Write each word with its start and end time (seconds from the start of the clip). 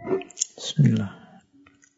Bismillah. 0.00 1.12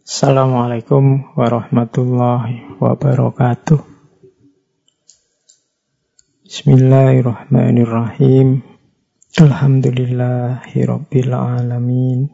Assalamualaikum 0.03 1.39
warahmatullahi 1.39 2.75
wabarakatuh. 2.83 3.79
Bismillahirrahmanirrahim. 6.43 8.67
Alhamdulillahi 9.39 10.83
rabbil 10.83 11.31
alamin. 11.31 12.27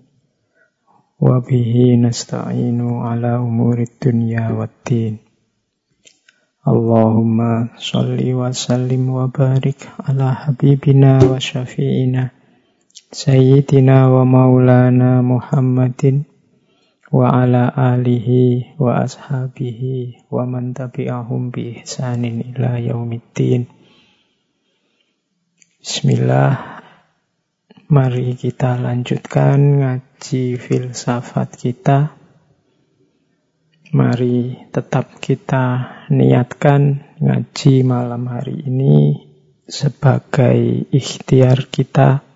Wabihi 1.20 2.00
nasta'inu 2.00 3.04
ala 3.04 3.44
umurid 3.44 3.92
dunya 4.00 4.48
waddin. 4.56 5.20
Allahumma 6.64 7.76
salli 7.76 8.32
wa 8.32 8.56
sallim 8.56 9.12
wa 9.12 9.28
barik 9.28 9.84
ala 10.00 10.48
habibina 10.48 11.20
wa 11.20 11.36
syafi'ina 11.36 12.37
Sayyidina 13.08 14.12
wa 14.12 14.20
maulana 14.28 15.24
Muhammadin 15.24 16.28
wa 17.08 17.40
ala 17.40 17.72
alihi 17.72 18.76
wa 18.76 19.00
ashabihi 19.00 20.28
wa 20.28 20.44
man 20.44 20.76
tabi'ahum 20.76 21.48
bi 21.48 21.80
ihsanin 21.80 22.44
ila 22.52 22.76
yaumiddin. 22.76 23.64
Bismillah. 25.80 26.84
Mari 27.88 28.36
kita 28.36 28.76
lanjutkan 28.76 29.80
ngaji 29.80 30.60
filsafat 30.60 31.48
kita. 31.56 32.12
Mari 33.96 34.68
tetap 34.68 35.16
kita 35.16 35.96
niatkan 36.12 37.08
ngaji 37.24 37.88
malam 37.88 38.28
hari 38.28 38.68
ini 38.68 39.16
sebagai 39.64 40.84
ikhtiar 40.92 41.72
kita 41.72 42.27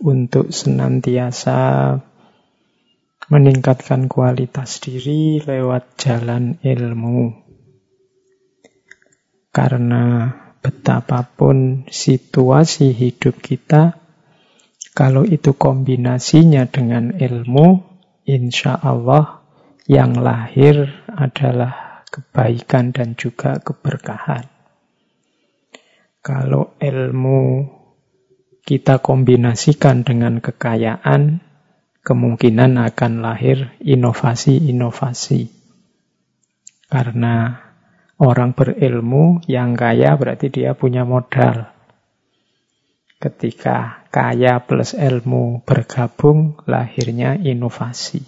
untuk 0.00 0.52
senantiasa 0.52 1.96
meningkatkan 3.26 4.06
kualitas 4.06 4.78
diri 4.78 5.42
lewat 5.42 5.98
jalan 5.98 6.62
ilmu. 6.62 7.34
Karena 9.50 10.30
betapapun 10.62 11.88
situasi 11.88 12.92
hidup 12.92 13.40
kita, 13.40 13.98
kalau 14.96 15.26
itu 15.26 15.56
kombinasinya 15.56 16.68
dengan 16.70 17.16
ilmu, 17.16 17.82
insya 18.28 18.78
Allah 18.78 19.42
yang 19.90 20.18
lahir 20.18 21.04
adalah 21.10 22.04
kebaikan 22.10 22.94
dan 22.94 23.18
juga 23.18 23.58
keberkahan. 23.60 24.46
Kalau 26.22 26.74
ilmu 26.82 27.75
kita 28.66 28.98
kombinasikan 28.98 30.02
dengan 30.02 30.42
kekayaan, 30.42 31.38
kemungkinan 32.02 32.82
akan 32.82 33.22
lahir 33.22 33.70
inovasi-inovasi. 33.78 35.54
Karena 36.90 37.62
orang 38.18 38.58
berilmu 38.58 39.46
yang 39.46 39.78
kaya 39.78 40.18
berarti 40.18 40.50
dia 40.50 40.74
punya 40.74 41.06
modal. 41.06 41.70
Ketika 43.22 44.02
kaya 44.10 44.58
plus 44.66 44.98
ilmu 44.98 45.62
bergabung, 45.62 46.58
lahirnya 46.66 47.38
inovasi. 47.38 48.26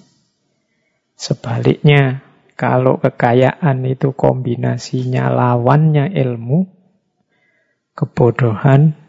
Sebaliknya, 1.19 2.22
kalau 2.55 3.03
kekayaan 3.03 3.83
itu 3.91 4.14
kombinasinya 4.14 5.34
lawannya 5.34 6.14
ilmu, 6.14 6.70
kebodohan 7.98 9.08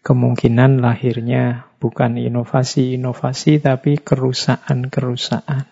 kemungkinan 0.00 0.80
lahirnya 0.80 1.70
bukan 1.80 2.16
inovasi-inovasi 2.20 3.60
tapi 3.64 4.00
kerusakan-kerusakan. 4.00 5.64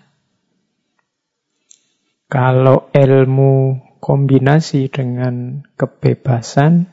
Kalau 2.29 2.93
ilmu 2.93 3.81
kombinasi 4.05 4.93
dengan 4.93 5.65
kebebasan, 5.81 6.93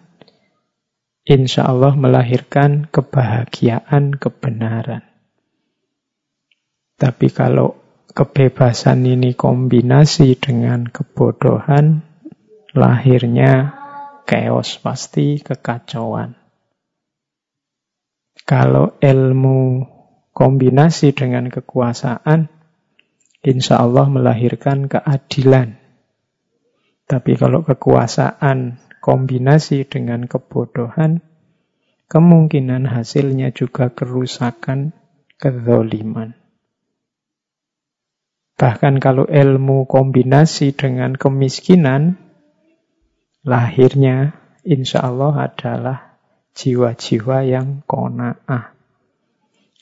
insya 1.28 1.68
Allah 1.68 1.92
melahirkan 1.92 2.88
kebahagiaan, 2.88 4.16
kebenaran. 4.16 5.04
Tapi 6.96 7.28
kalau 7.36 7.76
kebebasan 8.16 9.04
ini 9.04 9.36
kombinasi 9.36 10.40
dengan 10.40 10.88
kebodohan, 10.88 12.08
lahirnya 12.72 13.76
chaos 14.24 14.80
pasti 14.80 15.44
kekacauan. 15.44 16.45
Kalau 18.46 18.94
ilmu 19.02 19.90
kombinasi 20.30 21.18
dengan 21.18 21.50
kekuasaan, 21.50 22.46
insya 23.42 23.82
Allah 23.82 24.06
melahirkan 24.06 24.86
keadilan. 24.86 25.82
Tapi 27.10 27.34
kalau 27.42 27.66
kekuasaan 27.66 28.78
kombinasi 29.02 29.90
dengan 29.90 30.30
kebodohan, 30.30 31.26
kemungkinan 32.06 32.86
hasilnya 32.86 33.50
juga 33.50 33.90
kerusakan, 33.90 34.94
kezoliman. 35.42 36.38
Bahkan 38.56 39.04
kalau 39.04 39.26
ilmu 39.26 39.90
kombinasi 39.90 40.72
dengan 40.78 41.18
kemiskinan, 41.18 42.22
lahirnya 43.42 44.38
insya 44.64 45.04
Allah 45.04 45.52
adalah 45.52 46.15
jiwa-jiwa 46.56 47.44
yang 47.44 47.84
kona'ah. 47.84 48.72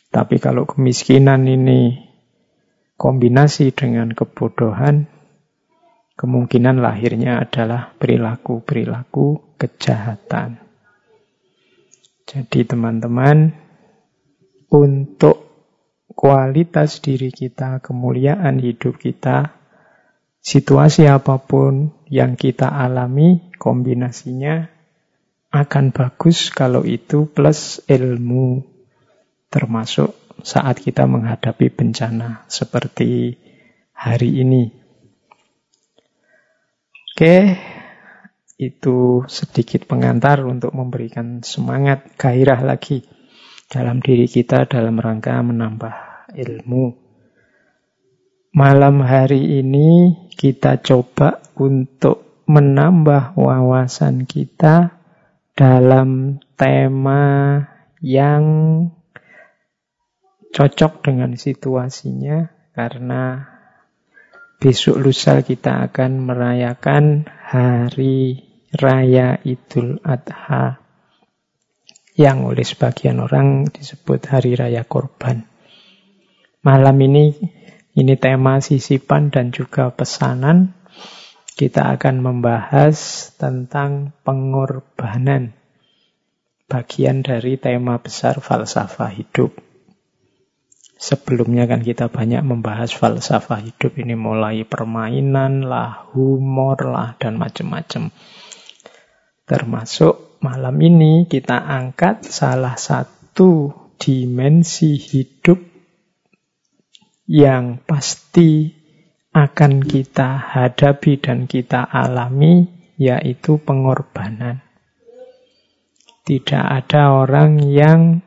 Tapi 0.09 0.35
kalau 0.41 0.65
kemiskinan 0.65 1.45
ini 1.45 2.09
kombinasi 2.97 3.73
dengan 3.73 4.09
kebodohan, 4.13 5.05
kemungkinan 6.17 6.81
lahirnya 6.81 7.41
adalah 7.41 7.93
perilaku-perilaku 7.97 9.57
kejahatan. 9.57 10.61
Jadi 12.25 12.65
teman-teman, 12.65 13.53
untuk 14.73 15.45
kualitas 16.09 17.01
diri 17.01 17.29
kita, 17.29 17.81
kemuliaan 17.81 18.57
hidup 18.57 18.97
kita, 18.97 19.53
situasi 20.41 21.05
apa 21.05 21.37
pun 21.41 21.93
yang 22.09 22.33
kita 22.33 22.69
alami, 22.69 23.53
kombinasinya 23.61 24.72
akan 25.53 25.93
bagus 25.93 26.49
kalau 26.49 26.81
itu 26.81 27.29
plus 27.29 27.77
ilmu 27.85 28.65
termasuk 29.53 30.17
saat 30.41 30.81
kita 30.81 31.05
menghadapi 31.05 31.69
bencana 31.69 32.49
seperti 32.49 33.37
hari 33.93 34.41
ini. 34.41 34.73
Oke, 37.13 37.53
itu 38.57 39.21
sedikit 39.29 39.85
pengantar 39.85 40.41
untuk 40.41 40.73
memberikan 40.73 41.45
semangat 41.45 42.17
gairah 42.17 42.65
lagi 42.65 43.05
dalam 43.69 44.01
diri 44.01 44.25
kita 44.25 44.65
dalam 44.65 44.97
rangka 44.97 45.37
menambah 45.37 46.33
ilmu. 46.33 46.97
Malam 48.57 49.05
hari 49.05 49.61
ini 49.61 50.17
kita 50.33 50.81
coba 50.81 51.45
untuk 51.53 52.41
menambah 52.49 53.37
wawasan 53.37 54.25
kita 54.25 55.02
dalam 55.53 56.41
tema 56.57 57.61
yang 58.01 58.43
cocok 60.49 61.05
dengan 61.05 61.37
situasinya 61.37 62.49
karena 62.73 63.53
besok 64.57 64.97
lusa 64.97 65.45
kita 65.45 65.89
akan 65.89 66.25
merayakan 66.25 67.29
hari 67.29 68.41
raya 68.73 69.37
Idul 69.45 70.01
Adha 70.01 70.81
yang 72.17 72.45
oleh 72.45 72.65
sebagian 72.65 73.21
orang 73.21 73.69
disebut 73.69 74.25
hari 74.29 74.57
raya 74.57 74.85
korban. 74.85 75.45
Malam 76.65 76.97
ini 77.01 77.33
ini 77.93 78.13
tema 78.17 78.57
sisipan 78.57 79.29
dan 79.29 79.53
juga 79.53 79.93
pesanan 79.93 80.73
kita 81.53 81.93
akan 81.97 82.21
membahas 82.21 83.29
tentang 83.37 84.17
pengorbanan. 84.25 85.53
Bagian 86.65 87.21
dari 87.21 87.61
tema 87.61 88.01
besar 88.01 88.41
falsafah 88.41 89.13
hidup. 89.13 89.53
Sebelumnya 90.97 91.67
kan 91.69 91.83
kita 91.83 92.09
banyak 92.09 92.41
membahas 92.41 92.95
falsafah 92.95 93.61
hidup 93.61 93.99
ini 93.99 94.15
mulai 94.17 94.63
permainan 94.65 95.67
lah, 95.67 96.09
humor 96.15 96.79
lah, 96.89 97.19
dan 97.19 97.37
macam-macam. 97.37 98.09
Termasuk 99.43 100.39
malam 100.39 100.79
ini 100.79 101.27
kita 101.27 101.59
angkat 101.59 102.23
salah 102.25 102.79
satu 102.79 103.75
dimensi 103.99 104.95
hidup 104.95 105.59
yang 107.27 107.79
pasti 107.83 108.82
akan 109.33 109.81
kita 109.81 110.37
hadapi 110.37 111.17
dan 111.17 111.49
kita 111.49 111.81
alami, 111.81 112.69
yaitu 113.01 113.57
pengorbanan. 113.57 114.61
Tidak 116.23 116.63
ada 116.63 117.17
orang 117.17 117.59
yang 117.65 118.21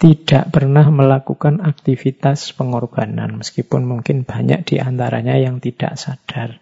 tidak 0.00 0.48
pernah 0.48 0.88
melakukan 0.88 1.60
aktivitas 1.60 2.56
pengorbanan, 2.56 3.44
meskipun 3.44 3.84
mungkin 3.84 4.24
banyak 4.24 4.64
di 4.64 4.80
antaranya 4.80 5.36
yang 5.36 5.60
tidak 5.60 6.00
sadar. 6.00 6.56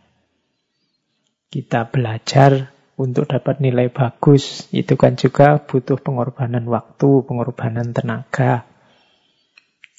Kita 1.49 1.87
belajar 1.87 2.75
untuk 2.99 3.31
dapat 3.31 3.63
nilai 3.63 3.95
bagus, 3.95 4.67
itu 4.75 4.99
kan 4.99 5.15
juga 5.15 5.63
butuh 5.63 6.03
pengorbanan 6.03 6.67
waktu, 6.67 7.23
pengorbanan 7.23 7.95
tenaga. 7.95 8.67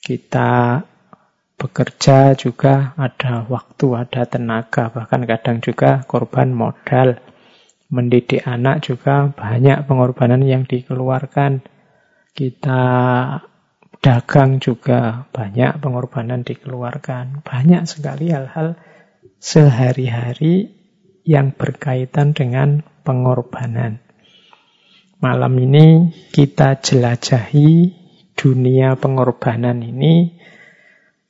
Kita 0.04 0.84
bekerja 1.60 2.40
juga 2.40 2.96
ada 2.96 3.44
waktu, 3.44 4.00
ada 4.00 4.24
tenaga, 4.24 4.88
bahkan 4.90 5.28
kadang 5.28 5.60
juga 5.60 6.08
korban 6.08 6.56
modal. 6.56 7.20
Mendidik 7.90 8.46
anak 8.46 8.86
juga 8.86 9.34
banyak 9.34 9.84
pengorbanan 9.90 10.46
yang 10.46 10.64
dikeluarkan 10.64 11.66
kita 12.40 12.86
dagang 14.00 14.64
juga 14.64 15.28
banyak 15.36 15.84
pengorbanan 15.84 16.48
dikeluarkan. 16.48 17.44
Banyak 17.44 17.84
sekali 17.84 18.32
hal-hal 18.32 18.80
sehari-hari 19.44 20.72
yang 21.28 21.52
berkaitan 21.52 22.32
dengan 22.32 22.88
pengorbanan. 23.04 24.00
Malam 25.20 25.54
ini 25.60 26.16
kita 26.32 26.80
jelajahi 26.80 27.92
dunia 28.40 28.96
pengorbanan 28.96 29.84
ini 29.84 30.39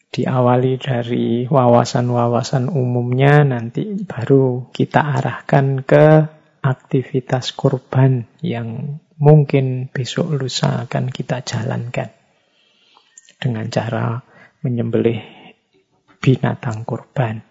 diawali 0.10 0.82
dari 0.82 1.46
wawasan-wawasan 1.46 2.74
umumnya 2.74 3.46
nanti 3.46 3.86
baru 4.10 4.74
kita 4.74 5.22
arahkan 5.22 5.86
ke 5.86 6.06
aktivitas 6.66 7.54
kurban 7.54 8.26
yang 8.42 9.00
mungkin 9.22 9.92
besok 9.94 10.34
lusa 10.34 10.90
akan 10.90 11.14
kita 11.14 11.46
jalankan 11.46 12.10
dengan 13.38 13.70
cara 13.70 14.20
menyembelih 14.66 15.22
binatang 16.20 16.84
kurban. 16.84 17.46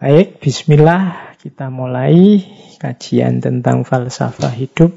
Baik, 0.00 0.40
bismillah 0.40 1.36
kita 1.40 1.68
mulai 1.68 2.40
kajian 2.80 3.40
tentang 3.40 3.84
falsafah 3.84 4.52
hidup 4.52 4.92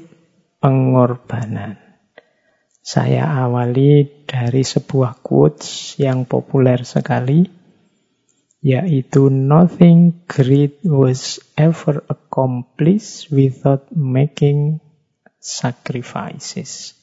pengorbanan. 0.60 1.87
Saya 2.88 3.28
awali 3.44 4.24
dari 4.24 4.64
sebuah 4.64 5.20
quotes 5.20 6.00
yang 6.00 6.24
populer 6.24 6.88
sekali 6.88 7.44
yaitu 8.64 9.28
nothing 9.28 10.24
great 10.24 10.80
was 10.88 11.36
ever 11.60 12.00
accomplished 12.08 13.28
without 13.28 13.84
making 13.92 14.80
sacrifices. 15.36 16.96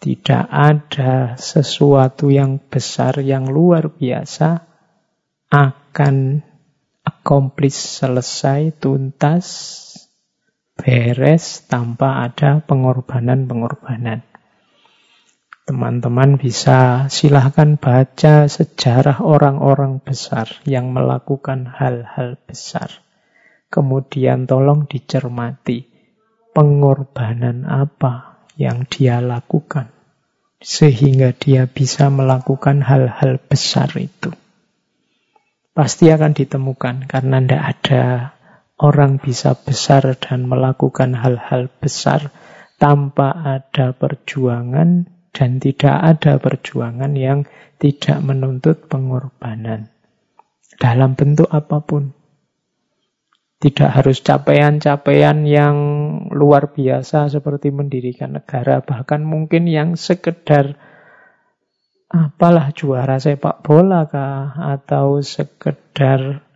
Tidak 0.00 0.48
ada 0.48 1.36
sesuatu 1.36 2.32
yang 2.32 2.56
besar, 2.56 3.20
yang 3.20 3.44
luar 3.52 3.92
biasa 3.92 4.64
akan 5.52 6.40
accomplish, 7.04 7.76
selesai, 7.76 8.72
tuntas, 8.80 9.46
beres 10.80 11.68
tanpa 11.68 12.24
ada 12.24 12.64
pengorbanan-pengorbanan. 12.64 14.37
Teman-teman 15.68 16.40
bisa 16.40 17.12
silahkan 17.12 17.76
baca 17.76 18.48
sejarah 18.48 19.20
orang-orang 19.20 20.00
besar 20.00 20.48
yang 20.64 20.96
melakukan 20.96 21.68
hal-hal 21.68 22.40
besar. 22.48 23.04
Kemudian 23.68 24.48
tolong 24.48 24.88
dicermati 24.88 25.84
pengorbanan 26.56 27.68
apa 27.68 28.48
yang 28.56 28.88
dia 28.88 29.20
lakukan 29.20 29.92
sehingga 30.56 31.36
dia 31.36 31.68
bisa 31.68 32.08
melakukan 32.08 32.80
hal-hal 32.80 33.36
besar 33.36 33.92
itu. 34.00 34.32
Pasti 35.76 36.08
akan 36.08 36.32
ditemukan 36.32 37.04
karena 37.04 37.44
tidak 37.44 37.62
ada 37.76 38.04
orang 38.80 39.20
bisa 39.20 39.52
besar 39.52 40.16
dan 40.16 40.48
melakukan 40.48 41.12
hal-hal 41.12 41.68
besar 41.76 42.32
tanpa 42.80 43.36
ada 43.36 43.92
perjuangan 43.92 45.17
dan 45.38 45.62
tidak 45.62 45.94
ada 45.94 46.42
perjuangan 46.42 47.14
yang 47.14 47.46
tidak 47.78 48.18
menuntut 48.26 48.90
pengorbanan 48.90 49.86
dalam 50.82 51.14
bentuk 51.14 51.46
apa 51.46 51.78
pun. 51.78 52.10
Tidak 53.58 53.90
harus 53.90 54.22
capaian-capaian 54.22 55.42
yang 55.42 55.76
luar 56.30 56.74
biasa 56.74 57.30
seperti 57.30 57.70
mendirikan 57.74 58.38
negara, 58.38 58.82
bahkan 58.82 59.22
mungkin 59.22 59.66
yang 59.66 59.94
sekedar 59.98 60.78
apalah 62.10 62.74
juara 62.74 63.18
sepak 63.18 63.62
bola 63.62 64.06
kah 64.06 64.54
atau 64.78 65.22
sekedar 65.22 66.46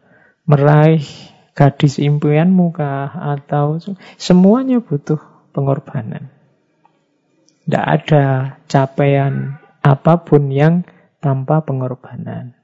meraih 0.47 1.05
gadis 1.53 2.01
impianmu 2.01 2.73
kah 2.73 3.13
atau 3.37 3.79
semuanya 4.19 4.81
butuh 4.81 5.21
pengorbanan. 5.53 6.32
Tidak 7.63 7.85
ada 7.87 8.59
capaian 8.67 9.59
apa 9.83 10.23
pun 10.23 10.51
yang 10.51 10.83
tanpa 11.23 11.63
pengorbanan. 11.63 12.59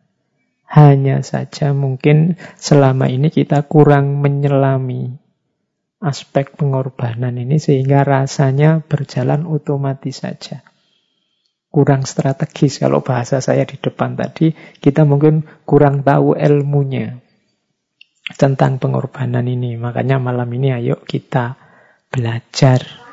Hanya 0.69 1.25
saja 1.25 1.73
mungkin 1.73 2.37
selama 2.59 3.09
ini 3.09 3.33
kita 3.33 3.65
kurang 3.65 4.21
menyelami 4.21 5.17
aspek 5.99 6.55
pengorbanan 6.55 7.35
ini 7.41 7.59
sehingga 7.59 8.05
rasanya 8.05 8.85
berjalan 8.85 9.49
otomatis 9.49 10.23
saja. 10.23 10.63
Kurang 11.69 12.05
strategis 12.05 12.81
kalau 12.81 13.05
bahasa 13.05 13.41
saya 13.45 13.65
di 13.65 13.77
depan 13.77 14.17
tadi, 14.17 14.53
kita 14.81 15.05
mungkin 15.05 15.45
kurang 15.69 16.01
tahu 16.01 16.37
ilmunya 16.37 17.21
tentang 18.37 18.77
pengorbanan 18.77 19.45
ini. 19.49 19.77
Makanya 19.77 20.21
malam 20.21 20.49
ini 20.53 20.75
ayo 20.75 21.01
kita 21.01 21.57
belajar 22.09 23.08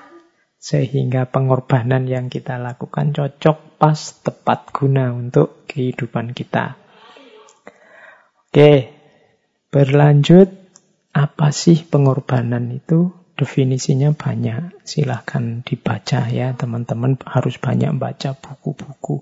sehingga 0.65 1.29
pengorbanan 1.29 2.09
yang 2.09 2.33
kita 2.33 2.57
lakukan 2.57 3.13
cocok 3.13 3.77
pas 3.77 3.99
tepat 4.25 4.73
guna 4.73 5.13
untuk 5.13 5.69
kehidupan 5.69 6.33
kita. 6.33 6.73
Oke, 8.49 8.89
berlanjut. 9.69 10.49
Apa 11.13 11.53
sih 11.53 11.85
pengorbanan 11.85 12.73
itu? 12.73 13.13
Definisinya 13.37 14.17
banyak. 14.17 14.81
Silahkan 14.81 15.61
dibaca 15.61 16.33
ya 16.33 16.57
teman-teman. 16.57 17.21
Harus 17.29 17.61
banyak 17.61 17.93
baca 18.01 18.33
buku-buku. 18.33 19.21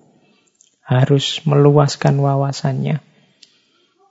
Harus 0.80 1.44
meluaskan 1.44 2.24
wawasannya. 2.24 3.04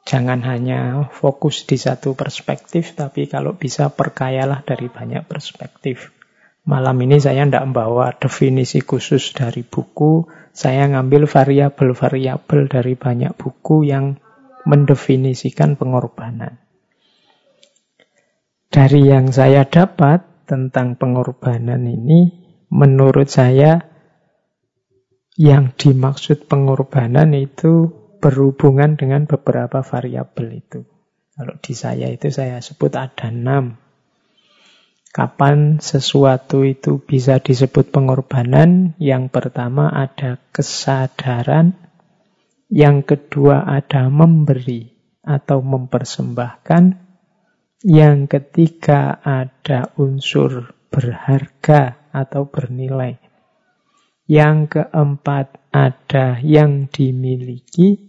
Jangan 0.04 0.44
hanya 0.44 1.08
fokus 1.16 1.64
di 1.64 1.80
satu 1.80 2.12
perspektif, 2.12 2.92
tapi 2.92 3.24
kalau 3.24 3.56
bisa 3.56 3.88
perkayalah 3.88 4.60
dari 4.68 4.92
banyak 4.92 5.24
perspektif. 5.24 6.12
Malam 6.62 6.94
ini 7.02 7.18
saya 7.18 7.42
tidak 7.42 7.74
membawa 7.74 8.14
definisi 8.14 8.78
khusus 8.86 9.34
dari 9.34 9.66
buku, 9.66 10.30
saya 10.54 10.86
ngambil 10.86 11.26
variabel-variabel 11.26 12.70
dari 12.70 12.94
banyak 12.94 13.34
buku 13.34 13.82
yang 13.82 14.22
mendefinisikan 14.62 15.74
pengorbanan. 15.74 16.62
Dari 18.70 19.04
yang 19.04 19.34
saya 19.34 19.66
dapat 19.66 20.46
tentang 20.46 20.94
pengorbanan 20.94 21.82
ini, 21.82 22.30
menurut 22.70 23.26
saya 23.26 23.82
yang 25.34 25.74
dimaksud 25.74 26.46
pengorbanan 26.46 27.34
itu 27.34 27.90
berhubungan 28.22 28.94
dengan 28.94 29.26
beberapa 29.26 29.82
variabel 29.82 30.62
itu. 30.62 30.86
Kalau 31.34 31.58
di 31.58 31.74
saya 31.74 32.06
itu 32.06 32.30
saya 32.30 32.62
sebut 32.62 32.94
ada 32.94 33.34
enam. 33.34 33.81
Kapan 35.12 35.76
sesuatu 35.76 36.64
itu 36.64 36.96
bisa 37.04 37.36
disebut 37.36 37.92
pengorbanan? 37.92 38.96
Yang 38.96 39.28
pertama 39.28 39.92
ada 39.92 40.40
kesadaran 40.56 41.76
yang 42.72 43.04
kedua 43.04 43.68
ada 43.68 44.08
memberi 44.08 44.88
atau 45.20 45.60
mempersembahkan. 45.60 47.04
Yang 47.84 48.18
ketiga 48.32 49.20
ada 49.20 49.92
unsur 50.00 50.72
berharga 50.88 52.08
atau 52.16 52.48
bernilai. 52.48 53.20
Yang 54.24 54.80
keempat 54.80 55.60
ada 55.68 56.40
yang 56.40 56.88
dimiliki, 56.88 58.00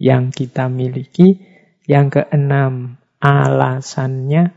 yang 0.00 0.32
kita 0.32 0.72
miliki. 0.72 1.52
Yang 1.84 2.24
keenam 2.24 2.96
alasannya, 3.20 4.55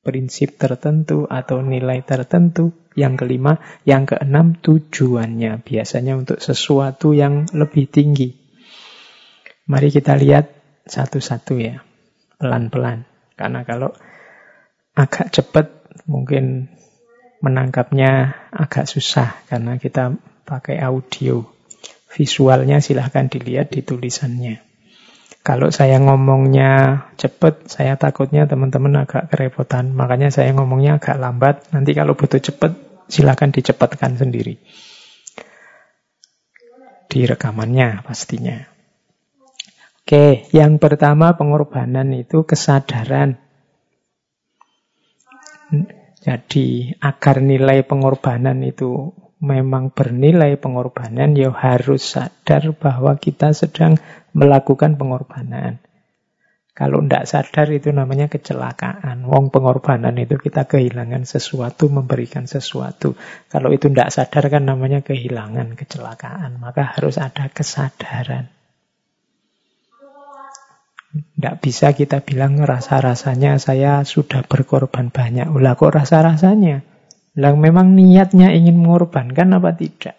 prinsip 0.00 0.56
tertentu 0.56 1.28
atau 1.28 1.60
nilai 1.64 2.02
tertentu. 2.04 2.72
Yang 2.98 3.22
kelima, 3.22 3.62
yang 3.86 4.02
keenam 4.02 4.58
tujuannya. 4.58 5.62
Biasanya 5.62 6.18
untuk 6.18 6.42
sesuatu 6.42 7.14
yang 7.14 7.46
lebih 7.54 7.86
tinggi. 7.86 8.34
Mari 9.70 9.94
kita 9.94 10.18
lihat 10.18 10.50
satu-satu 10.90 11.54
ya, 11.62 11.86
pelan-pelan. 12.42 13.06
Karena 13.38 13.62
kalau 13.62 13.94
agak 14.98 15.30
cepat 15.30 15.66
mungkin 16.10 16.66
menangkapnya 17.40 18.36
agak 18.52 18.90
susah 18.90 19.38
karena 19.48 19.78
kita 19.78 20.18
pakai 20.44 20.82
audio. 20.82 21.46
Visualnya 22.10 22.82
silahkan 22.82 23.30
dilihat 23.30 23.70
di 23.70 23.86
tulisannya. 23.86 24.69
Kalau 25.40 25.72
saya 25.72 25.96
ngomongnya 25.96 27.04
cepet, 27.16 27.64
saya 27.64 27.96
takutnya 27.96 28.44
teman-teman 28.44 29.08
agak 29.08 29.32
kerepotan. 29.32 29.96
Makanya 29.96 30.28
saya 30.28 30.52
ngomongnya 30.52 31.00
agak 31.00 31.16
lambat. 31.16 31.64
Nanti 31.72 31.96
kalau 31.96 32.12
butuh 32.12 32.44
cepet, 32.44 32.76
silahkan 33.08 33.48
dicepatkan 33.48 34.20
sendiri. 34.20 34.60
Di 37.08 37.24
rekamannya 37.24 38.04
pastinya. 38.04 38.70
Oke, 40.04 40.44
yang 40.52 40.76
pertama 40.76 41.32
pengorbanan 41.38 42.12
itu 42.12 42.44
kesadaran. 42.44 43.40
Jadi 46.20 46.92
agar 47.00 47.40
nilai 47.40 47.80
pengorbanan 47.80 48.60
itu 48.60 49.16
memang 49.40 49.90
bernilai 49.90 50.60
pengorbanan, 50.60 51.32
ya 51.32 51.48
harus 51.50 52.04
sadar 52.04 52.76
bahwa 52.76 53.16
kita 53.16 53.56
sedang 53.56 53.96
melakukan 54.36 55.00
pengorbanan. 55.00 55.80
Kalau 56.80 57.04
tidak 57.04 57.28
sadar 57.28 57.68
itu 57.76 57.92
namanya 57.92 58.32
kecelakaan. 58.32 59.28
Wong 59.28 59.52
pengorbanan 59.52 60.16
itu 60.16 60.40
kita 60.40 60.64
kehilangan 60.64 61.28
sesuatu, 61.28 61.92
memberikan 61.92 62.48
sesuatu. 62.48 63.20
Kalau 63.52 63.68
itu 63.68 63.92
tidak 63.92 64.08
sadar 64.08 64.48
kan 64.48 64.64
namanya 64.64 65.04
kehilangan, 65.04 65.76
kecelakaan. 65.76 66.56
Maka 66.56 66.96
harus 66.96 67.20
ada 67.20 67.52
kesadaran. 67.52 68.48
Tidak 71.10 71.56
bisa 71.60 71.92
kita 71.92 72.24
bilang 72.24 72.56
rasa-rasanya 72.62 73.60
saya 73.60 74.00
sudah 74.06 74.46
berkorban 74.46 75.12
banyak. 75.12 75.52
Ulah 75.52 75.76
kok 75.76 75.92
rasa-rasanya? 75.92 76.89
Lah 77.38 77.54
memang 77.54 77.94
niatnya 77.94 78.50
ingin 78.50 78.80
mengorbankan 78.82 79.54
apa 79.54 79.70
tidak? 79.78 80.18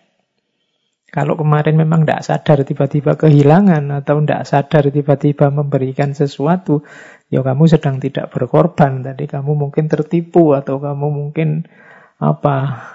Kalau 1.12 1.36
kemarin 1.36 1.76
memang 1.76 2.08
tidak 2.08 2.24
sadar 2.24 2.64
tiba-tiba 2.64 3.20
kehilangan 3.20 3.84
atau 4.00 4.24
tidak 4.24 4.48
sadar 4.48 4.88
tiba-tiba 4.88 5.52
memberikan 5.52 6.16
sesuatu, 6.16 6.88
ya 7.28 7.44
kamu 7.44 7.68
sedang 7.68 8.00
tidak 8.00 8.32
berkorban. 8.32 9.04
Tadi 9.04 9.28
kamu 9.28 9.52
mungkin 9.52 9.92
tertipu 9.92 10.56
atau 10.56 10.80
kamu 10.80 11.12
mungkin 11.12 11.68
apa 12.16 12.88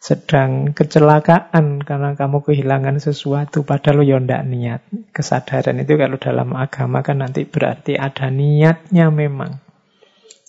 sedang 0.00 0.72
kecelakaan 0.72 1.84
karena 1.84 2.16
kamu 2.16 2.40
kehilangan 2.40 2.96
sesuatu 2.96 3.68
padahal 3.68 4.08
ya 4.08 4.16
tidak 4.16 4.42
niat. 4.48 4.80
Kesadaran 5.12 5.84
itu 5.84 6.00
kalau 6.00 6.16
dalam 6.16 6.56
agama 6.56 7.04
kan 7.04 7.20
nanti 7.20 7.44
berarti 7.44 8.00
ada 8.00 8.32
niatnya 8.32 9.12
memang 9.12 9.60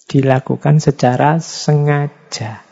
dilakukan 0.07 0.79
secara 0.79 1.43
sengaja. 1.43 2.70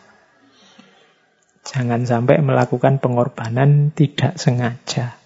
Jangan 1.69 2.01
sampai 2.01 2.41
melakukan 2.41 2.97
pengorbanan 2.97 3.93
tidak 3.93 4.41
sengaja. 4.41 5.21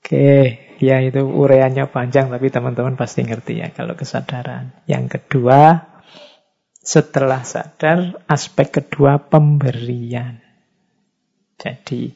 Oke, 0.00 0.56
ya 0.80 0.96
itu 1.04 1.20
ureannya 1.20 1.92
panjang 1.92 2.32
tapi 2.32 2.48
teman-teman 2.48 2.96
pasti 2.96 3.20
ngerti 3.20 3.60
ya 3.60 3.68
kalau 3.76 3.92
kesadaran. 3.92 4.72
Yang 4.88 5.20
kedua, 5.20 5.76
setelah 6.80 7.44
sadar, 7.44 8.16
aspek 8.24 8.80
kedua 8.80 9.20
pemberian. 9.20 10.40
Jadi 11.60 12.10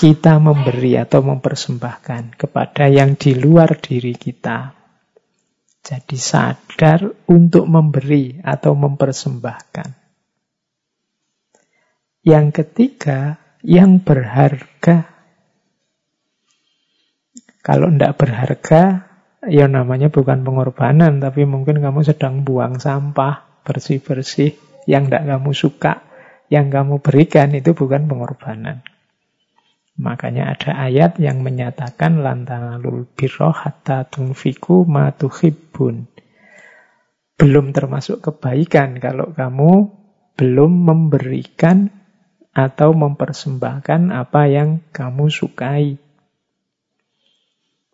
kita 0.00 0.40
memberi 0.40 0.96
atau 0.96 1.20
mempersembahkan 1.20 2.40
kepada 2.40 2.88
yang 2.88 3.20
di 3.20 3.36
luar 3.36 3.76
diri 3.76 4.16
kita. 4.16 4.72
Jadi 5.84 6.16
sadar 6.16 7.28
untuk 7.28 7.68
memberi 7.68 8.40
atau 8.40 8.72
mempersembahkan. 8.72 10.01
Yang 12.22 12.62
ketiga, 12.62 13.42
yang 13.66 13.98
berharga. 13.98 15.10
Kalau 17.62 17.90
tidak 17.90 18.14
berharga, 18.18 18.82
ya 19.46 19.66
namanya 19.66 20.06
bukan 20.06 20.46
pengorbanan, 20.46 21.18
tapi 21.18 21.42
mungkin 21.46 21.82
kamu 21.82 22.06
sedang 22.06 22.46
buang 22.46 22.78
sampah, 22.78 23.62
bersih-bersih, 23.66 24.54
yang 24.86 25.10
tidak 25.10 25.34
kamu 25.34 25.50
suka, 25.50 26.02
yang 26.46 26.70
kamu 26.70 27.02
berikan 27.02 27.50
itu 27.54 27.74
bukan 27.74 28.06
pengorbanan. 28.06 28.86
Makanya 29.98 30.54
ada 30.54 30.78
ayat 30.78 31.18
yang 31.18 31.42
menyatakan 31.42 32.22
lantanalul 32.22 33.06
birro 33.18 33.50
hatta 33.50 34.06
tunfiku 34.06 34.86
ma 34.86 35.10
tuhibbun. 35.10 36.06
Belum 37.34 37.74
termasuk 37.74 38.22
kebaikan 38.22 39.02
kalau 39.02 39.34
kamu 39.34 39.90
belum 40.38 40.72
memberikan 40.86 42.01
atau 42.52 42.92
mempersembahkan 42.92 44.12
apa 44.12 44.48
yang 44.48 44.84
kamu 44.92 45.32
sukai. 45.32 45.96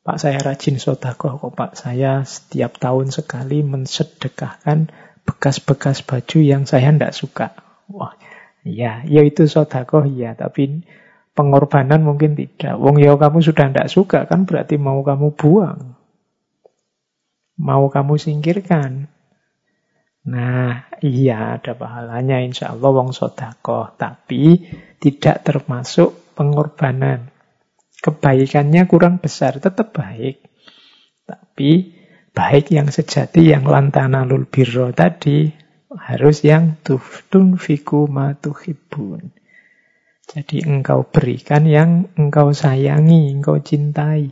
Pak 0.02 0.18
saya 0.18 0.42
rajin 0.42 0.82
sodakoh 0.82 1.38
kok 1.38 1.54
Pak. 1.54 1.72
Saya 1.78 2.26
setiap 2.26 2.80
tahun 2.82 3.14
sekali 3.14 3.62
mensedekahkan 3.62 4.90
bekas-bekas 5.22 6.02
baju 6.02 6.38
yang 6.40 6.66
saya 6.66 6.90
tidak 6.90 7.14
suka. 7.14 7.46
Wah, 7.92 8.16
ya, 8.64 9.04
ya 9.06 9.20
itu 9.22 9.44
sodakoh 9.44 10.08
ya, 10.08 10.32
tapi 10.32 10.82
pengorbanan 11.36 12.02
mungkin 12.02 12.34
tidak. 12.34 12.74
Wong 12.80 12.98
ya 12.98 13.14
kamu 13.14 13.38
sudah 13.44 13.70
tidak 13.70 13.92
suka 13.92 14.26
kan 14.26 14.42
berarti 14.48 14.74
mau 14.74 15.04
kamu 15.06 15.36
buang. 15.38 15.94
Mau 17.60 17.86
kamu 17.92 18.18
singkirkan. 18.18 19.12
Nah, 20.26 20.90
iya 20.98 21.60
ada 21.60 21.78
pahalanya 21.78 22.42
insya 22.42 22.74
Allah 22.74 22.90
wong 22.90 23.14
sodakoh. 23.14 23.94
Tapi 23.94 24.66
tidak 24.98 25.46
termasuk 25.46 26.34
pengorbanan. 26.34 27.30
Kebaikannya 27.98 28.86
kurang 28.90 29.22
besar, 29.22 29.62
tetap 29.62 29.94
baik. 29.94 30.42
Tapi 31.26 31.70
baik 32.34 32.70
yang 32.74 32.90
sejati, 32.90 33.50
yang 33.50 33.66
lantana 33.66 34.22
lul 34.22 34.46
birro 34.46 34.94
tadi, 34.94 35.50
harus 35.94 36.46
yang 36.46 36.78
tuftun 36.84 37.58
fiku 37.58 38.06
ma 38.06 38.36
tuhibun. 38.38 39.34
Jadi 40.28 40.60
engkau 40.60 41.08
berikan 41.08 41.64
yang 41.64 42.12
engkau 42.20 42.52
sayangi, 42.52 43.32
engkau 43.32 43.58
cintai. 43.64 44.28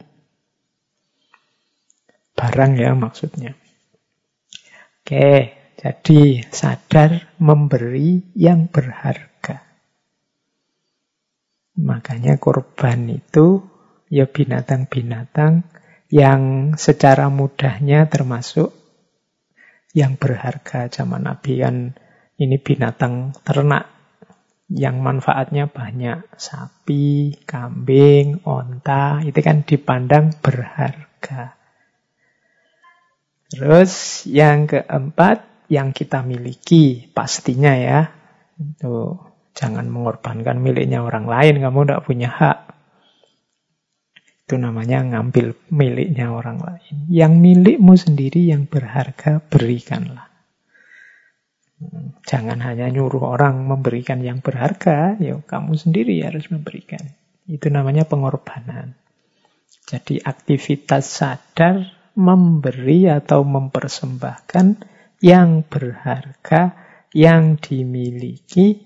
Barang 2.37 2.77
ya 2.77 2.93
maksudnya. 2.93 3.57
Oke, 5.01 5.56
jadi 5.77 6.45
sadar 6.49 7.37
memberi 7.37 8.33
yang 8.33 8.69
berharga. 8.73 9.61
Makanya 11.77 12.41
korban 12.41 13.13
itu 13.13 13.61
ya 14.09 14.25
binatang-binatang 14.25 15.69
yang 16.09 16.73
secara 16.81 17.29
mudahnya 17.29 18.09
termasuk 18.09 18.73
yang 19.93 20.17
berharga 20.17 20.89
zaman 20.89 21.29
Nabi 21.29 21.61
kan 21.61 21.97
ini 22.37 22.57
binatang 22.61 23.33
ternak 23.45 23.97
yang 24.69 25.01
manfaatnya 25.01 25.71
banyak. 25.71 26.27
Sapi, 26.37 27.39
kambing, 27.47 28.43
onta, 28.45 29.23
itu 29.23 29.39
kan 29.41 29.63
dipandang 29.63 30.35
berharga. 30.43 31.55
Terus 33.47 34.27
yang 34.27 34.67
keempat, 34.67 35.47
yang 35.67 35.91
kita 35.91 36.23
miliki 36.23 37.11
pastinya 37.11 37.73
ya. 37.75 38.01
Itu 38.57 39.21
jangan 39.57 39.89
mengorbankan 39.89 40.61
miliknya 40.61 41.03
orang 41.03 41.25
lain, 41.27 41.61
kamu 41.61 41.79
tidak 41.85 42.05
punya 42.05 42.29
hak. 42.31 42.59
Itu 44.47 44.63
namanya 44.63 45.03
ngambil 45.03 45.59
miliknya 45.75 46.31
orang 46.31 46.63
lain. 46.63 47.11
Yang 47.11 47.33
milikmu 47.43 47.95
sendiri 47.99 48.47
yang 48.47 48.71
berharga, 48.71 49.43
berikanlah. 49.43 50.31
Jangan 52.25 52.63
hanya 52.65 52.89
nyuruh 52.89 53.37
orang 53.37 53.69
memberikan 53.69 54.25
yang 54.25 54.41
berharga, 54.41 55.19
ya 55.21 55.37
kamu 55.43 55.77
sendiri 55.77 56.25
harus 56.25 56.49
memberikan. 56.49 57.03
Itu 57.45 57.69
namanya 57.69 58.09
pengorbanan. 58.09 58.97
Jadi 59.87 60.19
aktivitas 60.19 61.05
sadar 61.05 61.95
memberi 62.17 63.13
atau 63.13 63.45
mempersembahkan 63.45 64.96
yang 65.21 65.65
berharga 65.67 66.77
yang 67.17 67.57
dimiliki. 67.57 68.85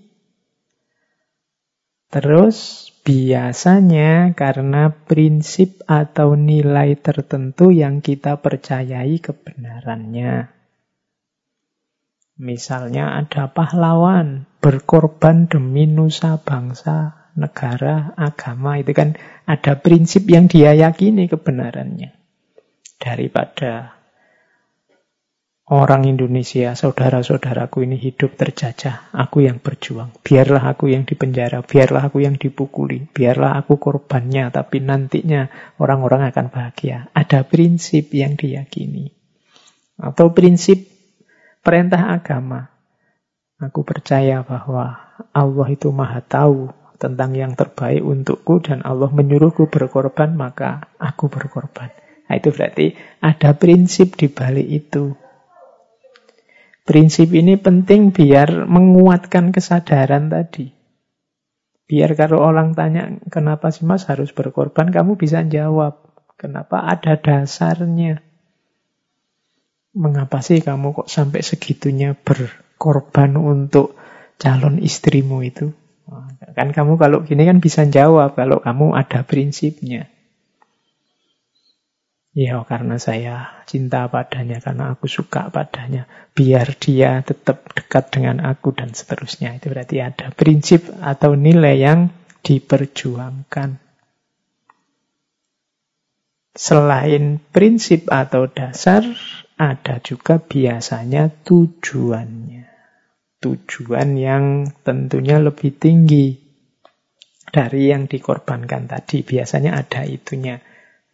Terus 2.11 2.91
biasanya 3.07 4.35
karena 4.35 4.91
prinsip 4.91 5.87
atau 5.87 6.35
nilai 6.35 6.99
tertentu 6.99 7.71
yang 7.71 8.03
kita 8.03 8.43
percayai 8.43 9.23
kebenarannya. 9.23 10.51
Misalnya 12.41 13.21
ada 13.21 13.53
pahlawan 13.53 14.49
berkorban 14.65 15.45
demi 15.47 15.85
nusa 15.85 16.41
bangsa, 16.41 17.29
negara, 17.37 18.17
agama. 18.17 18.81
Itu 18.81 18.97
kan 18.97 19.15
ada 19.45 19.77
prinsip 19.77 20.25
yang 20.27 20.49
dia 20.49 20.73
yakini 20.73 21.29
kebenarannya. 21.29 22.17
Daripada 22.97 24.00
orang 25.71 26.03
Indonesia, 26.03 26.75
saudara-saudaraku 26.75 27.87
ini 27.87 27.95
hidup 27.95 28.35
terjajah, 28.35 29.15
aku 29.15 29.47
yang 29.47 29.63
berjuang. 29.63 30.11
Biarlah 30.19 30.75
aku 30.75 30.91
yang 30.91 31.07
dipenjara, 31.07 31.63
biarlah 31.63 32.11
aku 32.11 32.27
yang 32.27 32.35
dipukuli, 32.35 33.07
biarlah 33.07 33.55
aku 33.63 33.79
korbannya, 33.79 34.51
tapi 34.51 34.83
nantinya 34.83 35.47
orang-orang 35.79 36.35
akan 36.35 36.51
bahagia. 36.51 37.07
Ada 37.15 37.47
prinsip 37.47 38.11
yang 38.11 38.35
diyakini. 38.35 39.15
Atau 39.95 40.35
prinsip 40.35 40.91
perintah 41.63 42.19
agama. 42.19 42.75
Aku 43.61 43.87
percaya 43.87 44.43
bahwa 44.43 45.15
Allah 45.31 45.69
itu 45.71 45.93
maha 45.93 46.25
tahu 46.25 46.73
tentang 46.97 47.37
yang 47.37 47.55
terbaik 47.55 48.01
untukku 48.03 48.59
dan 48.65 48.83
Allah 48.83 49.13
menyuruhku 49.13 49.71
berkorban, 49.71 50.35
maka 50.35 50.91
aku 50.99 51.31
berkorban. 51.31 51.93
Nah, 52.27 52.35
itu 52.39 52.55
berarti 52.55 52.95
ada 53.21 53.53
prinsip 53.59 54.17
di 54.17 54.33
balik 54.33 54.65
itu. 54.65 55.20
Prinsip 56.85 57.31
ini 57.37 57.61
penting 57.61 58.11
biar 58.11 58.67
menguatkan 58.67 59.53
kesadaran 59.53 60.33
tadi. 60.33 60.73
Biar 61.91 62.15
kalau 62.15 62.39
orang 62.39 62.79
tanya, 62.79 63.19
kenapa 63.29 63.75
sih 63.75 63.83
mas 63.83 64.07
harus 64.07 64.31
berkorban, 64.31 64.95
kamu 64.95 65.19
bisa 65.19 65.43
jawab. 65.43 65.99
Kenapa 66.39 66.87
ada 66.87 67.19
dasarnya. 67.19 68.23
Mengapa 69.93 70.39
sih 70.41 70.63
kamu 70.63 70.95
kok 70.95 71.11
sampai 71.11 71.43
segitunya 71.43 72.15
berkorban 72.15 73.35
untuk 73.35 73.99
calon 74.39 74.79
istrimu 74.79 75.43
itu? 75.43 75.75
Kan 76.55 76.71
kamu 76.71 76.95
kalau 76.97 77.27
gini 77.27 77.43
kan 77.45 77.59
bisa 77.59 77.85
jawab 77.87 78.39
kalau 78.39 78.63
kamu 78.63 78.95
ada 78.95 79.27
prinsipnya. 79.27 80.09
Ya 82.31 82.63
karena 82.63 82.95
saya 83.03 83.67
cinta 83.67 84.07
padanya, 84.07 84.63
karena 84.63 84.95
aku 84.95 85.11
suka 85.11 85.51
padanya. 85.51 86.07
Biar 86.31 86.79
dia 86.79 87.27
tetap 87.27 87.75
dekat 87.75 88.15
dengan 88.15 88.47
aku 88.47 88.71
dan 88.71 88.95
seterusnya. 88.95 89.59
Itu 89.59 89.75
berarti 89.75 89.99
ada 89.99 90.31
prinsip 90.31 90.87
atau 91.03 91.35
nilai 91.35 91.75
yang 91.83 92.15
diperjuangkan. 92.47 93.83
Selain 96.55 97.43
prinsip 97.51 98.07
atau 98.07 98.47
dasar, 98.47 99.03
ada 99.59 99.99
juga 99.99 100.39
biasanya 100.39 101.35
tujuannya. 101.43 102.67
Tujuan 103.43 104.09
yang 104.15 104.71
tentunya 104.87 105.43
lebih 105.43 105.75
tinggi 105.83 106.39
dari 107.51 107.91
yang 107.91 108.07
dikorbankan 108.07 108.87
tadi. 108.87 109.27
Biasanya 109.27 109.83
ada 109.83 110.07
itunya. 110.07 110.63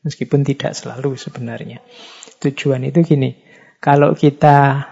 Meskipun 0.07 0.47
tidak 0.47 0.79
selalu 0.79 1.19
sebenarnya. 1.19 1.83
Tujuan 2.39 2.87
itu 2.87 3.03
gini, 3.03 3.35
kalau 3.83 4.15
kita 4.15 4.87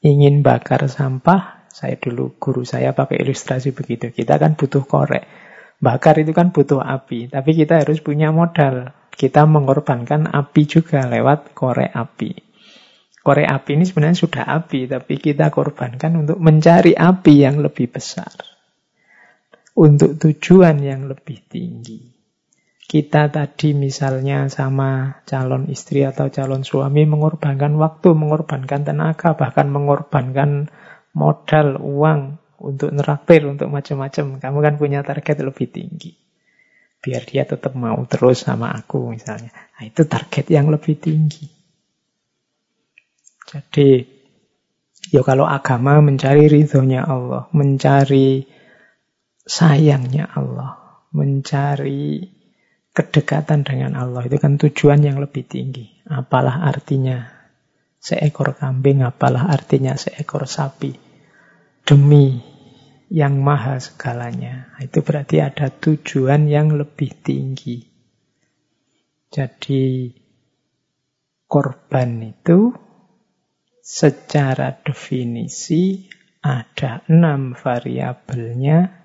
ingin 0.00 0.40
bakar 0.40 0.88
sampah, 0.88 1.68
saya 1.68 2.00
dulu 2.00 2.40
guru 2.40 2.64
saya 2.64 2.96
pakai 2.96 3.20
ilustrasi 3.20 3.76
begitu. 3.76 4.08
Kita 4.08 4.40
kan 4.40 4.56
butuh 4.56 4.88
korek. 4.88 5.28
Bakar 5.84 6.16
itu 6.24 6.32
kan 6.32 6.48
butuh 6.48 6.80
api, 6.80 7.28
tapi 7.28 7.52
kita 7.52 7.84
harus 7.84 8.00
punya 8.00 8.32
modal. 8.32 8.88
Kita 9.12 9.44
mengorbankan 9.44 10.32
api 10.32 10.62
juga 10.64 11.04
lewat 11.12 11.52
korek 11.52 11.92
api. 11.92 12.32
Korek 13.20 13.44
api 13.44 13.70
ini 13.76 13.84
sebenarnya 13.84 14.16
sudah 14.16 14.44
api, 14.48 14.88
tapi 14.88 15.20
kita 15.20 15.52
korbankan 15.52 16.24
untuk 16.24 16.40
mencari 16.40 16.96
api 16.96 17.34
yang 17.36 17.60
lebih 17.60 17.92
besar. 17.92 18.32
Untuk 19.76 20.16
tujuan 20.16 20.80
yang 20.80 21.04
lebih 21.04 21.42
tinggi 21.52 22.13
kita 22.84 23.32
tadi 23.32 23.72
misalnya 23.72 24.46
sama 24.52 25.24
calon 25.24 25.72
istri 25.72 26.04
atau 26.04 26.28
calon 26.28 26.62
suami 26.62 27.08
mengorbankan 27.08 27.80
waktu, 27.80 28.12
mengorbankan 28.12 28.84
tenaga, 28.84 29.32
bahkan 29.32 29.72
mengorbankan 29.72 30.68
modal, 31.16 31.80
uang 31.80 32.36
untuk 32.60 32.92
neraktir, 32.92 33.48
untuk 33.48 33.72
macam-macam. 33.72 34.36
Kamu 34.36 34.58
kan 34.60 34.74
punya 34.76 35.00
target 35.00 35.40
lebih 35.40 35.72
tinggi. 35.72 36.12
Biar 37.00 37.24
dia 37.24 37.48
tetap 37.48 37.72
mau 37.76 38.00
terus 38.04 38.44
sama 38.44 38.72
aku 38.72 39.12
misalnya. 39.12 39.52
Nah, 39.52 39.84
itu 39.84 40.04
target 40.04 40.48
yang 40.52 40.68
lebih 40.68 40.96
tinggi. 41.00 41.48
Jadi, 43.44 43.88
ya 45.12 45.20
kalau 45.20 45.44
agama 45.48 46.00
mencari 46.00 46.48
ridhonya 46.48 47.04
Allah, 47.04 47.48
mencari 47.52 48.44
sayangnya 49.44 50.32
Allah, 50.32 51.04
mencari 51.12 52.33
kedekatan 52.94 53.66
dengan 53.66 53.98
Allah 53.98 54.22
itu 54.24 54.38
kan 54.38 54.54
tujuan 54.56 55.02
yang 55.02 55.18
lebih 55.18 55.44
tinggi. 55.44 55.90
Apalah 56.06 56.62
artinya 56.62 57.26
seekor 57.98 58.54
kambing, 58.54 59.02
apalah 59.02 59.50
artinya 59.50 59.98
seekor 59.98 60.46
sapi. 60.46 60.94
Demi 61.84 62.54
yang 63.10 63.42
maha 63.42 63.76
segalanya. 63.82 64.72
Itu 64.80 65.02
berarti 65.02 65.42
ada 65.42 65.68
tujuan 65.68 66.46
yang 66.48 66.72
lebih 66.72 67.12
tinggi. 67.20 67.82
Jadi 69.34 70.14
korban 71.50 72.22
itu 72.22 72.70
secara 73.82 74.70
definisi 74.80 76.06
ada 76.44 77.02
enam 77.10 77.58
variabelnya, 77.58 79.04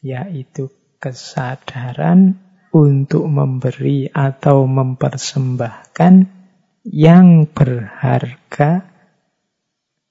yaitu 0.00 0.72
kesadaran, 0.96 2.40
untuk 2.74 3.30
memberi 3.30 4.10
atau 4.10 4.66
mempersembahkan 4.66 6.14
yang 6.90 7.46
berharga 7.46 8.90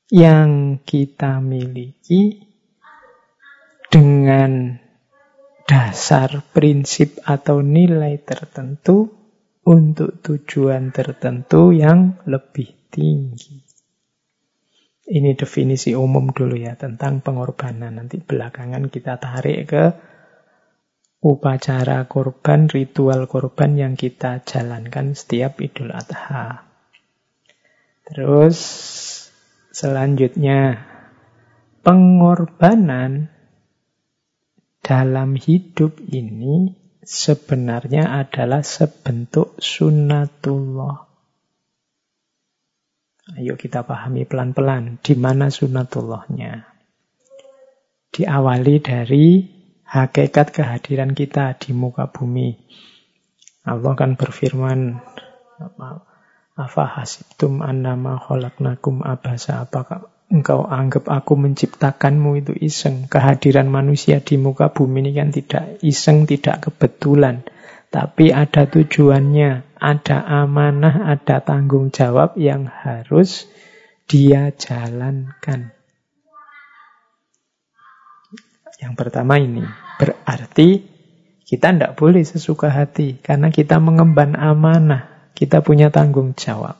yang 0.07 0.79
kita 0.87 1.43
miliki 1.43 2.47
dengan 3.91 4.79
dasar 5.67 6.39
prinsip 6.55 7.19
atau 7.27 7.59
nilai 7.59 8.15
tertentu 8.23 9.11
untuk 9.67 10.23
tujuan 10.23 10.95
tertentu 10.95 11.75
yang 11.75 12.15
lebih 12.23 12.71
tinggi. 12.87 13.63
Ini 15.03 15.35
definisi 15.35 15.91
umum 15.91 16.31
dulu 16.31 16.55
ya 16.55 16.79
tentang 16.79 17.19
pengorbanan. 17.19 17.99
Nanti 17.99 18.23
belakangan 18.23 18.87
kita 18.87 19.19
tarik 19.19 19.59
ke 19.67 19.83
upacara 21.23 22.03
korban, 22.11 22.67
ritual 22.67 23.31
korban 23.31 23.79
yang 23.79 23.93
kita 23.95 24.43
jalankan 24.43 25.15
setiap 25.15 25.63
Idul 25.63 25.95
Adha. 25.95 26.67
Terus 28.03 28.59
selanjutnya 29.71 30.83
pengorbanan 31.79 33.31
dalam 34.83 35.39
hidup 35.39 35.95
ini 36.11 36.75
sebenarnya 36.99 38.19
adalah 38.19 38.59
sebentuk 38.59 39.55
sunnatullah. 39.63 41.07
Ayo 43.39 43.55
kita 43.55 43.87
pahami 43.87 44.27
pelan-pelan 44.27 44.99
di 44.99 45.15
mana 45.15 45.47
sunnatullahnya. 45.47 46.67
Diawali 48.11 48.75
dari 48.83 49.52
hakikat 49.93 50.49
kehadiran 50.49 51.13
kita 51.13 51.53
di 51.61 51.69
muka 51.77 52.09
bumi. 52.09 52.57
Allah 53.61 53.93
kan 53.93 54.17
berfirman, 54.17 54.97
Afa 56.53 56.85
hasibtum 56.85 57.61
annama 57.61 58.17
khalaqnakum 58.17 59.05
abasa 59.05 59.65
apakah 59.65 60.09
engkau 60.33 60.65
anggap 60.65 61.09
aku 61.09 61.37
menciptakanmu 61.37 62.41
itu 62.41 62.53
iseng. 62.57 63.05
Kehadiran 63.05 63.69
manusia 63.69 64.17
di 64.17 64.41
muka 64.41 64.73
bumi 64.73 65.05
ini 65.05 65.11
kan 65.13 65.29
tidak 65.29 65.77
iseng, 65.85 66.25
tidak 66.25 66.69
kebetulan. 66.69 67.45
Tapi 67.93 68.33
ada 68.33 68.65
tujuannya, 68.65 69.77
ada 69.77 70.17
amanah, 70.25 71.13
ada 71.13 71.37
tanggung 71.45 71.93
jawab 71.93 72.33
yang 72.33 72.65
harus 72.65 73.45
dia 74.09 74.49
jalankan. 74.49 75.73
Yang 78.81 78.93
pertama 78.97 79.37
ini, 79.37 79.63
berarti 80.03 80.83
kita 81.47 81.71
tidak 81.71 81.95
boleh 81.95 82.27
sesuka 82.27 82.67
hati 82.67 83.15
karena 83.23 83.47
kita 83.47 83.79
mengemban 83.79 84.35
amanah, 84.35 85.31
kita 85.31 85.63
punya 85.63 85.87
tanggung 85.87 86.35
jawab. 86.35 86.75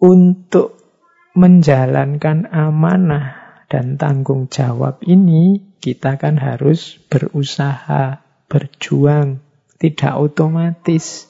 Untuk 0.00 0.80
menjalankan 1.36 2.48
amanah 2.48 3.60
dan 3.68 4.00
tanggung 4.00 4.48
jawab 4.48 5.04
ini, 5.04 5.76
kita 5.84 6.16
kan 6.16 6.40
harus 6.40 6.96
berusaha, 7.12 8.24
berjuang, 8.48 9.44
tidak 9.76 10.16
otomatis. 10.16 11.28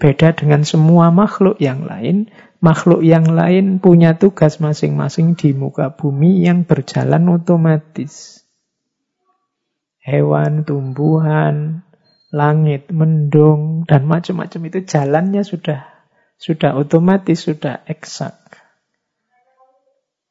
Beda 0.00 0.32
dengan 0.32 0.64
semua 0.64 1.12
makhluk 1.12 1.60
yang 1.60 1.84
lain, 1.84 2.32
makhluk 2.60 3.00
yang 3.04 3.28
lain 3.32 3.80
punya 3.80 4.16
tugas 4.16 4.60
masing-masing 4.60 5.34
di 5.36 5.56
muka 5.56 5.92
bumi 5.96 6.44
yang 6.44 6.68
berjalan 6.68 7.28
otomatis. 7.28 8.44
Hewan, 10.00 10.64
tumbuhan, 10.64 11.84
langit, 12.32 12.88
mendung, 12.88 13.84
dan 13.84 14.08
macam-macam 14.08 14.60
itu 14.72 14.78
jalannya 14.86 15.44
sudah 15.44 15.90
Sudah 16.40 16.72
otomatis, 16.72 17.44
sudah 17.44 17.84
eksak. 17.84 18.32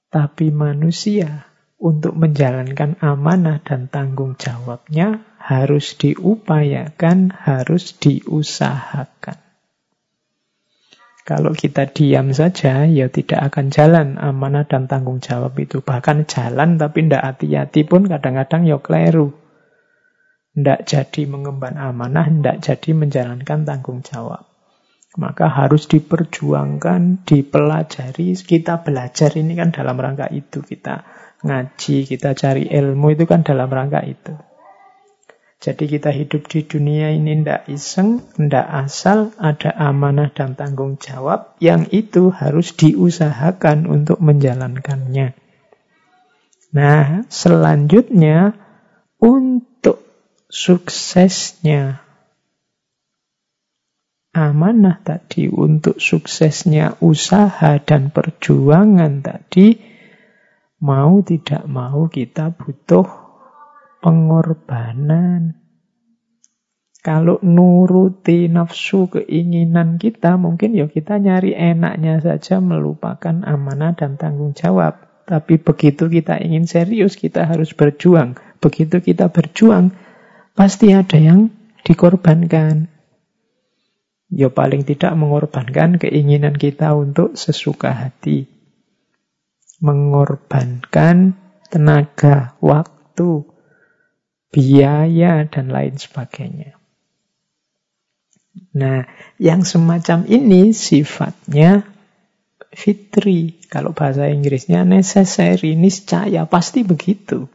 Tapi 0.10 0.50
manusia 0.50 1.46
untuk 1.78 2.18
menjalankan 2.18 2.98
amanah 2.98 3.62
dan 3.62 3.94
tanggung 3.94 4.34
jawabnya 4.34 5.22
harus 5.38 5.94
diupayakan, 6.02 7.30
harus 7.30 7.94
diusahakan. 8.02 9.49
Kalau 11.30 11.54
kita 11.54 11.86
diam 11.94 12.34
saja, 12.34 12.90
ya 12.90 13.06
tidak 13.06 13.54
akan 13.54 13.70
jalan 13.70 14.18
amanah 14.18 14.66
dan 14.66 14.90
tanggung 14.90 15.22
jawab 15.22 15.54
itu. 15.62 15.78
Bahkan 15.86 16.26
jalan 16.26 16.82
tapi 16.82 17.06
tidak 17.06 17.22
hati-hati 17.22 17.86
pun 17.86 18.10
kadang-kadang 18.10 18.66
ya 18.66 18.82
keliru. 18.82 19.38
Tidak 20.58 20.90
jadi 20.90 21.22
mengemban 21.30 21.78
amanah, 21.78 22.26
tidak 22.34 22.58
jadi 22.66 22.90
menjalankan 22.98 23.62
tanggung 23.62 24.02
jawab. 24.02 24.50
Maka 25.22 25.46
harus 25.54 25.86
diperjuangkan, 25.86 27.22
dipelajari. 27.30 28.34
Kita 28.34 28.82
belajar 28.82 29.30
ini 29.38 29.54
kan 29.54 29.70
dalam 29.70 30.02
rangka 30.02 30.34
itu. 30.34 30.66
Kita 30.66 31.06
ngaji, 31.46 32.10
kita 32.10 32.34
cari 32.34 32.74
ilmu 32.74 33.14
itu 33.14 33.30
kan 33.30 33.46
dalam 33.46 33.70
rangka 33.70 34.02
itu. 34.02 34.34
Jadi 35.60 35.92
kita 35.92 36.16
hidup 36.16 36.48
di 36.48 36.64
dunia 36.64 37.12
ini 37.12 37.44
tidak 37.44 37.68
iseng, 37.68 38.24
tidak 38.32 38.64
asal, 38.64 39.36
ada 39.36 39.76
amanah 39.76 40.32
dan 40.32 40.56
tanggung 40.56 40.96
jawab 40.96 41.60
yang 41.60 41.84
itu 41.92 42.32
harus 42.32 42.72
diusahakan 42.80 43.84
untuk 43.84 44.24
menjalankannya. 44.24 45.36
Nah, 46.72 47.28
selanjutnya 47.28 48.56
untuk 49.20 50.00
suksesnya 50.48 52.08
amanah 54.32 55.04
tadi 55.04 55.52
untuk 55.52 56.00
suksesnya 56.00 56.96
usaha 57.04 57.76
dan 57.84 58.16
perjuangan 58.16 59.20
tadi, 59.20 59.76
mau 60.80 61.20
tidak 61.20 61.68
mau 61.68 62.08
kita 62.08 62.56
butuh 62.56 63.29
pengorbanan. 64.00 65.60
Kalau 67.00 67.40
nuruti 67.40 68.52
nafsu 68.52 69.08
keinginan 69.08 69.96
kita, 69.96 70.36
mungkin 70.36 70.76
ya 70.76 70.92
kita 70.92 71.16
nyari 71.16 71.56
enaknya 71.56 72.20
saja 72.20 72.60
melupakan 72.60 73.40
amanah 73.48 73.96
dan 73.96 74.20
tanggung 74.20 74.52
jawab. 74.52 75.24
Tapi 75.24 75.62
begitu 75.64 76.12
kita 76.12 76.42
ingin 76.44 76.68
serius, 76.68 77.16
kita 77.16 77.48
harus 77.48 77.72
berjuang. 77.72 78.36
Begitu 78.60 79.00
kita 79.00 79.32
berjuang, 79.32 79.96
pasti 80.60 80.92
ada 80.92 81.16
yang 81.16 81.48
dikorbankan. 81.88 82.92
Ya 84.28 84.52
paling 84.52 84.84
tidak 84.84 85.16
mengorbankan 85.16 85.98
keinginan 86.04 86.60
kita 86.60 86.92
untuk 87.00 87.40
sesuka 87.40 87.96
hati. 87.96 88.46
Mengorbankan 89.80 91.40
tenaga, 91.72 92.60
waktu, 92.60 93.48
biaya, 94.50 95.46
dan 95.46 95.70
lain 95.70 95.98
sebagainya. 95.98 96.80
Nah, 98.76 99.06
yang 99.42 99.66
semacam 99.66 100.26
ini 100.30 100.74
sifatnya 100.76 101.86
fitri. 102.74 103.62
Kalau 103.70 103.94
bahasa 103.94 104.30
Inggrisnya 104.30 104.86
necessary, 104.86 105.78
niscaya, 105.78 106.46
pasti 106.50 106.82
begitu. 106.86 107.50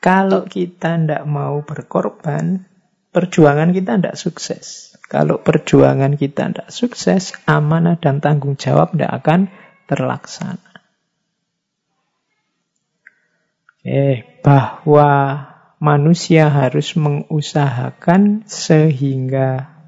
Kalau 0.00 0.46
kita 0.46 0.96
tidak 0.96 1.24
mau 1.26 1.64
berkorban, 1.66 2.64
perjuangan 3.10 3.72
kita 3.72 3.98
tidak 3.98 4.16
sukses. 4.16 4.94
Kalau 5.06 5.40
perjuangan 5.40 6.18
kita 6.18 6.52
tidak 6.52 6.68
sukses, 6.70 7.34
amanah 7.48 7.98
dan 7.98 8.20
tanggung 8.20 8.58
jawab 8.58 8.94
tidak 8.94 9.12
akan 9.22 9.40
terlaksana. 9.86 10.65
Eh, 13.86 14.42
bahwa 14.42 15.46
manusia 15.78 16.50
harus 16.50 16.98
mengusahakan 16.98 18.42
sehingga 18.50 19.78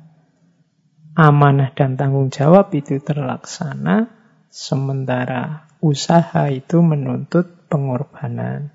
amanah 1.19 1.75
dan 1.75 1.99
tanggung 1.99 2.31
jawab 2.31 2.71
itu 2.79 3.03
terlaksana, 3.03 4.07
sementara 4.55 5.67
usaha 5.83 6.47
itu 6.47 6.79
menuntut 6.79 7.67
pengorbanan. 7.67 8.71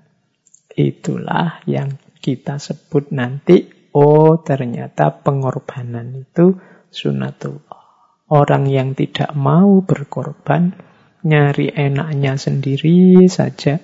Itulah 0.76 1.64
yang 1.64 1.96
kita 2.20 2.60
sebut 2.60 3.08
nanti 3.08 3.84
Oh, 3.94 4.42
ternyata 4.42 5.22
pengorbanan 5.22 6.26
itu 6.26 6.58
sunatullah. 6.90 7.86
Orang 8.26 8.66
yang 8.66 8.98
tidak 8.98 9.30
mau 9.38 9.86
berkorban, 9.86 10.74
nyari 11.22 11.70
enaknya 11.70 12.34
sendiri 12.34 13.30
saja, 13.30 13.78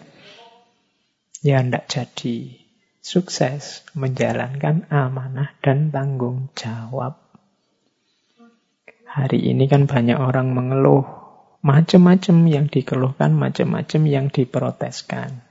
ya 1.40 1.64
tidak 1.64 1.88
jadi 1.88 2.36
sukses 3.00 3.88
menjalankan 3.96 4.84
amanah 4.92 5.56
dan 5.64 5.88
tanggung 5.88 6.52
jawab. 6.52 7.16
Hari 9.10 9.50
ini 9.50 9.66
kan 9.66 9.90
banyak 9.90 10.20
orang 10.20 10.54
mengeluh, 10.54 11.02
macam-macam 11.64 12.36
yang 12.46 12.70
dikeluhkan, 12.70 13.34
macam-macam 13.34 14.02
yang 14.06 14.26
diproteskan. 14.30 15.42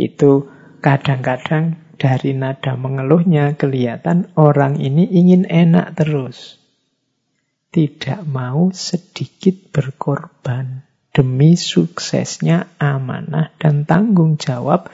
Itu 0.00 0.48
kadang-kadang 0.80 1.76
dari 2.00 2.32
nada 2.32 2.78
mengeluhnya 2.80 3.52
kelihatan 3.58 4.32
orang 4.38 4.80
ini 4.80 5.04
ingin 5.04 5.44
enak 5.44 5.92
terus. 5.98 6.56
Tidak 7.70 8.24
mau 8.24 8.72
sedikit 8.72 9.70
berkorban 9.70 10.89
demi 11.10 11.58
suksesnya 11.58 12.70
amanah 12.78 13.50
dan 13.58 13.82
tanggung 13.86 14.38
jawab 14.38 14.90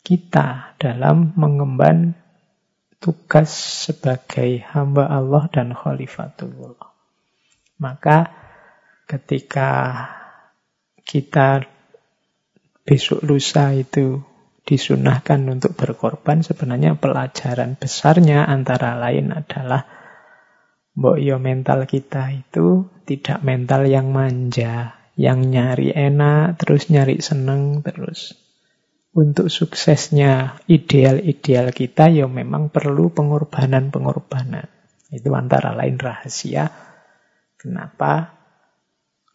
kita 0.00 0.78
dalam 0.80 1.36
mengemban 1.36 2.16
tugas 3.02 3.52
sebagai 3.86 4.64
hamba 4.72 5.10
Allah 5.10 5.50
dan 5.52 5.76
khalifatullah. 5.76 6.94
Maka 7.76 8.32
ketika 9.04 9.70
kita 11.04 11.68
besok 12.86 13.22
lusa 13.22 13.76
itu 13.76 14.22
disunahkan 14.66 15.46
untuk 15.46 15.78
berkorban 15.78 16.42
sebenarnya 16.42 16.98
pelajaran 16.98 17.78
besarnya 17.78 18.42
antara 18.42 18.98
lain 18.98 19.30
adalah 19.30 19.86
mbok 20.98 21.22
yo 21.22 21.38
mental 21.38 21.86
kita 21.86 22.34
itu 22.34 22.90
tidak 23.06 23.44
mental 23.46 23.86
yang 23.86 24.10
manja, 24.10 24.95
yang 25.16 25.48
nyari 25.48 25.96
enak, 25.96 26.60
terus 26.60 26.92
nyari 26.92 27.18
seneng 27.24 27.80
terus. 27.80 28.36
Untuk 29.16 29.48
suksesnya 29.48 30.60
ideal-ideal 30.68 31.72
kita 31.72 32.12
ya 32.12 32.28
memang 32.28 32.68
perlu 32.68 33.08
pengorbanan-pengorbanan. 33.16 34.68
Itu 35.08 35.32
antara 35.32 35.72
lain 35.72 35.96
rahasia 35.96 36.68
kenapa 37.56 38.36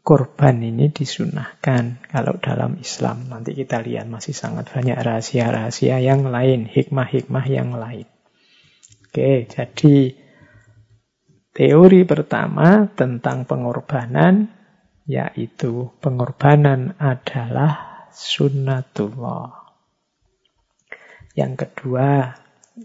korban 0.05 0.61
ini 0.61 0.93
disunahkan 0.93 2.05
kalau 2.13 2.37
dalam 2.37 2.77
Islam. 2.77 3.25
Nanti 3.25 3.57
kita 3.57 3.81
lihat 3.81 4.05
masih 4.05 4.37
sangat 4.37 4.69
banyak 4.69 5.01
rahasia-rahasia 5.01 5.97
yang 5.97 6.29
lain, 6.29 6.69
hikmah-hikmah 6.69 7.45
yang 7.49 7.73
lain. 7.73 8.05
Oke, 9.09 9.49
jadi 9.49 10.13
teori 11.57 12.01
pertama 12.05 12.85
tentang 12.93 13.49
pengorbanan 13.49 14.60
yaitu 15.05 15.89
pengorbanan 15.99 16.93
adalah 17.01 18.05
sunnatullah. 18.13 19.61
Yang 21.31 21.53
kedua, 21.67 22.35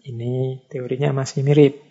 ini 0.06 0.62
teorinya 0.70 1.10
masih 1.22 1.42
mirip. 1.42 1.82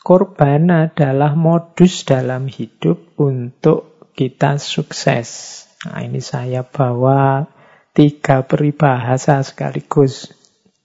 Korban 0.00 0.70
adalah 0.70 1.34
modus 1.34 2.06
dalam 2.06 2.46
hidup 2.46 3.18
untuk 3.18 4.12
kita 4.16 4.56
sukses. 4.56 5.62
Nah, 5.84 6.00
ini 6.00 6.22
saya 6.24 6.64
bawa 6.64 7.44
tiga 7.92 8.46
peribahasa 8.46 9.42
sekaligus. 9.44 10.32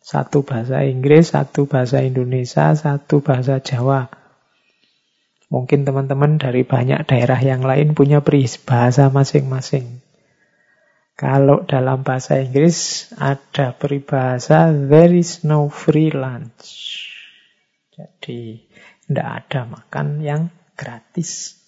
Satu 0.02 0.44
bahasa 0.44 0.84
Inggris, 0.84 1.32
satu 1.32 1.70
bahasa 1.70 2.04
Indonesia, 2.04 2.74
satu 2.76 3.24
bahasa 3.24 3.62
Jawa. 3.64 4.21
Mungkin 5.52 5.84
teman-teman 5.84 6.40
dari 6.40 6.64
banyak 6.64 7.04
daerah 7.12 7.36
yang 7.44 7.68
lain 7.68 7.92
punya 7.92 8.24
peribahasa 8.24 9.12
masing-masing. 9.12 10.00
Kalau 11.20 11.68
dalam 11.68 12.08
bahasa 12.08 12.40
Inggris 12.40 13.12
ada 13.20 13.76
peribahasa 13.76 14.72
there 14.72 15.12
is 15.12 15.44
no 15.44 15.68
free 15.68 16.10
lunch. 16.10 16.66
Jadi 17.92 18.64
tidak 19.06 19.28
ada 19.28 19.68
makan 19.68 20.24
yang 20.24 20.48
gratis. 20.80 21.60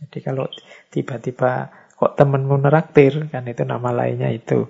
Jadi 0.00 0.18
kalau 0.24 0.48
tiba-tiba 0.88 1.68
kok 1.92 2.16
temenmu 2.16 2.56
neraktir, 2.56 3.28
kan 3.28 3.44
itu 3.44 3.68
nama 3.68 3.92
lainnya 3.92 4.32
itu. 4.32 4.64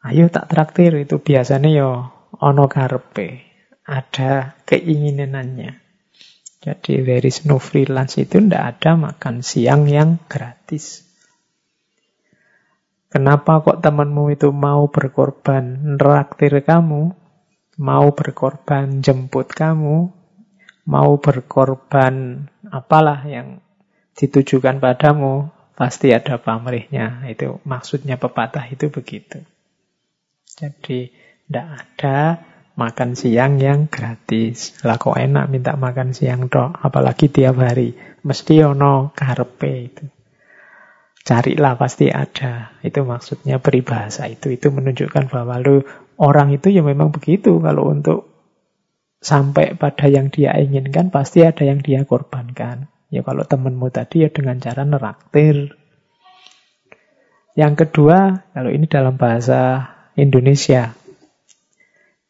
Ayo 0.00 0.32
tak 0.32 0.48
traktir, 0.50 0.96
itu 0.98 1.22
biasanya 1.22 1.70
yo 1.70 1.90
ono 2.40 2.64
karpe. 2.66 3.44
Ada 3.86 4.60
keinginannya. 4.66 5.89
Jadi 6.60 7.00
there 7.00 7.24
is 7.24 7.48
no 7.48 7.56
freelance 7.56 8.20
itu 8.20 8.36
tidak 8.36 8.76
ada 8.76 8.92
makan 8.92 9.40
siang 9.40 9.88
yang 9.88 10.20
gratis. 10.28 11.08
Kenapa 13.08 13.64
kok 13.64 13.80
temanmu 13.80 14.30
itu 14.36 14.52
mau 14.52 14.86
berkorban 14.92 15.96
neraktir 15.96 16.60
kamu, 16.62 17.16
mau 17.80 18.06
berkorban 18.12 19.00
jemput 19.00 19.50
kamu, 19.50 20.12
mau 20.84 21.12
berkorban 21.16 22.46
apalah 22.68 23.24
yang 23.24 23.64
ditujukan 24.14 24.78
padamu, 24.84 25.48
pasti 25.74 26.12
ada 26.12 26.36
pamrihnya. 26.36 27.24
Itu 27.26 27.64
maksudnya 27.64 28.20
pepatah 28.20 28.68
itu 28.68 28.92
begitu. 28.92 29.40
Jadi 30.44 31.08
tidak 31.48 31.66
ada 31.82 32.18
makan 32.80 33.12
siang 33.12 33.60
yang 33.60 33.92
gratis. 33.92 34.80
Lah 34.80 34.96
kok 34.96 35.20
enak 35.20 35.52
minta 35.52 35.76
makan 35.76 36.16
siang 36.16 36.48
dok, 36.48 36.80
apalagi 36.80 37.28
tiap 37.28 37.60
hari. 37.60 37.92
Mesti 38.24 38.64
ono 38.64 39.12
karpe 39.12 39.72
itu. 39.92 40.04
Carilah 41.20 41.76
pasti 41.76 42.08
ada. 42.08 42.72
Itu 42.80 43.04
maksudnya 43.04 43.60
peribahasa 43.60 44.24
itu. 44.32 44.48
Itu 44.56 44.72
menunjukkan 44.72 45.28
bahwa 45.28 45.60
lu 45.60 45.84
orang 46.16 46.56
itu 46.56 46.72
ya 46.72 46.80
memang 46.80 47.12
begitu. 47.12 47.60
Kalau 47.60 47.92
untuk 47.92 48.32
sampai 49.20 49.76
pada 49.76 50.08
yang 50.08 50.32
dia 50.32 50.56
inginkan 50.56 51.12
pasti 51.12 51.44
ada 51.44 51.60
yang 51.68 51.84
dia 51.84 52.08
korbankan. 52.08 52.88
Ya 53.12 53.20
kalau 53.20 53.44
temenmu 53.44 53.92
tadi 53.92 54.24
ya 54.24 54.32
dengan 54.32 54.56
cara 54.56 54.88
neraktir. 54.88 55.76
Yang 57.58 57.84
kedua, 57.84 58.48
kalau 58.56 58.70
ini 58.72 58.88
dalam 58.88 59.20
bahasa 59.20 59.92
Indonesia, 60.16 60.96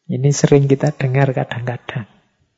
ini 0.07 0.29
sering 0.33 0.65
kita 0.65 0.95
dengar 0.95 1.35
kadang-kadang. 1.35 2.07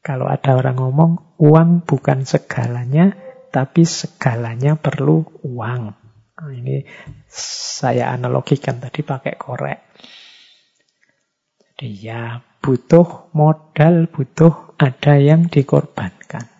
Kalau 0.03 0.27
ada 0.27 0.59
orang 0.59 0.75
ngomong, 0.79 1.11
uang 1.39 1.87
bukan 1.87 2.27
segalanya, 2.27 3.15
tapi 3.51 3.87
segalanya 3.87 4.75
perlu 4.75 5.23
uang. 5.47 5.83
Nah, 6.33 6.51
ini 6.51 6.83
saya 7.31 8.11
analogikan 8.11 8.83
tadi 8.83 8.99
pakai 8.99 9.39
korek. 9.39 9.79
Jadi 11.63 11.87
ya 12.03 12.43
butuh 12.59 13.31
modal, 13.31 14.11
butuh 14.11 14.75
ada 14.75 15.15
yang 15.19 15.47
dikorbankan. 15.47 16.51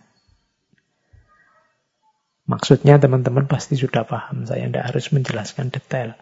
Maksudnya 2.44 3.00
teman-teman 3.00 3.48
pasti 3.48 3.80
sudah 3.80 4.04
paham, 4.04 4.44
saya 4.44 4.68
tidak 4.68 4.92
harus 4.92 5.06
menjelaskan 5.16 5.72
detail. 5.72 6.16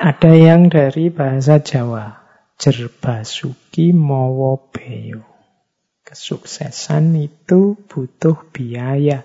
Ada 0.00 0.32
yang 0.32 0.72
dari 0.72 1.12
bahasa 1.12 1.60
Jawa, 1.60 2.27
Jerbasuki 2.58 3.94
mawa 3.94 4.58
beyo. 4.74 5.22
Kesuksesan 6.02 7.14
itu 7.14 7.78
butuh 7.86 8.50
biaya. 8.50 9.22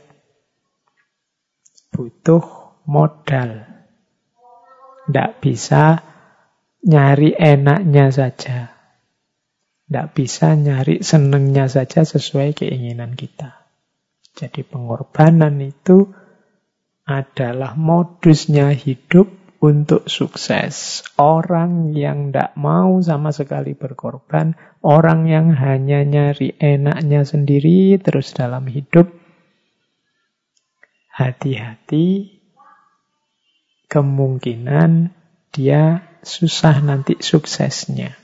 Butuh 1.90 2.46
modal. 2.86 3.66
Tidak 5.10 5.30
bisa 5.42 6.06
nyari 6.86 7.34
enaknya 7.34 8.14
saja. 8.14 8.70
Tidak 9.90 10.08
bisa 10.14 10.54
nyari 10.54 11.02
senengnya 11.02 11.66
saja 11.66 12.06
sesuai 12.06 12.54
keinginan 12.54 13.18
kita. 13.18 13.66
Jadi 14.34 14.62
pengorbanan 14.62 15.58
itu 15.62 16.10
adalah 17.06 17.76
modusnya 17.76 18.74
hidup 18.74 19.43
untuk 19.64 20.12
sukses. 20.12 21.08
Orang 21.16 21.96
yang 21.96 22.36
tidak 22.36 22.52
mau 22.60 23.00
sama 23.00 23.32
sekali 23.32 23.80
berkorban, 23.80 24.60
orang 24.84 25.32
yang 25.32 25.56
hanya 25.56 26.04
nyari 26.04 26.60
enaknya 26.60 27.24
sendiri 27.24 27.96
terus 28.04 28.36
dalam 28.36 28.68
hidup, 28.68 29.08
hati-hati 31.16 32.44
kemungkinan 33.88 35.16
dia 35.56 36.12
susah 36.20 36.84
nanti 36.84 37.16
suksesnya. 37.24 38.20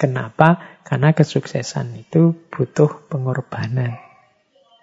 Kenapa? 0.00 0.80
Karena 0.82 1.12
kesuksesan 1.12 1.92
itu 2.00 2.48
butuh 2.48 3.06
pengorbanan. 3.12 4.00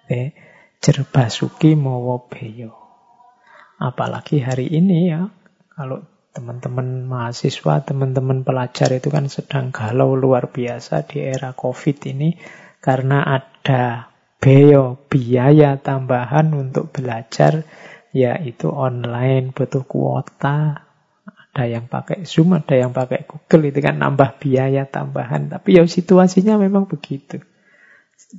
Eh, 0.05 0.31
jerbasuki 0.79 1.73
mowo 1.75 2.29
beyo. 2.29 2.88
Apalagi 3.79 4.43
hari 4.43 4.67
ini 4.67 5.07
ya, 5.07 5.31
kalau 5.71 6.03
teman-teman 6.35 7.07
mahasiswa, 7.07 7.79
teman-teman 7.87 8.43
pelajar 8.43 8.91
itu 8.91 9.07
kan 9.07 9.31
sedang 9.31 9.71
galau 9.71 10.19
luar 10.19 10.51
biasa 10.51 11.07
di 11.07 11.23
era 11.23 11.55
COVID 11.55 11.97
ini 12.11 12.35
karena 12.83 13.23
ada 13.23 14.11
beo, 14.39 14.99
biaya 15.07 15.79
tambahan 15.79 16.51
untuk 16.51 16.91
belajar, 16.91 17.63
yaitu 18.15 18.71
online, 18.71 19.51
butuh 19.51 19.83
kuota, 19.83 20.87
ada 21.59 21.63
yang 21.67 21.91
pakai 21.91 22.23
Zoom, 22.23 22.55
ada 22.55 22.75
yang 22.75 22.95
pakai 22.95 23.27
Google, 23.27 23.67
itu 23.67 23.79
kan 23.83 23.99
nambah 23.99 24.39
biaya 24.39 24.87
tambahan. 24.87 25.51
Tapi 25.51 25.75
ya 25.75 25.83
situasinya 25.83 26.55
memang 26.55 26.87
begitu. 26.87 27.43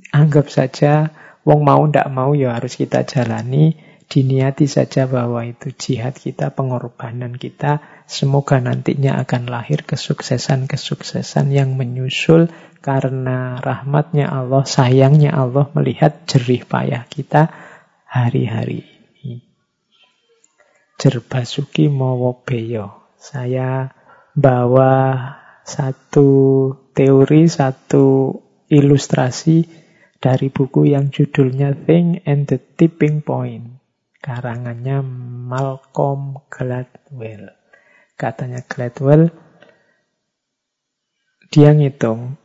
Anggap 0.09 0.49
saja, 0.49 1.13
wong 1.45 1.61
mau 1.61 1.81
ndak 1.85 2.09
mau 2.09 2.33
ya 2.33 2.57
harus 2.57 2.77
kita 2.77 3.05
jalani 3.05 3.90
diniati 4.11 4.67
saja 4.67 5.07
bahwa 5.07 5.47
itu 5.47 5.71
jihad 5.71 6.19
kita, 6.19 6.51
pengorbanan 6.51 7.39
kita. 7.39 7.79
Semoga 8.11 8.59
nantinya 8.59 9.23
akan 9.23 9.47
lahir 9.47 9.87
kesuksesan-kesuksesan 9.87 11.55
yang 11.55 11.79
menyusul 11.79 12.51
karena 12.83 13.55
rahmatnya 13.63 14.27
Allah, 14.27 14.67
sayangnya 14.67 15.31
Allah 15.31 15.71
melihat 15.71 16.27
jerih 16.27 16.67
payah 16.67 17.07
kita 17.07 17.55
hari-hari 18.03 18.83
ini. 19.23 19.47
Jerbasuki 20.99 21.87
Mowobeyo. 21.87 23.15
Saya 23.15 23.95
bawa 24.35 25.15
satu 25.63 26.29
teori, 26.91 27.47
satu 27.47 28.35
ilustrasi 28.67 29.63
dari 30.19 30.51
buku 30.51 30.91
yang 30.91 31.15
judulnya 31.15 31.71
Thing 31.87 32.27
and 32.27 32.51
the 32.51 32.59
Tipping 32.59 33.23
Point. 33.23 33.80
Karangannya 34.21 35.01
Malcolm 35.49 36.45
Gladwell. 36.45 37.57
Katanya 38.13 38.61
Gladwell, 38.61 39.33
dia 41.49 41.73
ngitung 41.73 42.37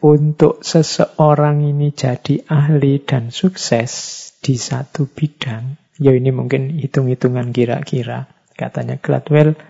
untuk 0.00 0.64
seseorang 0.64 1.60
ini 1.60 1.92
jadi 1.92 2.40
ahli 2.48 3.04
dan 3.04 3.28
sukses 3.28 3.92
di 4.40 4.56
satu 4.56 5.04
bidang, 5.04 5.76
ya 6.00 6.16
ini 6.16 6.32
mungkin 6.32 6.72
hitung-hitungan 6.72 7.52
kira-kira. 7.52 8.24
Katanya 8.56 8.96
Gladwell, 8.96 9.60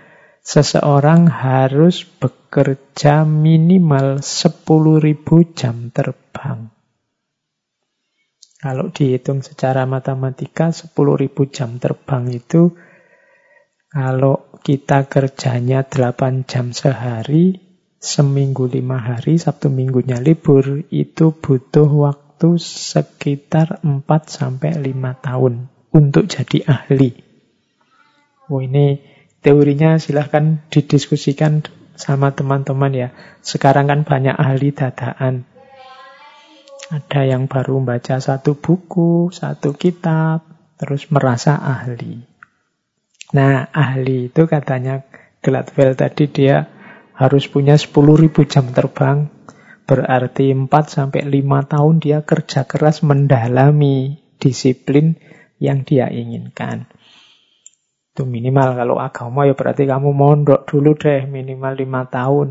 seseorang 0.47 1.27
harus 1.27 2.07
bekerja 2.07 3.27
minimal 3.27 4.23
10.000 4.23 5.59
jam 5.59 5.91
terbang 5.91 6.78
kalau 8.59 8.91
dihitung 8.91 9.47
secara 9.47 9.87
matematika 9.87 10.75
10.000 10.75 10.95
jam 11.55 11.79
terbang 11.79 12.27
itu 12.35 12.75
kalau 13.89 14.53
kita 14.61 15.09
kerjanya 15.09 15.87
8 15.87 16.45
jam 16.45 16.77
sehari, 16.77 17.57
seminggu 18.03 18.69
5 18.69 18.83
hari, 18.99 19.41
Sabtu 19.41 19.73
minggunya 19.73 20.21
libur, 20.21 20.85
itu 20.93 21.33
butuh 21.33 21.89
waktu 21.89 22.59
sekitar 22.61 23.81
4 23.81 24.05
sampai 24.27 24.77
5 24.77 25.25
tahun 25.25 25.73
untuk 25.95 26.29
jadi 26.29 26.69
ahli. 26.69 27.11
Oh 28.53 28.61
ini 28.61 29.01
teorinya 29.41 29.97
silahkan 29.97 30.67
didiskusikan 30.69 31.65
sama 31.97 32.37
teman-teman 32.37 32.93
ya. 32.93 33.09
Sekarang 33.41 33.89
kan 33.89 34.05
banyak 34.05 34.37
ahli 34.37 34.73
dadaan 34.73 35.49
ada 36.89 37.21
yang 37.21 37.53
baru 37.53 37.85
membaca 37.85 38.17
satu 38.17 38.57
buku, 38.57 39.29
satu 39.29 39.77
kitab, 39.77 40.49
terus 40.81 41.13
merasa 41.13 41.61
ahli. 41.61 42.25
Nah, 43.37 43.69
ahli 43.69 44.33
itu 44.33 44.49
katanya 44.49 45.05
Gladwell 45.45 45.93
tadi 45.93 46.33
dia 46.33 46.65
harus 47.13 47.45
punya 47.45 47.77
10.000 47.77 47.93
jam 48.49 48.73
terbang. 48.73 49.29
Berarti 49.85 50.49
4 50.53 50.69
sampai 50.89 51.29
5 51.29 51.73
tahun 51.73 51.95
dia 52.01 52.25
kerja 52.25 52.65
keras 52.65 53.05
mendalami 53.05 54.25
disiplin 54.41 55.21
yang 55.61 55.85
dia 55.85 56.09
inginkan. 56.09 56.89
Itu 58.17 58.25
minimal 58.25 58.81
kalau 58.81 58.97
agama 58.97 59.45
ya 59.45 59.53
berarti 59.53 59.85
kamu 59.85 60.17
mondok 60.17 60.65
dulu 60.65 60.97
deh 60.97 61.29
minimal 61.29 61.73
5 61.77 62.17
tahun. 62.17 62.49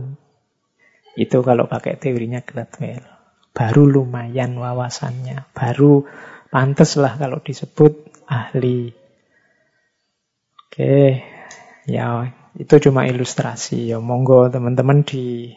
Itu 1.17 1.41
kalau 1.41 1.65
pakai 1.65 1.97
teorinya 1.97 2.45
Gladwell 2.45 3.16
baru 3.57 3.89
lumayan 3.89 4.53
wawasannya, 4.53 5.49
baru 5.57 6.05
pantas 6.53 6.93
lah 7.01 7.17
kalau 7.17 7.41
disebut 7.41 8.13
ahli. 8.29 8.93
Oke, 10.61 11.25
ya 11.89 12.29
itu 12.53 12.73
cuma 12.77 13.09
ilustrasi 13.09 13.89
ya. 13.89 13.97
Monggo 13.97 14.45
teman-teman 14.53 15.01
di 15.01 15.49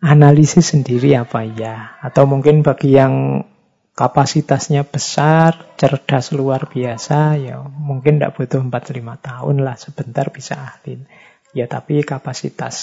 analisis 0.00 0.72
sendiri 0.72 1.12
apa 1.12 1.44
ya. 1.44 2.00
Atau 2.00 2.24
mungkin 2.24 2.64
bagi 2.64 2.96
yang 2.96 3.44
kapasitasnya 3.92 4.88
besar, 4.88 5.76
cerdas 5.76 6.32
luar 6.32 6.72
biasa, 6.72 7.36
ya 7.36 7.60
mungkin 7.60 8.16
tidak 8.16 8.38
butuh 8.40 8.64
4-5 8.64 9.18
tahun 9.20 9.56
lah, 9.60 9.76
sebentar 9.76 10.32
bisa 10.32 10.56
ahli. 10.56 11.04
Ya 11.52 11.68
tapi 11.68 12.00
kapasitas 12.00 12.76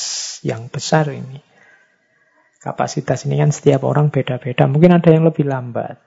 yang 0.45 0.69
besar 0.69 1.09
ini. 1.09 1.54
Kapasitas 2.65 3.29
ini 3.29 3.37
kan 3.37 3.53
setiap 3.53 3.85
orang 3.85 4.09
beda-beda. 4.09 4.65
Mungkin 4.65 4.97
ada 4.97 5.13
yang 5.13 5.29
lebih 5.29 5.45
lambat. 5.45 6.01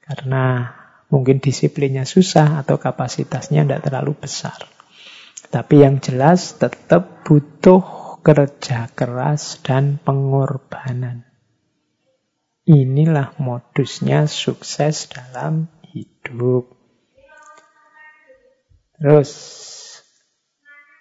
Karena 0.00 0.72
mungkin 1.12 1.36
disiplinnya 1.44 2.08
susah 2.08 2.64
atau 2.64 2.80
kapasitasnya 2.80 3.68
tidak 3.68 3.84
terlalu 3.84 4.16
besar. 4.16 4.56
Tapi 5.52 5.84
yang 5.84 6.00
jelas 6.00 6.56
tetap 6.56 7.28
butuh 7.28 7.84
kerja 8.24 8.88
keras 8.96 9.60
dan 9.60 10.00
pengorbanan. 10.00 11.28
Inilah 12.64 13.36
modusnya 13.36 14.24
sukses 14.24 15.12
dalam 15.12 15.68
hidup. 15.92 16.72
Terus, 18.96 19.32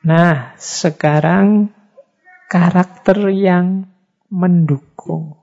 nah 0.04 0.58
sekarang 0.60 1.72
karakter 2.52 3.30
yang 3.30 3.91
mendukung. 4.32 5.36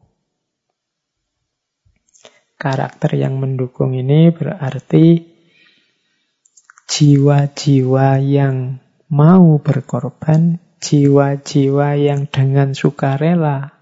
Karakter 2.58 3.14
yang 3.14 3.38
mendukung 3.38 3.94
ini 3.94 4.34
berarti 4.34 5.22
jiwa-jiwa 6.88 8.18
yang 8.24 8.80
mau 9.12 9.60
berkorban, 9.60 10.58
jiwa-jiwa 10.80 12.00
yang 12.00 12.26
dengan 12.26 12.74
sukarela 12.74 13.78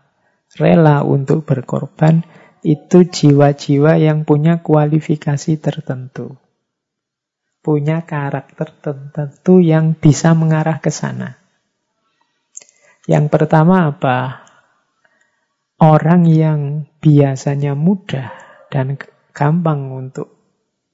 rela 0.56 1.04
untuk 1.06 1.46
berkorban, 1.46 2.24
itu 2.66 3.06
jiwa-jiwa 3.06 4.00
yang 4.00 4.26
punya 4.26 4.64
kualifikasi 4.64 5.54
tertentu. 5.62 6.34
Punya 7.62 8.02
karakter 8.02 8.74
tertentu 8.78 9.62
yang 9.62 9.94
bisa 9.94 10.34
mengarah 10.34 10.82
ke 10.82 10.90
sana. 10.90 11.38
Yang 13.06 13.30
pertama 13.30 13.94
apa? 13.94 14.45
Orang 15.76 16.24
yang 16.24 16.88
biasanya 17.04 17.76
mudah 17.76 18.32
dan 18.72 18.96
gampang 19.36 19.92
untuk 19.92 20.32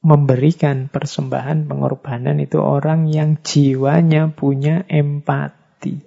memberikan 0.02 0.90
persembahan 0.90 1.70
pengorbanan 1.70 2.42
itu 2.42 2.58
orang 2.58 3.06
yang 3.06 3.38
jiwanya 3.38 4.34
punya 4.34 4.82
empati. 4.90 6.02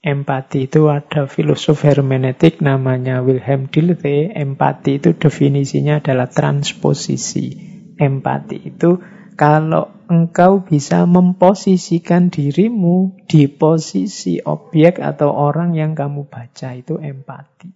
Empati 0.00 0.64
itu 0.64 0.88
ada 0.88 1.28
filosof 1.28 1.84
hermeneutik 1.84 2.64
namanya 2.64 3.20
Wilhelm 3.20 3.68
Dilthey. 3.68 4.32
Empati 4.32 4.96
itu 4.96 5.12
definisinya 5.12 6.00
adalah 6.00 6.32
transposisi. 6.32 7.52
Empati 8.00 8.56
itu 8.64 8.96
kalau 9.36 9.97
engkau 10.08 10.64
bisa 10.64 11.04
memposisikan 11.04 12.32
dirimu 12.32 13.14
di 13.28 13.46
posisi 13.46 14.40
objek 14.40 14.98
atau 14.98 15.30
orang 15.30 15.76
yang 15.76 15.92
kamu 15.92 16.26
baca 16.26 16.74
itu 16.74 16.96
empati. 16.96 17.70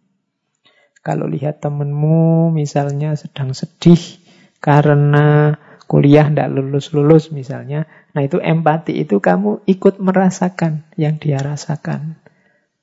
Kalau 1.04 1.28
lihat 1.28 1.60
temenmu 1.60 2.50
misalnya 2.50 3.14
sedang 3.14 3.52
sedih 3.52 4.00
karena 4.58 5.58
kuliah 5.86 6.30
tidak 6.30 6.48
lulus-lulus 6.56 7.34
misalnya, 7.34 7.84
Nah 8.12 8.22
itu 8.28 8.38
empati 8.38 9.00
itu 9.00 9.18
kamu 9.18 9.64
ikut 9.64 9.96
merasakan 9.96 10.84
yang 11.00 11.16
dia 11.16 11.40
rasakan. 11.40 12.20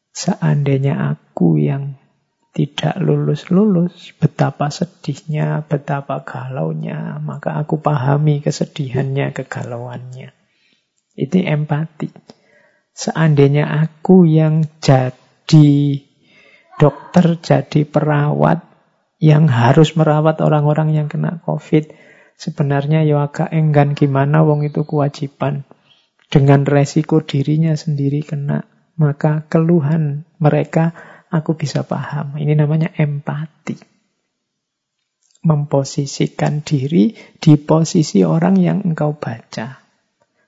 Seandainya 0.09 0.97
aku 1.13 1.61
yang 1.61 1.98
tidak 2.55 2.97
lulus-lulus, 2.97 4.13
betapa 4.17 4.73
sedihnya, 4.73 5.63
betapa 5.69 6.25
galaunya, 6.25 7.21
maka 7.21 7.55
aku 7.61 7.79
pahami 7.79 8.41
kesedihannya, 8.41 9.31
kegalauannya. 9.31 10.33
Itu 11.13 11.37
empati. 11.39 12.09
Seandainya 12.91 13.69
aku 13.69 14.27
yang 14.27 14.65
jadi 14.81 16.01
dokter, 16.75 17.39
jadi 17.39 17.85
perawat, 17.85 18.65
yang 19.19 19.51
harus 19.51 19.93
merawat 19.99 20.41
orang-orang 20.41 20.95
yang 20.95 21.07
kena 21.11 21.43
COVID, 21.43 21.91
Sebenarnya 22.39 23.03
ya 23.03 23.27
agak 23.27 23.51
enggan 23.51 23.99
gimana 23.99 24.47
wong 24.47 24.63
itu 24.63 24.87
kewajiban. 24.87 25.67
Dengan 26.31 26.63
resiko 26.63 27.19
dirinya 27.19 27.75
sendiri 27.75 28.23
kena, 28.23 28.63
maka 28.95 29.43
keluhan 29.51 30.23
mereka 30.39 30.95
aku 31.29 31.55
bisa 31.55 31.85
paham. 31.85 32.37
Ini 32.37 32.57
namanya 32.57 32.93
empati. 32.97 33.77
Memposisikan 35.39 36.65
diri 36.65 37.15
di 37.39 37.55
posisi 37.55 38.27
orang 38.27 38.59
yang 38.59 38.83
engkau 38.83 39.15
baca. 39.15 39.79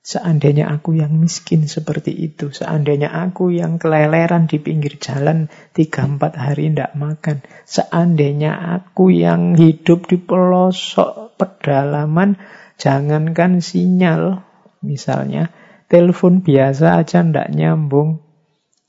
Seandainya 0.02 0.66
aku 0.74 0.98
yang 0.98 1.14
miskin 1.14 1.70
seperti 1.70 2.10
itu, 2.10 2.50
seandainya 2.50 3.14
aku 3.14 3.54
yang 3.54 3.78
keleleran 3.78 4.50
di 4.50 4.58
pinggir 4.58 4.98
jalan 4.98 5.46
tiga 5.78 6.10
empat 6.10 6.42
hari 6.42 6.74
tidak 6.74 6.98
makan, 6.98 7.46
seandainya 7.70 8.82
aku 8.82 9.14
yang 9.14 9.54
hidup 9.54 10.10
di 10.10 10.18
pelosok 10.18 11.38
pedalaman, 11.38 12.42
jangankan 12.82 13.62
sinyal, 13.62 14.42
misalnya 14.82 15.54
telepon 15.86 16.42
biasa 16.42 17.06
aja 17.06 17.22
tidak 17.22 17.54
nyambung, 17.54 18.26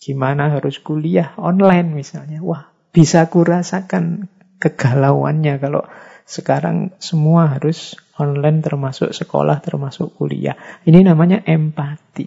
gimana 0.03 0.51
harus 0.51 0.83
kuliah 0.83 1.39
online 1.39 1.95
misalnya, 1.95 2.43
wah 2.43 2.75
bisa 2.91 3.31
kurasakan 3.31 4.27
kegalauannya 4.59 5.63
kalau 5.63 5.87
sekarang 6.27 6.91
semua 6.99 7.55
harus 7.55 7.95
online 8.19 8.59
termasuk 8.67 9.15
sekolah, 9.15 9.63
termasuk 9.63 10.19
kuliah. 10.19 10.59
Ini 10.83 11.07
namanya 11.07 11.47
empati. 11.47 12.27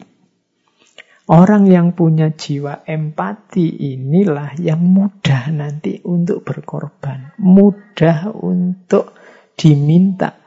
Orang 1.25 1.65
yang 1.65 1.97
punya 1.97 2.31
jiwa 2.37 2.85
empati 2.85 3.97
inilah 3.97 4.55
yang 4.61 4.79
mudah 4.79 5.49
nanti 5.49 5.97
untuk 6.05 6.45
berkorban. 6.45 7.33
Mudah 7.41 8.29
untuk 8.29 9.17
diminta 9.57 10.37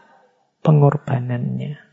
pengorbanannya. 0.62 1.87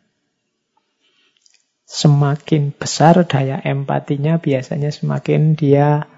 Semakin 1.85 2.73
besar 2.73 3.21
daya 3.29 3.61
empatinya 3.61 4.41
biasanya 4.41 4.89
semakin 4.89 5.53
dia 5.53 6.09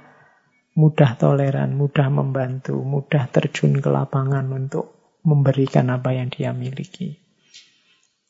mudah 0.80 1.19
toleran, 1.19 1.75
mudah 1.75 2.08
membantu, 2.08 2.80
mudah 2.80 3.27
terjun 3.27 3.84
ke 3.84 3.89
lapangan 3.91 4.47
untuk 4.53 5.19
memberikan 5.27 5.91
apa 5.91 6.15
yang 6.15 6.32
dia 6.32 6.56
miliki. 6.56 7.19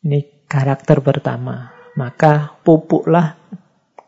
Ini 0.02 0.50
karakter 0.50 1.04
pertama. 1.06 1.76
Maka 1.98 2.62
pupuklah 2.62 3.38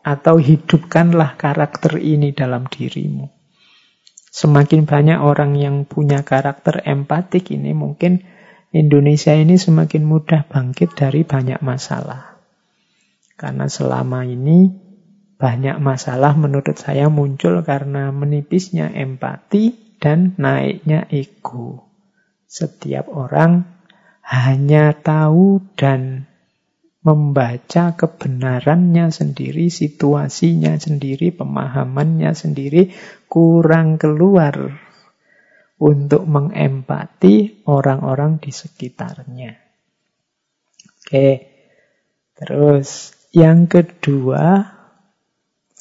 atau 0.00 0.38
hidupkanlah 0.38 1.36
karakter 1.36 1.98
ini 1.98 2.30
dalam 2.30 2.66
dirimu. 2.70 3.28
Semakin 4.30 4.86
banyak 4.86 5.18
orang 5.18 5.58
yang 5.58 5.84
punya 5.84 6.22
karakter 6.22 6.86
empatik 6.86 7.50
ini 7.50 7.74
mungkin 7.74 8.22
Indonesia 8.70 9.34
ini 9.34 9.58
semakin 9.58 10.06
mudah 10.06 10.46
bangkit 10.46 10.94
dari 10.94 11.26
banyak 11.26 11.58
masalah. 11.66 12.39
Karena 13.40 13.72
selama 13.72 14.28
ini 14.28 14.68
banyak 15.40 15.80
masalah 15.80 16.36
menurut 16.36 16.76
saya 16.76 17.08
muncul 17.08 17.64
karena 17.64 18.12
menipisnya 18.12 18.92
empati 18.92 19.96
dan 19.96 20.36
naiknya 20.36 21.08
ego. 21.08 21.88
Setiap 22.44 23.08
orang 23.08 23.64
hanya 24.28 24.92
tahu 24.92 25.64
dan 25.72 26.28
membaca 27.00 27.96
kebenarannya 27.96 29.08
sendiri, 29.08 29.72
situasinya 29.72 30.76
sendiri, 30.76 31.32
pemahamannya 31.32 32.36
sendiri, 32.36 32.92
kurang 33.24 33.96
keluar 33.96 34.76
untuk 35.80 36.28
mengempati 36.28 37.64
orang-orang 37.64 38.36
di 38.36 38.52
sekitarnya. 38.52 39.56
Oke, 41.00 41.28
terus 42.36 43.16
yang 43.30 43.70
kedua, 43.70 44.74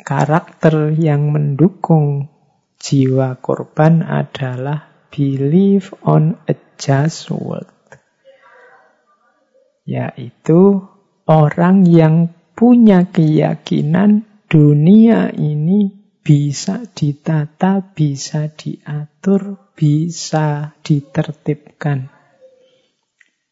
karakter 0.06 0.94
yang 0.94 1.34
mendukung 1.34 2.30
jiwa 2.78 3.42
korban 3.42 4.06
adalah 4.06 5.10
believe 5.10 5.90
on 6.06 6.38
a 6.46 6.54
just 6.78 7.34
world. 7.34 7.74
Yaitu 9.90 10.86
orang 11.26 11.90
yang 11.90 12.30
punya 12.54 13.10
keyakinan 13.10 14.30
dunia 14.46 15.34
ini 15.34 16.00
bisa 16.22 16.86
ditata, 16.86 17.82
bisa 17.98 18.54
diatur, 18.54 19.74
bisa 19.74 20.78
ditertibkan. 20.86 22.14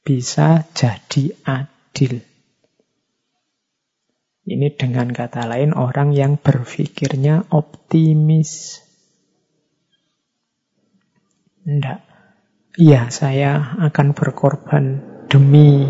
Bisa 0.06 0.62
jadi 0.78 1.34
adil. 1.42 2.37
Ini 4.48 4.80
dengan 4.80 5.12
kata 5.12 5.44
lain 5.44 5.76
orang 5.76 6.16
yang 6.16 6.40
berpikirnya 6.40 7.52
optimis. 7.52 8.80
Tidak. 11.68 12.00
Iya, 12.80 13.12
saya 13.12 13.76
akan 13.92 14.16
berkorban 14.16 15.04
demi 15.28 15.84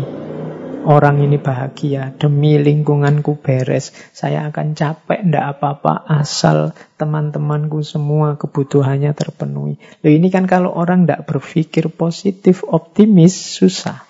orang 0.88 1.22
ini 1.22 1.38
bahagia, 1.38 2.16
demi 2.18 2.58
lingkunganku 2.58 3.38
beres. 3.38 3.94
Saya 4.10 4.50
akan 4.50 4.74
capek, 4.74 5.22
ndak 5.28 5.44
apa-apa, 5.54 6.08
asal 6.18 6.74
teman-temanku 6.98 7.84
semua 7.86 8.40
kebutuhannya 8.40 9.14
terpenuhi. 9.14 9.78
Loh 10.02 10.10
ini 10.10 10.32
kan 10.32 10.50
kalau 10.50 10.74
orang 10.74 11.06
ndak 11.06 11.30
berpikir 11.30 11.94
positif, 11.94 12.66
optimis, 12.66 13.36
susah. 13.38 14.02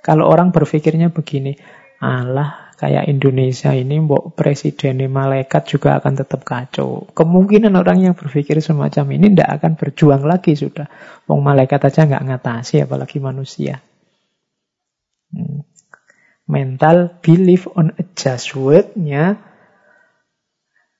Kalau 0.00 0.32
orang 0.32 0.48
berpikirnya 0.48 1.10
begini, 1.12 1.58
Allah 2.00 2.61
kayak 2.82 3.06
Indonesia 3.06 3.70
ini, 3.70 4.02
mbok 4.02 4.34
presiden 4.34 5.06
malaikat 5.06 5.70
juga 5.70 6.02
akan 6.02 6.18
tetap 6.18 6.42
kacau. 6.42 7.06
Kemungkinan 7.14 7.78
orang 7.78 8.02
yang 8.02 8.14
berpikir 8.18 8.58
semacam 8.58 9.06
ini 9.14 9.38
ndak 9.38 9.62
akan 9.62 9.78
berjuang 9.78 10.26
lagi 10.26 10.58
sudah. 10.58 10.90
Wong 11.30 11.46
malaikat 11.46 11.78
aja 11.86 12.02
nggak 12.10 12.26
ngatasi, 12.26 12.82
apalagi 12.82 13.22
manusia. 13.22 13.78
Hmm 15.30 15.62
mental 16.52 17.08
belief 17.24 17.64
on 17.72 17.96
a 17.96 18.04
just 18.12 18.52
word-nya 18.52 19.40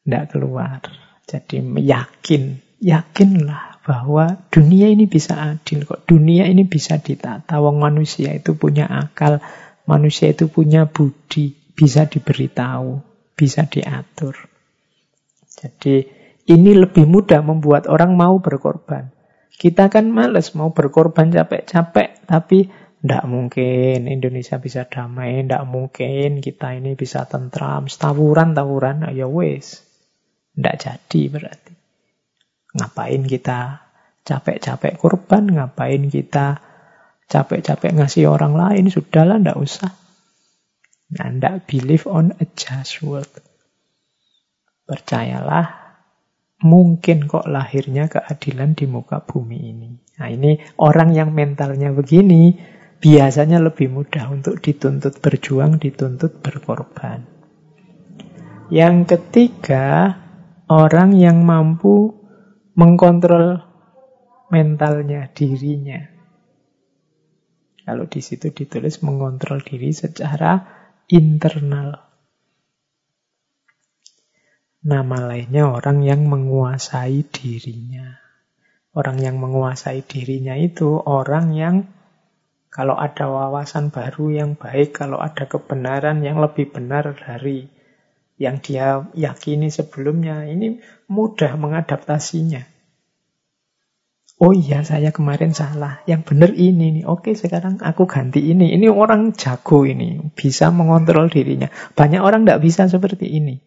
tidak 0.03 0.25
keluar. 0.35 0.81
Jadi 1.29 1.63
yakin, 1.63 2.59
yakinlah 2.83 3.85
bahwa 3.85 4.43
dunia 4.51 4.91
ini 4.91 5.07
bisa 5.07 5.39
adil 5.39 5.87
kok. 5.87 6.09
Dunia 6.09 6.49
ini 6.49 6.67
bisa 6.67 6.99
ditata. 6.99 7.63
Wong 7.63 7.79
manusia 7.79 8.35
itu 8.35 8.57
punya 8.59 8.91
akal, 8.91 9.39
manusia 9.87 10.35
itu 10.35 10.51
punya 10.51 10.91
budi, 10.91 11.55
bisa 11.83 12.07
diberitahu, 12.07 13.03
bisa 13.35 13.67
diatur. 13.67 14.39
Jadi 15.51 16.07
ini 16.47 16.79
lebih 16.79 17.11
mudah 17.11 17.43
membuat 17.43 17.91
orang 17.91 18.15
mau 18.15 18.39
berkorban. 18.39 19.11
Kita 19.51 19.91
kan 19.91 20.07
males 20.15 20.55
mau 20.55 20.71
berkorban 20.71 21.35
capek-capek, 21.35 22.23
tapi 22.31 22.71
tidak 23.03 23.25
mungkin 23.27 24.07
Indonesia 24.07 24.63
bisa 24.63 24.87
damai, 24.87 25.43
tidak 25.43 25.67
mungkin 25.67 26.39
kita 26.39 26.79
ini 26.79 26.95
bisa 26.95 27.27
tentram, 27.27 27.91
tawuran-tawuran, 27.91 29.11
ya 29.11 29.27
wes. 29.27 29.83
Tidak 30.55 30.77
jadi 30.79 31.21
berarti. 31.35 31.75
Ngapain 32.79 33.23
kita 33.27 33.59
capek-capek 34.23 35.03
korban, 35.03 35.51
ngapain 35.51 36.07
kita 36.07 36.63
capek-capek 37.27 37.91
ngasih 37.99 38.31
orang 38.31 38.55
lain, 38.55 38.87
sudahlah 38.87 39.43
tidak 39.43 39.59
usah. 39.59 40.02
Tidak 41.13 41.69
believe 41.69 42.09
on 42.09 42.33
a 42.41 42.47
just 42.57 43.05
word. 43.05 43.29
Percayalah, 44.89 45.83
mungkin 46.65 47.29
kok 47.29 47.45
lahirnya 47.45 48.09
keadilan 48.09 48.73
di 48.73 48.89
muka 48.89 49.21
bumi 49.21 49.59
ini. 49.61 49.91
Nah 50.17 50.29
ini 50.33 50.57
orang 50.81 51.13
yang 51.13 51.37
mentalnya 51.37 51.93
begini, 51.93 52.57
biasanya 52.97 53.61
lebih 53.61 53.93
mudah 53.93 54.33
untuk 54.33 54.57
dituntut 54.65 55.21
berjuang, 55.21 55.77
dituntut 55.77 56.41
berkorban. 56.41 57.29
Yang 58.73 58.97
ketiga, 59.19 60.17
orang 60.73 61.13
yang 61.13 61.45
mampu 61.45 62.17
mengkontrol 62.73 63.61
mentalnya, 64.49 65.29
dirinya. 65.29 66.09
Kalau 67.83 68.07
di 68.09 68.23
situ 68.25 68.49
ditulis 68.49 69.03
mengontrol 69.05 69.61
diri 69.61 69.93
secara 69.93 70.82
internal. 71.11 71.99
Nama 74.83 75.19
lainnya 75.31 75.71
orang 75.71 76.03
yang 76.03 76.27
menguasai 76.27 77.23
dirinya. 77.31 78.19
Orang 78.93 79.23
yang 79.23 79.39
menguasai 79.39 80.05
dirinya 80.05 80.59
itu 80.59 80.99
orang 81.01 81.55
yang 81.55 81.77
kalau 82.73 82.97
ada 82.97 83.29
wawasan 83.29 83.93
baru 83.93 84.33
yang 84.33 84.51
baik, 84.57 84.97
kalau 84.97 85.21
ada 85.21 85.45
kebenaran 85.45 86.25
yang 86.25 86.41
lebih 86.41 86.73
benar 86.73 87.13
dari 87.13 87.69
yang 88.41 88.65
dia 88.65 89.05
yakini 89.13 89.69
sebelumnya, 89.69 90.49
ini 90.49 90.81
mudah 91.05 91.53
mengadaptasinya. 91.61 92.72
Oh 94.43 94.51
iya, 94.51 94.83
saya 94.83 95.15
kemarin 95.15 95.55
salah. 95.55 96.03
Yang 96.11 96.35
benar 96.35 96.51
ini 96.51 96.99
nih. 96.99 97.05
Oke, 97.07 97.39
sekarang 97.39 97.79
aku 97.79 98.11
ganti 98.11 98.43
ini. 98.43 98.75
Ini 98.75 98.91
orang 98.91 99.39
jago 99.39 99.87
ini, 99.87 100.19
bisa 100.35 100.75
mengontrol 100.75 101.31
dirinya. 101.31 101.71
Banyak 101.71 102.19
orang 102.19 102.43
tidak 102.43 102.63
bisa 102.67 102.91
seperti 102.91 103.31
ini. 103.31 103.63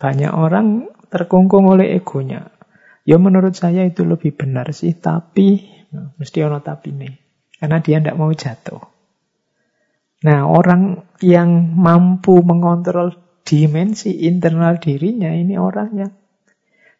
Banyak 0.00 0.32
orang 0.32 0.88
terkungkung 1.12 1.68
oleh 1.68 2.00
egonya. 2.00 2.48
Ya 3.04 3.20
menurut 3.20 3.52
saya 3.52 3.84
itu 3.84 4.08
lebih 4.08 4.32
benar 4.40 4.72
sih, 4.72 4.96
tapi 4.96 5.72
Nah, 5.92 6.08
mesti 6.16 6.40
ono 6.40 6.56
nih, 6.64 7.14
Karena 7.60 7.78
dia 7.84 8.00
tidak 8.00 8.16
mau 8.16 8.32
jatuh. 8.32 8.80
Nah, 10.24 10.48
orang 10.48 11.04
yang 11.20 11.76
mampu 11.76 12.40
mengontrol 12.40 13.12
dimensi 13.44 14.24
internal 14.24 14.80
dirinya, 14.80 15.28
ini 15.28 15.60
orang 15.60 15.90
yang 15.92 16.12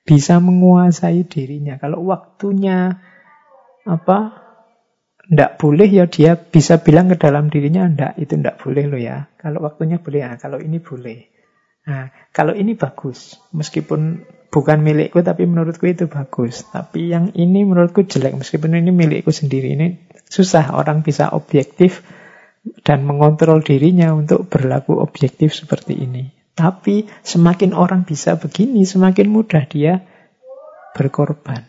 bisa 0.02 0.42
menguasai 0.42 1.22
dirinya. 1.26 1.78
Kalau 1.78 2.02
waktunya 2.06 2.98
apa 3.82 4.18
ndak 5.22 5.58
boleh 5.62 5.86
ya 5.86 6.10
dia 6.10 6.34
bisa 6.34 6.82
bilang 6.82 7.06
ke 7.06 7.16
dalam 7.18 7.46
dirinya 7.46 7.86
ndak 7.86 8.18
itu 8.18 8.34
ndak 8.38 8.58
boleh 8.62 8.84
lo 8.90 8.98
ya. 8.98 9.30
Kalau 9.38 9.62
waktunya 9.62 10.02
boleh 10.02 10.20
ya, 10.26 10.32
kalau 10.38 10.58
ini 10.58 10.82
boleh. 10.82 11.30
Nah, 11.82 12.14
kalau 12.30 12.54
ini 12.54 12.78
bagus, 12.78 13.42
meskipun 13.50 14.22
bukan 14.54 14.78
milikku 14.86 15.18
tapi 15.26 15.46
menurutku 15.50 15.90
itu 15.90 16.06
bagus. 16.06 16.62
Tapi 16.70 17.10
yang 17.10 17.34
ini 17.34 17.66
menurutku 17.66 18.06
jelek 18.06 18.38
meskipun 18.38 18.78
ini 18.78 18.94
milikku 18.94 19.34
sendiri. 19.34 19.74
Ini 19.74 19.86
susah 20.30 20.78
orang 20.78 21.02
bisa 21.02 21.34
objektif 21.34 22.06
dan 22.86 23.02
mengontrol 23.02 23.58
dirinya 23.62 24.14
untuk 24.14 24.46
berlaku 24.46 25.02
objektif 25.02 25.54
seperti 25.58 25.98
ini. 25.98 26.41
Tapi 26.52 27.08
semakin 27.24 27.72
orang 27.72 28.04
bisa 28.04 28.36
begini, 28.36 28.84
semakin 28.84 29.26
mudah 29.32 29.64
dia 29.64 30.04
berkorban. 30.92 31.64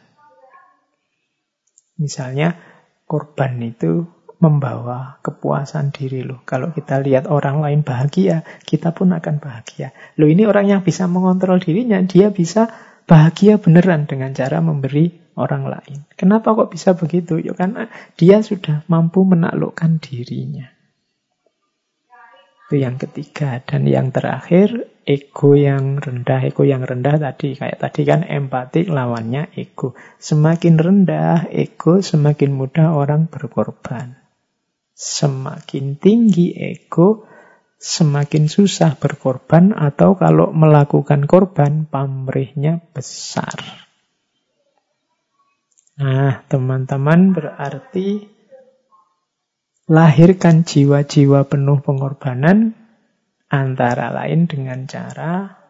Misalnya 1.96 2.60
korban 3.08 3.64
itu 3.64 4.04
membawa 4.44 5.24
kepuasan 5.24 5.96
diri 5.96 6.28
loh. 6.28 6.44
Kalau 6.44 6.76
kita 6.76 7.00
lihat 7.00 7.32
orang 7.32 7.64
lain 7.64 7.80
bahagia, 7.88 8.44
kita 8.68 8.92
pun 8.92 9.16
akan 9.16 9.40
bahagia. 9.40 9.96
Loh 10.20 10.28
ini 10.28 10.44
orang 10.44 10.68
yang 10.68 10.82
bisa 10.84 11.08
mengontrol 11.08 11.64
dirinya, 11.64 12.04
dia 12.04 12.28
bisa 12.28 12.68
bahagia 13.08 13.56
beneran 13.56 14.04
dengan 14.04 14.36
cara 14.36 14.60
memberi 14.60 15.16
orang 15.40 15.64
lain. 15.72 16.04
Kenapa 16.20 16.52
kok 16.60 16.76
bisa 16.76 16.92
begitu? 16.92 17.40
Ya 17.40 17.56
karena 17.56 17.88
dia 18.20 18.44
sudah 18.44 18.84
mampu 18.92 19.24
menaklukkan 19.24 20.04
dirinya. 20.04 20.73
Itu 22.74 22.82
yang 22.82 22.98
ketiga. 22.98 23.62
Dan 23.62 23.86
yang 23.86 24.10
terakhir, 24.10 24.90
ego 25.06 25.54
yang 25.54 26.02
rendah. 26.02 26.42
Ego 26.42 26.66
yang 26.66 26.82
rendah 26.82 27.22
tadi, 27.22 27.54
kayak 27.54 27.78
tadi 27.78 28.02
kan 28.02 28.26
empati 28.26 28.90
lawannya 28.90 29.54
ego. 29.54 29.94
Semakin 30.18 30.82
rendah 30.82 31.54
ego, 31.54 32.02
semakin 32.02 32.50
mudah 32.50 32.98
orang 32.98 33.30
berkorban. 33.30 34.18
Semakin 34.98 36.02
tinggi 36.02 36.58
ego, 36.58 37.30
semakin 37.78 38.50
susah 38.50 38.98
berkorban 38.98 39.78
atau 39.78 40.18
kalau 40.18 40.50
melakukan 40.50 41.30
korban 41.30 41.86
pamrihnya 41.86 42.82
besar. 42.90 43.86
Nah, 46.02 46.42
teman-teman 46.50 47.38
berarti 47.38 48.33
lahirkan 49.88 50.64
jiwa-jiwa 50.64 51.48
penuh 51.52 51.84
pengorbanan 51.84 52.72
antara 53.52 54.16
lain 54.16 54.48
dengan 54.48 54.88
cara 54.88 55.64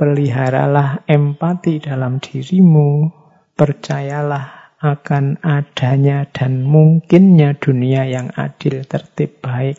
peliharalah 0.00 1.04
empati 1.04 1.76
dalam 1.76 2.24
dirimu, 2.24 3.12
percayalah 3.52 4.72
akan 4.80 5.44
adanya 5.44 6.24
dan 6.24 6.64
mungkinnya 6.64 7.60
dunia 7.60 8.08
yang 8.08 8.32
adil, 8.32 8.80
tertib, 8.88 9.44
baik. 9.44 9.76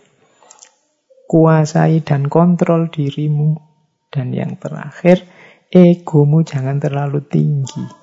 Kuasai 1.26 2.06
dan 2.06 2.30
kontrol 2.30 2.93
dirimu. 2.93 3.58
Dan 4.14 4.30
yang 4.30 4.62
terakhir, 4.62 5.26
egomu 5.74 6.45
jangan 6.45 6.78
terlalu 6.78 7.26
tinggi. 7.26 8.01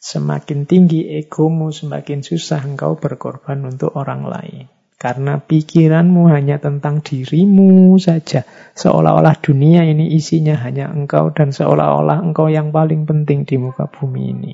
Semakin 0.00 0.64
tinggi 0.64 1.12
egomu, 1.12 1.68
semakin 1.76 2.24
susah 2.24 2.64
engkau 2.64 2.96
berkorban 2.96 3.60
untuk 3.68 3.92
orang 3.92 4.24
lain. 4.24 4.64
Karena 4.96 5.36
pikiranmu 5.36 6.32
hanya 6.32 6.56
tentang 6.56 7.04
dirimu 7.04 8.00
saja. 8.00 8.48
Seolah-olah 8.76 9.36
dunia 9.44 9.84
ini 9.84 10.16
isinya 10.16 10.56
hanya 10.64 10.88
engkau 10.88 11.32
dan 11.36 11.52
seolah-olah 11.52 12.20
engkau 12.24 12.48
yang 12.48 12.72
paling 12.72 13.04
penting 13.04 13.44
di 13.44 13.60
muka 13.60 13.92
bumi 13.92 14.22
ini. 14.32 14.52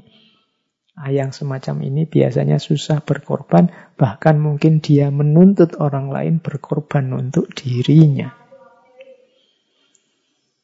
Nah, 0.99 1.15
yang 1.15 1.31
semacam 1.31 1.87
ini 1.87 2.11
biasanya 2.11 2.59
susah 2.59 3.07
berkorban, 3.07 3.71
bahkan 3.95 4.43
mungkin 4.43 4.83
dia 4.83 5.15
menuntut 5.15 5.79
orang 5.79 6.11
lain 6.11 6.43
berkorban 6.43 7.15
untuk 7.15 7.55
dirinya. 7.55 8.35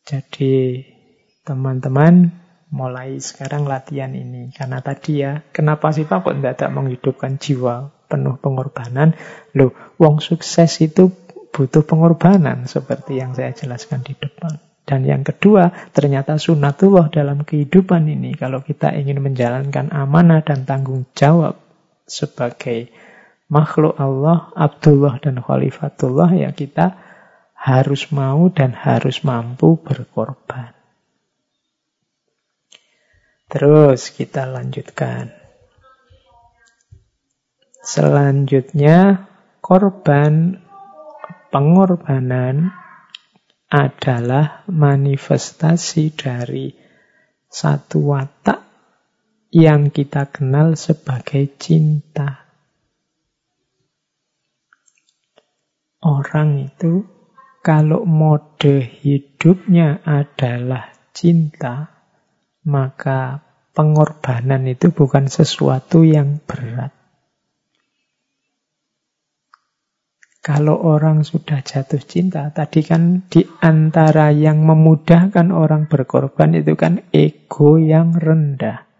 Jadi 0.02 0.82
teman-teman 1.46 2.41
mulai 2.72 3.20
sekarang 3.20 3.68
latihan 3.68 4.10
ini. 4.16 4.50
Karena 4.50 4.80
tadi 4.80 5.20
ya, 5.20 5.44
kenapa 5.52 5.92
sih 5.92 6.08
Pak 6.08 6.24
kok 6.24 6.34
tidak 6.40 6.72
menghidupkan 6.72 7.36
jiwa 7.36 7.92
penuh 8.08 8.40
pengorbanan? 8.40 9.14
Loh, 9.54 9.76
wong 10.00 10.24
sukses 10.24 10.80
itu 10.80 11.12
butuh 11.52 11.84
pengorbanan 11.84 12.64
seperti 12.64 13.20
yang 13.20 13.36
saya 13.36 13.52
jelaskan 13.52 14.00
di 14.02 14.16
depan. 14.16 14.56
Dan 14.82 15.06
yang 15.06 15.22
kedua, 15.22 15.70
ternyata 15.94 16.40
sunatullah 16.40 17.12
dalam 17.12 17.46
kehidupan 17.46 18.02
ini, 18.10 18.34
kalau 18.34 18.66
kita 18.66 18.90
ingin 18.90 19.22
menjalankan 19.22 19.94
amanah 19.94 20.42
dan 20.42 20.66
tanggung 20.66 21.06
jawab 21.14 21.62
sebagai 22.02 22.90
makhluk 23.46 23.94
Allah, 24.00 24.50
Abdullah 24.58 25.22
dan 25.22 25.38
Khalifatullah, 25.38 26.34
ya 26.34 26.50
kita 26.50 26.98
harus 27.54 28.10
mau 28.10 28.50
dan 28.50 28.74
harus 28.74 29.22
mampu 29.22 29.78
berkorban. 29.78 30.81
Terus 33.52 34.08
kita 34.16 34.48
lanjutkan. 34.48 35.28
Selanjutnya, 37.84 39.28
korban 39.60 40.56
pengorbanan 41.52 42.72
adalah 43.68 44.64
manifestasi 44.72 46.16
dari 46.16 46.72
satu 47.44 48.16
watak 48.16 48.64
yang 49.52 49.92
kita 49.92 50.32
kenal 50.32 50.72
sebagai 50.72 51.52
cinta. 51.60 52.48
Orang 56.00 56.72
itu 56.72 57.04
kalau 57.60 58.08
mode 58.08 58.80
hidupnya 59.04 60.00
adalah 60.08 60.96
cinta, 61.12 61.91
maka 62.62 63.42
pengorbanan 63.72 64.68
itu 64.68 64.92
bukan 64.92 65.26
sesuatu 65.26 66.06
yang 66.06 66.38
berat. 66.44 66.92
Kalau 70.42 70.74
orang 70.74 71.22
sudah 71.22 71.62
jatuh 71.62 72.02
cinta, 72.02 72.50
tadi 72.50 72.82
kan 72.82 73.30
di 73.30 73.46
antara 73.62 74.34
yang 74.34 74.66
memudahkan 74.66 75.54
orang 75.54 75.86
berkorban 75.86 76.58
itu 76.58 76.74
kan 76.74 77.06
ego 77.14 77.78
yang 77.78 78.10
rendah. 78.10 78.90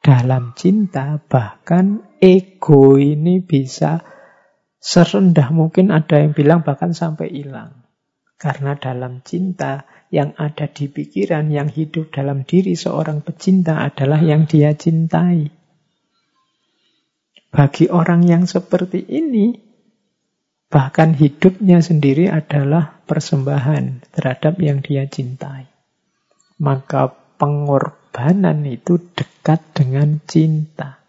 Dalam 0.00 0.56
cinta, 0.56 1.20
bahkan 1.20 2.16
ego 2.16 2.96
ini 2.96 3.44
bisa 3.44 4.00
serendah 4.80 5.52
mungkin 5.52 5.92
ada 5.92 6.24
yang 6.24 6.32
bilang 6.32 6.64
bahkan 6.64 6.96
sampai 6.96 7.28
hilang. 7.28 7.84
Karena 8.40 8.72
dalam 8.80 9.20
cinta, 9.20 9.84
yang 10.12 10.36
ada 10.36 10.68
di 10.68 10.90
pikiran, 10.90 11.48
yang 11.48 11.68
hidup 11.68 12.12
dalam 12.12 12.44
diri 12.44 12.74
seorang 12.74 13.22
pecinta 13.22 13.84
adalah 13.84 14.20
yang 14.20 14.48
dia 14.48 14.72
cintai. 14.74 15.48
Bagi 17.54 17.86
orang 17.86 18.26
yang 18.26 18.44
seperti 18.50 19.06
ini, 19.06 19.64
Bahkan 20.74 21.14
hidupnya 21.14 21.78
sendiri 21.78 22.26
adalah 22.26 22.98
persembahan 23.06 24.10
terhadap 24.10 24.58
yang 24.58 24.82
dia 24.82 25.06
cintai. 25.06 25.70
Maka 26.58 27.14
pengorbanan 27.38 28.66
itu 28.66 28.98
dekat 29.14 29.62
dengan 29.70 30.18
cinta. 30.26 31.03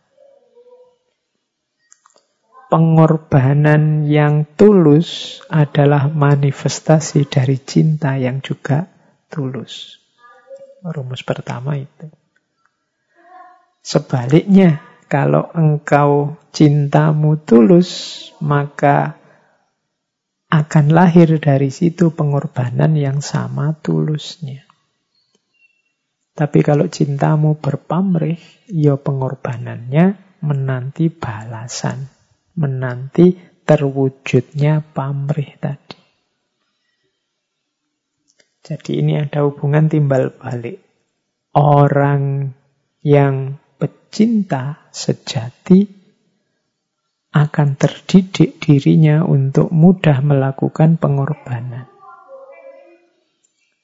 Pengorbanan 2.75 4.03
yang 4.03 4.43
tulus 4.59 5.39
adalah 5.47 6.11
manifestasi 6.11 7.23
dari 7.23 7.55
cinta 7.63 8.19
yang 8.19 8.43
juga 8.43 8.83
tulus. 9.31 10.03
Rumus 10.83 11.23
pertama 11.23 11.79
itu. 11.79 12.11
Sebaliknya, 13.79 14.83
kalau 15.07 15.55
engkau 15.55 16.35
cintamu 16.51 17.39
tulus, 17.47 18.27
maka 18.43 19.23
akan 20.51 20.91
lahir 20.91 21.31
dari 21.39 21.71
situ 21.71 22.11
pengorbanan 22.11 22.91
yang 22.99 23.23
sama 23.23 23.71
tulusnya. 23.79 24.67
Tapi 26.35 26.59
kalau 26.59 26.91
cintamu 26.91 27.55
berpamrih, 27.55 28.67
ya 28.67 28.99
pengorbanannya 28.99 30.19
menanti 30.43 31.07
balasan, 31.07 32.14
menanti 32.55 33.35
terwujudnya 33.63 34.81
pamrih 34.81 35.55
tadi. 35.59 35.99
Jadi 38.65 38.91
ini 38.97 39.21
ada 39.21 39.45
hubungan 39.45 39.85
timbal 39.85 40.33
balik. 40.33 40.81
Orang 41.53 42.49
yang 43.05 43.61
pecinta 43.77 44.89
sejati 44.89 45.85
akan 47.35 47.75
terdidik 47.77 48.57
dirinya 48.63 49.21
untuk 49.21 49.69
mudah 49.69 50.23
melakukan 50.25 50.97
pengorbanan. 50.97 51.85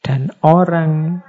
Dan 0.02 0.34
orang 0.42 1.22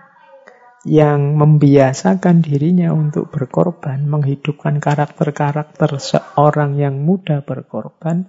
yang 0.82 1.38
membiasakan 1.38 2.42
dirinya 2.42 2.90
untuk 2.90 3.30
berkorban, 3.30 4.02
menghidupkan 4.02 4.82
karakter-karakter 4.82 5.98
seorang 6.02 6.74
yang 6.74 6.98
mudah 7.06 7.46
berkorban, 7.46 8.26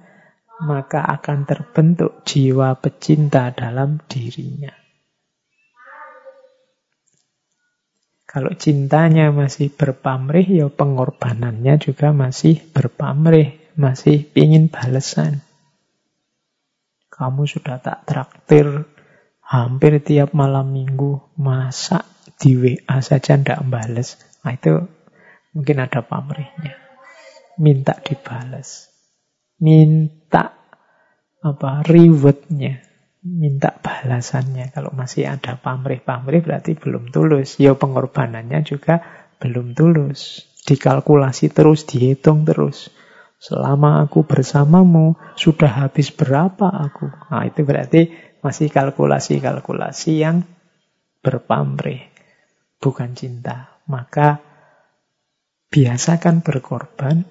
maka 0.62 1.02
akan 1.02 1.50
terbentuk 1.50 2.22
jiwa 2.24 2.78
pecinta 2.78 3.50
dalam 3.50 3.98
dirinya. 4.06 4.72
Kalau 8.30 8.54
cintanya 8.58 9.30
masih 9.30 9.70
berpamrih, 9.74 10.46
ya 10.46 10.68
pengorbanannya 10.70 11.78
juga 11.78 12.10
masih 12.14 12.62
berpamrih 12.74 13.64
masih 13.74 14.30
ingin 14.38 14.70
balesan. 14.70 15.42
Kamu 17.14 17.46
sudah 17.46 17.78
tak 17.78 18.06
traktir 18.10 18.90
hampir 19.42 20.02
tiap 20.02 20.34
malam 20.34 20.74
minggu, 20.74 21.22
masa 21.38 22.13
di 22.44 22.60
WA 22.60 23.00
saja 23.00 23.40
ndak 23.40 23.64
bales. 23.72 24.20
Nah 24.44 24.52
itu 24.52 24.84
mungkin 25.56 25.80
ada 25.80 26.04
pamrihnya. 26.04 26.76
Minta 27.64 27.96
dibales. 28.04 28.92
Minta 29.64 30.52
apa 31.40 31.72
rewardnya 31.88 32.84
minta 33.24 33.72
balasannya. 33.72 34.76
Kalau 34.76 34.92
masih 34.92 35.32
ada 35.32 35.56
pamrih-pamrih 35.56 36.44
berarti 36.44 36.76
belum 36.76 37.10
tulus. 37.10 37.58
Ya 37.58 37.74
pengorbanannya 37.74 38.68
juga 38.68 39.00
belum 39.40 39.72
tulus. 39.74 40.44
Dikalkulasi 40.64 41.52
terus, 41.52 41.88
dihitung 41.88 42.44
terus. 42.44 42.92
Selama 43.40 44.08
aku 44.08 44.24
bersamamu, 44.24 45.20
sudah 45.36 45.88
habis 45.88 46.16
berapa 46.16 46.72
aku? 46.72 47.12
Nah, 47.28 47.44
itu 47.44 47.68
berarti 47.68 48.02
masih 48.40 48.72
kalkulasi-kalkulasi 48.72 50.24
yang 50.24 50.48
berpamrih, 51.20 52.08
bukan 52.84 53.16
cinta. 53.16 53.80
Maka 53.88 54.44
biasakan 55.72 56.44
berkorban, 56.44 57.24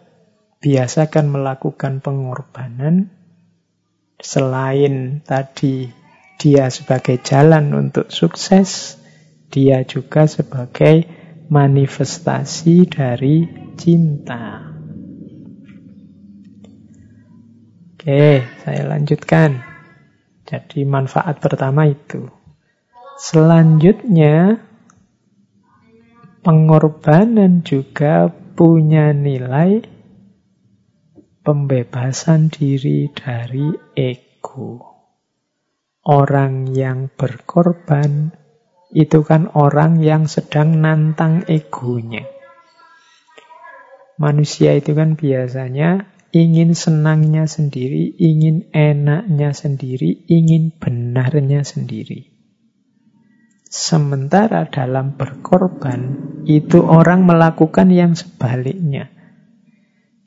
biasakan 0.65 1.29
melakukan 1.29 2.01
pengorbanan, 2.01 3.13
selain 4.17 5.21
tadi 5.21 5.93
dia 6.41 6.73
sebagai 6.73 7.21
jalan 7.21 7.77
untuk 7.77 8.09
sukses, 8.09 8.97
dia 9.53 9.85
juga 9.85 10.25
sebagai 10.25 11.05
manifestasi 11.53 12.89
dari 12.89 13.45
cinta. 13.77 14.73
Oke, 17.93 18.43
saya 18.67 18.83
lanjutkan. 18.89 19.63
Jadi 20.43 20.83
manfaat 20.83 21.39
pertama 21.39 21.87
itu. 21.87 22.27
Selanjutnya, 23.15 24.59
pengorbanan 26.43 27.63
juga 27.63 28.27
punya 28.27 29.15
nilai 29.15 29.87
pembebasan 31.47 32.51
diri 32.51 33.07
dari 33.15 33.71
ego. 33.95 34.91
Orang 36.03 36.75
yang 36.75 37.15
berkorban 37.15 38.35
itu 38.91 39.23
kan 39.23 39.55
orang 39.55 40.03
yang 40.03 40.27
sedang 40.27 40.83
nantang 40.83 41.47
egonya. 41.47 42.27
Manusia 44.19 44.75
itu 44.75 44.99
kan 44.99 45.15
biasanya 45.15 46.11
ingin 46.35 46.75
senangnya 46.75 47.47
sendiri, 47.47 48.19
ingin 48.19 48.67
enaknya 48.75 49.55
sendiri, 49.55 50.27
ingin 50.27 50.75
benarnya 50.75 51.63
sendiri. 51.63 52.32
Sementara 53.73 54.69
dalam 54.69 55.17
berkorban, 55.17 56.13
itu 56.45 56.85
orang 56.85 57.25
melakukan 57.25 57.89
yang 57.89 58.13
sebaliknya. 58.13 59.09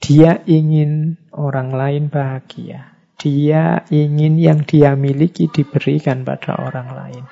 Dia 0.02 0.42
ingin 0.50 1.22
orang 1.30 1.70
lain 1.70 2.10
bahagia. 2.10 2.98
Dia 3.22 3.86
ingin 3.94 4.42
yang 4.42 4.66
dia 4.66 4.98
miliki 4.98 5.46
diberikan 5.46 6.26
pada 6.26 6.58
orang 6.58 6.90
lain. 6.90 7.24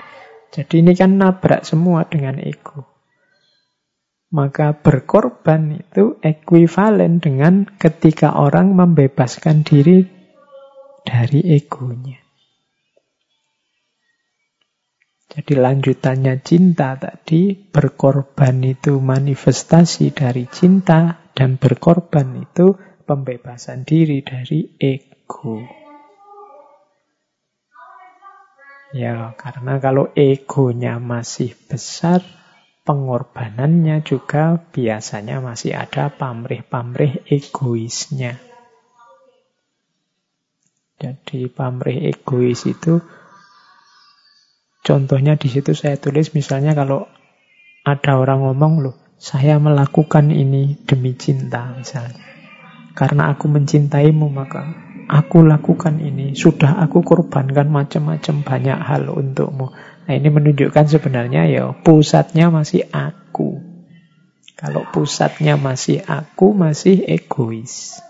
Jadi 0.53 0.85
ini 0.85 0.93
kan 0.93 1.17
nabrak 1.17 1.65
semua 1.65 2.05
dengan 2.05 2.37
ego. 2.37 2.85
Maka 4.29 4.77
berkorban 4.77 5.81
itu 5.81 6.21
ekuivalen 6.21 7.25
dengan 7.25 7.65
ketika 7.65 8.37
orang 8.37 8.77
membebaskan 8.77 9.65
diri 9.65 10.05
dari 11.01 11.57
egonya. 11.57 12.22
Jadi 15.33 15.57
lanjutannya 15.57 16.45
cinta 16.45 16.93
tadi, 16.93 17.57
berkorban 17.57 18.61
itu 18.61 19.01
manifestasi 19.01 20.13
dari 20.13 20.45
cinta, 20.45 21.25
dan 21.33 21.57
berkorban 21.57 22.37
itu 22.37 22.77
pembebasan 23.09 23.81
diri 23.81 24.21
dari 24.21 24.77
ego. 24.77 25.65
Ya, 28.93 29.33
karena 29.33 29.81
kalau 29.81 30.13
egonya 30.13 31.01
masih 31.01 31.57
besar, 31.65 32.21
pengorbanannya 32.85 34.05
juga 34.05 34.61
biasanya 34.69 35.41
masih 35.41 35.73
ada 35.73 36.13
pamrih-pamrih 36.13 37.25
egoisnya. 37.25 38.37
Jadi 41.01 41.49
pamrih 41.49 42.13
egois 42.13 42.69
itu 42.69 43.01
Contohnya 44.83 45.39
di 45.39 45.47
situ 45.47 45.71
saya 45.71 45.95
tulis 45.95 46.35
misalnya 46.35 46.75
kalau 46.75 47.07
ada 47.87 48.19
orang 48.19 48.43
ngomong 48.43 48.83
loh, 48.83 48.95
saya 49.15 49.55
melakukan 49.55 50.27
ini 50.27 50.75
demi 50.83 51.15
cinta 51.15 51.71
misalnya. 51.71 52.19
Karena 52.91 53.31
aku 53.31 53.47
mencintaimu 53.47 54.27
maka 54.27 54.75
aku 55.07 55.47
lakukan 55.47 56.03
ini. 56.03 56.35
Sudah 56.35 56.83
aku 56.83 56.99
korbankan 56.99 57.71
macam-macam 57.71 58.43
banyak 58.43 58.79
hal 58.83 59.07
untukmu. 59.07 59.71
Nah 60.03 60.13
ini 60.13 60.27
menunjukkan 60.27 60.91
sebenarnya 60.91 61.47
ya 61.47 61.71
pusatnya 61.71 62.51
masih 62.51 62.83
aku. 62.91 63.63
Kalau 64.59 64.83
pusatnya 64.91 65.55
masih 65.55 66.03
aku, 66.03 66.51
masih 66.51 67.07
egois. 67.07 68.03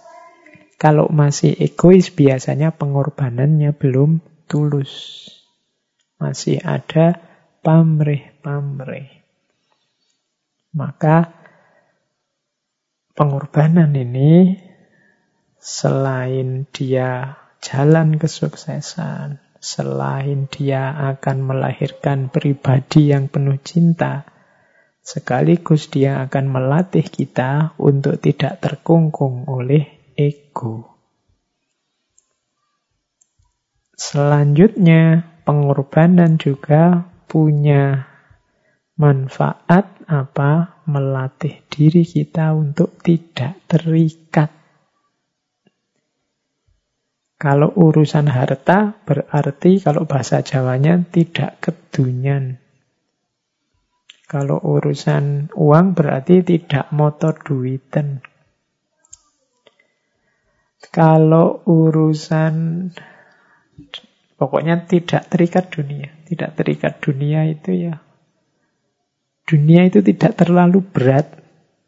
Kalau 0.81 1.05
masih 1.13 1.53
egois 1.53 2.09
biasanya 2.09 2.73
pengorbanannya 2.73 3.77
belum 3.77 4.25
tulus 4.49 5.32
masih 6.23 6.63
ada 6.63 7.19
pamrih-pamrih. 7.59 9.11
Maka 10.71 11.35
pengorbanan 13.11 13.91
ini 13.91 14.55
selain 15.59 16.63
dia 16.71 17.35
jalan 17.59 18.15
kesuksesan, 18.15 19.43
selain 19.59 20.47
dia 20.47 20.95
akan 21.11 21.37
melahirkan 21.43 22.31
pribadi 22.31 23.11
yang 23.11 23.27
penuh 23.27 23.59
cinta, 23.59 24.23
sekaligus 25.03 25.91
dia 25.91 26.23
akan 26.23 26.47
melatih 26.47 27.03
kita 27.03 27.75
untuk 27.75 28.19
tidak 28.23 28.63
terkungkung 28.63 29.43
oleh 29.51 30.15
ego. 30.15 30.95
Selanjutnya, 33.93 35.32
pengorbanan 35.43 36.39
juga 36.39 37.07
punya 37.27 38.07
manfaat 38.99 40.03
apa? 40.07 40.83
Melatih 40.83 41.63
diri 41.71 42.03
kita 42.03 42.51
untuk 42.51 42.99
tidak 42.99 43.55
terikat. 43.71 44.51
Kalau 47.39 47.71
urusan 47.75 48.27
harta 48.31 48.95
berarti 49.03 49.79
kalau 49.83 50.07
bahasa 50.07 50.39
Jawanya 50.43 50.99
tidak 51.07 51.59
kedunyan. 51.59 52.63
Kalau 54.27 54.63
urusan 54.63 55.51
uang 55.51 55.93
berarti 55.93 56.39
tidak 56.39 56.87
motor 56.95 57.35
duiten. 57.35 58.23
Kalau 60.87 61.63
urusan 61.67 62.55
Pokoknya 64.35 64.89
tidak 64.89 65.29
terikat 65.29 65.69
dunia. 65.69 66.09
Tidak 66.25 66.57
terikat 66.57 66.99
dunia 66.99 67.45
itu 67.45 67.71
ya. 67.73 68.01
Dunia 69.43 69.85
itu 69.85 69.99
tidak 69.99 70.39
terlalu 70.39 70.81
berat 70.81 71.43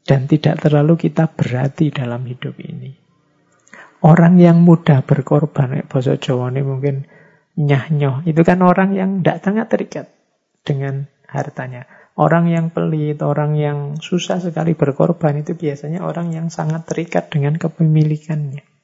dan 0.05 0.29
tidak 0.29 0.61
terlalu 0.61 0.99
kita 0.99 1.31
berarti 1.31 1.89
dalam 1.89 2.27
hidup 2.27 2.53
ini. 2.61 2.93
Orang 4.05 4.37
yang 4.37 4.61
mudah 4.61 5.01
berkorban, 5.01 5.81
bahasa 5.89 6.13
Jawa 6.21 6.53
ini 6.53 6.61
mungkin 6.61 7.09
nyah 7.57 7.89
itu 8.27 8.41
kan 8.45 8.61
orang 8.61 8.93
yang 8.93 9.23
tidak 9.23 9.41
sangat 9.41 9.65
terikat 9.71 10.05
dengan 10.61 11.09
hartanya. 11.25 11.89
Orang 12.15 12.47
yang 12.47 12.71
pelit, 12.71 13.19
orang 13.25 13.59
yang 13.59 13.99
susah 13.99 14.39
sekali 14.39 14.71
berkorban 14.77 15.41
itu 15.41 15.57
biasanya 15.57 16.05
orang 16.05 16.31
yang 16.31 16.47
sangat 16.53 16.87
terikat 16.87 17.27
dengan 17.27 17.59
kepemilikannya. 17.59 18.74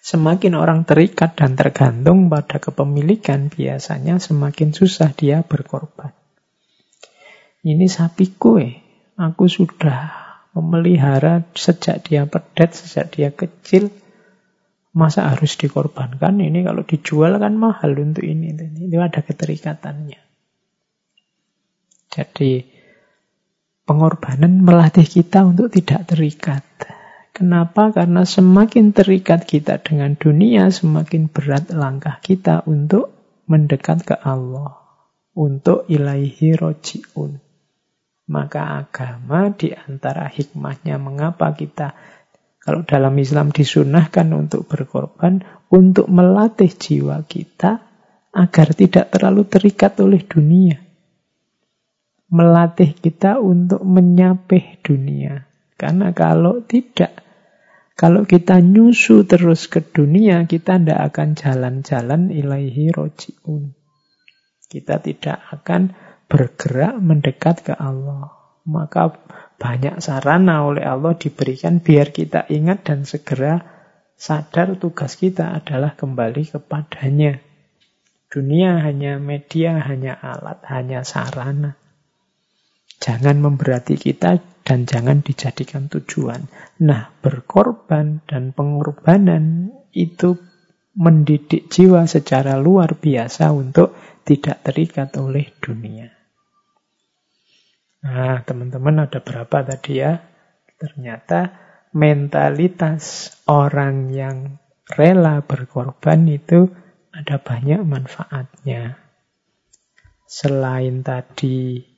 Semakin 0.00 0.56
orang 0.56 0.88
terikat 0.88 1.36
dan 1.36 1.60
tergantung 1.60 2.32
pada 2.32 2.56
kepemilikan, 2.56 3.52
biasanya 3.52 4.16
semakin 4.16 4.72
susah 4.72 5.12
dia 5.12 5.44
berkorban. 5.44 6.16
Ini 7.60 7.84
sapiku 7.84 8.56
eh. 8.56 8.80
Aku 9.20 9.44
sudah 9.44 10.08
memelihara 10.56 11.44
sejak 11.52 12.00
dia 12.08 12.24
pedet, 12.24 12.72
sejak 12.72 13.12
dia 13.12 13.28
kecil. 13.28 13.92
Masa 14.96 15.28
harus 15.28 15.60
dikorbankan? 15.60 16.40
Ini 16.40 16.64
kalau 16.64 16.82
dijual 16.88 17.36
kan 17.36 17.60
mahal 17.60 17.92
untuk 18.00 18.24
ini. 18.24 18.56
Ini 18.56 18.96
ada 18.96 19.20
keterikatannya. 19.20 20.20
Jadi 22.10 22.64
pengorbanan 23.84 24.64
melatih 24.64 25.04
kita 25.04 25.44
untuk 25.46 25.70
tidak 25.70 26.08
terikat. 26.08 26.64
Kenapa? 27.30 27.94
Karena 27.94 28.26
semakin 28.26 28.90
terikat 28.90 29.46
kita 29.46 29.80
dengan 29.80 30.18
dunia, 30.18 30.68
semakin 30.68 31.30
berat 31.30 31.70
langkah 31.70 32.18
kita 32.20 32.66
untuk 32.66 33.14
mendekat 33.46 34.04
ke 34.04 34.16
Allah. 34.18 34.76
Untuk 35.30 35.86
ilaihi 35.86 36.58
roji'un. 36.58 37.38
Maka 38.30 38.82
agama 38.82 39.50
di 39.50 39.74
antara 39.74 40.30
hikmahnya 40.30 40.98
mengapa 41.02 41.54
kita 41.54 41.94
kalau 42.60 42.84
dalam 42.84 43.16
Islam 43.16 43.50
disunahkan 43.50 44.30
untuk 44.36 44.68
berkorban, 44.68 45.42
untuk 45.72 46.06
melatih 46.12 46.68
jiwa 46.68 47.24
kita 47.24 47.80
agar 48.36 48.68
tidak 48.76 49.10
terlalu 49.10 49.48
terikat 49.48 49.96
oleh 49.98 50.22
dunia. 50.22 50.78
Melatih 52.30 52.94
kita 52.94 53.42
untuk 53.42 53.82
menyapih 53.82 54.78
dunia. 54.86 55.49
Karena 55.80 56.12
kalau 56.12 56.60
tidak, 56.60 57.24
kalau 57.96 58.28
kita 58.28 58.60
nyusu 58.60 59.24
terus 59.24 59.64
ke 59.64 59.80
dunia, 59.80 60.44
kita 60.44 60.76
tidak 60.76 61.00
akan 61.08 61.32
jalan-jalan 61.32 62.28
ilaihi 62.28 62.92
roji'un. 62.92 63.72
Kita 64.68 65.00
tidak 65.00 65.40
akan 65.48 65.96
bergerak 66.28 67.00
mendekat 67.00 67.64
ke 67.64 67.72
Allah. 67.72 68.28
Maka 68.68 69.24
banyak 69.56 70.04
sarana 70.04 70.68
oleh 70.68 70.84
Allah 70.84 71.16
diberikan 71.16 71.80
biar 71.80 72.12
kita 72.12 72.44
ingat 72.52 72.84
dan 72.84 73.08
segera 73.08 73.64
sadar 74.20 74.76
tugas 74.76 75.16
kita 75.16 75.56
adalah 75.56 75.96
kembali 75.96 76.44
kepadanya. 76.44 77.40
Dunia 78.28 78.84
hanya 78.84 79.16
media, 79.16 79.80
hanya 79.80 80.12
alat, 80.12 80.60
hanya 80.68 81.08
sarana. 81.08 81.80
Jangan 83.00 83.40
memberati 83.40 83.96
kita 83.96 84.59
dan 84.70 84.86
jangan 84.86 85.18
dijadikan 85.26 85.90
tujuan. 85.90 86.46
Nah, 86.86 87.10
berkorban 87.18 88.22
dan 88.22 88.54
pengorbanan 88.54 89.74
itu 89.90 90.38
mendidik 90.94 91.66
jiwa 91.66 92.06
secara 92.06 92.54
luar 92.54 92.94
biasa 92.94 93.50
untuk 93.50 93.98
tidak 94.22 94.62
terikat 94.62 95.10
oleh 95.18 95.50
dunia. 95.58 96.14
Nah, 98.06 98.46
teman-teman 98.46 99.10
ada 99.10 99.18
berapa 99.18 99.66
tadi 99.66 99.98
ya? 99.98 100.22
Ternyata 100.78 101.50
mentalitas 101.90 103.34
orang 103.50 104.14
yang 104.14 104.54
rela 104.86 105.42
berkorban 105.42 106.30
itu 106.30 106.70
ada 107.10 107.42
banyak 107.42 107.82
manfaatnya. 107.82 109.02
Selain 110.30 111.02
tadi 111.02 111.89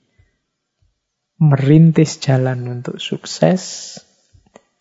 merintis 1.42 2.22
jalan 2.22 2.62
untuk 2.70 3.02
sukses, 3.02 3.98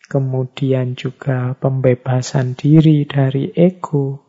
kemudian 0.06 0.94
juga 0.94 1.58
pembebasan 1.58 2.54
diri 2.54 3.02
dari 3.02 3.50
ego, 3.50 4.22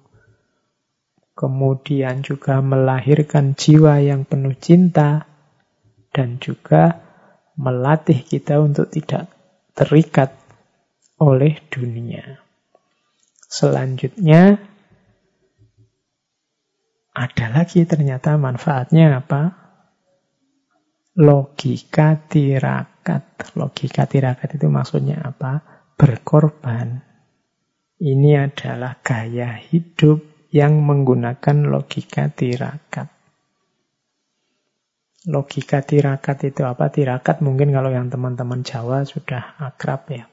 kemudian 1.38 2.26
juga 2.26 2.58
melahirkan 2.66 3.54
jiwa 3.54 4.02
yang 4.02 4.26
penuh 4.26 4.58
cinta, 4.58 5.30
dan 6.10 6.42
juga 6.42 7.06
melatih 7.54 8.26
kita 8.26 8.58
untuk 8.58 8.90
tidak 8.90 9.30
terikat 9.78 10.34
oleh 11.22 11.62
dunia. 11.70 12.42
Selanjutnya, 13.46 14.58
ada 17.14 17.46
lagi 17.54 17.86
ternyata 17.86 18.42
manfaatnya 18.42 19.22
apa? 19.22 19.63
Logika 21.14 22.18
tirakat. 22.26 23.54
Logika 23.54 24.10
tirakat 24.10 24.58
itu 24.58 24.66
maksudnya 24.66 25.22
apa? 25.22 25.62
Berkorban. 25.94 27.06
Ini 28.02 28.50
adalah 28.50 28.98
gaya 29.06 29.54
hidup 29.54 30.50
yang 30.50 30.82
menggunakan 30.82 31.70
logika 31.70 32.34
tirakat. 32.34 33.14
Logika 35.30 35.86
tirakat 35.86 36.50
itu 36.50 36.66
apa? 36.66 36.90
Tirakat 36.90 37.46
mungkin 37.46 37.70
kalau 37.70 37.94
yang 37.94 38.10
teman-teman 38.10 38.66
Jawa 38.66 39.06
sudah 39.06 39.62
akrab 39.62 40.10
ya. 40.10 40.26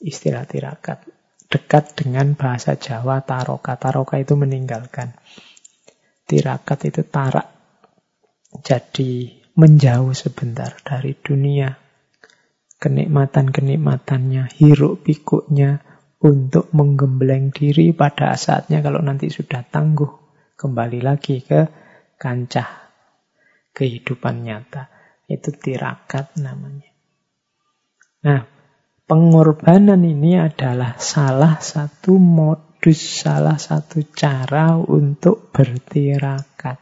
Istilah 0.00 0.48
tirakat. 0.48 1.04
Dekat 1.52 1.92
dengan 1.92 2.32
bahasa 2.32 2.80
Jawa 2.80 3.20
taroka. 3.20 3.76
Taroka 3.76 4.16
itu 4.16 4.32
meninggalkan. 4.32 5.12
Tirakat 6.24 6.88
itu 6.88 7.04
tarak. 7.04 7.52
Jadi 8.64 9.41
menjauh 9.54 10.12
sebentar 10.16 10.74
dari 10.82 11.16
dunia. 11.16 11.72
Kenikmatan-kenikmatannya, 12.82 14.50
hiruk 14.58 15.06
pikuknya 15.06 15.78
untuk 16.18 16.70
menggembleng 16.74 17.54
diri 17.54 17.94
pada 17.94 18.34
saatnya 18.34 18.82
kalau 18.82 18.98
nanti 18.98 19.30
sudah 19.30 19.62
tangguh. 19.62 20.10
Kembali 20.58 20.98
lagi 21.02 21.42
ke 21.42 21.66
kancah 22.18 22.68
kehidupan 23.70 24.42
nyata. 24.42 24.90
Itu 25.30 25.54
tirakat 25.54 26.34
namanya. 26.42 26.90
Nah, 28.26 28.42
pengorbanan 29.06 30.02
ini 30.02 30.38
adalah 30.38 30.98
salah 30.98 31.62
satu 31.62 32.18
mod 32.18 32.72
modus, 32.82 33.22
salah 33.22 33.62
satu 33.62 34.02
cara 34.10 34.74
untuk 34.74 35.54
bertirakat. 35.54 36.81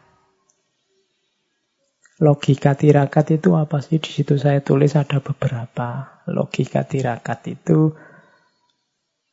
Logika 2.21 2.77
tirakat 2.77 3.41
itu 3.41 3.57
apa 3.57 3.81
sih? 3.81 3.97
Di 3.97 4.12
situ 4.12 4.37
saya 4.37 4.61
tulis 4.61 4.93
ada 4.93 5.25
beberapa. 5.25 6.21
Logika 6.29 6.85
tirakat 6.85 7.49
itu 7.49 7.97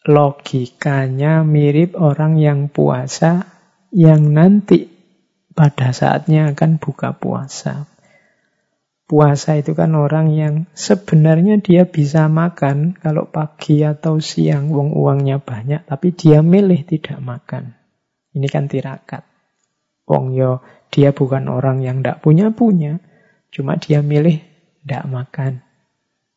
logikanya 0.07 1.43
mirip 1.43 1.99
orang 1.99 2.39
yang 2.39 2.71
puasa 2.71 3.43
yang 3.91 4.31
nanti 4.31 4.87
pada 5.51 5.91
saatnya 5.91 6.55
akan 6.55 6.79
buka 6.79 7.11
puasa. 7.19 7.91
Puasa 9.03 9.59
itu 9.59 9.75
kan 9.75 9.91
orang 9.99 10.31
yang 10.31 10.55
sebenarnya 10.71 11.59
dia 11.59 11.83
bisa 11.83 12.31
makan 12.31 12.95
kalau 12.95 13.27
pagi 13.27 13.83
atau 13.83 14.23
siang 14.23 14.71
uang 14.71 14.95
uangnya 14.95 15.43
banyak, 15.43 15.83
tapi 15.87 16.15
dia 16.15 16.39
milih 16.39 16.87
tidak 16.87 17.19
makan. 17.19 17.75
Ini 18.31 18.47
kan 18.47 18.71
tirakat. 18.71 19.26
Wong 20.07 20.33
yo 20.33 20.63
dia 20.87 21.11
bukan 21.11 21.51
orang 21.51 21.83
yang 21.83 21.99
tidak 21.99 22.23
punya 22.23 22.49
punya, 22.55 23.03
cuma 23.51 23.75
dia 23.75 23.99
milih 23.99 24.39
tidak 24.81 25.03
makan. 25.11 25.53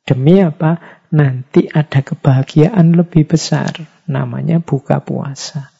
Demi 0.03 0.43
apa? 0.43 1.01
Nanti 1.15 1.71
ada 1.71 2.03
kebahagiaan 2.03 2.95
lebih 2.99 3.31
besar, 3.31 3.71
namanya 4.11 4.59
buka 4.59 4.99
puasa. 5.03 5.71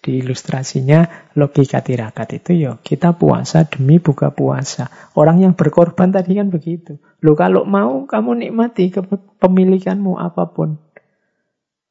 Di 0.00 0.16
ilustrasinya 0.24 1.32
logika 1.36 1.84
tirakat 1.84 2.40
itu 2.40 2.56
ya 2.56 2.72
kita 2.80 3.12
puasa 3.20 3.68
demi 3.68 4.00
buka 4.00 4.32
puasa. 4.32 4.88
Orang 5.12 5.44
yang 5.44 5.52
berkorban 5.52 6.08
tadi 6.08 6.40
kan 6.40 6.48
begitu. 6.48 6.96
Lo 7.20 7.36
kalau 7.36 7.68
mau 7.68 8.08
kamu 8.08 8.48
nikmati 8.48 8.88
kepemilikanmu 8.88 10.16
apa 10.16 10.48
pun. 10.56 10.80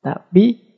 Tapi 0.02 0.69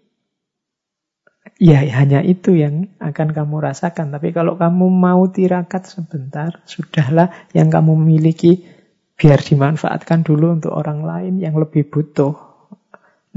ya 1.61 1.85
hanya 2.01 2.25
itu 2.25 2.57
yang 2.57 2.89
akan 2.97 3.37
kamu 3.37 3.61
rasakan. 3.61 4.09
Tapi 4.09 4.33
kalau 4.33 4.57
kamu 4.57 4.89
mau 4.89 5.29
tirakat 5.29 5.85
sebentar, 5.85 6.65
sudahlah 6.65 7.29
yang 7.53 7.69
kamu 7.69 7.93
miliki 7.93 8.65
biar 9.13 9.37
dimanfaatkan 9.37 10.25
dulu 10.25 10.57
untuk 10.57 10.73
orang 10.73 11.05
lain 11.05 11.37
yang 11.37 11.53
lebih 11.53 11.85
butuh. 11.85 12.33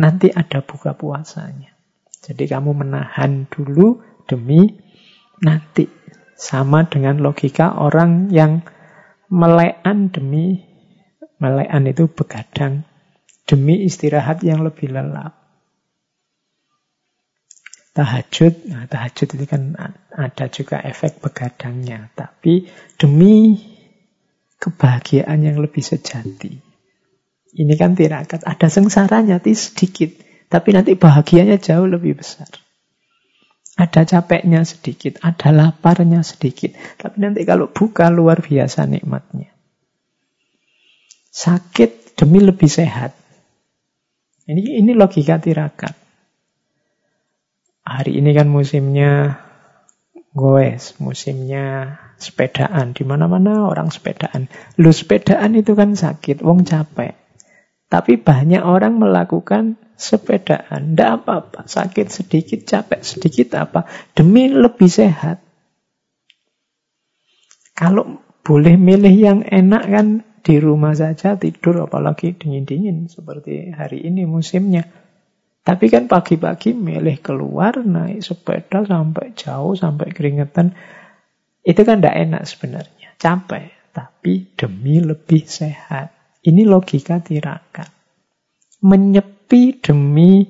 Nanti 0.01 0.33
ada 0.33 0.65
buka 0.65 0.97
puasanya. 0.97 1.77
Jadi 2.25 2.49
kamu 2.49 2.73
menahan 2.73 3.45
dulu 3.53 4.01
demi 4.25 4.73
nanti. 5.45 5.85
Sama 6.35 6.83
dengan 6.91 7.23
logika 7.23 7.79
orang 7.79 8.27
yang 8.35 8.59
melean 9.31 10.11
demi 10.11 10.59
melean 11.39 11.87
itu 11.87 12.11
begadang 12.11 12.83
demi 13.47 13.87
istirahat 13.87 14.43
yang 14.43 14.67
lebih 14.67 14.91
lelap. 14.91 15.44
Tahajud, 17.95 18.75
nah 18.75 18.91
tahajud 18.91 19.39
itu 19.39 19.47
kan 19.47 19.79
ada 20.11 20.51
juga 20.51 20.83
efek 20.83 21.23
begadangnya, 21.23 22.11
tapi 22.19 22.67
demi 22.99 23.55
kebahagiaan 24.59 25.39
yang 25.47 25.63
lebih 25.63 25.79
sejati. 25.79 26.59
Ini 27.55 27.75
kan 27.79 27.95
tirakat, 27.95 28.43
ada 28.43 28.67
sengsaranya, 28.67 29.39
sedikit. 29.55 30.11
Tapi 30.51 30.75
nanti 30.75 30.99
bahagianya 30.99 31.63
jauh 31.63 31.87
lebih 31.87 32.19
besar. 32.19 32.51
Ada 33.75 34.07
capeknya 34.07 34.63
sedikit, 34.63 35.19
ada 35.23 35.51
laparnya 35.51 36.23
sedikit. 36.23 36.75
Tapi 36.99 37.17
nanti 37.23 37.43
kalau 37.47 37.71
buka 37.71 38.11
luar 38.11 38.43
biasa 38.43 38.87
nikmatnya. 38.87 39.51
Sakit 41.35 42.15
demi 42.15 42.39
lebih 42.39 42.71
sehat. 42.71 43.15
Ini 44.47 44.79
ini 44.79 44.95
logika 44.95 45.43
tirakat. 45.43 46.04
Hari 47.85 48.17
ini 48.17 48.33
kan 48.33 48.49
musimnya 48.49 49.45
goes, 50.33 50.97
musimnya 50.99 52.01
sepedaan. 52.17 52.97
Di 52.97 53.05
mana-mana 53.05 53.69
orang 53.69 53.93
sepedaan. 53.93 54.49
Lu 54.81 54.89
sepedaan 54.89 55.53
itu 55.53 55.77
kan 55.77 55.93
sakit, 55.93 56.41
wong 56.41 56.65
capek. 56.65 57.15
Tapi 57.93 58.19
banyak 58.19 58.65
orang 58.65 58.97
melakukan 58.97 59.77
sepedaan. 59.95 60.97
Tidak 60.97 61.11
apa-apa. 61.23 61.69
Sakit 61.69 62.09
sedikit, 62.11 62.65
capek 62.65 63.05
sedikit 63.05 63.55
apa. 63.61 63.87
Demi 64.17 64.51
lebih 64.51 64.91
sehat. 64.91 65.45
Kalau 67.77 68.25
boleh 68.41 68.81
milih 68.81 69.15
yang 69.15 69.41
enak 69.45 69.85
kan 69.93 70.07
di 70.45 70.61
rumah 70.61 70.93
saja 70.93 71.41
tidur 71.41 71.89
apalagi 71.89 72.37
dingin-dingin 72.37 73.09
seperti 73.09 73.73
hari 73.73 74.05
ini 74.05 74.29
musimnya. 74.29 75.04
Tapi 75.65 75.89
kan 75.89 76.05
pagi-pagi 76.07 76.77
milih 76.77 77.25
keluar 77.25 77.81
naik 77.81 78.21
sepeda 78.21 78.85
sampai 78.85 79.33
jauh 79.33 79.73
sampai 79.73 80.13
keringetan. 80.13 80.77
Itu 81.65 81.89
kan 81.89 82.05
tidak 82.05 82.17
enak 82.29 82.43
sebenarnya. 82.45 83.17
Capek. 83.17 83.73
Tapi 83.95 84.53
demi 84.53 85.01
lebih 85.01 85.49
sehat. 85.49 86.13
Ini 86.45 86.69
logika 86.69 87.25
tirakat. 87.25 87.89
Menyep 88.85 89.35
sepi 89.45 89.77
demi 89.77 90.41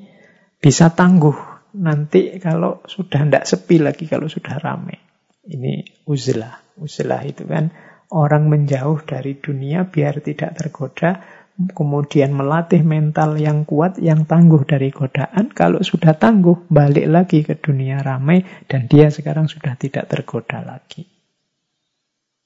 bisa 0.63 0.95
tangguh 0.95 1.35
nanti 1.83 2.39
kalau 2.39 2.79
sudah 2.87 3.27
tidak 3.27 3.43
sepi 3.43 3.83
lagi 3.83 4.07
kalau 4.07 4.31
sudah 4.31 4.63
ramai. 4.63 4.95
Ini 5.43 6.07
uzlah. 6.07 6.79
Uzlah 6.79 7.27
itu 7.27 7.43
kan 7.43 7.75
orang 8.15 8.47
menjauh 8.47 9.03
dari 9.03 9.35
dunia 9.43 9.91
biar 9.91 10.23
tidak 10.23 10.55
tergoda, 10.55 11.19
kemudian 11.55 12.35
melatih 12.35 12.83
mental 12.83 13.39
yang 13.39 13.63
kuat, 13.63 14.03
yang 14.03 14.27
tangguh 14.27 14.67
dari 14.67 14.91
godaan. 14.91 15.55
Kalau 15.55 15.79
sudah 15.81 16.19
tangguh, 16.19 16.67
balik 16.67 17.07
lagi 17.07 17.47
ke 17.47 17.55
dunia 17.55 18.03
ramai 18.03 18.43
dan 18.67 18.91
dia 18.91 19.07
sekarang 19.11 19.47
sudah 19.47 19.79
tidak 19.79 20.11
tergoda 20.11 20.59
lagi. 20.67 21.07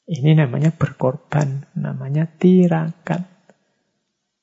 Ini 0.09 0.41
namanya 0.41 0.73
berkorban, 0.73 1.69
namanya 1.77 2.29
tirakat. 2.29 3.25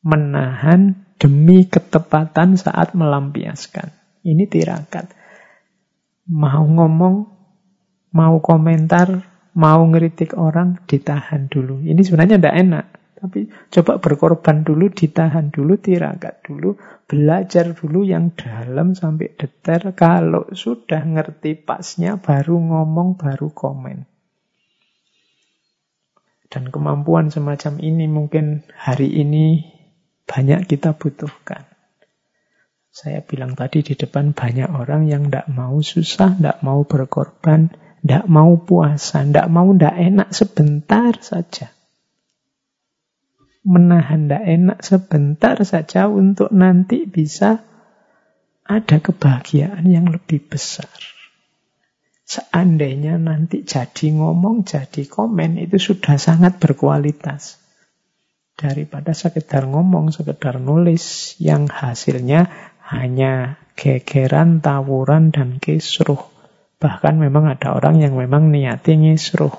Menahan 0.06 0.94
demi 1.18 1.66
ketepatan 1.66 2.58
saat 2.58 2.94
melampiaskan. 2.94 3.90
Ini 4.22 4.46
tirakat. 4.46 5.10
Mau 6.30 6.66
ngomong, 6.66 7.16
mau 8.14 8.36
komentar, 8.42 9.26
mau 9.58 9.82
ngeritik 9.90 10.38
orang, 10.38 10.82
ditahan 10.86 11.50
dulu. 11.50 11.82
Ini 11.82 12.02
sebenarnya 12.02 12.38
tidak 12.38 12.58
enak. 12.62 12.86
Tapi 13.16 13.48
coba 13.72 14.04
berkorban 14.04 14.68
dulu, 14.68 14.92
ditahan 14.92 15.48
dulu, 15.48 15.80
tirakat 15.80 16.44
dulu, 16.44 16.76
belajar 17.08 17.72
dulu 17.72 18.04
yang 18.04 18.36
dalam 18.36 18.92
sampai 18.92 19.32
detail. 19.40 19.96
Kalau 19.96 20.52
sudah 20.52 21.00
ngerti 21.00 21.56
pasnya, 21.56 22.20
baru 22.20 22.60
ngomong, 22.60 23.16
baru 23.16 23.56
komen. 23.56 24.04
Dan 26.52 26.72
kemampuan 26.72 27.32
semacam 27.32 27.80
ini 27.80 28.06
mungkin 28.12 28.68
hari 28.76 29.12
ini 29.12 29.64
banyak 30.28 30.68
kita 30.68 30.96
butuhkan. 30.96 31.68
Saya 32.96 33.20
bilang 33.20 33.60
tadi 33.60 33.84
di 33.84 33.92
depan 33.92 34.32
banyak 34.32 34.72
orang 34.72 35.12
yang 35.12 35.28
tidak 35.28 35.52
mau 35.52 35.84
susah, 35.84 36.32
tidak 36.40 36.64
mau 36.64 36.88
berkorban, 36.88 37.76
tidak 38.00 38.24
mau 38.32 38.56
puasa, 38.56 39.28
tidak 39.28 39.52
mau 39.52 39.68
tidak 39.76 39.96
enak 40.00 40.30
sebentar 40.32 41.12
saja. 41.20 41.76
Menahan 43.66 44.30
tidak 44.30 44.44
enak 44.46 44.80
sebentar 44.86 45.58
saja 45.66 46.06
untuk 46.06 46.54
nanti 46.54 47.10
bisa 47.10 47.66
ada 48.66 48.98
kebahagiaan 49.02 49.90
yang 49.90 50.06
lebih 50.10 50.46
besar. 50.46 50.90
Seandainya 52.26 53.22
nanti 53.22 53.62
jadi 53.62 54.14
ngomong, 54.18 54.66
jadi 54.66 55.06
komen, 55.06 55.62
itu 55.62 55.78
sudah 55.78 56.18
sangat 56.18 56.58
berkualitas. 56.58 57.62
Daripada 58.58 59.14
sekedar 59.14 59.70
ngomong, 59.70 60.10
sekedar 60.10 60.58
nulis, 60.58 61.38
yang 61.38 61.70
hasilnya 61.70 62.50
hanya 62.82 63.62
gegeran, 63.78 64.62
tawuran, 64.62 65.30
dan 65.30 65.62
kisruh. 65.62 66.18
Bahkan 66.82 67.22
memang 67.22 67.46
ada 67.46 67.78
orang 67.78 68.02
yang 68.02 68.18
memang 68.18 68.50
niati 68.50 68.98
ngisruh. 68.98 69.54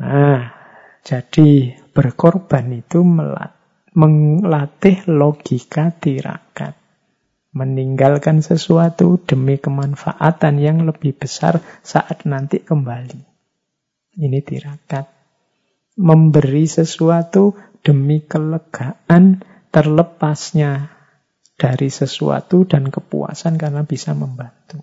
Nah, 0.00 0.61
jadi 1.02 1.74
berkorban 1.90 2.70
itu 2.70 3.02
melatih 3.92 5.02
logika 5.10 5.90
tirakat. 5.98 6.78
Meninggalkan 7.52 8.40
sesuatu 8.40 9.20
demi 9.20 9.60
kemanfaatan 9.60 10.56
yang 10.56 10.88
lebih 10.88 11.12
besar 11.12 11.60
saat 11.84 12.24
nanti 12.24 12.64
kembali. 12.64 13.20
Ini 14.16 14.40
tirakat. 14.40 15.04
Memberi 16.00 16.64
sesuatu 16.64 17.52
demi 17.84 18.24
kelegaan 18.24 19.44
terlepasnya 19.68 20.96
dari 21.60 21.92
sesuatu 21.92 22.64
dan 22.64 22.88
kepuasan 22.88 23.60
karena 23.60 23.84
bisa 23.84 24.16
membantu. 24.16 24.80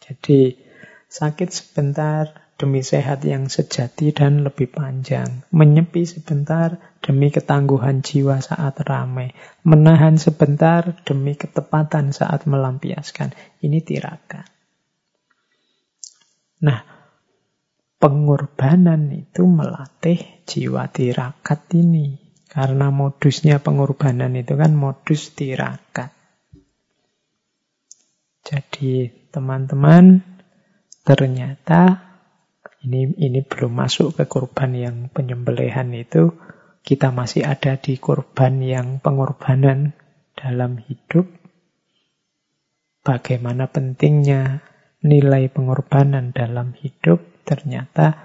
Jadi 0.00 0.56
sakit 1.12 1.48
sebentar 1.52 2.43
demi 2.54 2.86
sehat 2.86 3.26
yang 3.26 3.50
sejati 3.50 4.14
dan 4.14 4.46
lebih 4.46 4.70
panjang. 4.70 5.42
Menyepi 5.50 6.06
sebentar 6.06 6.78
demi 7.02 7.34
ketangguhan 7.34 8.00
jiwa 8.00 8.38
saat 8.38 8.78
ramai. 8.86 9.34
Menahan 9.66 10.16
sebentar 10.16 10.94
demi 11.02 11.34
ketepatan 11.34 12.14
saat 12.14 12.46
melampiaskan. 12.46 13.34
Ini 13.58 13.78
tirakat. 13.82 14.46
Nah, 16.62 16.80
pengorbanan 17.98 19.10
itu 19.10 19.42
melatih 19.44 20.46
jiwa 20.46 20.86
tirakat 20.88 21.66
ini. 21.74 22.22
Karena 22.46 22.94
modusnya 22.94 23.58
pengorbanan 23.58 24.30
itu 24.38 24.54
kan 24.54 24.78
modus 24.78 25.34
tirakat. 25.34 26.14
Jadi 28.46 29.10
teman-teman 29.34 30.22
ternyata 31.02 32.13
ini 32.84 33.16
ini 33.16 33.40
belum 33.40 33.72
masuk 33.72 34.20
ke 34.20 34.28
korban 34.28 34.76
yang 34.76 34.96
penyembelihan 35.08 35.88
itu 35.96 36.36
kita 36.84 37.08
masih 37.08 37.48
ada 37.48 37.80
di 37.80 37.96
korban 37.96 38.60
yang 38.60 39.00
pengorbanan 39.00 39.96
dalam 40.36 40.76
hidup. 40.84 41.24
Bagaimana 43.00 43.72
pentingnya 43.72 44.60
nilai 45.00 45.48
pengorbanan 45.48 46.36
dalam 46.36 46.76
hidup 46.76 47.44
ternyata 47.48 48.20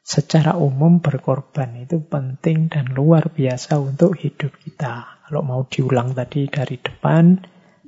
secara 0.00 0.56
umum 0.56 1.04
berkorban 1.04 1.84
itu 1.84 2.00
penting 2.00 2.72
dan 2.72 2.92
luar 2.96 3.28
biasa 3.28 3.76
untuk 3.76 4.16
hidup 4.16 4.56
kita. 4.60 5.20
Kalau 5.28 5.42
mau 5.44 5.68
diulang 5.68 6.16
tadi 6.16 6.48
dari 6.48 6.80
depan, 6.80 7.40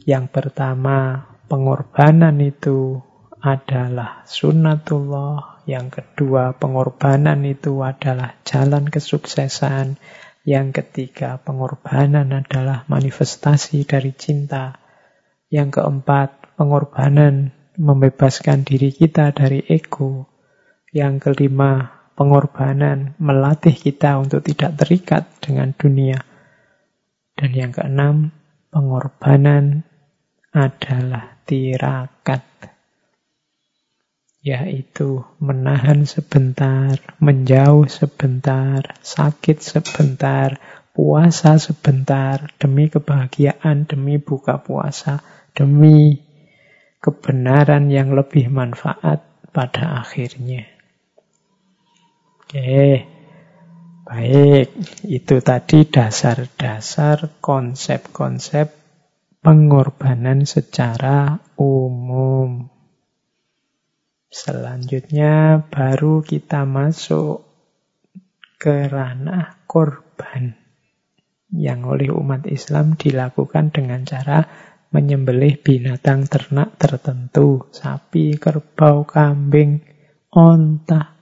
yang 0.05 0.29
pertama 0.29 1.23
pengorbanan 1.49 2.37
itu 2.45 2.99
adalah 3.41 4.27
sunnatullah. 4.27 5.58
Yang 5.69 6.01
kedua 6.01 6.57
pengorbanan 6.57 7.45
itu 7.45 7.85
adalah 7.85 8.41
jalan 8.41 8.89
kesuksesan. 8.89 10.01
Yang 10.49 10.81
ketiga 10.81 11.37
pengorbanan 11.45 12.33
adalah 12.33 12.89
manifestasi 12.89 13.85
dari 13.85 14.17
cinta. 14.17 14.81
Yang 15.53 15.77
keempat 15.77 16.57
pengorbanan 16.57 17.53
membebaskan 17.77 18.65
diri 18.65 18.97
kita 18.97 19.37
dari 19.37 19.61
ego. 19.69 20.33
Yang 20.89 21.29
kelima 21.29 22.01
pengorbanan 22.17 23.13
melatih 23.21 23.77
kita 23.77 24.17
untuk 24.17 24.41
tidak 24.49 24.73
terikat 24.81 25.29
dengan 25.45 25.77
dunia. 25.77 26.17
Dan 27.37 27.53
yang 27.53 27.77
keenam, 27.77 28.33
pengorbanan 28.73 29.85
adalah 30.49 31.45
tirakat. 31.45 32.41
Yaitu 34.39 35.27
menahan 35.43 36.07
sebentar, 36.07 36.95
menjauh 37.19 37.91
sebentar, 37.91 38.97
sakit 39.03 39.59
sebentar, 39.59 40.63
puasa 40.95 41.59
sebentar, 41.59 42.55
demi 42.59 42.87
kebahagiaan, 42.87 43.87
demi 43.91 44.23
buka 44.23 44.63
puasa, 44.63 45.23
demi 45.55 46.23
kebenaran 47.03 47.91
yang 47.91 48.15
lebih 48.15 48.51
manfaat 48.51 49.27
pada 49.51 50.03
akhirnya. 50.03 50.67
Oke, 52.49 53.05
baik. 54.07 54.69
Itu 55.05 55.43
tadi 55.43 55.85
dasar-dasar 55.87 57.43
konsep-konsep 57.43 58.73
pengorbanan 59.43 60.49
secara 60.49 61.39
umum. 61.61 62.78
Selanjutnya 64.29 65.65
baru 65.73 66.21
kita 66.21 66.69
masuk 66.69 67.49
ke 68.61 68.85
ranah 68.93 69.65
korban 69.65 70.53
yang 71.49 71.89
oleh 71.89 72.13
umat 72.13 72.45
Islam 72.45 72.93
dilakukan 73.01 73.73
dengan 73.73 74.05
cara 74.05 74.45
menyembelih 74.93 75.61
binatang 75.65 76.29
ternak 76.29 76.77
tertentu, 76.77 77.73
sapi, 77.73 78.37
kerbau, 78.37 79.09
kambing, 79.09 79.81
onta, 80.33 81.17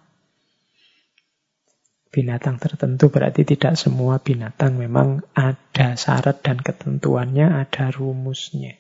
binatang 2.17 2.57
tertentu 2.57 3.13
berarti 3.13 3.45
tidak 3.45 3.77
semua 3.77 4.17
binatang 4.19 4.81
memang 4.81 5.21
ada 5.37 5.95
syarat 5.95 6.41
dan 6.41 6.57
ketentuannya, 6.59 7.61
ada 7.61 7.93
rumusnya. 7.93 8.73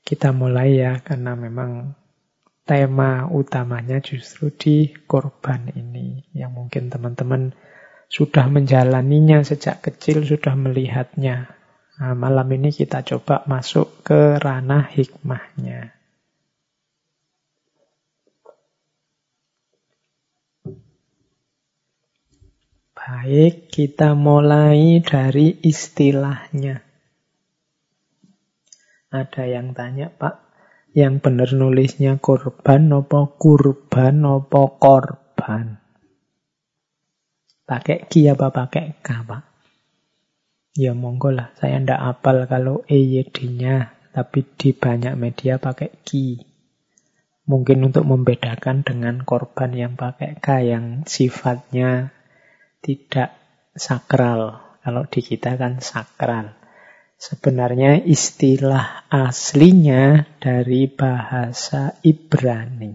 Kita 0.00 0.32
mulai 0.32 0.80
ya 0.80 1.04
karena 1.04 1.36
memang 1.36 1.92
tema 2.68 3.24
utamanya 3.32 4.04
justru 4.04 4.52
di 4.52 4.92
korban 5.08 5.72
ini 5.72 6.28
yang 6.36 6.52
mungkin 6.52 6.92
teman-teman 6.92 7.56
sudah 8.12 8.48
menjalaninya 8.52 9.40
sejak 9.40 9.80
kecil, 9.80 10.24
sudah 10.24 10.52
melihatnya. 10.52 11.48
Nah, 11.96 12.12
malam 12.12 12.48
ini 12.52 12.68
kita 12.68 13.00
coba 13.04 13.44
masuk 13.48 14.04
ke 14.04 14.36
ranah 14.36 14.84
hikmahnya. 14.92 15.96
Baik, 22.92 23.72
kita 23.72 24.12
mulai 24.12 25.00
dari 25.00 25.56
istilahnya. 25.64 26.84
Ada 29.08 29.48
yang 29.48 29.72
tanya, 29.72 30.12
Pak, 30.12 30.47
yang 30.98 31.22
benar 31.22 31.54
nulisnya 31.54 32.18
korban 32.18 32.90
nopo 32.90 33.38
kurban 33.38 34.26
nopo 34.26 34.74
korban? 34.82 35.78
Pakai 37.62 38.10
ki 38.10 38.26
apa 38.34 38.50
pakai 38.50 38.98
k, 38.98 39.08
Pak? 39.22 39.42
Ya 40.74 40.98
monggo 40.98 41.30
lah, 41.30 41.54
saya 41.54 41.78
ndak 41.78 42.02
apal 42.02 42.50
kalau 42.50 42.82
EYD-nya, 42.90 43.94
tapi 44.10 44.42
di 44.58 44.74
banyak 44.74 45.14
media 45.14 45.62
pakai 45.62 46.02
ki. 46.02 46.42
Mungkin 47.46 47.78
untuk 47.86 48.02
membedakan 48.02 48.82
dengan 48.82 49.22
korban 49.22 49.70
yang 49.78 49.94
pakai 49.94 50.42
k 50.42 50.66
yang 50.66 51.06
sifatnya 51.06 52.10
tidak 52.82 53.38
sakral. 53.78 54.58
Kalau 54.82 55.06
di 55.06 55.20
kita 55.22 55.54
kan 55.54 55.78
sakral. 55.78 56.57
Sebenarnya 57.18 57.98
istilah 57.98 59.10
aslinya 59.10 60.22
dari 60.38 60.86
bahasa 60.86 61.98
Ibrani. 62.06 62.94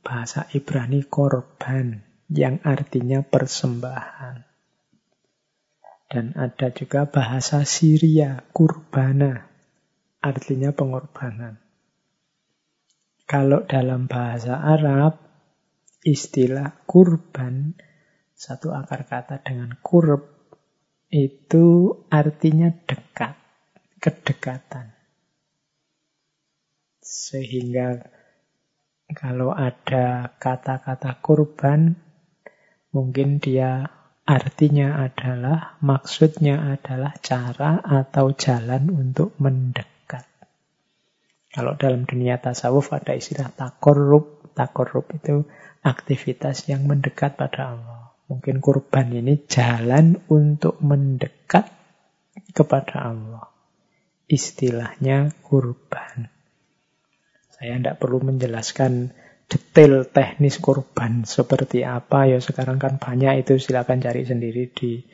Bahasa 0.00 0.48
Ibrani 0.56 1.04
korban 1.04 2.00
yang 2.32 2.64
artinya 2.64 3.20
persembahan. 3.20 4.40
Dan 6.08 6.32
ada 6.32 6.72
juga 6.72 7.12
bahasa 7.12 7.60
Syria, 7.68 8.40
kurbana, 8.56 9.44
artinya 10.24 10.72
pengorbanan. 10.72 11.60
Kalau 13.28 13.68
dalam 13.68 14.08
bahasa 14.08 14.64
Arab, 14.64 15.20
istilah 16.08 16.72
kurban 16.88 17.76
satu 18.32 18.72
akar 18.72 19.04
kata 19.08 19.44
dengan 19.44 19.76
kurb 19.80 20.33
itu 21.14 21.94
artinya 22.10 22.74
dekat, 22.74 23.38
kedekatan. 24.02 24.90
Sehingga 26.98 28.02
kalau 29.14 29.54
ada 29.54 30.34
kata-kata 30.42 31.22
kurban, 31.22 31.94
mungkin 32.90 33.38
dia 33.38 33.86
artinya 34.26 35.06
adalah, 35.06 35.78
maksudnya 35.78 36.74
adalah 36.74 37.14
cara 37.22 37.78
atau 37.78 38.34
jalan 38.34 38.90
untuk 38.90 39.38
mendekat. 39.38 40.26
Kalau 41.54 41.78
dalam 41.78 42.02
dunia 42.10 42.42
tasawuf 42.42 42.90
ada 42.90 43.14
istilah 43.14 43.54
takorub. 43.54 44.42
Takorub 44.58 45.06
itu 45.14 45.46
aktivitas 45.86 46.66
yang 46.66 46.90
mendekat 46.90 47.38
pada 47.38 47.78
Allah. 47.78 48.03
Mungkin 48.24 48.64
kurban 48.64 49.12
ini 49.12 49.44
jalan 49.44 50.16
untuk 50.32 50.80
mendekat 50.80 51.68
kepada 52.56 53.12
Allah. 53.12 53.52
Istilahnya 54.24 55.28
kurban. 55.44 56.32
Saya 57.52 57.76
tidak 57.76 58.00
perlu 58.00 58.24
menjelaskan 58.24 59.12
detail 59.44 60.08
teknis 60.08 60.56
kurban 60.56 61.28
seperti 61.28 61.84
apa. 61.84 62.24
Ya 62.24 62.40
sekarang 62.40 62.80
kan 62.80 62.96
banyak 62.96 63.44
itu. 63.44 63.60
Silakan 63.60 64.00
cari 64.00 64.24
sendiri 64.24 64.72
di 64.72 65.04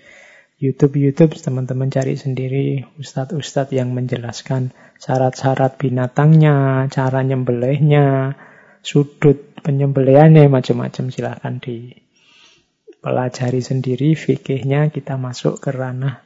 YouTube. 0.63 0.95
YouTube 0.95 1.35
teman-teman 1.35 1.91
cari 1.91 2.15
sendiri. 2.15 2.87
Ustadz-ustadz 3.01 3.75
yang 3.75 3.91
menjelaskan 3.91 4.71
syarat-syarat 5.03 5.83
binatangnya, 5.83 6.87
cara 6.95 7.27
nyembelihnya, 7.27 8.39
sudut 8.87 9.59
penyembelihannya 9.67 10.47
macam-macam. 10.47 11.11
Silakan 11.11 11.59
di 11.59 11.91
pelajari 13.01 13.65
sendiri 13.65 14.13
fikihnya, 14.13 14.93
kita 14.93 15.17
masuk 15.17 15.61
ke 15.61 15.73
ranah 15.73 16.21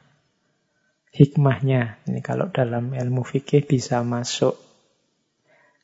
hikmahnya. 1.15 2.03
Ini 2.05 2.19
kalau 2.19 2.51
dalam 2.51 2.91
ilmu 2.91 3.23
fikih 3.23 3.63
bisa 3.63 4.03
masuk 4.03 4.59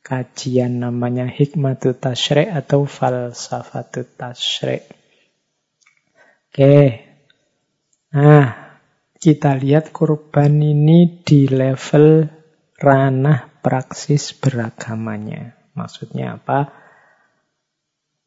kajian 0.04 0.84
namanya 0.84 1.24
hikmatut 1.24 1.96
tasyri' 1.96 2.52
atau 2.52 2.84
falsafatut 2.84 4.12
tasyri'. 4.20 4.84
Oke. 6.52 6.76
Nah, 8.12 8.76
kita 9.16 9.56
lihat 9.56 9.88
kurban 9.94 10.60
ini 10.60 11.24
di 11.24 11.48
level 11.48 12.28
ranah 12.76 13.48
praksis 13.64 14.36
beragamanya. 14.36 15.56
Maksudnya 15.72 16.36
apa? 16.36 16.81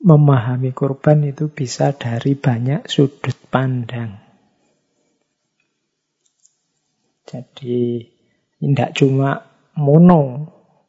Memahami 0.06 0.70
kurban 0.70 1.26
itu 1.26 1.49
bisa 1.49 1.89
dari 1.97 2.38
banyak 2.38 2.86
sudut 2.86 3.34
pandang. 3.49 4.22
Jadi 7.26 8.06
tidak 8.62 8.93
cuma 8.93 9.41
mono, 9.82 10.22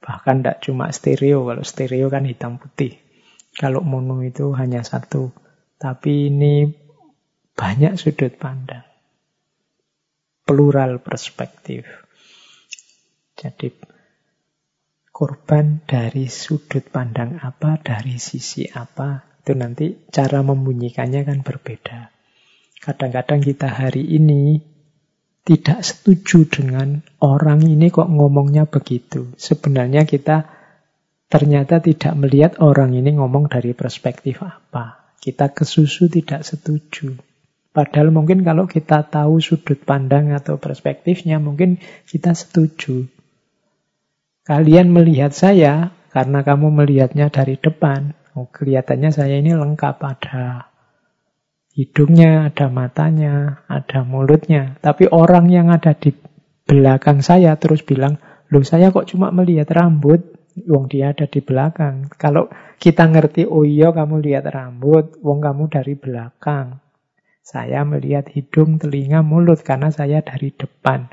bahkan 0.05 0.45
tidak 0.45 0.61
cuma 0.61 0.93
stereo. 0.93 1.49
Kalau 1.49 1.65
stereo 1.65 2.13
kan 2.13 2.29
hitam 2.29 2.61
putih. 2.61 3.01
Kalau 3.57 3.81
mono 3.81 4.21
itu 4.21 4.53
hanya 4.53 4.85
satu. 4.85 5.33
Tapi 5.81 6.29
ini 6.29 6.69
banyak 7.57 7.97
sudut 7.97 8.37
pandang. 8.37 8.85
Plural 10.45 11.01
perspektif. 11.01 11.89
Jadi 13.33 13.96
korban 15.17 15.81
dari 15.89 16.29
sudut 16.29 16.93
pandang 16.93 17.41
apa, 17.41 17.81
dari 17.81 18.21
sisi 18.21 18.69
apa, 18.69 19.41
itu 19.41 19.57
nanti 19.57 19.97
cara 20.13 20.45
membunyikannya 20.45 21.25
kan 21.25 21.41
berbeda. 21.41 22.13
Kadang-kadang 22.85 23.41
kita 23.41 23.73
hari 23.73 24.05
ini 24.05 24.61
tidak 25.41 25.81
setuju 25.81 26.45
dengan 26.45 27.01
orang 27.25 27.65
ini 27.65 27.89
kok 27.89 28.13
ngomongnya 28.13 28.69
begitu. 28.69 29.33
Sebenarnya 29.41 30.05
kita 30.05 30.53
ternyata 31.33 31.81
tidak 31.81 32.13
melihat 32.13 32.61
orang 32.61 32.93
ini 32.93 33.17
ngomong 33.17 33.49
dari 33.49 33.73
perspektif 33.73 34.45
apa. 34.45 35.17
Kita 35.17 35.49
kesusu 35.49 36.13
tidak 36.13 36.45
setuju. 36.45 37.17
Padahal 37.73 38.13
mungkin 38.13 38.45
kalau 38.45 38.69
kita 38.69 39.09
tahu 39.09 39.41
sudut 39.41 39.81
pandang 39.81 40.37
atau 40.37 40.61
perspektifnya, 40.61 41.41
mungkin 41.41 41.81
kita 42.05 42.37
setuju. 42.37 43.16
Kalian 44.47 44.95
melihat 44.95 45.35
saya 45.35 45.91
karena 46.15 46.47
kamu 46.47 46.71
melihatnya 46.71 47.35
dari 47.35 47.59
depan. 47.59 48.15
Oh, 48.39 48.47
kelihatannya 48.47 49.11
saya 49.11 49.43
ini 49.43 49.59
lengkap 49.59 49.97
ada 50.07 50.71
hidungnya, 51.75 52.47
ada 52.55 52.71
matanya, 52.71 53.67
ada 53.67 54.07
mulutnya. 54.07 54.79
Tapi 54.79 55.11
orang 55.11 55.51
yang 55.51 55.75
ada 55.75 55.99
di 55.99 56.15
belakang 56.63 57.27
saya 57.27 57.59
terus 57.59 57.83
bilang, 57.83 58.23
loh 58.55 58.63
saya 58.63 58.95
kok 58.95 59.11
cuma 59.11 59.35
melihat 59.35 59.67
rambut, 59.75 60.23
wong 60.65 60.87
dia 60.87 61.11
ada 61.11 61.27
di 61.27 61.43
belakang. 61.43 62.07
Kalau 62.15 62.47
kita 62.79 63.03
ngerti, 63.11 63.45
oh 63.51 63.67
iya 63.67 63.91
kamu 63.91 64.25
lihat 64.25 64.47
rambut, 64.47 65.19
wong 65.27 65.43
kamu 65.43 65.69
dari 65.69 65.99
belakang. 65.99 66.81
Saya 67.47 67.87
melihat 67.87 68.27
hidung, 68.31 68.83
telinga, 68.83 69.23
mulut 69.23 69.63
karena 69.63 69.95
saya 69.95 70.19
dari 70.19 70.51
depan. 70.51 71.07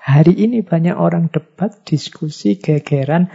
Hari 0.00 0.32
ini 0.32 0.64
banyak 0.64 0.96
orang 0.96 1.28
debat, 1.28 1.76
diskusi, 1.84 2.56
gegeran 2.56 3.28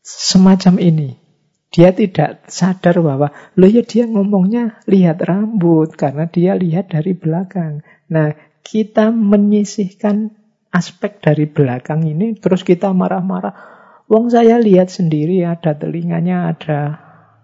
semacam 0.00 0.80
ini. 0.80 1.20
Dia 1.68 1.92
tidak 1.92 2.48
sadar 2.48 3.04
bahwa, 3.04 3.28
lo 3.58 3.66
ya 3.68 3.84
dia 3.84 4.08
ngomongnya 4.08 4.80
lihat 4.88 5.20
rambut, 5.20 5.92
karena 5.92 6.24
dia 6.30 6.56
lihat 6.56 6.88
dari 6.94 7.12
belakang. 7.12 7.84
Nah, 8.08 8.32
kita 8.64 9.12
menyisihkan 9.12 10.32
aspek 10.72 11.20
dari 11.20 11.44
belakang 11.44 12.06
ini, 12.06 12.32
terus 12.38 12.64
kita 12.64 12.94
marah-marah. 12.96 13.52
Wong 14.08 14.32
saya 14.32 14.56
lihat 14.56 14.88
sendiri, 14.88 15.44
ada 15.44 15.76
telinganya, 15.76 16.48
ada 16.54 16.80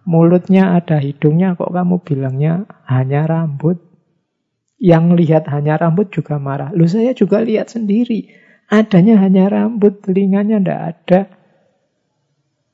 mulutnya, 0.08 0.78
ada 0.78 0.96
hidungnya, 0.96 1.58
kok 1.58 1.74
kamu 1.74 2.00
bilangnya 2.00 2.64
hanya 2.88 3.28
rambut? 3.28 3.89
Yang 4.80 5.04
lihat 5.20 5.44
hanya 5.52 5.76
rambut 5.76 6.08
juga 6.08 6.40
marah. 6.40 6.72
Lu 6.72 6.88
saya 6.88 7.12
juga 7.12 7.44
lihat 7.44 7.68
sendiri. 7.68 8.32
Adanya 8.72 9.20
hanya 9.20 9.52
rambut, 9.52 10.00
telinganya 10.00 10.56
ndak 10.56 10.80
ada. 10.80 11.20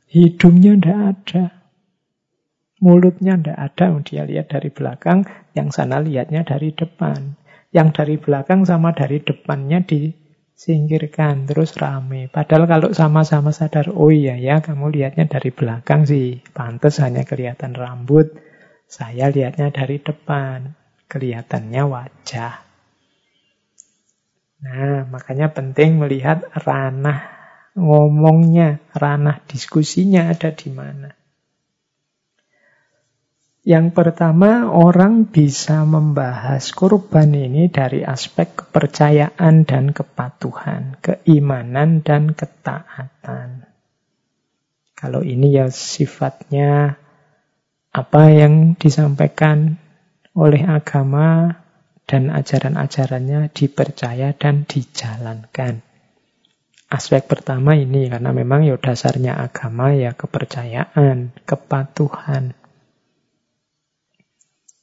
Hidungnya 0.07 0.79
ndak 0.79 0.99
ada. 1.03 1.45
Mulutnya 2.79 3.43
ndak 3.43 3.59
ada. 3.59 3.99
Dia 4.07 4.23
lihat 4.23 4.55
dari 4.55 4.71
belakang, 4.71 5.27
yang 5.59 5.75
sana 5.75 5.99
lihatnya 5.99 6.47
dari 6.47 6.71
depan. 6.71 7.35
Yang 7.75 7.89
dari 7.99 8.17
belakang 8.23 8.63
sama 8.63 8.95
dari 8.95 9.19
depannya 9.19 9.83
disingkirkan, 9.83 11.51
terus 11.51 11.75
rame. 11.75 12.31
Padahal 12.31 12.71
kalau 12.71 12.89
sama-sama 12.95 13.51
sadar, 13.51 13.91
oh 13.91 14.15
iya 14.15 14.39
ya, 14.39 14.63
kamu 14.63 14.95
lihatnya 14.95 15.27
dari 15.27 15.51
belakang 15.51 16.07
sih. 16.07 16.39
Pantes 16.55 17.03
hanya 17.03 17.27
kelihatan 17.27 17.75
rambut. 17.75 18.31
Saya 18.87 19.27
lihatnya 19.35 19.75
dari 19.75 19.99
depan 19.99 20.86
kelihatannya 21.07 21.83
wajah. 21.87 22.55
Nah, 24.67 25.07
makanya 25.07 25.53
penting 25.53 26.01
melihat 26.01 26.43
ranah 26.53 27.37
ngomongnya, 27.77 28.81
ranah 28.97 29.45
diskusinya 29.45 30.33
ada 30.33 30.51
di 30.51 30.73
mana. 30.73 31.13
Yang 33.67 33.99
pertama, 33.99 34.71
orang 34.71 35.27
bisa 35.27 35.83
membahas 35.83 36.71
kurban 36.71 37.35
ini 37.35 37.67
dari 37.67 38.07
aspek 38.07 38.63
kepercayaan 38.63 39.67
dan 39.67 39.91
kepatuhan, 39.91 40.95
keimanan 41.03 41.99
dan 42.07 42.31
ketaatan. 42.31 43.67
Kalau 44.95 45.21
ini 45.27 45.53
ya 45.59 45.67
sifatnya 45.69 46.95
apa 47.91 48.23
yang 48.31 48.79
disampaikan 48.79 49.83
oleh 50.37 50.63
agama 50.69 51.49
dan 52.05 52.29
ajaran-ajarannya 52.31 53.51
dipercaya 53.51 54.37
dan 54.37 54.69
dijalankan. 54.69 55.83
Aspek 56.87 57.27
pertama 57.27 57.75
ini 57.75 58.07
karena 58.07 58.31
memang 58.31 58.63
ya 58.63 58.79
dasarnya 58.79 59.35
agama 59.43 59.91
ya 59.91 60.15
kepercayaan, 60.15 61.35
kepatuhan. 61.43 62.55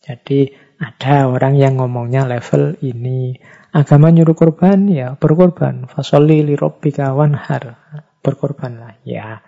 Jadi 0.03 0.51
ada 0.83 1.31
orang 1.31 1.55
yang 1.55 1.79
ngomongnya 1.79 2.27
level 2.27 2.75
ini. 2.83 3.39
Agama 3.71 4.11
nyuruh 4.11 4.35
korban 4.35 4.91
ya 4.91 5.15
berkorban. 5.15 5.87
Fasoli 5.87 6.43
li 6.43 6.59
robbika 6.59 7.15
wanhar. 7.15 7.79
Berkorbanlah. 8.19 8.99
Ya 9.07 9.39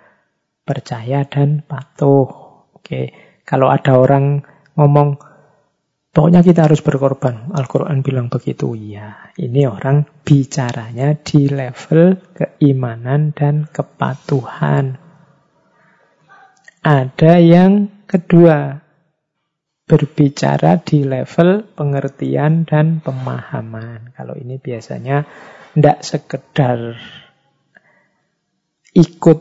percaya 0.63 1.27
dan 1.27 1.59
patuh. 1.59 2.31
Oke. 2.71 3.11
Kalau 3.43 3.67
ada 3.67 3.99
orang 3.99 4.47
ngomong 4.79 5.19
Pokoknya 6.15 6.47
kita 6.47 6.71
harus 6.71 6.79
berkorban. 6.79 7.51
Al-Quran 7.51 7.99
bilang 7.99 8.31
begitu. 8.31 8.71
Ya, 8.79 9.35
ini 9.35 9.67
orang 9.67 10.07
bicaranya 10.23 11.11
di 11.19 11.51
level 11.51 12.23
keimanan 12.31 13.35
dan 13.35 13.67
kepatuhan. 13.67 14.95
Ada 16.79 17.43
yang 17.43 18.05
kedua. 18.07 18.79
berbicara 19.85 20.81
di 20.81 21.05
level 21.05 21.61
pengertian 21.77 22.65
dan 22.65 23.05
pemahaman. 23.05 24.17
Kalau 24.17 24.33
ini 24.33 24.57
biasanya 24.57 25.29
tidak 25.77 26.01
sekedar 26.01 26.97
ikut 28.97 29.39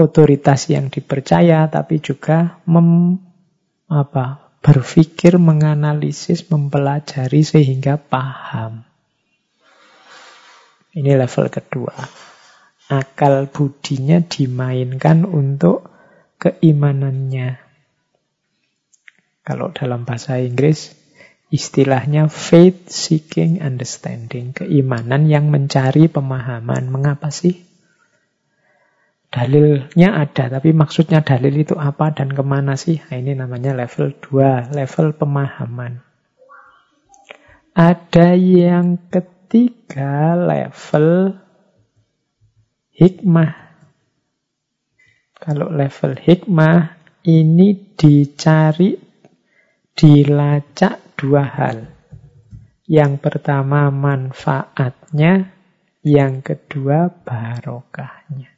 otoritas 0.00 0.72
yang 0.72 0.88
dipercaya, 0.88 1.68
tapi 1.68 2.00
juga 2.00 2.56
mem, 2.64 3.20
apa, 3.92 4.51
berpikir, 4.62 5.36
menganalisis, 5.42 6.46
mempelajari 6.46 7.42
sehingga 7.42 7.98
paham. 7.98 8.86
Ini 10.94 11.18
level 11.18 11.50
kedua. 11.50 11.96
Akal 12.92 13.50
budinya 13.50 14.22
dimainkan 14.22 15.26
untuk 15.26 15.90
keimanannya. 16.38 17.58
Kalau 19.42 19.74
dalam 19.74 20.06
bahasa 20.06 20.38
Inggris, 20.38 20.94
istilahnya 21.50 22.30
faith 22.30 22.92
seeking 22.92 23.58
understanding. 23.58 24.54
Keimanan 24.54 25.26
yang 25.26 25.50
mencari 25.50 26.06
pemahaman. 26.06 26.86
Mengapa 26.92 27.34
sih? 27.34 27.71
Dalilnya 29.32 30.28
ada, 30.28 30.52
tapi 30.60 30.76
maksudnya 30.76 31.24
dalil 31.24 31.64
itu 31.64 31.72
apa 31.72 32.12
dan 32.12 32.28
ke 32.36 32.44
mana 32.44 32.76
sih? 32.76 33.00
Nah, 33.00 33.16
ini 33.16 33.32
namanya 33.32 33.72
level 33.72 34.12
2, 34.20 34.76
level 34.76 35.16
pemahaman. 35.16 36.04
Ada 37.72 38.36
yang 38.36 39.00
ketiga 39.08 39.40
Tiga 39.52 40.32
level 40.32 41.36
hikmah. 42.96 43.52
Kalau 45.36 45.68
level 45.68 46.16
hikmah 46.16 46.96
ini 47.28 47.92
dicari, 47.92 48.96
dilacak 49.92 51.20
dua 51.20 51.44
hal. 51.44 51.84
Yang 52.88 53.12
pertama 53.20 53.92
manfaatnya, 53.92 55.52
yang 56.00 56.40
kedua 56.40 57.12
barokahnya. 57.12 58.51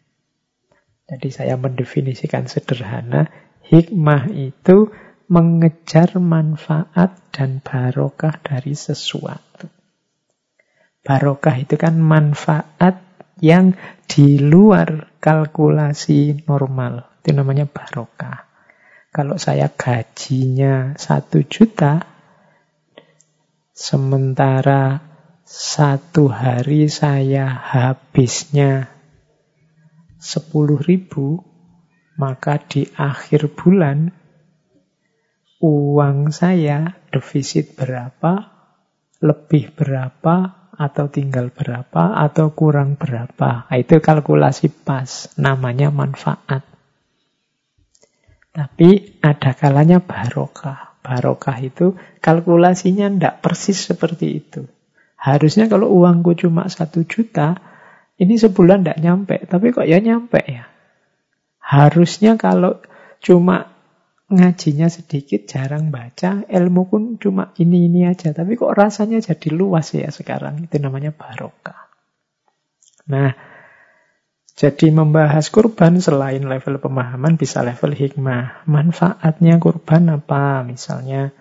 Jadi 1.15 1.31
saya 1.31 1.55
mendefinisikan 1.55 2.51
sederhana, 2.51 3.31
hikmah 3.71 4.35
itu 4.35 4.91
mengejar 5.31 6.19
manfaat 6.19 7.15
dan 7.31 7.63
barokah 7.63 8.35
dari 8.43 8.75
sesuatu. 8.75 9.71
Barokah 11.07 11.55
itu 11.55 11.79
kan 11.79 12.03
manfaat 12.03 12.99
yang 13.39 13.79
di 14.11 14.43
luar 14.43 15.15
kalkulasi 15.23 16.43
normal. 16.51 17.23
Itu 17.23 17.31
namanya 17.31 17.71
barokah. 17.71 18.51
Kalau 19.15 19.39
saya 19.39 19.71
gajinya 19.71 20.99
satu 20.99 21.47
juta, 21.47 22.03
sementara 23.71 25.15
satu 25.47 26.27
hari 26.27 26.91
saya 26.91 27.47
habisnya 27.47 28.91
sepuluh 30.25 30.81
ribu, 30.81 31.45
maka 32.17 32.57
di 32.57 32.89
akhir 32.97 33.53
bulan 33.53 34.09
uang 35.61 36.33
saya 36.33 36.97
defisit 37.13 37.77
berapa, 37.77 38.49
lebih 39.21 39.77
berapa, 39.77 40.65
atau 40.75 41.07
tinggal 41.13 41.53
berapa, 41.55 42.19
atau 42.19 42.51
kurang 42.57 42.97
berapa. 42.97 43.69
Nah, 43.71 43.77
itu 43.79 44.01
kalkulasi 44.01 44.73
pas, 44.73 45.31
namanya 45.37 45.93
manfaat. 45.93 46.67
Tapi 48.55 49.21
ada 49.23 49.53
kalanya 49.55 49.99
barokah. 50.03 50.99
Barokah 51.05 51.59
itu 51.61 52.01
kalkulasinya 52.25 53.13
tidak 53.13 53.45
persis 53.45 53.77
seperti 53.93 54.41
itu. 54.41 54.65
Harusnya 55.21 55.69
kalau 55.69 55.93
uangku 55.93 56.33
cuma 56.37 56.69
satu 56.69 57.05
juta, 57.05 57.74
ini 58.15 58.35
sebulan 58.39 58.87
tidak 58.87 58.99
nyampe. 59.03 59.37
Tapi 59.51 59.75
kok 59.75 59.87
ya 59.87 59.99
nyampe 59.99 60.41
ya? 60.47 60.71
Harusnya 61.59 62.39
kalau 62.39 62.79
cuma 63.19 63.75
ngajinya 64.31 64.87
sedikit, 64.87 65.45
jarang 65.51 65.91
baca, 65.91 66.47
ilmu 66.47 66.83
pun 66.87 67.03
cuma 67.19 67.51
ini-ini 67.59 68.07
aja. 68.07 68.31
Tapi 68.31 68.55
kok 68.55 68.75
rasanya 68.75 69.19
jadi 69.19 69.49
luas 69.51 69.91
ya 69.97 70.11
sekarang. 70.15 70.71
Itu 70.71 70.79
namanya 70.79 71.11
barokah. 71.11 71.91
Nah, 73.11 73.35
jadi 74.55 74.95
membahas 74.95 75.51
kurban 75.51 75.99
selain 75.99 76.47
level 76.47 76.79
pemahaman 76.79 77.35
bisa 77.35 77.67
level 77.67 77.91
hikmah. 77.91 78.63
Manfaatnya 78.71 79.59
kurban 79.59 80.15
apa? 80.15 80.63
Misalnya 80.63 81.35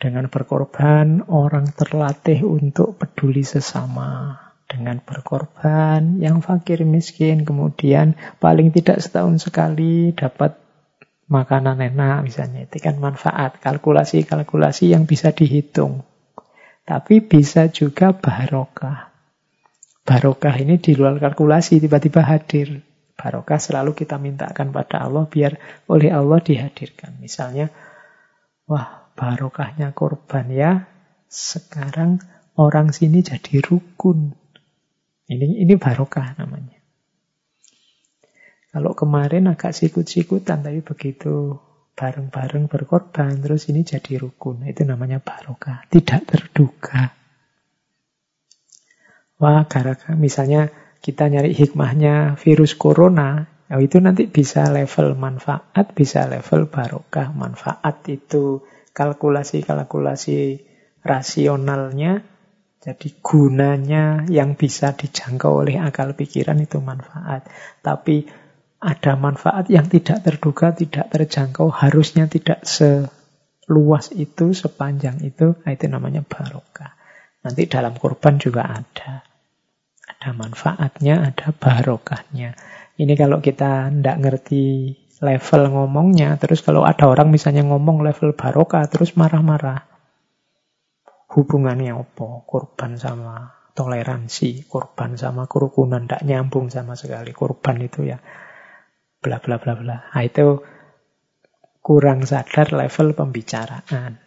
dengan 0.00 0.32
berkorban 0.32 1.28
orang 1.28 1.72
terlatih 1.76 2.44
untuk 2.48 2.96
peduli 2.96 3.44
sesama. 3.44 4.45
Dengan 4.66 4.98
berkorban 4.98 6.18
yang 6.18 6.42
fakir 6.42 6.82
miskin 6.82 7.46
kemudian 7.46 8.18
paling 8.42 8.74
tidak 8.74 8.98
setahun 8.98 9.46
sekali 9.46 10.10
dapat 10.10 10.58
makanan 11.30 11.78
enak 11.82 12.26
misalnya. 12.26 12.66
Itu 12.66 12.82
kan 12.82 12.98
manfaat, 12.98 13.58
kalkulasi-kalkulasi 13.62 14.94
yang 14.94 15.06
bisa 15.06 15.30
dihitung. 15.34 16.02
Tapi 16.86 17.18
bisa 17.22 17.66
juga 17.70 18.14
barokah. 18.14 19.10
Barokah 20.06 20.54
ini 20.62 20.78
di 20.78 20.94
luar 20.94 21.18
kalkulasi 21.18 21.82
tiba-tiba 21.82 22.22
hadir. 22.22 22.86
Barokah 23.18 23.58
selalu 23.58 23.98
kita 23.98 24.22
mintakan 24.22 24.70
pada 24.70 25.02
Allah 25.02 25.26
biar 25.26 25.58
oleh 25.90 26.14
Allah 26.14 26.38
dihadirkan. 26.38 27.18
Misalnya, 27.18 27.74
wah 28.70 29.10
barokahnya 29.18 29.90
korban 29.98 30.46
ya, 30.52 30.86
sekarang 31.26 32.22
orang 32.54 32.94
sini 32.94 33.26
jadi 33.26 33.58
rukun. 33.66 34.45
Ini 35.26 35.66
ini 35.66 35.74
barokah 35.74 36.38
namanya. 36.38 36.78
Kalau 38.70 38.92
kemarin 38.92 39.48
agak 39.48 39.72
sikut-sikutan, 39.72 40.60
tapi 40.60 40.84
begitu 40.84 41.56
bareng-bareng 41.96 42.68
berkorban, 42.68 43.32
terus 43.40 43.72
ini 43.72 43.82
jadi 43.82 44.20
rukun. 44.20 44.68
Itu 44.68 44.84
namanya 44.84 45.18
barokah. 45.18 45.88
Tidak 45.88 46.20
terduga. 46.28 47.16
Wah, 49.40 49.64
gara 49.64 49.96
misalnya 50.16 50.68
kita 51.00 51.28
nyari 51.32 51.56
hikmahnya 51.56 52.36
virus 52.36 52.76
corona, 52.76 53.48
ya 53.68 53.80
itu 53.80 53.96
nanti 53.96 54.28
bisa 54.28 54.68
level 54.68 55.16
manfaat, 55.16 55.96
bisa 55.96 56.28
level 56.28 56.68
barokah. 56.68 57.32
Manfaat 57.32 58.04
itu 58.12 58.60
kalkulasi-kalkulasi 58.92 60.68
rasionalnya, 61.00 62.24
jadi 62.86 63.18
gunanya 63.18 64.30
yang 64.30 64.54
bisa 64.54 64.94
dijangkau 64.94 65.66
oleh 65.66 65.82
akal 65.82 66.14
pikiran 66.14 66.62
itu 66.62 66.78
manfaat. 66.78 67.42
Tapi 67.82 68.22
ada 68.78 69.18
manfaat 69.18 69.66
yang 69.66 69.90
tidak 69.90 70.22
terduga, 70.22 70.70
tidak 70.70 71.10
terjangkau, 71.10 71.66
harusnya 71.66 72.30
tidak 72.30 72.62
seluas 72.62 74.14
itu, 74.14 74.54
sepanjang 74.54 75.18
itu, 75.26 75.58
nah 75.66 75.70
itu 75.74 75.90
namanya 75.90 76.22
barokah. 76.22 76.94
Nanti 77.42 77.66
dalam 77.66 77.98
kurban 77.98 78.38
juga 78.38 78.70
ada. 78.70 79.26
Ada 80.06 80.30
manfaatnya, 80.38 81.26
ada 81.26 81.50
barokahnya. 81.50 82.54
Ini 82.94 83.12
kalau 83.18 83.42
kita 83.42 83.90
tidak 83.90 84.16
ngerti 84.22 84.94
level 85.26 85.74
ngomongnya, 85.74 86.38
terus 86.38 86.62
kalau 86.62 86.86
ada 86.86 87.10
orang 87.10 87.34
misalnya 87.34 87.66
ngomong 87.66 88.06
level 88.06 88.30
barokah, 88.30 88.86
terus 88.86 89.18
marah-marah. 89.18 89.95
Hubungannya 91.26 91.92
apa? 91.92 92.46
Kurban 92.46 92.94
sama 92.94 93.56
toleransi, 93.76 94.64
kurban 94.70 95.20
sama 95.20 95.44
kerukunan, 95.50 96.06
tidak 96.06 96.24
nyambung 96.24 96.72
sama 96.72 96.96
sekali. 96.96 97.34
Kurban 97.36 97.82
itu 97.82 98.08
ya 98.08 98.18
bla 99.20 99.42
bla 99.42 99.58
bla 99.58 99.74
bla. 99.74 99.96
Nah, 100.14 100.22
itu 100.24 100.62
kurang 101.82 102.24
sadar 102.24 102.72
level 102.72 103.12
pembicaraan. 103.12 104.22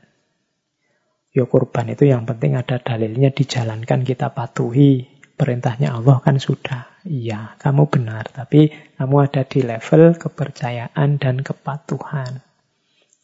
Yo 1.29 1.45
kurban 1.45 1.93
itu 1.93 2.09
yang 2.09 2.25
penting 2.25 2.57
ada 2.57 2.81
dalilnya 2.81 3.31
dijalankan 3.31 4.05
kita 4.05 4.33
patuhi. 4.35 5.19
Perintahnya 5.39 5.95
Allah 5.95 6.19
kan 6.19 6.35
sudah. 6.35 6.99
Iya, 7.07 7.55
kamu 7.63 7.87
benar. 7.87 8.27
Tapi 8.27 8.75
kamu 8.99 9.15
ada 9.23 9.47
di 9.47 9.63
level 9.63 10.19
kepercayaan 10.19 11.15
dan 11.15 11.39
kepatuhan. 11.39 12.43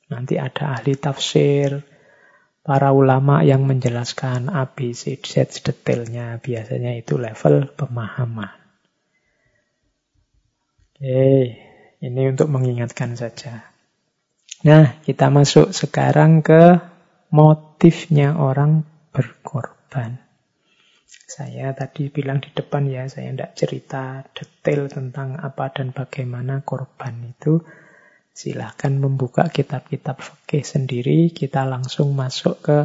Nanti 0.08 0.40
ada 0.40 0.80
ahli 0.80 0.96
tafsir, 0.96 1.84
para 2.66 2.90
ulama 2.90 3.46
yang 3.46 3.70
menjelaskan 3.70 4.50
A, 4.50 4.66
B, 4.74 4.98
C, 4.98 5.22
Z 5.22 5.62
detailnya. 5.62 6.42
Biasanya 6.42 6.98
itu 6.98 7.22
level 7.22 7.70
pemahaman. 7.78 8.58
Oke, 10.98 11.54
ini 12.02 12.22
untuk 12.26 12.50
mengingatkan 12.50 13.14
saja. 13.14 13.70
Nah, 14.66 14.98
kita 15.06 15.30
masuk 15.30 15.70
sekarang 15.70 16.42
ke 16.42 16.82
motifnya 17.30 18.34
orang 18.34 18.82
berkorban. 19.14 20.18
Saya 21.06 21.76
tadi 21.76 22.10
bilang 22.10 22.42
di 22.42 22.50
depan 22.50 22.90
ya, 22.90 23.06
saya 23.06 23.30
tidak 23.30 23.52
cerita 23.54 24.24
detail 24.34 24.90
tentang 24.90 25.38
apa 25.38 25.70
dan 25.70 25.94
bagaimana 25.94 26.66
korban 26.66 27.30
itu. 27.30 27.62
Silahkan 28.36 28.92
membuka 28.92 29.48
kitab-kitab 29.48 30.20
fikih 30.20 30.68
sendiri, 30.68 31.32
kita 31.32 31.64
langsung 31.64 32.12
masuk 32.12 32.60
ke 32.60 32.80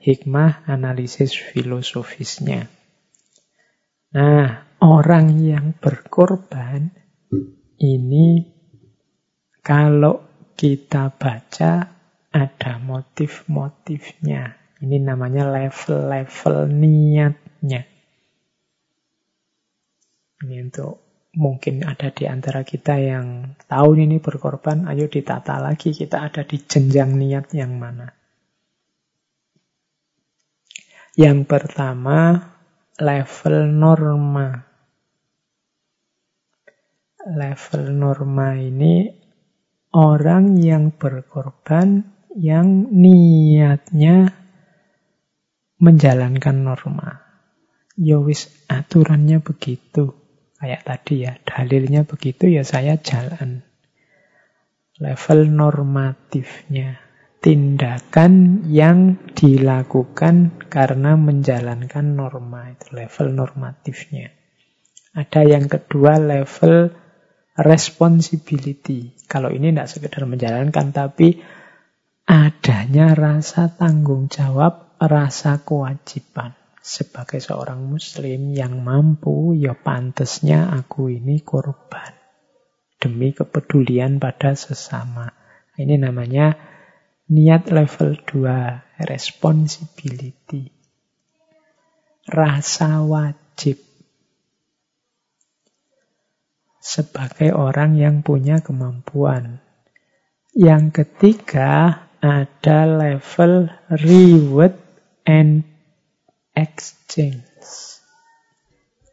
hikmah 0.00 0.64
analisis 0.64 1.36
filosofisnya. 1.36 2.72
Nah, 4.16 4.72
orang 4.80 5.36
yang 5.36 5.76
berkorban 5.76 6.96
ini 7.76 8.56
kalau 9.60 10.24
kita 10.56 11.12
baca 11.12 11.72
ada 12.32 12.72
motif-motifnya. 12.80 14.56
Ini 14.80 14.96
namanya 15.04 15.44
level-level 15.52 16.72
niatnya. 16.72 17.84
Ini 20.40 20.56
untuk 20.64 21.05
mungkin 21.36 21.84
ada 21.84 22.08
di 22.08 22.24
antara 22.24 22.64
kita 22.64 22.96
yang 22.96 23.56
tahu 23.68 24.00
ini 24.00 24.16
berkorban, 24.18 24.88
ayo 24.88 25.06
ditata 25.06 25.60
lagi 25.60 25.92
kita 25.92 26.24
ada 26.24 26.42
di 26.42 26.56
jenjang 26.64 27.12
niat 27.12 27.52
yang 27.52 27.76
mana. 27.76 28.08
Yang 31.16 31.48
pertama, 31.48 32.36
level 32.96 33.56
norma. 33.72 34.48
Level 37.26 37.84
norma 37.92 38.48
ini 38.56 39.10
orang 39.92 40.56
yang 40.60 40.92
berkorban 40.92 42.04
yang 42.36 42.92
niatnya 42.92 44.32
menjalankan 45.80 46.56
norma. 46.60 47.24
Yowis 47.96 48.52
ya 48.68 48.84
aturannya 48.84 49.40
begitu. 49.40 50.25
Kayak 50.56 50.82
tadi 50.88 51.28
ya, 51.28 51.36
dalilnya 51.44 52.08
begitu 52.08 52.48
ya 52.48 52.64
saya 52.64 52.96
jalan. 52.96 53.60
Level 54.96 55.52
normatifnya. 55.52 57.04
Tindakan 57.36 58.64
yang 58.66 59.20
dilakukan 59.36 60.66
karena 60.72 61.14
menjalankan 61.14 62.16
norma. 62.16 62.72
Itu 62.72 62.96
level 62.96 63.36
normatifnya. 63.36 64.32
Ada 65.12 65.44
yang 65.44 65.68
kedua 65.68 66.16
level 66.18 66.90
responsibility. 67.60 69.14
Kalau 69.28 69.52
ini 69.52 69.70
tidak 69.70 69.88
sekedar 69.92 70.24
menjalankan, 70.24 70.90
tapi 70.90 71.38
adanya 72.26 73.14
rasa 73.14 73.70
tanggung 73.76 74.26
jawab, 74.32 74.98
rasa 74.98 75.62
kewajiban 75.62 76.65
sebagai 76.86 77.42
seorang 77.42 77.82
muslim 77.82 78.54
yang 78.54 78.78
mampu, 78.78 79.58
ya 79.58 79.74
pantesnya 79.74 80.70
aku 80.70 81.10
ini 81.10 81.42
korban. 81.42 82.14
Demi 83.02 83.34
kepedulian 83.34 84.22
pada 84.22 84.54
sesama. 84.54 85.34
Ini 85.74 85.98
namanya 85.98 86.54
niat 87.26 87.74
level 87.74 88.22
2, 88.22 89.02
responsibility. 89.02 90.70
Rasa 92.30 93.02
wajib. 93.02 93.82
Sebagai 96.78 97.50
orang 97.50 97.98
yang 97.98 98.22
punya 98.22 98.62
kemampuan. 98.62 99.58
Yang 100.54 101.02
ketiga 101.02 102.06
ada 102.22 102.78
level 102.86 103.74
reward 103.90 104.78
and 105.26 105.75
exchange. 106.56 108.00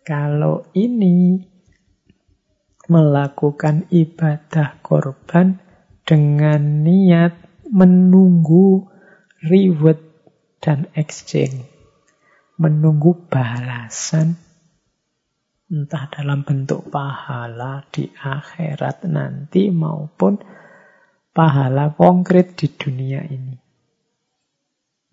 Kalau 0.08 0.64
ini 0.72 1.44
melakukan 2.88 3.88
ibadah 3.92 4.80
korban 4.80 5.60
dengan 6.04 6.84
niat 6.84 7.36
menunggu 7.68 8.88
reward 9.44 10.00
dan 10.64 10.88
exchange. 10.96 11.68
Menunggu 12.60 13.28
balasan 13.28 14.40
entah 15.74 16.06
dalam 16.12 16.46
bentuk 16.46 16.88
pahala 16.92 17.82
di 17.90 18.06
akhirat 18.14 19.10
nanti 19.10 19.74
maupun 19.74 20.38
pahala 21.34 21.90
konkret 21.98 22.54
di 22.54 22.68
dunia 22.70 23.26
ini. 23.26 23.58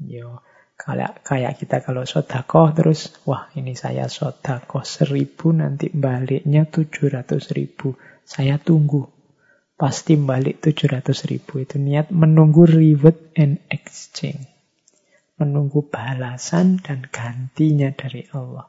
Yo, 0.04 0.44
Kayak, 0.80 1.20
kayak 1.28 1.60
kita 1.60 1.84
kalau 1.84 2.08
sodakoh 2.08 2.72
terus, 2.72 3.12
wah 3.28 3.52
ini 3.52 3.76
saya 3.76 4.08
sodakoh 4.08 4.80
seribu, 4.80 5.52
nanti 5.52 5.92
baliknya 5.92 6.64
tujuh 6.64 7.12
ratus 7.12 7.52
ribu. 7.52 8.00
Saya 8.24 8.56
tunggu. 8.56 9.04
Pasti 9.76 10.16
balik 10.16 10.64
tujuh 10.64 10.88
ratus 10.88 11.28
ribu. 11.28 11.60
Itu 11.60 11.76
niat 11.76 12.08
menunggu 12.08 12.64
reward 12.64 13.36
and 13.36 13.60
exchange. 13.68 14.48
Menunggu 15.36 15.84
balasan 15.84 16.80
dan 16.80 17.04
gantinya 17.12 17.92
dari 17.92 18.24
Allah. 18.32 18.64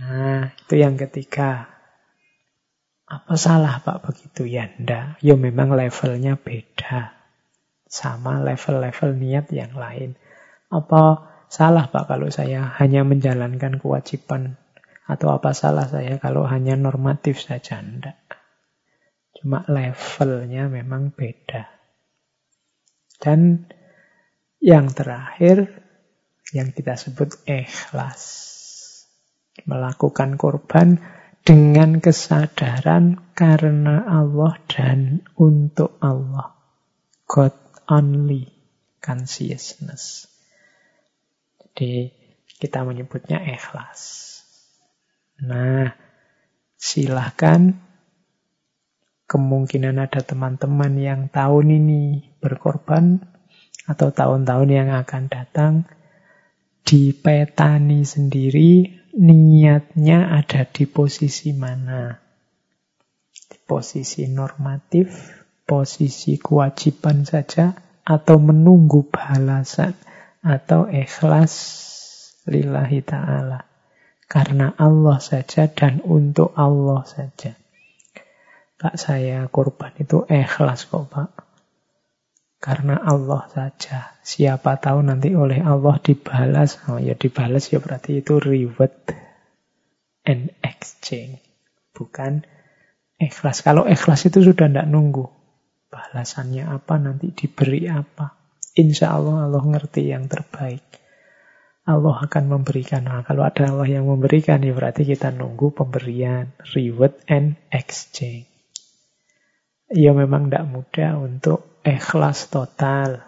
Nah, 0.00 0.56
itu 0.56 0.74
yang 0.76 0.96
ketiga. 0.96 1.68
Apa 3.08 3.36
salah 3.36 3.80
Pak 3.84 4.08
begitu? 4.08 4.48
Ya 4.48 4.72
enggak. 4.72 5.20
Ya 5.20 5.36
memang 5.36 5.72
levelnya 5.72 6.36
beda 6.40 7.17
sama 7.88 8.44
level-level 8.44 9.16
niat 9.16 9.48
yang 9.50 9.72
lain. 9.74 10.14
Apa 10.68 11.24
salah 11.48 11.88
Pak 11.88 12.04
kalau 12.06 12.28
saya 12.28 12.68
hanya 12.76 13.02
menjalankan 13.02 13.80
kewajiban? 13.80 14.60
Atau 15.08 15.32
apa 15.32 15.56
salah 15.56 15.88
saya 15.88 16.20
kalau 16.20 16.44
hanya 16.44 16.76
normatif 16.76 17.40
saja? 17.40 17.80
Enggak. 17.80 18.20
Cuma 19.32 19.64
levelnya 19.64 20.68
memang 20.68 21.16
beda. 21.16 21.64
Dan 23.16 23.64
yang 24.60 24.92
terakhir, 24.92 25.80
yang 26.52 26.76
kita 26.76 27.00
sebut 27.00 27.40
ikhlas. 27.48 28.22
Melakukan 29.64 30.38
korban 30.38 30.98
dengan 31.42 31.98
kesadaran 32.02 33.32
karena 33.32 34.06
Allah 34.06 34.58
dan 34.68 35.24
untuk 35.38 35.98
Allah. 36.02 36.54
God 37.24 37.67
only 37.88 38.52
consciousness. 39.00 40.28
Jadi 41.58 42.12
kita 42.58 42.84
menyebutnya 42.84 43.40
ikhlas. 43.42 44.26
Nah, 45.42 45.94
silahkan 46.74 47.78
kemungkinan 49.30 50.02
ada 50.02 50.20
teman-teman 50.24 50.98
yang 50.98 51.20
tahun 51.30 51.78
ini 51.78 52.34
berkorban 52.42 53.22
atau 53.88 54.10
tahun-tahun 54.10 54.68
yang 54.68 54.90
akan 54.92 55.22
datang 55.30 55.74
dipetani 56.82 58.02
sendiri 58.02 58.98
niatnya 59.14 60.32
ada 60.34 60.66
di 60.66 60.84
posisi 60.84 61.54
mana. 61.54 62.16
Di 63.32 63.58
posisi 63.64 64.26
normatif 64.28 65.37
posisi 65.68 66.40
kewajiban 66.40 67.28
saja 67.28 67.76
atau 68.00 68.40
menunggu 68.40 69.04
balasan 69.12 69.92
atau 70.40 70.88
ikhlas 70.88 71.52
lillahi 72.48 73.04
ta'ala. 73.04 73.68
Karena 74.28 74.72
Allah 74.76 75.20
saja 75.20 75.68
dan 75.68 76.00
untuk 76.04 76.56
Allah 76.56 77.04
saja. 77.04 77.52
Pak 78.80 78.94
saya 78.96 79.44
korban 79.52 79.92
itu 80.00 80.24
ikhlas 80.24 80.88
kok 80.88 81.08
Pak. 81.12 81.30
Karena 82.58 82.98
Allah 83.00 83.48
saja. 83.52 84.18
Siapa 84.24 84.76
tahu 84.82 85.04
nanti 85.04 85.32
oleh 85.32 85.64
Allah 85.64 85.96
dibalas. 86.00 86.80
Oh 86.90 87.00
ya 87.00 87.16
dibalas 87.16 87.70
ya 87.72 87.80
berarti 87.80 88.20
itu 88.20 88.36
reward 88.36 88.92
and 90.28 90.52
exchange. 90.60 91.40
Bukan 91.96 92.44
ikhlas. 93.16 93.64
Kalau 93.64 93.88
ikhlas 93.88 94.28
itu 94.28 94.44
sudah 94.44 94.68
tidak 94.68 94.86
nunggu. 94.90 95.37
Balasannya 95.88 96.68
apa, 96.68 97.00
nanti 97.00 97.32
diberi 97.32 97.88
apa. 97.88 98.36
Insya 98.76 99.16
Allah 99.16 99.48
Allah 99.48 99.64
ngerti 99.64 100.12
yang 100.12 100.28
terbaik. 100.28 100.84
Allah 101.88 102.20
akan 102.20 102.44
memberikan. 102.52 103.08
Nah, 103.08 103.24
kalau 103.24 103.48
ada 103.48 103.72
Allah 103.72 103.88
yang 103.88 104.04
memberikan, 104.04 104.60
ya 104.60 104.76
berarti 104.76 105.08
kita 105.08 105.32
nunggu 105.32 105.72
pemberian, 105.72 106.52
reward 106.76 107.16
and 107.24 107.56
exchange. 107.72 108.44
Ya 109.88 110.12
memang 110.12 110.52
tidak 110.52 110.68
mudah 110.68 111.16
untuk 111.16 111.80
ikhlas 111.80 112.52
total. 112.52 113.24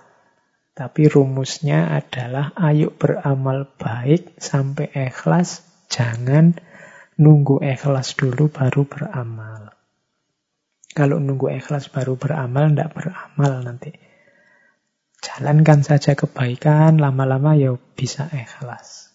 Tapi 0.76 1.08
rumusnya 1.08 1.88
adalah 1.88 2.52
ayo 2.60 2.92
beramal 2.92 3.64
baik 3.80 4.36
sampai 4.36 4.92
ikhlas. 4.92 5.64
Jangan 5.88 6.60
nunggu 7.16 7.64
ikhlas 7.64 8.12
dulu 8.12 8.52
baru 8.52 8.84
beramal. 8.84 9.69
Kalau 10.90 11.22
nunggu 11.22 11.54
ikhlas 11.54 11.86
baru 11.88 12.18
beramal, 12.18 12.74
tidak 12.74 12.98
beramal 12.98 13.62
nanti. 13.62 13.94
Jalankan 15.20 15.86
saja 15.86 16.18
kebaikan, 16.18 16.98
lama-lama 16.98 17.54
ya 17.54 17.76
bisa 17.94 18.26
ikhlas. 18.32 19.14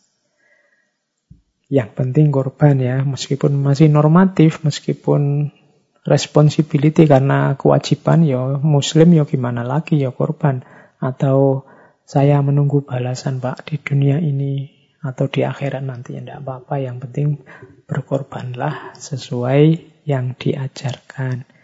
Yang 1.67 1.89
penting 1.97 2.29
korban 2.29 2.77
ya, 2.79 3.01
meskipun 3.03 3.57
masih 3.57 3.89
normatif, 3.89 4.61
meskipun 4.61 5.51
responsibility 6.05 7.09
karena 7.09 7.57
kewajiban 7.57 8.21
ya 8.21 8.61
muslim 8.61 9.17
ya 9.17 9.25
gimana 9.25 9.65
lagi 9.65 9.97
ya 9.97 10.13
korban 10.13 10.61
atau 11.01 11.65
saya 12.05 12.37
menunggu 12.45 12.85
balasan 12.85 13.41
Pak 13.41 13.65
di 13.65 13.81
dunia 13.81 14.21
ini 14.21 14.69
atau 15.01 15.25
di 15.25 15.41
akhirat 15.41 15.81
nanti 15.81 16.13
ya 16.13 16.21
tidak 16.21 16.45
apa-apa 16.45 16.75
yang 16.77 17.01
penting 17.01 17.41
berkorbanlah 17.89 18.93
sesuai 18.93 19.81
yang 20.05 20.37
diajarkan 20.37 21.54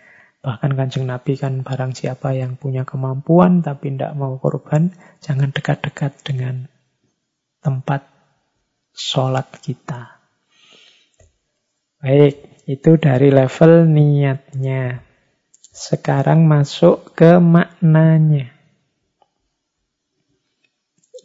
bahkan 0.42 0.74
kanjeng 0.74 1.06
Nabi 1.06 1.38
kan 1.38 1.62
barang 1.62 1.94
siapa 1.94 2.34
yang 2.34 2.58
punya 2.58 2.82
kemampuan 2.86 3.62
tapi 3.62 3.94
tidak 3.94 4.18
mau 4.18 4.42
korban 4.42 4.94
jangan 5.22 5.54
dekat-dekat 5.54 6.18
dengan 6.26 6.66
tempat 7.62 8.10
sholat 8.94 9.48
kita 9.62 10.22
baik 12.02 12.52
itu 12.72 12.98
dari 12.98 13.30
level 13.34 13.90
niatnya. 13.90 15.04
Sekarang 15.72 16.46
masuk 16.46 17.16
ke 17.16 17.40
maknanya. 17.40 18.52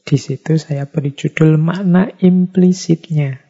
Di 0.06 0.16
situ 0.22 0.54
saya 0.54 0.86
beri 0.86 1.14
judul 1.14 1.58
makna 1.58 2.14
implisitnya. 2.22 3.42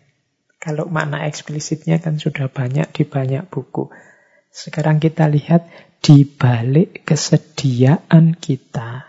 Kalau 0.57 0.89
makna 0.89 1.29
eksplisitnya 1.29 2.01
kan 2.01 2.17
sudah 2.17 2.49
banyak 2.49 2.89
di 2.97 3.05
banyak 3.05 3.45
buku. 3.53 3.93
Sekarang 4.57 4.97
kita 4.97 5.29
lihat 5.29 5.69
di 6.01 6.25
balik 6.25 7.05
kesediaan 7.05 8.33
kita 8.41 9.05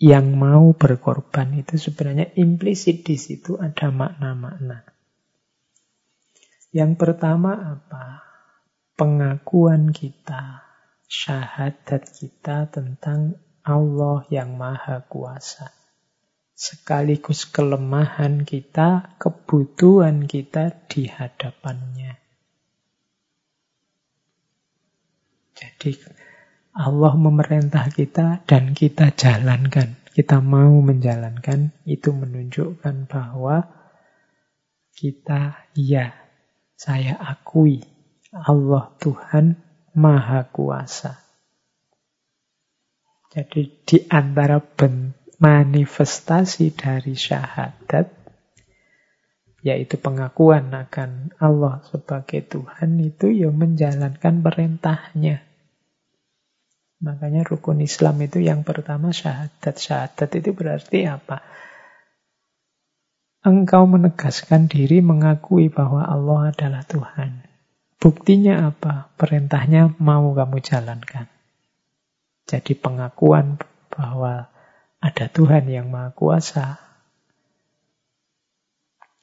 yang 0.00 0.32
mau 0.32 0.72
berkorban 0.72 1.60
itu 1.60 1.76
sebenarnya 1.76 2.32
implisit 2.40 3.04
di 3.04 3.20
situ 3.20 3.60
ada 3.60 3.92
makna-makna. 3.92 4.88
Yang 6.72 6.92
pertama 6.96 7.52
apa? 7.52 8.24
Pengakuan 8.96 9.92
kita, 9.92 10.64
syahadat 11.04 12.08
kita 12.08 12.72
tentang 12.72 13.36
Allah 13.60 14.24
yang 14.32 14.56
Maha 14.56 15.04
Kuasa. 15.04 15.68
Sekaligus 16.56 17.44
kelemahan 17.44 18.48
kita, 18.48 19.20
kebutuhan 19.20 20.24
kita 20.24 20.72
di 20.88 21.12
hadapannya. 21.12 22.19
Jadi 25.60 26.00
Allah 26.72 27.12
memerintah 27.20 27.92
kita 27.92 28.40
dan 28.48 28.72
kita 28.72 29.12
jalankan. 29.12 30.00
Kita 30.10 30.40
mau 30.42 30.80
menjalankan, 30.80 31.70
itu 31.86 32.10
menunjukkan 32.10 33.06
bahwa 33.06 33.62
kita 34.96 35.70
ya 35.76 36.12
saya 36.74 37.14
akui 37.20 37.84
Allah 38.32 38.90
Tuhan 38.98 39.54
Maha 39.94 40.48
Kuasa. 40.50 41.20
Jadi 43.30 43.86
di 43.86 43.98
antara 44.10 44.58
manifestasi 45.38 46.74
dari 46.74 47.14
syahadat, 47.14 48.06
yaitu 49.62 49.94
pengakuan 50.00 50.72
akan 50.74 51.36
Allah 51.38 51.84
sebagai 51.86 52.42
Tuhan 52.48 52.98
itu 52.98 53.30
ya 53.30 53.52
menjalankan 53.52 54.42
perintahnya. 54.42 55.49
Makanya 57.00 57.48
rukun 57.48 57.80
Islam 57.80 58.20
itu 58.20 58.44
yang 58.44 58.60
pertama 58.60 59.08
syahadat. 59.08 59.72
Syahadat 59.80 60.30
itu 60.36 60.52
berarti 60.52 61.08
apa? 61.08 61.40
Engkau 63.40 63.88
menegaskan 63.88 64.68
diri 64.68 65.00
mengakui 65.00 65.72
bahwa 65.72 66.04
Allah 66.04 66.52
adalah 66.52 66.84
Tuhan. 66.84 67.48
Buktinya 67.96 68.68
apa? 68.68 69.08
Perintahnya 69.16 69.96
mau 69.96 70.36
kamu 70.36 70.60
jalankan. 70.60 71.24
Jadi 72.44 72.76
pengakuan 72.76 73.56
bahwa 73.88 74.52
ada 75.00 75.26
Tuhan 75.32 75.72
yang 75.72 75.88
Maha 75.88 76.12
Kuasa. 76.12 76.76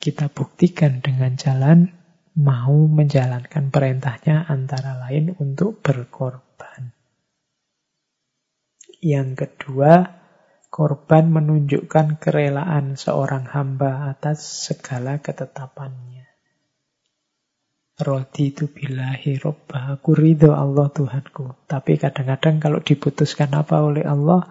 Kita 0.01 0.33
buktikan 0.33 1.05
dengan 1.05 1.37
jalan 1.37 1.93
mau 2.33 2.73
menjalankan 2.89 3.69
perintahnya 3.69 4.49
antara 4.49 4.97
lain 4.97 5.37
untuk 5.37 5.77
berkorban. 5.85 6.46
Yang 9.01 9.29
kedua, 9.45 10.17
Korban 10.67 11.31
menunjukkan 11.31 12.19
kerelaan 12.19 12.99
seorang 12.99 13.47
hamba 13.49 14.11
atas 14.11 14.67
segala 14.67 15.23
ketetapannya. 15.23 16.27
Rodi 17.97 18.53
itu 18.53 18.69
bilahi 18.69 19.41
robbah. 19.41 19.97
Aku 19.97 20.13
ridho 20.13 20.53
Allah 20.53 20.91
Tuhanku. 20.91 21.65
Tapi 21.65 21.97
kadang-kadang 21.97 22.61
kalau 22.61 22.79
diputuskan 22.83 23.57
apa 23.57 23.81
oleh 23.81 24.05
Allah, 24.05 24.45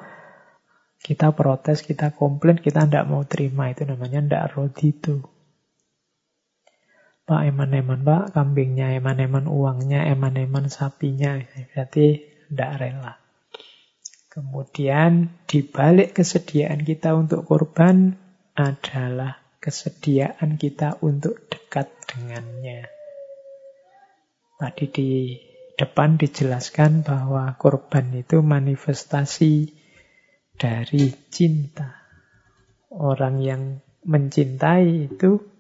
kita 0.99 1.31
protes, 1.37 1.87
kita 1.87 2.11
komplain, 2.17 2.59
kita 2.59 2.89
tidak 2.91 3.07
mau 3.07 3.23
terima. 3.23 3.71
Itu 3.71 3.87
namanya 3.87 4.25
tidak 4.25 4.45
rodi 4.57 4.89
itu. 4.91 5.23
Pak 7.23 7.43
eman-eman, 7.45 8.03
Pak 8.03 8.35
kambingnya, 8.35 8.99
eman-eman 8.99 9.47
uangnya, 9.47 10.11
eman-eman 10.11 10.67
sapinya. 10.73 11.39
Berarti 11.71 12.19
tidak 12.51 12.73
rela. 12.83 13.26
Kemudian 14.37 15.33
di 15.49 15.65
balik 15.65 16.21
kesediaan 16.21 16.85
kita 16.85 17.17
untuk 17.17 17.49
korban 17.49 18.13
adalah 18.53 19.41
kesediaan 19.57 20.61
kita 20.61 21.01
untuk 21.01 21.49
dekat 21.49 21.89
dengannya. 22.05 22.85
Tadi 24.61 24.85
di 24.93 25.11
depan 25.81 26.21
dijelaskan 26.21 27.01
bahwa 27.01 27.57
korban 27.57 28.13
itu 28.13 28.45
manifestasi 28.45 29.73
dari 30.53 31.17
cinta. 31.33 31.97
Orang 32.93 33.41
yang 33.41 33.81
mencintai 34.05 35.09
itu 35.17 35.56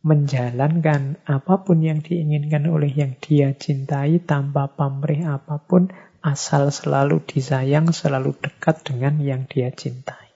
menjalankan 0.00 1.20
apa 1.28 1.60
pun 1.60 1.84
yang 1.84 2.00
diinginkan 2.00 2.64
oleh 2.72 2.88
yang 2.88 3.20
dia 3.20 3.52
cintai 3.52 4.24
tanpa 4.24 4.72
pamrih 4.72 5.28
apa 5.28 5.60
pun 5.60 5.92
asal 6.24 6.72
selalu 6.72 7.20
disayang, 7.24 7.92
selalu 7.92 8.36
dekat 8.40 8.84
dengan 8.84 9.20
yang 9.20 9.44
dia 9.48 9.72
cintai. 9.72 10.32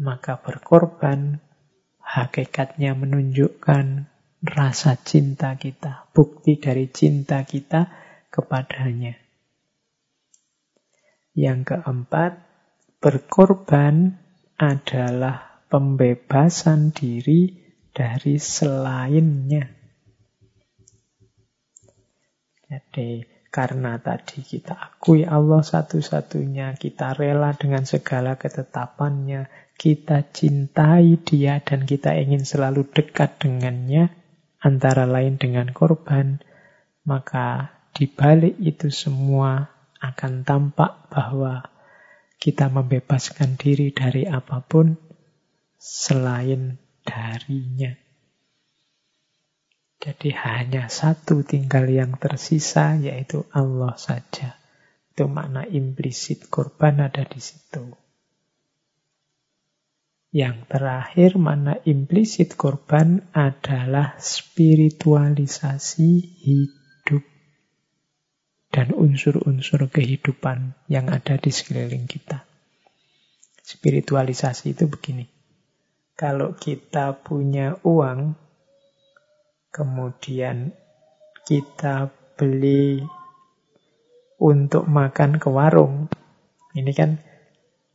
Maka 0.00 0.40
berkorban 0.40 1.40
hakikatnya 2.00 2.96
menunjukkan 2.96 4.08
rasa 4.40 4.96
cinta 4.96 5.56
kita, 5.60 6.08
bukti 6.16 6.56
dari 6.56 6.88
cinta 6.88 7.44
kita 7.44 7.92
kepadanya. 8.32 9.16
Yang 11.36 11.76
keempat, 11.76 12.32
berkorban 13.00 14.16
adalah 14.56 15.64
pembebasan 15.68 16.92
diri 16.92 17.69
dari 17.90 18.38
selainnya. 18.38 19.66
Jadi 22.70 23.26
karena 23.50 23.98
tadi 23.98 24.46
kita 24.46 24.78
akui 24.78 25.26
Allah 25.26 25.58
satu-satunya, 25.66 26.78
kita 26.78 27.18
rela 27.18 27.50
dengan 27.58 27.82
segala 27.82 28.38
ketetapannya, 28.38 29.50
kita 29.74 30.30
cintai 30.30 31.18
dia 31.18 31.58
dan 31.58 31.82
kita 31.82 32.14
ingin 32.14 32.46
selalu 32.46 32.86
dekat 32.94 33.42
dengannya, 33.42 34.14
antara 34.62 35.02
lain 35.02 35.34
dengan 35.34 35.74
korban, 35.74 36.38
maka 37.02 37.74
di 37.90 38.06
balik 38.06 38.54
itu 38.62 38.86
semua 38.94 39.66
akan 39.98 40.46
tampak 40.46 41.10
bahwa 41.10 41.66
kita 42.38 42.70
membebaskan 42.70 43.58
diri 43.58 43.90
dari 43.90 44.30
apa 44.30 44.62
pun 44.62 44.94
selain 45.76 46.78
darinya. 47.10 47.90
Jadi 50.00 50.32
hanya 50.32 50.88
satu 50.88 51.44
tinggal 51.44 51.90
yang 51.90 52.16
tersisa 52.16 52.96
yaitu 52.96 53.44
Allah 53.50 53.98
saja. 54.00 54.56
Itu 55.10 55.28
makna 55.28 55.66
implisit 55.68 56.48
korban 56.48 57.04
ada 57.04 57.26
di 57.28 57.42
situ. 57.42 57.84
Yang 60.30 60.70
terakhir 60.70 61.36
makna 61.36 61.82
implisit 61.84 62.54
korban 62.54 63.28
adalah 63.34 64.14
spiritualisasi 64.16 66.10
hidup 66.46 67.26
dan 68.70 68.94
unsur-unsur 68.94 69.90
kehidupan 69.90 70.78
yang 70.86 71.10
ada 71.10 71.34
di 71.36 71.50
sekeliling 71.50 72.06
kita. 72.06 72.46
Spiritualisasi 73.60 74.78
itu 74.78 74.86
begini. 74.86 75.39
Kalau 76.20 76.52
kita 76.52 77.16
punya 77.24 77.80
uang, 77.80 78.36
kemudian 79.72 80.76
kita 81.48 82.12
beli 82.36 83.00
untuk 84.36 84.84
makan 84.84 85.40
ke 85.40 85.48
warung, 85.48 86.12
ini 86.76 86.92
kan 86.92 87.24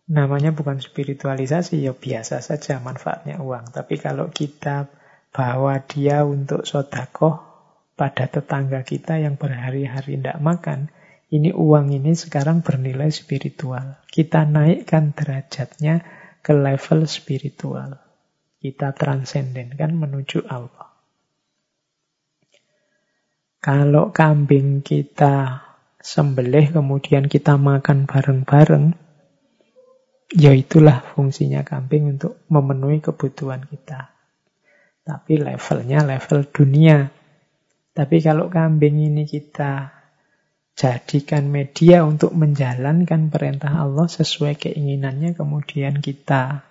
namanya 0.09 0.57
bukan 0.57 0.81
spiritualisasi, 0.81 1.85
ya 1.85 1.93
biasa 1.93 2.41
saja 2.41 2.81
manfaatnya 2.81 3.37
uang. 3.45 3.69
Tapi 3.69 4.01
kalau 4.01 4.33
kita 4.33 4.89
bawa 5.29 5.85
dia 5.85 6.25
untuk 6.25 6.65
sodakoh, 6.65 7.45
pada 7.93 8.25
tetangga 8.25 8.81
kita 8.81 9.21
yang 9.21 9.37
berhari-hari 9.37 10.17
tidak 10.17 10.41
makan, 10.41 10.89
ini 11.29 11.53
uang 11.53 11.93
ini 11.93 12.17
sekarang 12.17 12.65
bernilai 12.65 13.13
spiritual. 13.13 14.01
Kita 14.09 14.49
naikkan 14.49 15.13
derajatnya 15.13 16.01
ke 16.41 16.57
level 16.57 17.05
spiritual. 17.05 18.04
Kita 18.65 18.97
transendenkan 18.97 19.93
menuju 19.93 20.49
Allah. 20.49 20.89
Kalau 23.61 24.09
kambing 24.09 24.81
kita 24.81 25.61
sembelih 26.01 26.73
kemudian 26.73 27.29
kita 27.29 27.61
makan 27.61 28.09
bareng-bareng, 28.09 28.97
ya 30.33 30.49
itulah 30.57 31.05
fungsinya 31.13 31.61
kambing 31.61 32.17
untuk 32.17 32.41
memenuhi 32.49 33.05
kebutuhan 33.05 33.69
kita. 33.69 34.09
Tapi 35.05 35.37
levelnya 35.37 36.01
level 36.01 36.49
dunia. 36.49 37.05
Tapi 37.93 38.17
kalau 38.17 38.49
kambing 38.49 38.97
ini 38.97 39.29
kita 39.29 39.93
jadikan 40.73 41.53
media 41.53 42.01
untuk 42.01 42.33
menjalankan 42.33 43.29
perintah 43.29 43.77
Allah 43.77 44.09
sesuai 44.09 44.57
keinginannya, 44.57 45.37
kemudian 45.37 46.01
kita 46.01 46.65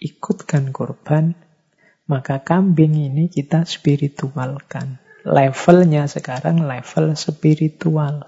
ikutkan 0.00 0.72
korban, 0.72 1.36
maka 2.08 2.40
kambing 2.42 2.96
ini 2.96 3.28
kita 3.28 3.68
spiritualkan. 3.68 4.98
Levelnya 5.22 6.08
sekarang 6.08 6.64
level 6.64 7.12
spiritual. 7.14 8.24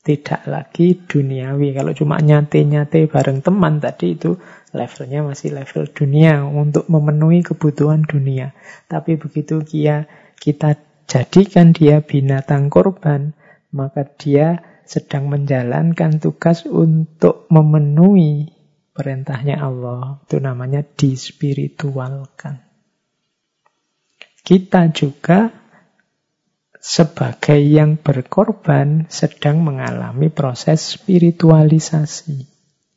Tidak 0.00 0.48
lagi 0.48 0.96
duniawi. 0.96 1.76
Kalau 1.76 1.92
cuma 1.92 2.20
nyate-nyate 2.20 3.08
bareng 3.08 3.40
teman 3.44 3.80
tadi 3.80 4.16
itu 4.16 4.36
levelnya 4.76 5.24
masih 5.24 5.56
level 5.56 5.88
dunia 5.92 6.44
untuk 6.44 6.88
memenuhi 6.88 7.40
kebutuhan 7.44 8.04
dunia. 8.04 8.52
Tapi 8.88 9.16
begitu 9.16 9.60
kia 9.64 10.08
kita 10.40 10.76
jadikan 11.04 11.76
dia 11.76 12.00
binatang 12.00 12.72
korban, 12.72 13.36
maka 13.72 14.04
dia 14.04 14.64
sedang 14.88 15.28
menjalankan 15.28 16.20
tugas 16.20 16.64
untuk 16.64 17.48
memenuhi 17.52 18.59
perintahnya 19.00 19.56
Allah. 19.64 20.20
Itu 20.28 20.44
namanya 20.44 20.84
dispiritualkan. 20.84 22.60
Kita 24.44 24.92
juga 24.92 25.48
sebagai 26.76 27.56
yang 27.60 27.96
berkorban 27.96 29.08
sedang 29.08 29.64
mengalami 29.64 30.28
proses 30.28 31.00
spiritualisasi. 31.00 32.44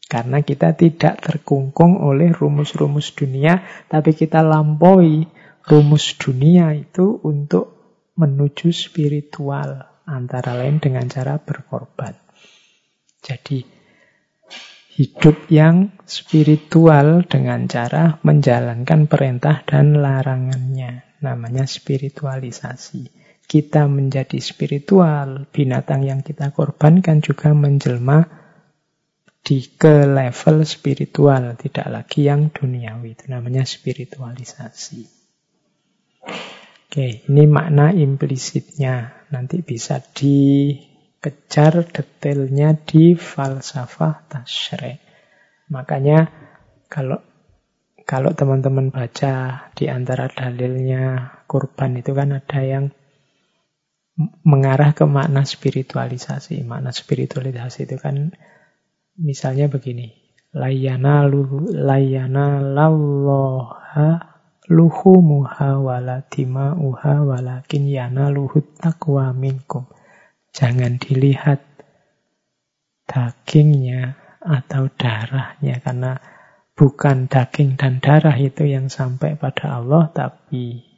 Karena 0.04 0.44
kita 0.44 0.76
tidak 0.76 1.24
terkungkung 1.24 2.04
oleh 2.04 2.36
rumus-rumus 2.36 3.16
dunia, 3.16 3.64
tapi 3.88 4.12
kita 4.12 4.44
lampaui 4.44 5.24
rumus 5.64 6.20
dunia 6.20 6.76
itu 6.76 7.24
untuk 7.24 7.80
menuju 8.20 8.70
spiritual, 8.70 10.04
antara 10.06 10.54
lain 10.54 10.78
dengan 10.78 11.08
cara 11.10 11.40
berkorban. 11.42 12.14
Jadi, 13.24 13.73
hidup 14.94 15.50
yang 15.50 15.90
spiritual 16.06 17.26
dengan 17.26 17.66
cara 17.66 18.22
menjalankan 18.22 19.10
perintah 19.10 19.66
dan 19.66 19.98
larangannya. 19.98 21.18
Namanya 21.26 21.66
spiritualisasi. 21.66 23.10
Kita 23.44 23.90
menjadi 23.90 24.38
spiritual, 24.40 25.50
binatang 25.50 26.06
yang 26.06 26.22
kita 26.22 26.54
korbankan 26.54 27.20
juga 27.20 27.52
menjelma 27.52 28.44
di 29.44 29.60
ke 29.76 30.08
level 30.08 30.64
spiritual, 30.64 31.60
tidak 31.60 31.88
lagi 31.92 32.30
yang 32.30 32.54
duniawi. 32.54 33.18
Itu 33.18 33.28
namanya 33.28 33.68
spiritualisasi. 33.68 35.02
Oke, 36.88 37.26
ini 37.28 37.44
makna 37.50 37.92
implisitnya. 37.92 39.28
Nanti 39.34 39.66
bisa 39.66 39.98
dikejar 41.24 41.88
detailnya 41.88 42.76
di 42.76 43.16
falsafah 43.16 44.28
tasyrek. 44.28 45.00
Makanya 45.72 46.28
kalau 46.92 47.24
kalau 48.04 48.36
teman-teman 48.36 48.92
baca 48.92 49.66
di 49.72 49.88
antara 49.88 50.28
dalilnya 50.28 51.32
kurban 51.48 51.96
itu 51.96 52.12
kan 52.12 52.36
ada 52.36 52.60
yang 52.60 52.92
mengarah 54.44 54.92
ke 54.92 55.08
makna 55.08 55.48
spiritualisasi. 55.48 56.68
Makna 56.68 56.92
spiritualisasi 56.92 57.88
itu 57.88 57.96
kan 57.96 58.36
misalnya 59.16 59.72
begini. 59.72 60.12
Layana 60.54 61.24
lu 61.26 61.72
layana 61.72 62.60
lalloha 62.62 64.22
luhumuha 64.68 65.82
wala 65.82 66.22
dima'uha 66.28 67.26
walakin 67.26 67.88
yana 67.88 68.30
luhut 68.30 68.76
taqwa 68.78 69.32
minkum. 69.32 69.88
Jangan 70.54 71.02
dilihat 71.02 71.66
dagingnya 73.10 74.16
atau 74.38 74.88
darahnya 74.94 75.82
karena 75.82 76.22
bukan 76.78 77.26
daging 77.26 77.76
dan 77.76 77.98
darah 77.98 78.38
itu 78.38 78.70
yang 78.70 78.88
sampai 78.88 79.34
pada 79.34 79.82
Allah 79.82 80.14
tapi 80.14 80.94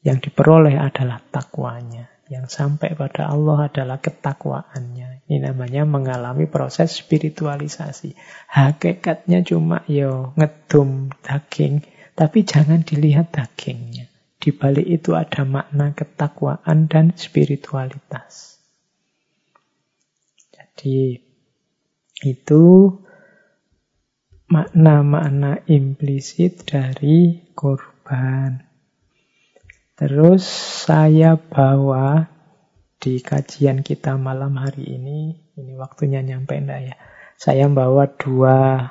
yang 0.00 0.18
diperoleh 0.18 0.80
adalah 0.80 1.20
takwanya. 1.28 2.08
Yang 2.30 2.62
sampai 2.62 2.94
pada 2.94 3.26
Allah 3.26 3.66
adalah 3.66 3.98
ketakwaannya. 3.98 5.26
Ini 5.26 5.50
namanya 5.50 5.82
mengalami 5.82 6.46
proses 6.46 6.94
spiritualisasi. 6.94 8.14
Hakikatnya 8.54 9.42
cuma 9.42 9.82
yo 9.90 10.30
ngedum 10.38 11.10
daging, 11.26 11.82
tapi 12.14 12.46
jangan 12.46 12.86
dilihat 12.86 13.34
dagingnya. 13.34 14.06
Di 14.40 14.54
balik 14.54 14.86
itu 14.86 15.18
ada 15.18 15.42
makna 15.42 15.90
ketakwaan 15.90 16.86
dan 16.86 17.12
spiritualitas. 17.18 18.49
Jadi 20.80 21.20
itu 22.24 22.64
makna-makna 24.48 25.60
implisit 25.68 26.64
dari 26.64 27.52
korban. 27.52 28.64
Terus 29.92 30.40
saya 30.88 31.36
bawa 31.36 32.32
di 32.96 33.20
kajian 33.20 33.84
kita 33.84 34.16
malam 34.16 34.56
hari 34.56 34.96
ini, 34.96 35.52
ini 35.60 35.76
waktunya 35.76 36.24
nyampe 36.24 36.56
enggak 36.56 36.80
ya? 36.80 36.96
Saya 37.36 37.68
bawa 37.68 38.08
dua 38.16 38.88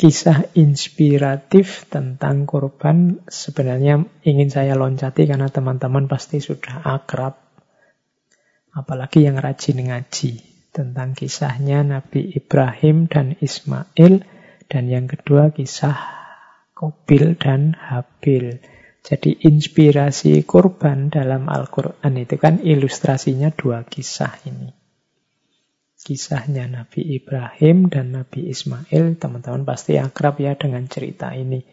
kisah 0.00 0.56
inspiratif 0.56 1.84
tentang 1.92 2.48
korban 2.48 3.20
sebenarnya 3.28 4.08
ingin 4.24 4.48
saya 4.48 4.72
loncati 4.72 5.28
karena 5.28 5.52
teman-teman 5.52 6.08
pasti 6.08 6.40
sudah 6.40 6.80
akrab. 6.80 7.43
Apalagi 8.74 9.22
yang 9.22 9.38
rajin 9.38 9.78
ngaji 9.86 10.42
tentang 10.74 11.14
kisahnya 11.14 11.86
Nabi 11.86 12.34
Ibrahim 12.34 13.06
dan 13.06 13.38
Ismail 13.38 14.26
dan 14.66 14.84
yang 14.90 15.06
kedua 15.06 15.54
kisah 15.54 15.94
Kobil 16.74 17.38
dan 17.38 17.78
Habil. 17.78 18.58
Jadi 19.04 19.46
inspirasi 19.46 20.42
korban 20.42 21.12
dalam 21.12 21.46
Al-Quran 21.46 22.18
itu 22.18 22.34
kan 22.34 22.58
ilustrasinya 22.58 23.54
dua 23.54 23.86
kisah 23.86 24.34
ini 24.50 24.84
kisahnya 26.04 26.68
Nabi 26.68 27.16
Ibrahim 27.16 27.88
dan 27.88 28.12
Nabi 28.12 28.52
Ismail. 28.52 29.16
Teman-teman 29.16 29.64
pasti 29.64 29.96
akrab 29.96 30.36
ya 30.36 30.52
dengan 30.54 30.84
cerita 30.84 31.32
ini. 31.32 31.64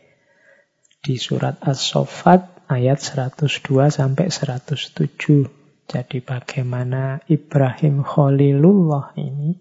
Di 1.04 1.20
surat 1.20 1.60
As-Sofat 1.60 2.72
ayat 2.72 3.04
102 3.04 3.92
sampai 3.92 4.32
107. 4.32 5.61
Jadi 5.92 6.24
bagaimana 6.24 7.20
Ibrahim 7.28 8.00
Khalilullah 8.00 9.12
ini 9.20 9.60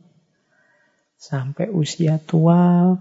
sampai 1.18 1.74
usia 1.74 2.22
tua 2.22 2.94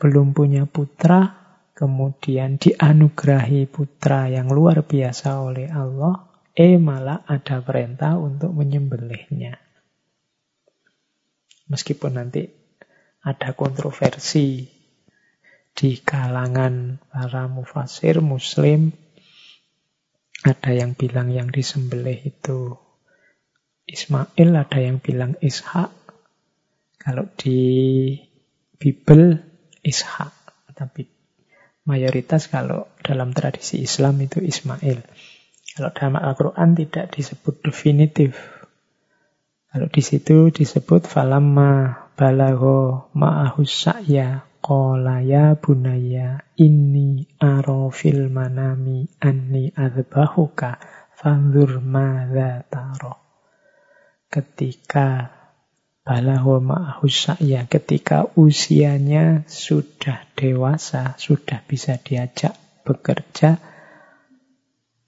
belum 0.00 0.32
punya 0.32 0.64
putra, 0.64 1.28
kemudian 1.76 2.56
dianugerahi 2.56 3.68
putra 3.68 4.32
yang 4.32 4.48
luar 4.48 4.80
biasa 4.80 5.44
oleh 5.44 5.68
Allah, 5.68 6.24
eh 6.56 6.80
malah 6.80 7.28
ada 7.28 7.60
perintah 7.60 8.16
untuk 8.16 8.56
menyembelihnya. 8.56 9.60
Meskipun 11.68 12.16
nanti 12.16 12.48
ada 13.20 13.52
kontroversi 13.52 14.64
di 15.76 15.90
kalangan 16.00 16.96
para 17.12 17.44
mufasir 17.44 18.24
muslim, 18.24 19.03
ada 20.44 20.70
yang 20.76 20.92
bilang 20.92 21.32
yang 21.32 21.48
disembelih 21.48 22.20
itu 22.20 22.76
Ismail, 23.88 24.48
ada 24.52 24.78
yang 24.80 25.00
bilang 25.00 25.40
Ishak. 25.40 25.92
Kalau 27.00 27.28
di 27.36 27.60
Bible 28.76 29.40
Ishak, 29.80 30.32
tapi 30.76 31.08
mayoritas 31.88 32.52
kalau 32.52 32.88
dalam 33.00 33.32
tradisi 33.32 33.80
Islam 33.80 34.20
itu 34.20 34.40
Ismail. 34.40 35.00
Kalau 35.74 35.90
dalam 35.90 36.20
Al-Quran 36.20 36.76
tidak 36.76 37.16
disebut 37.16 37.64
definitif 37.64 38.36
kalau 39.74 39.90
di 39.90 40.06
situ 40.06 40.54
disebut 40.54 41.02
falamma 41.02 42.06
balago 42.14 43.10
ma'ahus 43.10 43.74
sa'ya 43.74 44.46
qala 44.64 45.20
ya 45.20 45.60
bunaya 45.60 46.40
inni 46.56 47.28
aro 47.36 47.92
fil 47.92 48.32
manami 48.32 49.04
anni 49.20 49.68
adzbahuka 49.68 50.80
fanzur 51.12 51.84
madza 51.84 52.64
taro. 52.72 53.20
Ketika 54.32 55.28
balahwa 56.00 56.64
ma'ahus 56.64 57.36
ya 57.44 57.68
ketika 57.68 58.24
usianya 58.40 59.44
sudah 59.44 60.24
dewasa, 60.32 61.12
sudah 61.20 61.60
bisa 61.68 62.00
diajak 62.00 62.56
bekerja, 62.88 63.60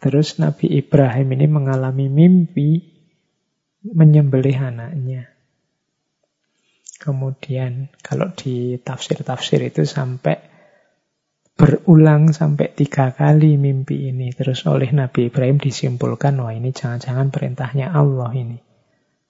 terus 0.04 0.36
Nabi 0.36 0.68
Ibrahim 0.84 1.32
ini 1.32 1.46
mengalami 1.48 2.12
mimpi 2.12 2.92
menyembelih 3.88 4.68
anaknya. 4.68 5.35
Kemudian 6.96 7.92
kalau 8.00 8.32
di 8.32 8.80
tafsir-tafsir 8.80 9.60
itu 9.68 9.84
sampai 9.84 10.36
berulang 11.56 12.36
sampai 12.36 12.72
tiga 12.76 13.12
kali 13.16 13.56
mimpi 13.56 14.12
ini. 14.12 14.32
Terus 14.32 14.68
oleh 14.68 14.92
Nabi 14.92 15.32
Ibrahim 15.32 15.56
disimpulkan, 15.56 16.36
wah 16.40 16.52
ini 16.52 16.70
jangan-jangan 16.72 17.32
perintahnya 17.32 17.92
Allah 17.92 18.30
ini. 18.36 18.60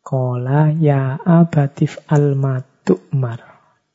Kola 0.02 0.70
ya 0.74 1.18
abatif 1.18 2.02
al 2.10 2.38
matukmar. 2.38 3.43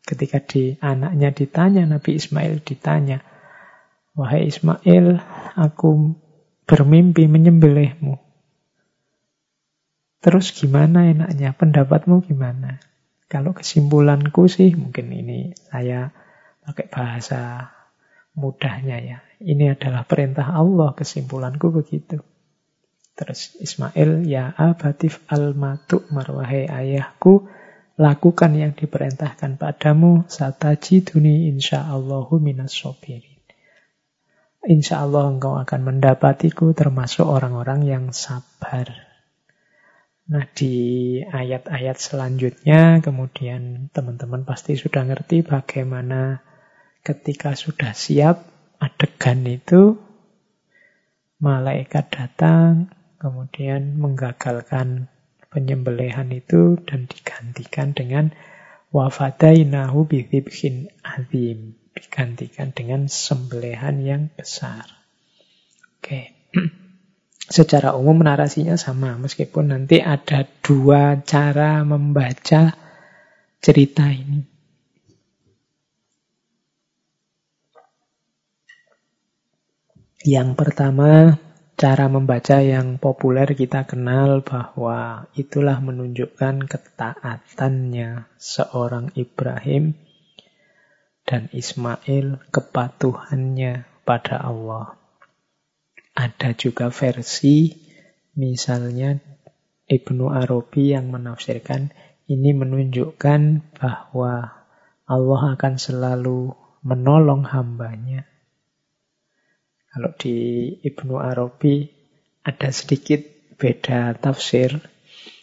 Ketika 0.03 0.43
di 0.43 0.75
anaknya 0.79 1.31
ditanya, 1.31 1.87
Nabi 1.87 2.19
Ismail 2.19 2.59
ditanya, 2.63 3.23
Wahai 4.11 4.51
Ismail, 4.51 5.23
aku 5.55 6.19
bermimpi 6.67 7.31
menyembelihmu. 7.31 8.19
Terus 10.19 10.51
gimana 10.51 11.07
enaknya? 11.07 11.55
Pendapatmu 11.55 12.27
gimana? 12.27 12.83
Kalau 13.31 13.55
kesimpulanku 13.55 14.51
sih, 14.51 14.75
mungkin 14.75 15.07
ini 15.07 15.55
saya 15.55 16.11
pakai 16.67 16.91
bahasa 16.91 17.71
mudahnya 18.35 18.99
ya. 18.99 19.17
Ini 19.39 19.79
adalah 19.79 20.03
perintah 20.03 20.51
Allah, 20.51 20.91
kesimpulanku 20.91 21.71
begitu. 21.71 22.19
Terus 23.15 23.55
Ismail, 23.55 24.27
ya 24.27 24.51
abatif 24.51 25.23
al-matuk 25.31 26.11
ayahku, 26.11 27.47
lakukan 27.95 28.51
yang 28.51 28.75
diperintahkan 28.75 29.55
padamu, 29.55 30.27
satajiduni 30.27 31.47
insya'allahu 31.55 32.35
minas 32.43 32.75
sobirin. 32.75 33.39
Insya 34.61 35.07
Allah 35.07 35.31
engkau 35.31 35.57
akan 35.57 35.81
mendapatiku 35.87 36.75
termasuk 36.75 37.25
orang-orang 37.25 37.81
yang 37.87 38.03
sabar. 38.11 39.10
Nah 40.31 40.47
di 40.47 41.19
ayat-ayat 41.19 41.99
selanjutnya 41.99 43.03
kemudian 43.03 43.91
teman-teman 43.91 44.47
pasti 44.47 44.79
sudah 44.79 45.03
ngerti 45.03 45.43
bagaimana 45.43 46.39
ketika 47.03 47.51
sudah 47.59 47.91
siap 47.91 48.47
adegan 48.79 49.43
itu 49.43 49.99
malaikat 51.43 52.07
datang 52.15 52.95
kemudian 53.19 53.99
menggagalkan 53.99 55.11
penyembelihan 55.51 56.31
itu 56.31 56.79
dan 56.87 57.11
digantikan 57.11 57.91
dengan 57.91 58.31
wafadainahu 58.95 60.07
bidhibhin 60.07 60.89
azim. 61.03 61.75
Digantikan 61.91 62.71
dengan 62.71 63.11
sembelihan 63.11 63.99
yang 63.99 64.23
besar. 64.31 64.87
Oke. 65.99 66.31
Secara 67.51 67.99
umum 67.99 68.23
narasinya 68.23 68.79
sama, 68.79 69.19
meskipun 69.19 69.75
nanti 69.75 69.99
ada 69.99 70.47
dua 70.63 71.19
cara 71.19 71.83
membaca 71.83 72.71
cerita 73.59 74.07
ini. 74.07 74.47
Yang 80.23 80.49
pertama, 80.55 81.35
cara 81.75 82.07
membaca 82.07 82.63
yang 82.63 82.95
populer 82.95 83.51
kita 83.51 83.83
kenal 83.83 84.47
bahwa 84.47 85.27
itulah 85.35 85.81
menunjukkan 85.83 86.71
ketaatannya 86.71 88.31
seorang 88.39 89.11
Ibrahim 89.17 89.97
dan 91.27 91.51
Ismail 91.51 92.47
kepatuhannya 92.53 93.83
pada 94.07 94.39
Allah. 94.39 95.00
Ada 96.11 96.55
juga 96.55 96.91
versi 96.91 97.71
misalnya 98.35 99.15
Ibnu 99.87 100.31
Arabi 100.31 100.95
yang 100.95 101.11
menafsirkan 101.11 101.91
ini 102.27 102.51
menunjukkan 102.55 103.73
bahwa 103.75 104.51
Allah 105.07 105.41
akan 105.55 105.75
selalu 105.75 106.55
menolong 106.83 107.43
hambanya 107.47 108.31
kalau 109.91 110.15
di 110.15 110.71
Ibnu 110.87 111.19
Arabi 111.19 111.83
ada 112.47 112.71
sedikit 112.71 113.19
beda 113.59 114.15
tafsir. 114.15 114.79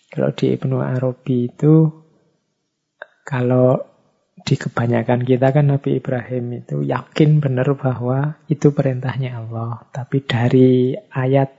Kalau 0.09 0.33
di 0.33 0.57
Ibnu 0.57 0.81
Arabi 0.81 1.53
itu 1.53 1.93
kalau 3.29 3.85
di 4.45 4.55
kebanyakan 4.55 5.27
kita 5.27 5.51
kan 5.51 5.73
Nabi 5.73 5.99
Ibrahim 5.99 6.63
itu 6.63 6.85
yakin 6.85 7.43
benar 7.43 7.75
bahwa 7.75 8.39
itu 8.47 8.71
perintahnya 8.71 9.43
Allah. 9.43 9.87
Tapi 9.91 10.23
dari 10.23 10.95
ayat 10.95 11.51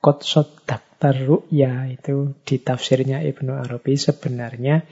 Qotsot 0.00 0.64
Daktar 0.64 1.16
Ru'ya 1.20 1.92
itu 1.92 2.32
di 2.40 2.56
tafsirnya 2.60 3.20
Ibnu 3.20 3.52
Arabi 3.52 4.00
sebenarnya 4.00 4.84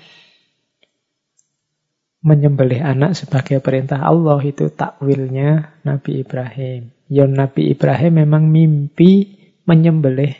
menyembelih 2.18 2.82
anak 2.82 3.14
sebagai 3.14 3.62
perintah 3.62 4.02
Allah 4.02 4.42
itu 4.42 4.68
takwilnya 4.68 5.80
Nabi 5.86 6.26
Ibrahim. 6.26 6.92
Ya 7.08 7.24
Nabi 7.24 7.72
Ibrahim 7.72 8.26
memang 8.26 8.52
mimpi 8.52 9.38
menyembelih 9.64 10.36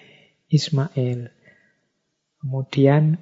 Ismail. 0.53 1.33
Kemudian 2.45 3.19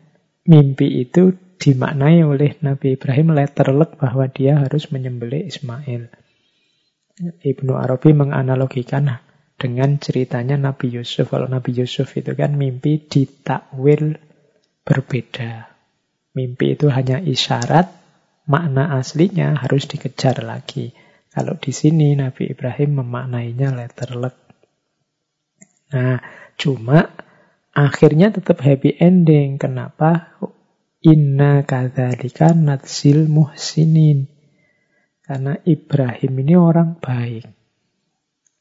mimpi 0.47 1.07
itu 1.07 1.35
dimaknai 1.57 2.23
oleh 2.23 2.57
Nabi 2.61 2.95
Ibrahim 2.95 3.33
letterlek 3.33 3.97
bahwa 3.97 4.29
dia 4.29 4.61
harus 4.61 4.93
menyembelih 4.93 5.49
Ismail. 5.49 6.09
Ibnu 7.41 7.73
Arabi 7.73 8.13
menganalogikan 8.13 9.09
dengan 9.57 9.97
ceritanya 9.97 10.61
Nabi 10.61 10.93
Yusuf. 10.93 11.33
Kalau 11.33 11.49
Nabi 11.49 11.73
Yusuf 11.73 12.13
itu 12.13 12.37
kan 12.37 12.55
mimpi 12.55 13.01
ditakwil 13.01 14.21
berbeda. 14.85 15.73
Mimpi 16.37 16.77
itu 16.77 16.93
hanya 16.93 17.17
isyarat, 17.25 17.89
makna 18.45 18.93
aslinya 19.01 19.57
harus 19.57 19.89
dikejar 19.89 20.45
lagi. 20.45 20.93
Kalau 21.33 21.57
di 21.57 21.73
sini 21.73 22.13
Nabi 22.17 22.53
Ibrahim 22.53 23.01
memaknainya 23.01 23.73
letterlek. 23.73 24.37
Nah, 25.97 26.21
cuma 26.61 27.13
akhirnya 27.73 28.33
tetap 28.33 28.61
happy 28.61 29.01
ending. 29.01 29.57
Kenapa? 29.57 30.37
Inna 31.05 31.67
kadzalika 31.67 32.57
natsil 32.57 33.29
muhsinin. 33.29 34.31
Karena 35.21 35.59
Ibrahim 35.67 36.33
ini 36.41 36.55
orang 36.55 36.97
baik. 37.03 37.45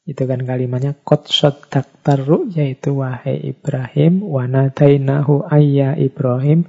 Itu 0.06 0.22
kan 0.26 0.42
kalimatnya 0.42 0.94
kot 1.02 1.30
daktaru 1.70 2.50
yaitu 2.50 3.02
wahai 3.02 3.54
Ibrahim 3.54 4.22
wanadainahu 4.22 5.50
ayya 5.50 5.98
Ibrahim 5.98 6.66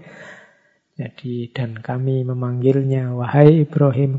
jadi 0.98 1.54
dan 1.54 1.78
kami 1.78 2.26
memanggilnya, 2.26 3.14
wahai 3.14 3.62
Ibrahim, 3.62 4.18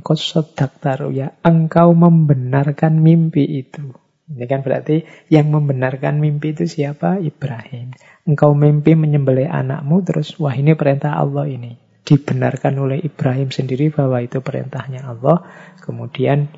daktar 0.55 1.11
ya 1.11 1.35
engkau 1.43 1.91
membenarkan 1.91 3.03
mimpi 3.03 3.43
itu. 3.43 3.99
Ini 4.31 4.47
kan 4.47 4.62
berarti 4.62 5.03
yang 5.27 5.51
membenarkan 5.51 6.23
mimpi 6.23 6.55
itu 6.55 6.70
siapa? 6.70 7.19
Ibrahim. 7.19 7.99
Engkau 8.29 8.53
mimpi 8.53 8.93
menyembelih 8.93 9.49
anakmu, 9.49 10.05
terus 10.05 10.37
wah 10.37 10.53
ini 10.53 10.77
perintah 10.77 11.17
Allah 11.17 11.49
ini. 11.49 11.81
Dibenarkan 12.05 12.77
oleh 12.77 13.01
Ibrahim 13.01 13.49
sendiri 13.49 13.89
bahwa 13.89 14.21
itu 14.21 14.45
perintahnya 14.45 15.09
Allah. 15.09 15.49
Kemudian 15.81 16.53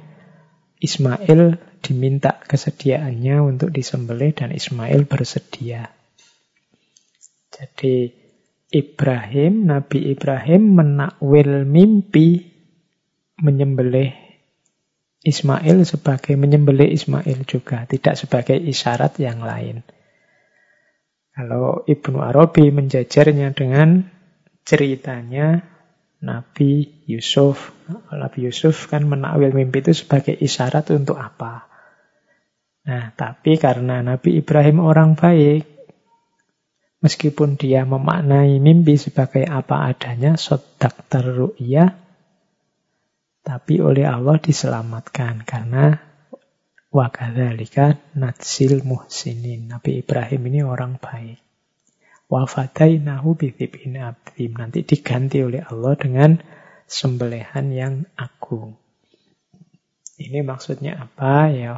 Ismail 0.83 1.63
diminta 1.79 2.43
kesediaannya 2.43 3.39
untuk 3.39 3.71
disembelih 3.71 4.35
dan 4.35 4.51
Ismail 4.51 5.07
bersedia. 5.07 5.95
Jadi 7.55 8.19
Ibrahim, 8.71 9.71
Nabi 9.71 10.11
Ibrahim 10.11 10.75
menakwil 10.75 11.67
mimpi 11.67 12.51
menyembelih 13.39 14.11
Ismail 15.21 15.85
sebagai 15.85 16.35
menyembelih 16.35 16.89
Ismail 16.91 17.45
juga, 17.45 17.85
tidak 17.85 18.17
sebagai 18.17 18.57
isyarat 18.57 19.21
yang 19.21 19.45
lain. 19.45 19.87
Kalau 21.41 21.89
Ibnu 21.89 22.21
Arabi 22.21 22.69
menjajarnya 22.69 23.57
dengan 23.57 24.05
ceritanya 24.69 25.65
Nabi 26.21 27.01
Yusuf. 27.09 27.73
Nabi 28.13 28.53
Yusuf 28.53 28.93
kan 28.93 29.09
menakwil 29.09 29.57
mimpi 29.57 29.81
itu 29.81 29.97
sebagai 29.97 30.37
isyarat 30.37 30.93
untuk 30.93 31.17
apa? 31.17 31.65
Nah, 32.85 33.17
tapi 33.17 33.57
karena 33.57 34.05
Nabi 34.05 34.37
Ibrahim 34.45 34.85
orang 34.85 35.17
baik, 35.17 35.65
Meskipun 37.01 37.57
dia 37.57 37.89
memaknai 37.89 38.61
mimpi 38.61 39.01
sebagai 39.01 39.49
apa 39.49 39.89
adanya, 39.89 40.37
sodak 40.37 41.09
terru'ya, 41.09 41.97
tapi 43.41 43.81
oleh 43.81 44.05
Allah 44.05 44.37
diselamatkan. 44.37 45.49
Karena 45.49 45.97
Wa 46.91 47.07
kadzalika 47.15 47.95
natsil 48.19 48.83
muhsinin. 48.83 49.71
Nabi 49.71 50.03
Ibrahim 50.03 50.43
ini 50.51 50.61
orang 50.67 50.99
baik. 50.99 51.39
Wa 52.27 52.51
fadainahu 52.51 53.39
bidhibin 53.39 54.03
abdim. 54.03 54.59
Nanti 54.59 54.83
diganti 54.83 55.39
oleh 55.43 55.63
Allah 55.63 55.95
dengan 55.95 56.43
sembelihan 56.91 57.71
yang 57.71 57.95
agung. 58.19 58.75
Ini 60.19 60.43
maksudnya 60.43 61.07
apa 61.07 61.49
ya? 61.55 61.75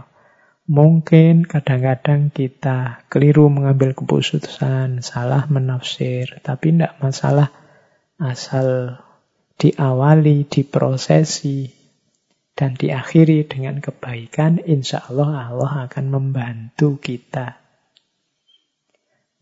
Mungkin 0.73 1.45
kadang-kadang 1.45 2.33
kita 2.33 3.05
keliru 3.13 3.53
mengambil 3.53 3.93
keputusan, 3.93 5.05
salah 5.05 5.45
menafsir, 5.53 6.41
tapi 6.41 6.73
tidak 6.73 6.97
masalah 7.03 7.53
asal 8.17 8.97
diawali, 9.59 10.47
diprosesi, 10.49 11.82
dan 12.63 12.79
diakhiri 12.79 13.43
dengan 13.43 13.83
kebaikan, 13.83 14.63
insya 14.63 15.03
Allah 15.11 15.51
Allah 15.51 15.91
akan 15.91 16.15
membantu 16.15 16.95
kita. 17.03 17.59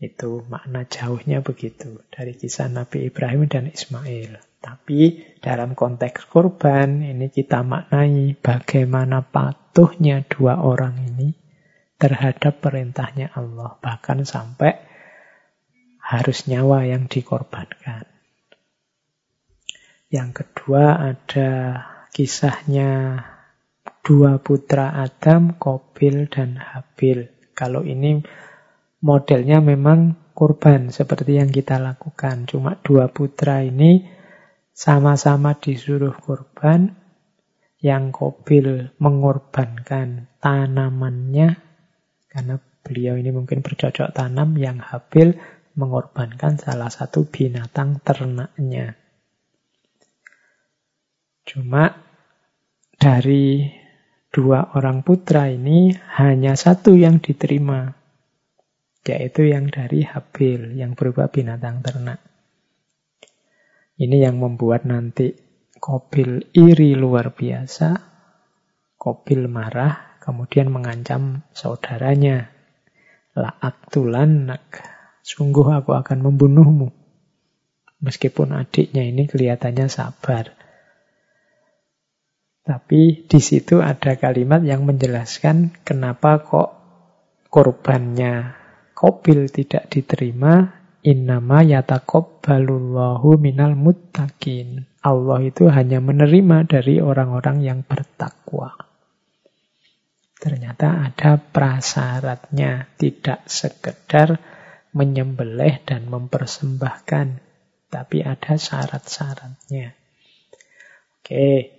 Itu 0.01 0.41
makna 0.49 0.89
jauhnya 0.89 1.45
begitu 1.45 2.01
dari 2.09 2.33
kisah 2.33 2.73
Nabi 2.73 3.13
Ibrahim 3.13 3.45
dan 3.45 3.69
Ismail. 3.69 4.41
Tapi 4.57 5.21
dalam 5.37 5.77
konteks 5.77 6.33
korban 6.33 7.05
ini 7.05 7.29
kita 7.29 7.61
maknai 7.61 8.33
bagaimana 8.41 9.21
patuhnya 9.21 10.25
dua 10.25 10.57
orang 10.57 10.97
ini 11.13 11.37
terhadap 12.01 12.57
perintahnya 12.57 13.37
Allah. 13.37 13.77
Bahkan 13.77 14.25
sampai 14.25 14.81
harus 16.01 16.49
nyawa 16.49 16.89
yang 16.89 17.05
dikorbankan. 17.05 18.09
Yang 20.09 20.41
kedua 20.41 21.13
ada 21.13 21.51
kisahnya 22.11 23.23
dua 24.03 24.43
putra 24.43 24.99
Adam, 24.99 25.55
Kobil 25.55 26.27
dan 26.27 26.59
Habil. 26.59 27.31
Kalau 27.55 27.87
ini 27.87 28.19
modelnya 28.99 29.63
memang 29.63 30.31
kurban 30.35 30.91
seperti 30.91 31.39
yang 31.39 31.49
kita 31.49 31.79
lakukan. 31.79 32.45
Cuma 32.45 32.77
dua 32.83 33.09
putra 33.09 33.63
ini 33.63 34.05
sama-sama 34.75 35.57
disuruh 35.57 36.13
kurban. 36.19 36.99
Yang 37.81 38.13
Kobil 38.13 38.93
mengorbankan 39.01 40.29
tanamannya 40.37 41.57
karena 42.29 42.61
beliau 42.85 43.17
ini 43.17 43.33
mungkin 43.33 43.65
bercocok 43.65 44.13
tanam. 44.13 44.53
Yang 44.53 44.85
Habil 44.85 45.29
mengorbankan 45.73 46.61
salah 46.61 46.93
satu 46.93 47.25
binatang 47.25 47.97
ternaknya. 48.05 49.00
Cuma 51.51 51.91
dari 52.95 53.67
dua 54.31 54.71
orang 54.71 55.03
putra 55.03 55.51
ini 55.51 55.91
hanya 56.15 56.55
satu 56.55 56.95
yang 56.95 57.19
diterima, 57.19 57.91
yaitu 59.03 59.51
yang 59.51 59.67
dari 59.67 60.07
Habil, 60.07 60.79
yang 60.79 60.95
berupa 60.95 61.27
binatang 61.27 61.83
ternak. 61.83 62.23
Ini 63.99 64.31
yang 64.31 64.39
membuat 64.39 64.87
nanti 64.87 65.35
Kobil 65.75 66.55
iri 66.55 66.95
luar 66.95 67.35
biasa, 67.35 67.99
Kobil 68.95 69.51
marah, 69.51 70.23
kemudian 70.23 70.71
mengancam 70.71 71.43
saudaranya. 71.51 72.47
La'aktulannak, 73.35 74.87
sungguh 75.19 75.67
aku 75.67 75.99
akan 75.99 76.31
membunuhmu. 76.31 76.95
Meskipun 77.99 78.55
adiknya 78.55 79.03
ini 79.03 79.27
kelihatannya 79.27 79.91
sabar. 79.91 80.60
Tapi 82.61 83.25
di 83.25 83.39
situ 83.41 83.81
ada 83.81 84.15
kalimat 84.15 84.61
yang 84.61 84.85
menjelaskan 84.85 85.81
kenapa 85.81 86.45
kok 86.45 86.69
korbannya 87.49 88.61
Kobil 89.01 89.49
tidak 89.49 89.89
diterima. 89.89 90.77
Innama 91.01 91.65
yatakobbalullahu 91.65 93.33
minal 93.41 93.73
muttaqin. 93.73 94.85
Allah 95.01 95.41
itu 95.41 95.65
hanya 95.73 95.97
menerima 95.97 96.69
dari 96.69 97.01
orang-orang 97.01 97.65
yang 97.65 97.81
bertakwa. 97.81 98.77
Ternyata 100.37 101.09
ada 101.09 101.41
prasyaratnya, 101.41 102.93
tidak 103.01 103.49
sekedar 103.49 104.37
menyembelih 104.93 105.81
dan 105.81 106.05
mempersembahkan, 106.05 107.41
tapi 107.89 108.21
ada 108.21 108.53
syarat-syaratnya. 108.53 109.97
Oke, 111.17 111.73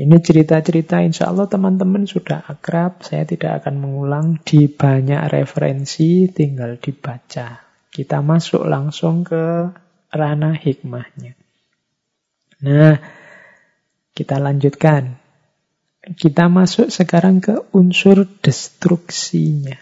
ini 0.00 0.16
cerita-cerita 0.16 1.04
insya 1.04 1.28
Allah 1.28 1.44
teman-teman 1.44 2.08
sudah 2.08 2.40
akrab. 2.48 3.04
Saya 3.04 3.28
tidak 3.28 3.60
akan 3.60 3.84
mengulang 3.84 4.40
di 4.40 4.64
banyak 4.64 5.28
referensi, 5.28 6.24
tinggal 6.32 6.80
dibaca. 6.80 7.60
Kita 7.92 8.24
masuk 8.24 8.64
langsung 8.64 9.28
ke 9.28 9.68
ranah 10.08 10.56
hikmahnya. 10.56 11.36
Nah, 12.64 12.96
kita 14.16 14.40
lanjutkan. 14.40 15.20
Kita 16.00 16.48
masuk 16.48 16.88
sekarang 16.88 17.44
ke 17.44 17.60
unsur 17.76 18.24
destruksinya. 18.40 19.76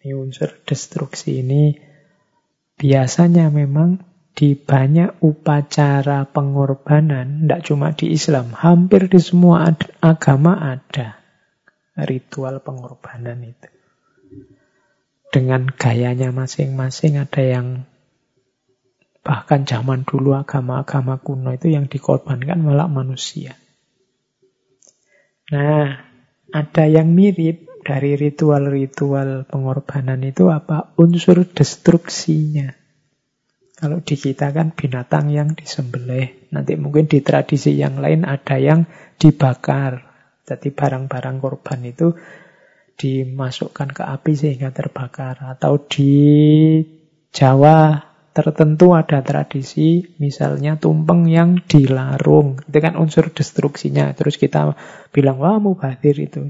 Ini 0.00 0.16
unsur 0.16 0.56
destruksi 0.64 1.44
ini 1.44 1.76
biasanya 2.80 3.52
memang 3.52 4.15
di 4.36 4.52
banyak 4.52 5.24
upacara 5.24 6.28
pengorbanan, 6.28 7.48
tidak 7.48 7.60
cuma 7.64 7.96
di 7.96 8.12
Islam, 8.12 8.52
hampir 8.52 9.08
di 9.08 9.16
semua 9.16 9.72
agama 10.04 10.60
ada 10.60 11.16
ritual 12.04 12.60
pengorbanan 12.60 13.40
itu. 13.40 13.68
Dengan 15.32 15.72
gayanya 15.72 16.36
masing-masing 16.36 17.16
ada 17.16 17.40
yang 17.40 17.88
bahkan 19.24 19.64
zaman 19.64 20.04
dulu 20.04 20.36
agama-agama 20.36 21.16
kuno 21.18 21.56
itu 21.56 21.72
yang 21.72 21.88
dikorbankan 21.88 22.60
malah 22.60 22.92
manusia. 22.92 23.56
Nah, 25.48 26.06
ada 26.52 26.84
yang 26.84 27.10
mirip 27.16 27.66
dari 27.82 28.20
ritual-ritual 28.20 29.48
pengorbanan 29.48 30.20
itu 30.28 30.52
apa? 30.52 30.92
Unsur 31.00 31.42
destruksinya. 31.48 32.85
Kalau 33.76 34.00
di 34.00 34.16
kita 34.16 34.56
kan 34.56 34.72
binatang 34.72 35.28
yang 35.28 35.52
disembelih. 35.52 36.48
Nanti 36.48 36.80
mungkin 36.80 37.04
di 37.12 37.20
tradisi 37.20 37.76
yang 37.76 38.00
lain 38.00 38.24
ada 38.24 38.56
yang 38.56 38.88
dibakar. 39.20 40.00
Jadi 40.48 40.72
barang-barang 40.72 41.36
korban 41.44 41.84
itu 41.84 42.16
dimasukkan 42.96 43.92
ke 43.92 44.00
api 44.00 44.32
sehingga 44.32 44.72
terbakar. 44.72 45.44
Atau 45.44 45.84
di 45.92 46.16
Jawa 47.36 48.00
tertentu 48.32 48.96
ada 48.96 49.20
tradisi 49.20 50.16
misalnya 50.16 50.80
tumpeng 50.80 51.28
yang 51.28 51.60
dilarung. 51.60 52.56
Itu 52.64 52.78
kan 52.80 52.96
unsur 52.96 53.28
destruksinya. 53.28 54.08
Terus 54.16 54.40
kita 54.40 54.72
bilang, 55.12 55.36
wah 55.36 55.60
mubazir 55.60 56.16
itu. 56.16 56.48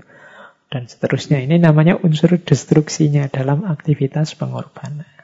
Dan 0.71 0.87
seterusnya. 0.87 1.43
Ini 1.43 1.59
namanya 1.59 1.99
unsur 1.99 2.39
destruksinya 2.39 3.27
dalam 3.27 3.67
aktivitas 3.67 4.39
pengorbanan. 4.39 5.16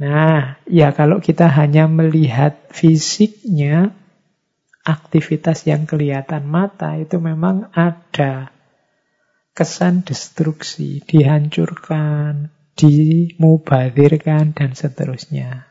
Nah, 0.00 0.56
ya 0.64 0.96
kalau 0.96 1.20
kita 1.20 1.52
hanya 1.52 1.84
melihat 1.84 2.56
fisiknya, 2.72 3.92
aktivitas 4.82 5.68
yang 5.68 5.86
kelihatan 5.86 6.48
mata 6.48 6.98
itu 6.98 7.22
memang 7.22 7.70
ada 7.76 8.50
kesan 9.52 10.02
destruksi, 10.02 11.04
dihancurkan, 11.04 12.50
dimubadirkan, 12.74 14.56
dan 14.56 14.72
seterusnya. 14.72 15.68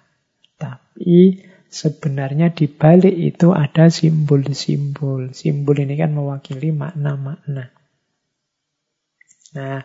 Tapi 0.56 1.42
sebenarnya 1.68 2.54
di 2.54 2.70
balik 2.70 3.16
itu 3.18 3.52
ada 3.52 3.90
simbol-simbol. 3.90 5.34
Simbol 5.34 5.82
ini 5.82 5.98
kan 5.98 6.14
mewakili 6.14 6.70
makna-makna. 6.70 7.74
Nah, 9.52 9.84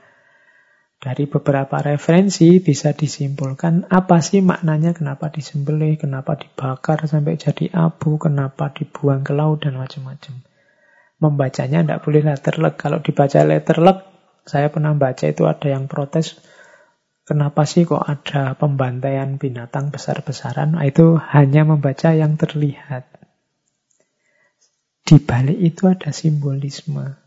dari 0.96 1.28
beberapa 1.28 1.78
referensi 1.78 2.58
bisa 2.58 2.96
disimpulkan 2.96 3.86
apa 3.92 4.18
sih 4.24 4.40
maknanya 4.40 4.96
kenapa 4.96 5.28
disembelih, 5.28 6.00
kenapa 6.00 6.40
dibakar 6.40 7.04
sampai 7.04 7.36
jadi 7.36 7.70
abu, 7.76 8.16
kenapa 8.16 8.72
dibuang 8.72 9.22
ke 9.22 9.36
laut 9.36 9.62
dan 9.62 9.76
macam-macam. 9.76 10.40
Membacanya 11.16 11.84
tidak 11.84 12.00
boleh 12.04 12.22
letterlek. 12.24 12.74
Kalau 12.76 12.98
dibaca 13.00 13.40
letterlek, 13.44 13.98
saya 14.44 14.68
pernah 14.68 14.92
baca 14.96 15.24
itu 15.24 15.44
ada 15.48 15.68
yang 15.68 15.88
protes 15.88 16.36
Kenapa 17.26 17.66
sih 17.66 17.82
kok 17.82 18.06
ada 18.06 18.54
pembantaian 18.54 19.34
binatang 19.34 19.90
besar-besaran? 19.90 20.78
Nah, 20.78 20.86
itu 20.86 21.18
hanya 21.18 21.66
membaca 21.66 22.14
yang 22.14 22.38
terlihat. 22.38 23.02
Di 25.02 25.18
balik 25.18 25.58
itu 25.58 25.90
ada 25.90 26.14
simbolisme. 26.14 27.18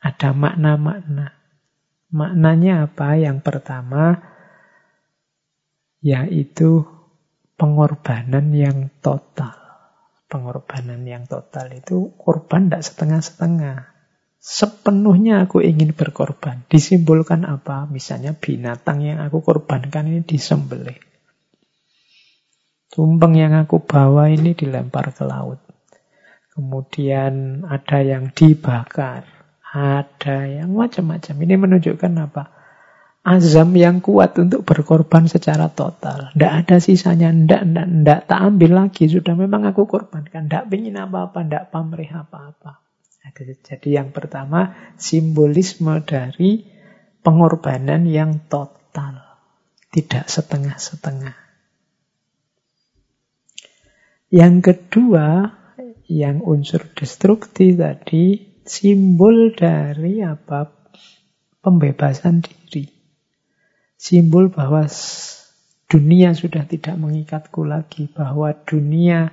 Ada 0.00 0.32
makna-makna. 0.32 1.41
Maknanya 2.12 2.92
apa? 2.92 3.16
Yang 3.16 3.40
pertama, 3.40 4.20
yaitu 6.04 6.84
pengorbanan 7.56 8.52
yang 8.52 8.92
total. 9.00 9.56
Pengorbanan 10.28 11.04
yang 11.08 11.24
total 11.24 11.72
itu 11.72 12.12
korban 12.20 12.68
tidak 12.68 12.84
setengah-setengah. 12.84 13.92
Sepenuhnya 14.42 15.46
aku 15.46 15.62
ingin 15.62 15.94
berkorban. 15.94 16.66
Disimbolkan 16.66 17.46
apa? 17.46 17.86
Misalnya 17.88 18.34
binatang 18.34 19.00
yang 19.00 19.22
aku 19.22 19.40
korbankan 19.40 20.10
ini 20.10 20.20
disembelih. 20.26 20.98
Tumpeng 22.92 23.38
yang 23.38 23.56
aku 23.56 23.80
bawa 23.80 24.28
ini 24.28 24.52
dilempar 24.52 25.16
ke 25.16 25.24
laut. 25.24 25.64
Kemudian 26.52 27.64
ada 27.64 28.04
yang 28.04 28.28
dibakar. 28.36 29.24
Ada 29.72 30.60
yang 30.60 30.76
macam-macam. 30.76 31.34
Ini 31.40 31.54
menunjukkan 31.56 32.12
apa? 32.20 32.44
Azam 33.24 33.72
yang 33.72 34.04
kuat 34.04 34.36
untuk 34.36 34.68
berkorban 34.68 35.24
secara 35.30 35.72
total. 35.72 36.34
Tidak 36.36 36.52
ada 36.52 36.76
sisanya. 36.76 37.32
Tidak, 37.32 37.62
tidak, 37.64 37.86
tidak. 37.88 38.20
Tak 38.28 38.40
ambil 38.52 38.70
lagi. 38.84 39.08
Sudah 39.08 39.32
memang 39.32 39.64
aku 39.64 39.88
korbankan. 39.88 40.52
Tidak 40.52 40.68
ingin 40.68 41.00
apa-apa. 41.00 41.40
Tidak 41.40 41.64
pamrih 41.72 42.12
apa-apa. 42.12 42.84
Jadi 43.32 43.96
yang 43.96 44.12
pertama 44.12 44.92
simbolisme 45.00 46.04
dari 46.04 46.68
pengorbanan 47.24 48.04
yang 48.04 48.44
total. 48.52 49.40
Tidak 49.88 50.28
setengah-setengah. 50.28 51.36
Yang 54.32 54.56
kedua, 54.64 55.48
yang 56.08 56.44
unsur 56.44 56.88
destruktif 56.92 57.80
tadi, 57.80 58.51
simbol 58.66 59.54
dari 59.54 60.22
apa? 60.22 60.66
Pembebasan 61.62 62.42
diri. 62.42 62.90
Simbol 63.94 64.50
bahwa 64.50 64.82
dunia 65.86 66.34
sudah 66.34 66.66
tidak 66.66 66.98
mengikatku 66.98 67.62
lagi. 67.62 68.10
Bahwa 68.10 68.50
dunia 68.66 69.30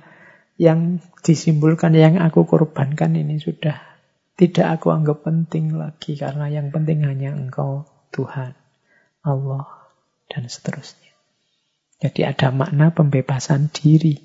yang 0.60 1.02
disimbolkan, 1.26 1.96
yang 1.98 2.22
aku 2.22 2.46
korbankan 2.46 3.18
ini 3.18 3.42
sudah 3.42 3.82
tidak 4.38 4.78
aku 4.78 4.94
anggap 4.94 5.26
penting 5.26 5.74
lagi. 5.74 6.14
Karena 6.14 6.46
yang 6.46 6.70
penting 6.70 7.02
hanya 7.02 7.34
engkau, 7.34 7.88
Tuhan, 8.14 8.54
Allah, 9.26 9.66
dan 10.30 10.46
seterusnya. 10.46 11.10
Jadi 12.00 12.24
ada 12.24 12.48
makna 12.48 12.94
pembebasan 12.94 13.68
diri. 13.74 14.16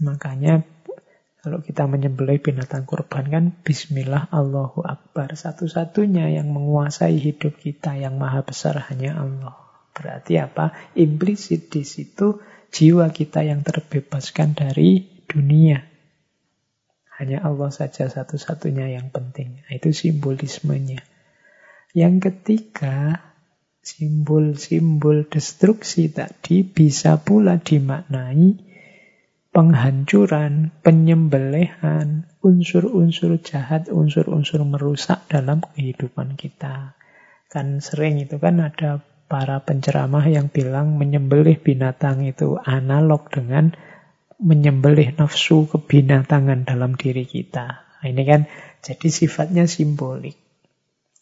Makanya 0.00 0.64
kalau 1.40 1.64
kita 1.64 1.88
menyembelih 1.88 2.36
binatang 2.36 2.84
kurban 2.84 3.24
kan 3.32 3.44
Bismillah 3.64 4.28
Allahu 4.28 4.84
Akbar. 4.84 5.32
Satu-satunya 5.32 6.28
yang 6.36 6.52
menguasai 6.52 7.16
hidup 7.16 7.56
kita 7.56 7.96
yang 7.96 8.20
maha 8.20 8.44
besar 8.44 8.76
hanya 8.92 9.16
Allah. 9.16 9.56
Berarti 9.96 10.36
apa? 10.36 10.76
Implisit 10.92 11.72
di 11.72 11.88
situ 11.88 12.44
jiwa 12.68 13.08
kita 13.08 13.40
yang 13.40 13.64
terbebaskan 13.64 14.52
dari 14.52 15.24
dunia. 15.24 15.80
Hanya 17.16 17.40
Allah 17.40 17.72
saja 17.72 18.08
satu-satunya 18.08 18.92
yang 19.00 19.08
penting. 19.08 19.64
Nah, 19.64 19.72
itu 19.72 19.96
simbolismenya. 19.96 21.00
Yang 21.96 22.32
ketiga, 22.32 23.32
simbol-simbol 23.80 25.24
destruksi 25.24 26.12
tadi 26.12 26.68
bisa 26.68 27.16
pula 27.20 27.56
dimaknai 27.56 28.69
penghancuran, 29.50 30.70
penyembelihan, 30.86 32.30
unsur-unsur 32.38 33.42
jahat, 33.42 33.90
unsur-unsur 33.90 34.62
merusak 34.62 35.26
dalam 35.26 35.58
kehidupan 35.62 36.38
kita. 36.38 36.94
Kan 37.50 37.82
sering 37.82 38.22
itu 38.22 38.38
kan 38.38 38.62
ada 38.62 39.02
para 39.26 39.62
penceramah 39.62 40.26
yang 40.26 40.50
bilang 40.50 40.94
menyembelih 40.98 41.58
binatang 41.58 42.22
itu 42.26 42.58
analog 42.62 43.26
dengan 43.30 43.74
menyembelih 44.40 45.18
nafsu 45.18 45.66
kebinatangan 45.66 46.64
dalam 46.64 46.94
diri 46.94 47.26
kita. 47.26 47.86
Nah, 48.00 48.06
ini 48.06 48.22
kan 48.24 48.46
jadi 48.80 49.08
sifatnya 49.12 49.68
simbolik. 49.68 50.38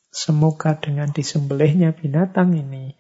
Semoga 0.09 0.79
dengan 0.79 1.13
disembelihnya 1.13 1.93
binatang 1.93 2.57
ini, 2.57 2.97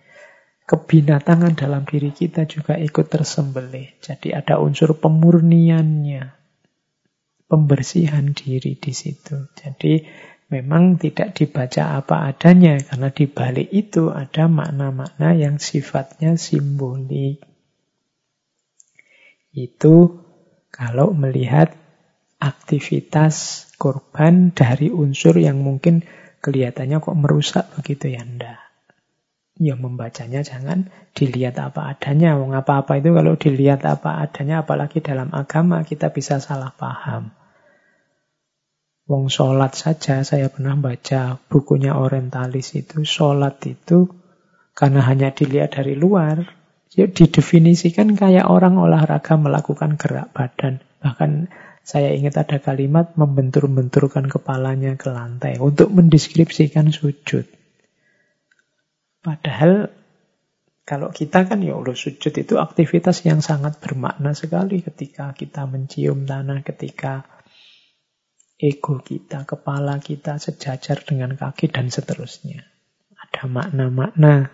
kebinatangan 0.68 1.56
dalam 1.56 1.88
diri 1.88 2.12
kita 2.12 2.44
juga 2.44 2.76
ikut 2.76 3.08
tersembelih. 3.08 3.96
Jadi 4.04 4.36
ada 4.36 4.60
unsur 4.60 4.92
pemurniannya, 5.00 6.28
pembersihan 7.48 8.36
diri 8.36 8.76
di 8.76 8.92
situ. 8.92 9.48
Jadi 9.56 10.04
memang 10.52 11.00
tidak 11.00 11.40
dibaca 11.40 12.04
apa 12.04 12.28
adanya 12.28 12.76
karena 12.84 13.08
di 13.08 13.24
balik 13.24 13.68
itu 13.72 14.12
ada 14.12 14.44
makna-makna 14.44 15.32
yang 15.32 15.56
sifatnya 15.56 16.36
simbolik. 16.36 17.40
Itu 19.56 20.20
kalau 20.68 21.16
melihat 21.16 21.72
aktivitas 22.36 23.66
korban 23.80 24.52
dari 24.52 24.92
unsur 24.92 25.40
yang 25.40 25.64
mungkin 25.64 26.04
kelihatannya 26.44 27.00
kok 27.00 27.16
merusak 27.16 27.64
begitu 27.72 28.12
ya 28.12 28.22
ndak. 28.22 28.67
Ya 29.58 29.74
membacanya 29.74 30.46
jangan 30.46 30.86
dilihat 31.18 31.58
apa 31.58 31.90
adanya. 31.90 32.38
Wong 32.38 32.54
apa-apa 32.54 33.02
itu 33.02 33.10
kalau 33.10 33.34
dilihat 33.34 33.82
apa 33.82 34.22
adanya 34.22 34.62
apalagi 34.62 35.02
dalam 35.02 35.34
agama 35.34 35.82
kita 35.82 36.14
bisa 36.14 36.38
salah 36.38 36.70
paham. 36.70 37.34
Wong 39.10 39.26
sholat 39.26 39.74
saja, 39.74 40.22
saya 40.22 40.46
pernah 40.52 40.78
baca 40.78 41.42
bukunya 41.50 41.96
orientalis 41.96 42.76
itu, 42.76 43.02
sholat 43.02 43.56
itu 43.66 44.06
karena 44.78 45.02
hanya 45.02 45.34
dilihat 45.34 45.74
dari 45.74 45.98
luar, 45.98 46.54
ya 46.94 47.10
didefinisikan 47.10 48.14
kayak 48.14 48.46
orang 48.46 48.78
olahraga 48.78 49.34
melakukan 49.34 49.98
gerak 49.98 50.30
badan. 50.36 50.84
Bahkan 51.02 51.50
saya 51.82 52.12
ingat 52.14 52.36
ada 52.36 52.60
kalimat 52.60 53.16
membentur-benturkan 53.16 54.28
kepalanya 54.28 54.94
ke 55.00 55.08
lantai 55.08 55.56
untuk 55.58 55.88
mendeskripsikan 55.88 56.92
sujud. 56.92 57.57
Padahal 59.18 59.90
kalau 60.88 61.12
kita 61.12 61.44
kan 61.44 61.60
ya 61.60 61.76
Allah 61.76 61.92
sujud 61.92 62.32
itu 62.32 62.56
aktivitas 62.56 63.20
yang 63.28 63.44
sangat 63.44 63.76
bermakna 63.76 64.32
sekali 64.32 64.80
ketika 64.80 65.36
kita 65.36 65.68
mencium 65.68 66.24
tanah, 66.24 66.64
ketika 66.64 67.28
ego 68.56 68.98
kita, 69.04 69.44
kepala 69.44 70.00
kita 70.00 70.40
sejajar 70.40 71.04
dengan 71.04 71.36
kaki 71.36 71.68
dan 71.68 71.92
seterusnya. 71.92 72.64
Ada 73.20 73.44
makna-makna 73.46 74.48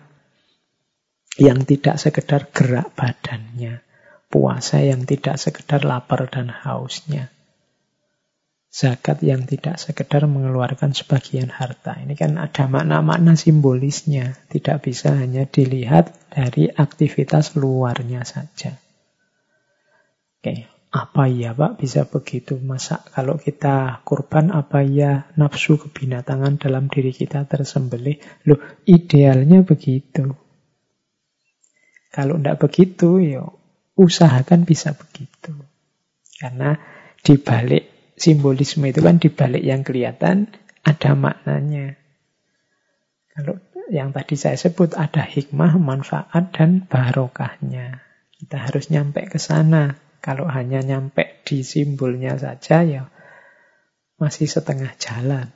yang 1.39 1.63
tidak 1.63 1.95
sekedar 1.95 2.51
gerak 2.51 2.91
badannya, 2.93 3.79
puasa 4.27 4.83
yang 4.83 5.07
tidak 5.07 5.39
sekedar 5.39 5.87
lapar 5.87 6.27
dan 6.27 6.51
hausnya. 6.51 7.31
Zakat 8.75 9.23
yang 9.23 9.47
tidak 9.47 9.79
sekedar 9.79 10.27
mengeluarkan 10.27 10.91
sebagian 10.91 11.47
harta. 11.47 11.95
Ini 11.95 12.11
kan 12.19 12.35
ada 12.35 12.67
makna-makna 12.67 13.39
simbolisnya. 13.39 14.35
Tidak 14.51 14.83
bisa 14.83 15.15
hanya 15.15 15.47
dilihat 15.47 16.11
dari 16.27 16.67
aktivitas 16.67 17.55
luarnya 17.55 18.27
saja. 18.27 18.75
Oke, 20.43 20.67
apa 20.91 21.23
ya 21.31 21.55
Pak 21.55 21.79
bisa 21.79 22.03
begitu? 22.03 22.59
Masa 22.59 22.99
kalau 23.15 23.39
kita 23.39 24.03
kurban 24.03 24.51
apa 24.51 24.83
ya 24.83 25.31
nafsu 25.39 25.79
kebinatangan 25.79 26.59
dalam 26.59 26.91
diri 26.91 27.15
kita 27.15 27.47
tersembelih? 27.47 28.19
Loh, 28.43 28.59
idealnya 28.83 29.63
begitu. 29.63 30.35
Kalau 32.11 32.35
tidak 32.35 32.59
begitu, 32.59 33.23
ya 33.23 33.47
usahakan 33.95 34.67
bisa 34.67 34.91
begitu. 34.99 35.55
Karena 36.43 36.75
di 37.23 37.39
balik 37.39 37.94
simbolisme 38.15 38.87
itu 38.87 38.99
kan 39.03 39.19
di 39.19 39.29
balik 39.31 39.63
yang 39.63 39.83
kelihatan 39.83 40.51
ada 40.83 41.11
maknanya. 41.15 41.99
Kalau 43.35 43.59
yang 43.91 44.15
tadi 44.15 44.39
saya 44.39 44.55
sebut 44.55 44.95
ada 44.95 45.21
hikmah, 45.21 45.77
manfaat, 45.77 46.55
dan 46.55 46.87
barokahnya. 46.87 48.01
Kita 48.35 48.67
harus 48.67 48.89
nyampe 48.89 49.27
ke 49.27 49.37
sana. 49.37 49.99
Kalau 50.23 50.49
hanya 50.49 50.81
nyampe 50.81 51.45
di 51.45 51.61
simbolnya 51.61 52.33
saja 52.39 52.81
ya 52.81 53.05
masih 54.17 54.47
setengah 54.49 54.95
jalan. 54.97 55.51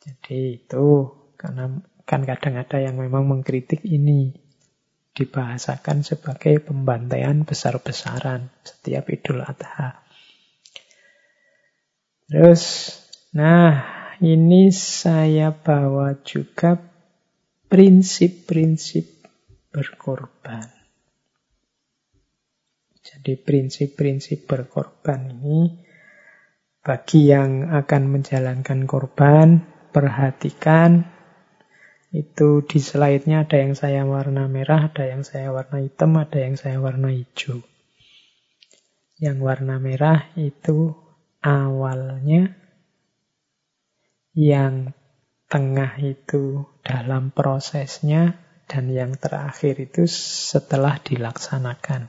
Jadi 0.00 0.60
itu 0.62 0.86
karena 1.34 1.82
kan 2.04 2.22
kadang 2.22 2.60
ada 2.60 2.78
yang 2.78 3.00
memang 3.00 3.26
mengkritik 3.26 3.82
ini 3.82 4.36
dibahasakan 5.16 6.06
sebagai 6.06 6.62
pembantaian 6.62 7.42
besar-besaran 7.42 8.52
setiap 8.62 9.10
Idul 9.10 9.42
Adha. 9.42 10.09
Terus, 12.30 12.94
nah 13.34 13.82
ini 14.22 14.70
saya 14.70 15.50
bawa 15.50 16.14
juga 16.22 16.78
prinsip-prinsip 17.66 19.26
berkorban. 19.74 20.70
Jadi 23.02 23.34
prinsip-prinsip 23.34 24.46
berkorban 24.46 25.26
ini 25.42 25.74
bagi 26.86 27.34
yang 27.34 27.66
akan 27.66 28.02
menjalankan 28.14 28.86
korban, 28.86 29.66
perhatikan 29.90 31.10
itu 32.14 32.62
di 32.62 32.78
slide-nya 32.78 33.42
ada 33.42 33.58
yang 33.58 33.74
saya 33.74 34.06
warna 34.06 34.46
merah, 34.46 34.86
ada 34.86 35.02
yang 35.02 35.26
saya 35.26 35.50
warna 35.50 35.82
hitam, 35.82 36.14
ada 36.14 36.38
yang 36.38 36.54
saya 36.54 36.78
warna 36.78 37.10
hijau. 37.10 37.58
Yang 39.18 39.38
warna 39.42 39.82
merah 39.82 40.30
itu 40.38 41.09
awalnya, 41.40 42.54
yang 44.36 44.92
tengah 45.50 45.98
itu 45.98 46.64
dalam 46.86 47.34
prosesnya, 47.34 48.38
dan 48.70 48.86
yang 48.86 49.18
terakhir 49.18 49.82
itu 49.82 50.06
setelah 50.06 51.02
dilaksanakan. 51.02 52.06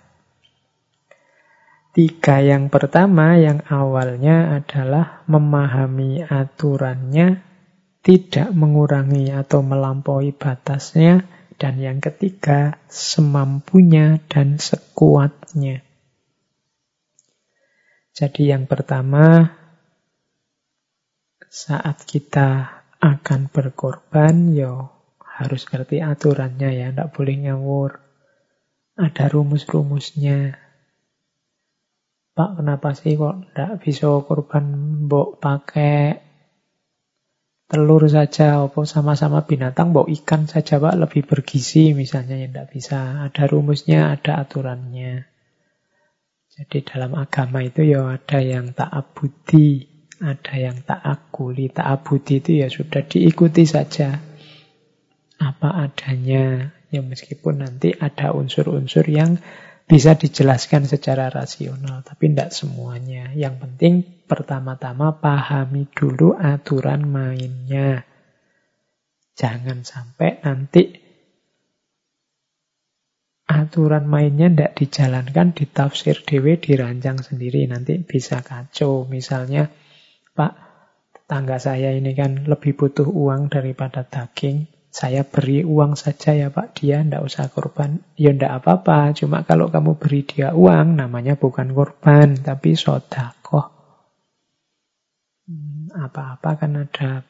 Tiga 1.92 2.40
yang 2.40 2.72
pertama, 2.72 3.36
yang 3.36 3.68
awalnya 3.68 4.62
adalah 4.62 5.28
memahami 5.28 6.24
aturannya, 6.24 7.44
tidak 8.00 8.54
mengurangi 8.56 9.34
atau 9.34 9.60
melampaui 9.60 10.32
batasnya, 10.32 11.28
dan 11.60 11.82
yang 11.82 12.00
ketiga, 12.00 12.80
semampunya 12.88 14.24
dan 14.32 14.56
sekuatnya. 14.56 15.84
Jadi 18.12 18.52
yang 18.52 18.68
pertama, 18.68 19.56
saat 21.48 22.04
kita 22.04 22.80
akan 23.00 23.48
berkorban, 23.48 24.52
yo 24.52 24.92
harus 25.24 25.64
ngerti 25.64 26.04
aturannya 26.04 26.70
ya, 26.76 26.88
tidak 26.92 27.16
boleh 27.16 27.36
ngawur. 27.48 27.92
Ada 29.00 29.32
rumus-rumusnya. 29.32 30.60
Pak, 32.32 32.60
kenapa 32.60 32.96
sih 32.96 33.16
kok 33.16 33.48
tidak 33.52 33.80
bisa 33.80 34.08
korban 34.28 34.66
mbok 35.08 35.40
pakai 35.40 36.20
telur 37.72 38.04
saja, 38.12 38.68
apa 38.68 38.84
sama-sama 38.84 39.48
binatang, 39.48 39.96
mbok 39.96 40.12
ikan 40.20 40.52
saja 40.52 40.84
Pak, 40.84 41.00
lebih 41.00 41.24
bergizi 41.24 41.96
misalnya, 41.96 42.36
ya 42.36 42.52
tidak 42.52 42.68
bisa. 42.76 43.24
Ada 43.24 43.48
rumusnya, 43.48 44.12
ada 44.12 44.44
aturannya. 44.44 45.31
Jadi 46.62 46.86
dalam 46.86 47.18
agama 47.18 47.66
itu 47.66 47.82
ya 47.82 48.06
ada 48.22 48.38
yang 48.38 48.70
tak 48.78 48.94
abudi, 48.94 49.82
ada 50.22 50.54
yang 50.54 50.86
tak 50.86 51.02
akuli. 51.02 51.74
Tak 51.74 51.90
abudi 51.90 52.38
itu 52.38 52.62
ya 52.62 52.70
sudah 52.70 53.02
diikuti 53.02 53.66
saja 53.66 54.22
apa 55.42 55.70
adanya. 55.90 56.70
Ya 56.94 57.02
meskipun 57.02 57.66
nanti 57.66 57.98
ada 57.98 58.30
unsur-unsur 58.38 59.10
yang 59.10 59.42
bisa 59.90 60.14
dijelaskan 60.14 60.86
secara 60.86 61.34
rasional, 61.34 62.06
tapi 62.06 62.30
tidak 62.30 62.54
semuanya. 62.54 63.34
Yang 63.34 63.56
penting 63.66 63.94
pertama-tama 64.30 65.18
pahami 65.18 65.90
dulu 65.90 66.38
aturan 66.38 67.10
mainnya. 67.10 68.06
Jangan 69.34 69.82
sampai 69.82 70.46
nanti 70.46 71.01
aturan 73.52 74.08
mainnya 74.08 74.48
tidak 74.48 74.72
dijalankan, 74.80 75.52
ditafsir 75.52 76.24
dewe, 76.24 76.56
dirancang 76.56 77.20
sendiri. 77.20 77.68
Nanti 77.68 78.00
bisa 78.00 78.40
kacau. 78.40 79.04
Misalnya, 79.04 79.68
Pak, 80.32 80.54
tetangga 81.12 81.60
saya 81.60 81.92
ini 81.92 82.16
kan 82.16 82.48
lebih 82.48 82.80
butuh 82.80 83.08
uang 83.08 83.52
daripada 83.52 84.08
daging. 84.08 84.72
Saya 84.92 85.24
beri 85.24 85.64
uang 85.64 85.96
saja 85.96 86.36
ya 86.36 86.52
Pak, 86.52 86.84
dia 86.84 87.00
ndak 87.00 87.24
usah 87.24 87.48
korban. 87.48 88.04
Ya 88.20 88.36
ndak 88.36 88.60
apa-apa, 88.60 89.16
cuma 89.16 89.48
kalau 89.48 89.72
kamu 89.72 89.96
beri 89.96 90.28
dia 90.28 90.52
uang, 90.52 91.00
namanya 91.00 91.40
bukan 91.40 91.72
korban, 91.72 92.36
tapi 92.36 92.76
sodakoh. 92.76 93.72
Hmm, 95.48 95.88
apa-apa 95.96 96.50
kan 96.60 96.76
ada 96.76 97.24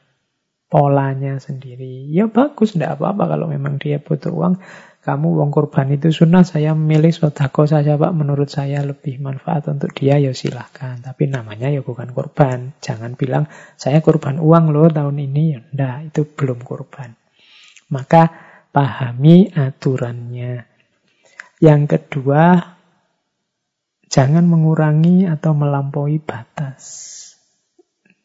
polanya 0.74 1.38
sendiri. 1.38 2.10
Ya 2.10 2.26
bagus, 2.26 2.74
ndak 2.74 2.98
apa-apa 2.98 3.38
kalau 3.38 3.46
memang 3.46 3.78
dia 3.78 4.02
butuh 4.02 4.34
uang. 4.34 4.58
Kamu 5.02 5.42
uang 5.42 5.50
korban 5.50 5.90
itu 5.90 6.14
sunnah, 6.14 6.46
saya 6.46 6.78
milih 6.78 7.10
sodako 7.10 7.66
saja 7.66 7.98
Pak. 7.98 8.14
Menurut 8.14 8.54
saya 8.54 8.86
lebih 8.86 9.18
manfaat 9.18 9.66
untuk 9.66 9.98
dia, 9.98 10.22
ya 10.22 10.30
silahkan. 10.30 11.02
Tapi 11.02 11.26
namanya 11.26 11.74
ya 11.74 11.82
bukan 11.82 12.14
korban. 12.14 12.78
Jangan 12.86 13.18
bilang, 13.18 13.50
saya 13.82 13.98
korban 14.06 14.38
uang 14.38 14.70
loh 14.70 14.94
tahun 14.94 15.18
ini. 15.26 15.44
Ya 15.58 15.60
enggak, 15.66 15.98
itu 16.14 16.22
belum 16.30 16.62
korban. 16.62 17.18
Maka 17.90 18.30
pahami 18.70 19.50
aturannya. 19.50 20.70
Yang 21.58 21.82
kedua, 21.98 22.62
jangan 24.06 24.46
mengurangi 24.46 25.26
atau 25.26 25.58
melampaui 25.58 26.22
batas. 26.22 27.18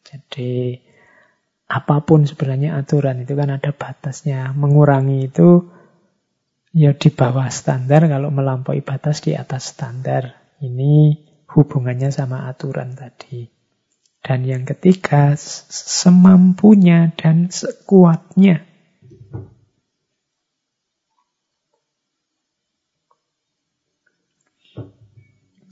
Jadi 0.05 0.77
apa 1.67 2.05
pun 2.05 2.23
sebenarnya 2.23 2.77
aturan 2.77 3.25
itu 3.25 3.33
kan 3.33 3.49
ada 3.49 3.73
batasnya. 3.73 4.53
Mengurangi 4.53 5.25
itu 5.25 5.73
ya 6.77 6.93
di 6.93 7.09
bawah 7.09 7.49
standar, 7.49 8.05
kalau 8.05 8.29
melampaui 8.29 8.85
batas 8.85 9.25
di 9.25 9.33
atas 9.33 9.73
standar. 9.73 10.37
Ini 10.61 11.17
hubungannya 11.49 12.13
sama 12.13 12.45
aturan 12.45 12.93
tadi. 12.93 13.49
Dan 14.21 14.45
yang 14.45 14.61
ketiga, 14.61 15.33
semampunya 15.37 17.09
dan 17.17 17.49
sekuatnya. 17.49 18.61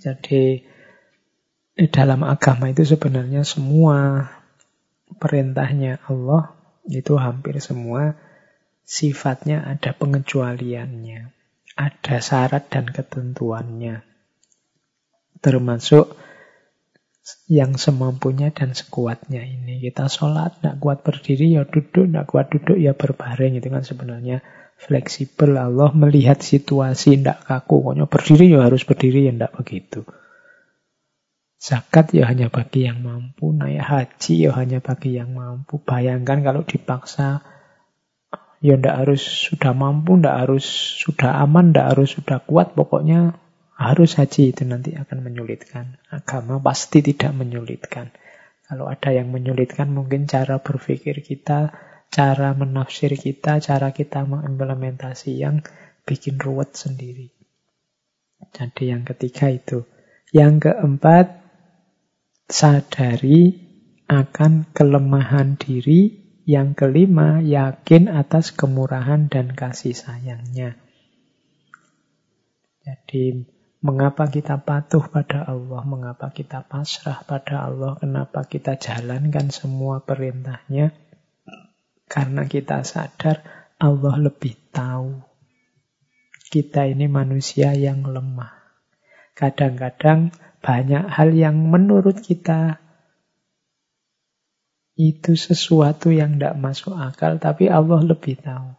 Jadi 0.02 0.62
dalam 1.90 2.22
agama 2.22 2.70
itu 2.70 2.86
sebenarnya 2.86 3.42
semua 3.42 4.30
perintahnya 5.18 5.98
Allah 6.06 6.54
itu 6.86 7.18
hampir 7.18 7.58
semua 7.58 8.14
sifatnya 8.86 9.66
ada 9.66 9.92
pengecualiannya. 9.98 11.34
Ada 11.76 12.24
syarat 12.24 12.72
dan 12.72 12.88
ketentuannya. 12.88 14.06
Termasuk 15.44 16.16
yang 17.50 17.76
semampunya 17.76 18.54
dan 18.54 18.78
sekuatnya 18.78 19.42
ini. 19.44 19.82
Kita 19.82 20.08
sholat, 20.08 20.62
tidak 20.62 20.78
kuat 20.80 21.02
berdiri, 21.02 21.58
ya 21.58 21.66
duduk, 21.66 22.06
tidak 22.06 22.26
kuat 22.30 22.48
duduk, 22.54 22.78
ya 22.78 22.94
berbaring. 22.96 23.58
Itu 23.60 23.68
kan 23.74 23.84
sebenarnya 23.84 24.46
fleksibel. 24.78 25.58
Allah 25.58 25.92
melihat 25.92 26.40
situasi 26.40 27.20
tidak 27.20 27.44
kaku. 27.44 27.82
Pokoknya 27.82 28.06
berdiri 28.08 28.46
ya 28.54 28.60
harus 28.64 28.86
berdiri, 28.86 29.28
ya 29.28 29.34
tidak 29.34 29.54
begitu. 29.58 30.02
Zakat 31.60 32.14
ya 32.14 32.30
hanya 32.30 32.54
bagi 32.54 32.86
yang 32.86 33.02
mampu, 33.02 33.50
naik 33.50 33.82
haji 33.82 34.46
ya 34.46 34.54
hanya 34.54 34.80
bagi 34.86 35.18
yang 35.18 35.34
mampu. 35.34 35.82
Bayangkan 35.82 36.46
kalau 36.46 36.62
dipaksa, 36.62 37.42
ya 38.66 38.76
tidak 38.82 39.06
harus 39.06 39.22
sudah 39.22 39.78
mampu, 39.78 40.18
tidak 40.18 40.36
harus 40.42 40.66
sudah 40.98 41.38
aman, 41.46 41.70
tidak 41.70 41.88
harus 41.94 42.10
sudah 42.18 42.42
kuat, 42.42 42.74
pokoknya 42.74 43.38
harus 43.78 44.18
haji 44.18 44.50
itu 44.50 44.66
nanti 44.66 44.98
akan 44.98 45.22
menyulitkan. 45.22 46.02
Agama 46.10 46.58
pasti 46.58 47.06
tidak 47.06 47.30
menyulitkan. 47.38 48.10
Kalau 48.66 48.90
ada 48.90 49.14
yang 49.14 49.30
menyulitkan 49.30 49.94
mungkin 49.94 50.26
cara 50.26 50.58
berpikir 50.58 51.22
kita 51.22 51.70
cara 52.16 52.56
menafsir 52.56 53.12
kita, 53.20 53.60
cara 53.60 53.92
kita 53.92 54.24
mengimplementasi 54.24 55.36
yang 55.36 55.60
bikin 56.08 56.40
ruwet 56.40 56.72
sendiri. 56.72 57.28
Jadi 58.56 58.96
yang 58.96 59.04
ketiga 59.04 59.52
itu. 59.52 59.84
Yang 60.32 60.72
keempat, 60.72 61.44
sadari 62.48 63.60
akan 64.08 64.72
kelemahan 64.72 65.60
diri. 65.60 66.25
Yang 66.46 66.78
kelima, 66.78 67.42
yakin 67.42 68.06
atas 68.06 68.54
kemurahan 68.54 69.26
dan 69.34 69.58
kasih 69.58 69.98
sayangnya. 69.98 70.78
Jadi, 72.86 73.50
mengapa 73.82 74.30
kita 74.30 74.62
patuh 74.62 75.10
pada 75.10 75.42
Allah, 75.42 75.82
mengapa 75.90 76.30
kita 76.30 76.62
pasrah 76.70 77.26
pada 77.26 77.66
Allah, 77.66 77.98
kenapa 77.98 78.46
kita 78.46 78.78
jalankan 78.78 79.50
semua 79.50 80.06
perintahnya, 80.06 80.94
karena 82.06 82.46
kita 82.46 82.86
sadar 82.86 83.42
Allah 83.82 84.16
lebih 84.22 84.54
tahu. 84.70 85.26
Kita 86.54 86.86
ini 86.86 87.10
manusia 87.10 87.74
yang 87.74 88.06
lemah. 88.06 88.54
Kadang-kadang 89.34 90.30
banyak 90.62 91.10
hal 91.10 91.34
yang 91.34 91.58
menurut 91.58 92.22
kita 92.22 92.85
itu 94.96 95.36
sesuatu 95.36 96.08
yang 96.12 96.40
tidak 96.40 96.56
masuk 96.56 96.96
akal, 96.96 97.36
tapi 97.36 97.68
Allah 97.68 98.00
lebih 98.00 98.40
tahu. 98.40 98.72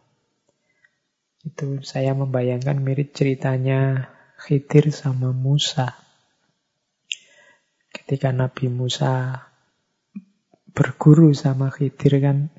Itu 1.45 1.79
saya 1.85 2.17
membayangkan 2.17 2.81
mirip 2.81 3.13
ceritanya 3.13 4.09
Khidir 4.41 4.89
sama 4.89 5.29
Musa. 5.29 5.93
Ketika 7.93 8.33
Nabi 8.33 8.69
Musa 8.69 9.45
berguru 10.73 11.33
sama 11.37 11.69
Khidir 11.69 12.21
kan 12.21 12.49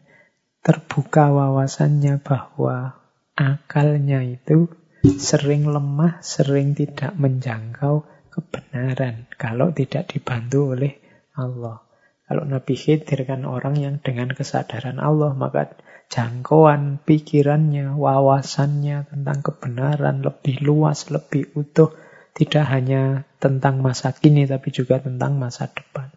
terbuka 0.63 1.31
wawasannya 1.31 2.23
bahwa 2.23 2.99
akalnya 3.35 4.23
itu 4.23 4.71
sering 5.03 5.67
lemah, 5.67 6.23
sering 6.23 6.75
tidak 6.75 7.15
menjangkau 7.15 8.07
kebenaran 8.31 9.27
kalau 9.35 9.75
tidak 9.75 10.11
dibantu 10.11 10.75
oleh 10.79 10.95
Allah. 11.35 11.88
Kalau 12.29 12.45
Nabi 12.45 12.77
Khidir 12.77 13.25
kan 13.25 13.49
orang 13.49 13.81
yang 13.81 14.05
dengan 14.05 14.29
kesadaran 14.29 15.01
Allah, 15.01 15.33
maka 15.33 15.73
jangkauan 16.13 17.01
pikirannya, 17.01 17.97
wawasannya 17.97 19.09
tentang 19.09 19.41
kebenaran 19.41 20.21
lebih 20.21 20.61
luas, 20.61 21.09
lebih 21.09 21.49
utuh. 21.57 21.89
Tidak 22.37 22.69
hanya 22.69 23.25
tentang 23.41 23.81
masa 23.81 24.13
kini, 24.13 24.45
tapi 24.45 24.69
juga 24.69 25.01
tentang 25.01 25.41
masa 25.41 25.73
depan. 25.73 26.13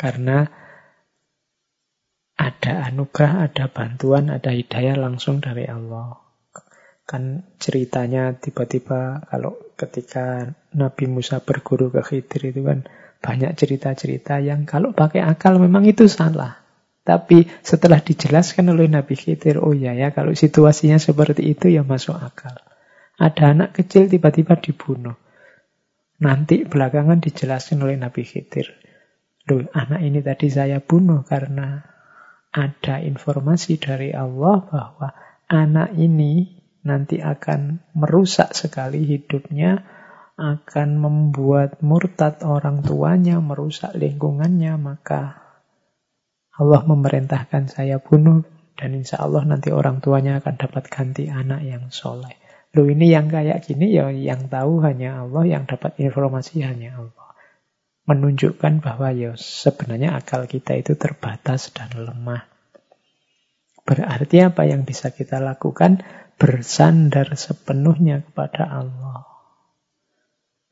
Karena 0.00 0.48
ada 2.40 2.72
anugerah, 2.88 3.52
ada 3.52 3.68
bantuan, 3.68 4.32
ada 4.32 4.50
hidayah 4.50 4.96
langsung 4.96 5.44
dari 5.44 5.68
Allah. 5.68 6.18
Kan 7.04 7.52
ceritanya 7.60 8.32
tiba-tiba 8.34 9.28
kalau 9.28 9.60
ketika 9.76 10.56
Nabi 10.72 11.04
Musa 11.06 11.44
berguru 11.44 11.92
ke 11.92 12.00
Khidir 12.00 12.50
itu 12.56 12.64
kan 12.64 12.88
banyak 13.22 13.54
cerita-cerita 13.54 14.42
yang 14.42 14.66
kalau 14.66 14.90
pakai 14.90 15.22
akal 15.22 15.62
memang 15.62 15.86
itu 15.86 16.10
salah. 16.10 16.58
Tapi 17.02 17.46
setelah 17.62 17.98
dijelaskan 17.98 18.74
oleh 18.74 18.86
Nabi 18.86 19.18
Khidir, 19.18 19.58
oh 19.58 19.74
ya 19.74 19.94
ya 19.94 20.14
kalau 20.14 20.34
situasinya 20.34 20.98
seperti 21.02 21.54
itu 21.54 21.70
ya 21.70 21.82
masuk 21.82 22.14
akal. 22.14 22.54
Ada 23.18 23.54
anak 23.54 23.70
kecil 23.78 24.10
tiba-tiba 24.10 24.58
dibunuh. 24.58 25.18
Nanti 26.22 26.62
belakangan 26.62 27.18
dijelaskan 27.18 27.82
oleh 27.82 27.98
Nabi 27.98 28.22
Khidir. 28.22 28.70
Loh, 29.50 29.66
anak 29.74 30.00
ini 30.02 30.22
tadi 30.22 30.46
saya 30.46 30.78
bunuh 30.78 31.26
karena 31.26 31.82
ada 32.54 33.02
informasi 33.02 33.82
dari 33.82 34.14
Allah 34.14 34.62
bahwa 34.62 35.08
anak 35.50 35.98
ini 35.98 36.62
nanti 36.86 37.18
akan 37.18 37.82
merusak 37.98 38.54
sekali 38.54 39.02
hidupnya, 39.02 39.82
akan 40.40 40.88
membuat 40.96 41.84
murtad 41.84 42.40
orang 42.42 42.80
tuanya, 42.80 43.38
merusak 43.38 43.92
lingkungannya, 43.92 44.80
maka 44.80 45.42
Allah 46.56 46.84
memerintahkan 46.84 47.72
saya 47.72 48.00
bunuh 48.00 48.44
dan 48.76 48.96
insya 48.96 49.20
Allah 49.20 49.44
nanti 49.44 49.72
orang 49.72 50.00
tuanya 50.00 50.40
akan 50.40 50.54
dapat 50.56 50.88
ganti 50.88 51.28
anak 51.28 51.64
yang 51.64 51.88
soleh. 51.92 52.36
Loh 52.72 52.88
ini 52.88 53.12
yang 53.12 53.28
kayak 53.28 53.68
gini 53.68 53.92
ya 53.92 54.08
yang 54.08 54.48
tahu 54.48 54.80
hanya 54.80 55.24
Allah, 55.24 55.44
yang 55.44 55.64
dapat 55.68 55.96
informasi 56.00 56.64
hanya 56.64 56.96
Allah. 57.04 57.36
Menunjukkan 58.08 58.82
bahwa 58.82 59.12
ya 59.12 59.36
sebenarnya 59.36 60.16
akal 60.18 60.48
kita 60.48 60.74
itu 60.80 60.96
terbatas 60.96 61.70
dan 61.70 61.92
lemah. 61.92 62.48
Berarti 63.84 64.40
apa 64.42 64.64
yang 64.64 64.88
bisa 64.88 65.12
kita 65.12 65.38
lakukan? 65.38 66.02
Bersandar 66.40 67.36
sepenuhnya 67.38 68.24
kepada 68.26 68.66
Allah. 68.66 69.31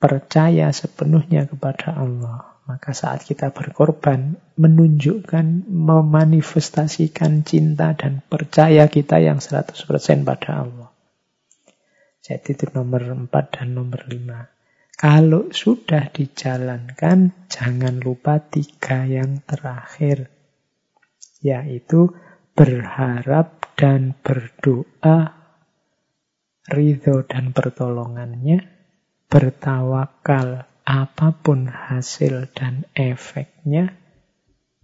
Percaya 0.00 0.72
sepenuhnya 0.72 1.44
kepada 1.44 1.92
Allah. 2.00 2.50
Maka 2.64 2.94
saat 2.94 3.26
kita 3.26 3.50
berkorban, 3.50 4.38
menunjukkan, 4.56 5.66
memanifestasikan 5.66 7.42
cinta 7.42 7.92
dan 7.98 8.22
percaya 8.24 8.86
kita 8.86 9.20
yang 9.20 9.42
100% 9.42 9.74
pada 10.22 10.64
Allah. 10.64 10.88
Jadi 12.22 12.54
itu 12.54 12.70
nomor 12.70 13.10
4 13.10 13.28
dan 13.52 13.68
nomor 13.74 14.06
5. 14.06 14.96
Kalau 15.00 15.50
sudah 15.50 16.12
dijalankan, 16.14 17.48
jangan 17.50 17.98
lupa 17.98 18.38
tiga 18.38 19.02
yang 19.02 19.42
terakhir. 19.42 20.30
Yaitu 21.42 22.12
berharap 22.54 23.74
dan 23.74 24.12
berdoa 24.20 25.40
ridho 26.70 27.24
dan 27.26 27.50
pertolongannya, 27.50 28.79
bertawakal 29.30 30.66
apa 30.82 31.28
pun 31.38 31.70
hasil 31.70 32.50
dan 32.50 32.90
efeknya. 32.98 33.94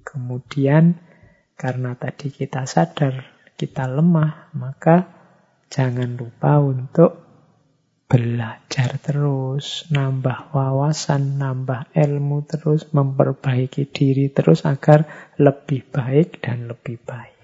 Kemudian 0.07 1.03
karena 1.59 1.99
tadi 1.99 2.31
kita 2.31 2.63
sadar 2.63 3.27
kita 3.59 3.91
lemah, 3.91 4.55
maka 4.55 5.11
jangan 5.67 6.15
lupa 6.15 6.63
untuk 6.63 7.27
belajar 8.07 9.03
terus, 9.03 9.91
nambah 9.91 10.55
wawasan, 10.55 11.43
nambah 11.43 11.91
ilmu 11.91 12.47
terus, 12.47 12.87
memperbaiki 12.95 13.91
diri 13.91 14.31
terus 14.31 14.63
agar 14.63 15.35
lebih 15.43 15.83
baik 15.91 16.39
dan 16.39 16.71
lebih 16.71 17.03
baik. 17.03 17.35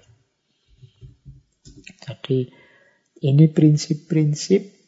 Jadi 1.99 2.47
ini 3.27 3.45
prinsip-prinsip 3.51 4.82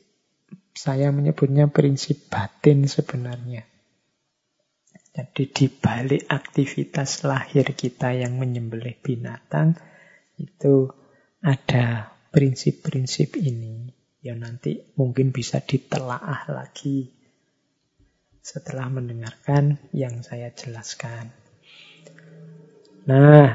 saya 0.75 1.07
menyebutnya 1.15 1.71
prinsip 1.71 2.27
batin 2.27 2.83
sebenarnya. 2.83 3.63
Jadi 5.15 5.43
di 5.47 5.65
balik 5.71 6.27
aktivitas 6.27 7.23
lahir 7.23 7.71
kita 7.71 8.11
yang 8.11 8.35
menyembelih 8.35 8.99
binatang 8.99 9.79
itu 10.35 10.91
ada 11.39 12.11
prinsip-prinsip 12.35 13.39
ini 13.39 13.87
yang 14.19 14.43
nanti 14.43 14.91
mungkin 14.99 15.31
bisa 15.31 15.63
ditelaah 15.63 16.51
lagi 16.51 17.07
setelah 18.43 18.91
mendengarkan 18.91 19.79
yang 19.95 20.19
saya 20.19 20.51
jelaskan. 20.51 21.31
Nah, 23.07 23.47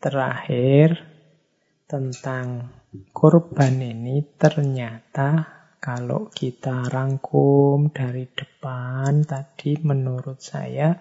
terakhir 0.00 1.04
tentang 1.84 2.72
korban 3.12 3.76
ini 3.76 4.24
ternyata 4.40 5.59
kalau 5.80 6.28
kita 6.28 6.86
rangkum 6.92 7.88
dari 7.88 8.28
depan 8.28 9.24
tadi 9.24 9.80
menurut 9.80 10.36
saya 10.36 10.92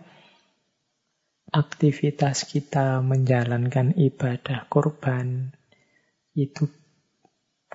aktivitas 1.52 2.48
kita 2.48 3.04
menjalankan 3.04 3.92
ibadah 4.00 4.72
korban 4.72 5.52
itu 6.32 6.72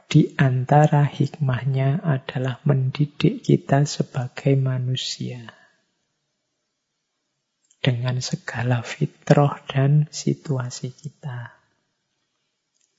di 0.09 0.33
antara 0.41 1.05
hikmahnya 1.05 2.01
adalah 2.01 2.65
mendidik 2.65 3.45
kita 3.45 3.85
sebagai 3.85 4.57
manusia 4.57 5.45
dengan 7.85 8.17
segala 8.25 8.81
fitrah 8.81 9.61
dan 9.69 10.09
situasi 10.09 10.89
kita. 10.97 11.53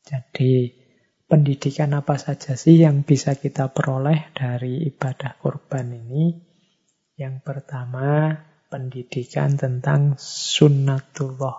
Jadi 0.05 0.84
pendidikan 1.25 1.97
apa 1.97 2.21
saja 2.21 2.53
sih 2.53 2.85
yang 2.85 3.01
bisa 3.01 3.33
kita 3.37 3.73
peroleh 3.73 4.33
dari 4.33 4.85
ibadah 4.85 5.37
kurban 5.41 5.93
ini? 5.93 6.37
Yang 7.15 7.35
pertama, 7.41 8.35
pendidikan 8.69 9.55
tentang 9.55 10.19
sunnatullah 10.19 11.57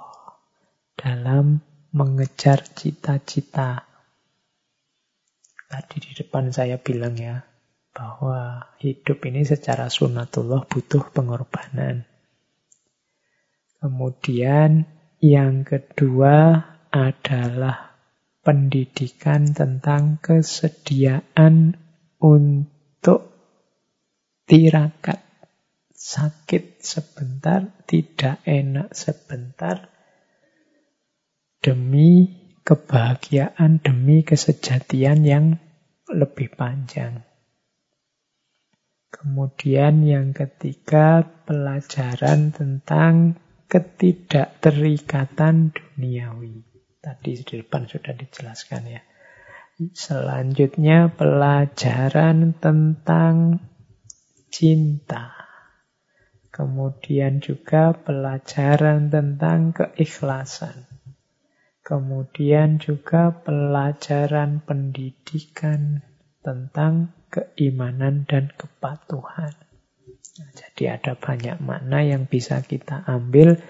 dalam 0.95 1.61
mengejar 1.97 2.61
cita-cita. 2.77 3.89
Tadi 5.67 5.97
di 5.99 6.13
depan 6.15 6.53
saya 6.53 6.79
bilang 6.79 7.17
ya, 7.17 7.43
bahwa 7.97 8.69
hidup 8.79 9.25
ini 9.25 9.49
secara 9.49 9.89
sunnatullah 9.89 10.69
butuh 10.69 11.09
pengorbanan. 11.11 12.05
Kemudian 13.81 14.85
yang 15.25 15.65
kedua 15.65 16.61
adalah 16.93 17.86
pendidikan 18.47 19.51
tentang 19.51 20.23
kesediaan 20.23 21.75
untuk 22.23 23.35
tirakat. 24.47 25.19
Sakit 25.91 26.79
sebentar, 26.79 27.83
tidak 27.91 28.39
enak 28.47 28.95
sebentar, 28.95 29.91
demi 31.59 32.31
kebahagiaan, 32.63 33.83
demi 33.83 34.23
kesejatian 34.23 35.27
yang 35.27 35.59
lebih 36.07 36.55
panjang. 36.55 37.27
Kemudian 39.11 40.07
yang 40.07 40.31
ketiga, 40.31 41.27
pelajaran 41.43 42.55
tentang 42.55 43.43
ketidakterikatan 43.67 45.75
duniawi. 45.75 46.76
Tadi 47.01 47.39
di 47.39 47.55
depan 47.63 47.87
sudah 47.87 48.13
dijelaskan 48.17 48.83
ya. 48.91 49.03
Selanjutnya 49.77 51.13
pelajaran 51.13 52.57
tentang 52.57 53.61
cinta. 54.49 55.37
Kemudian 56.49 57.45
juga 57.45 57.93
pelajaran 57.93 59.13
tentang 59.13 59.77
keikhlasan. 59.77 60.89
Kemudian 61.85 62.81
juga 62.81 63.31
pelajaran 63.31 64.65
pendidikan 64.65 66.01
tentang 66.41 67.13
keimanan 67.29 68.25
dan 68.25 68.49
kepatuhan. 68.57 69.53
Nah, 70.41 70.51
jadi 70.57 70.97
ada 70.97 71.13
banyak 71.21 71.61
makna 71.61 72.01
yang 72.01 72.25
bisa 72.25 72.65
kita 72.65 73.05
ambil 73.05 73.61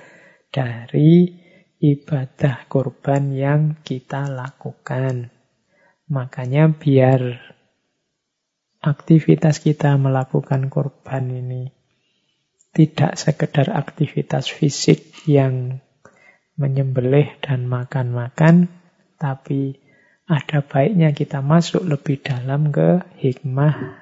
dari 0.55 1.46
ibadah 1.81 2.65
kurban 2.71 3.33
yang 3.33 3.61
kita 3.85 4.29
lakukan. 4.31 5.33
Makanya 6.07 6.71
biar 6.73 7.43
aktivitas 8.81 9.59
kita 9.59 9.99
melakukan 9.99 10.71
kurban 10.71 11.27
ini 11.33 11.75
tidak 12.77 13.17
sekedar 13.17 13.73
aktivitas 13.73 14.53
fisik 14.53 15.25
yang 15.25 15.81
menyembelih 16.61 17.41
dan 17.41 17.65
makan-makan, 17.65 18.69
tapi 19.17 19.81
ada 20.29 20.61
baiknya 20.61 21.17
kita 21.17 21.41
masuk 21.41 21.89
lebih 21.89 22.21
dalam 22.21 22.69
ke 22.69 23.01
hikmah, 23.17 23.97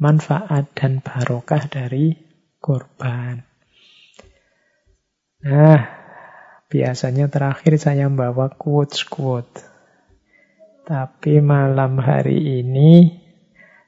manfaat, 0.00 0.72
dan 0.72 1.04
barokah 1.04 1.68
dari 1.68 2.16
kurban. 2.64 3.44
Nah, 5.44 6.01
biasanya 6.72 7.28
terakhir 7.28 7.76
saya 7.76 8.08
membawa 8.08 8.48
quotes-quotes. 8.48 9.68
Tapi 10.88 11.44
malam 11.44 12.00
hari 12.00 12.64
ini 12.64 13.20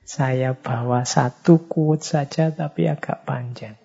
saya 0.04 0.52
bawa 0.52 1.08
satu 1.08 1.64
quote 1.64 2.04
saja 2.04 2.52
tapi 2.52 2.84
agak 2.84 3.24
panjang. 3.24 3.80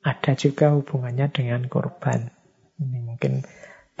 Ada 0.00 0.32
juga 0.32 0.72
hubungannya 0.72 1.28
dengan 1.28 1.68
korban. 1.68 2.32
Ini 2.80 2.98
mungkin 3.04 3.44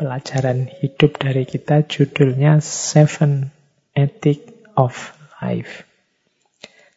pelajaran 0.00 0.72
hidup 0.80 1.20
dari 1.20 1.44
kita 1.44 1.84
judulnya 1.84 2.64
Seven 2.64 3.52
Ethic 3.92 4.72
of 4.80 5.12
Life. 5.44 5.84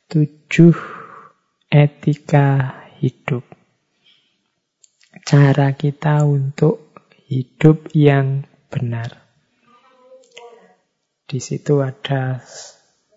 Tujuh 0.08 0.76
etika 1.68 2.80
hidup. 3.04 3.51
Cara 5.22 5.78
kita 5.78 6.26
untuk 6.26 6.98
hidup 7.30 7.94
yang 7.94 8.44
benar. 8.74 9.22
Di 11.30 11.40
situ 11.40 11.80
ada 11.80 12.44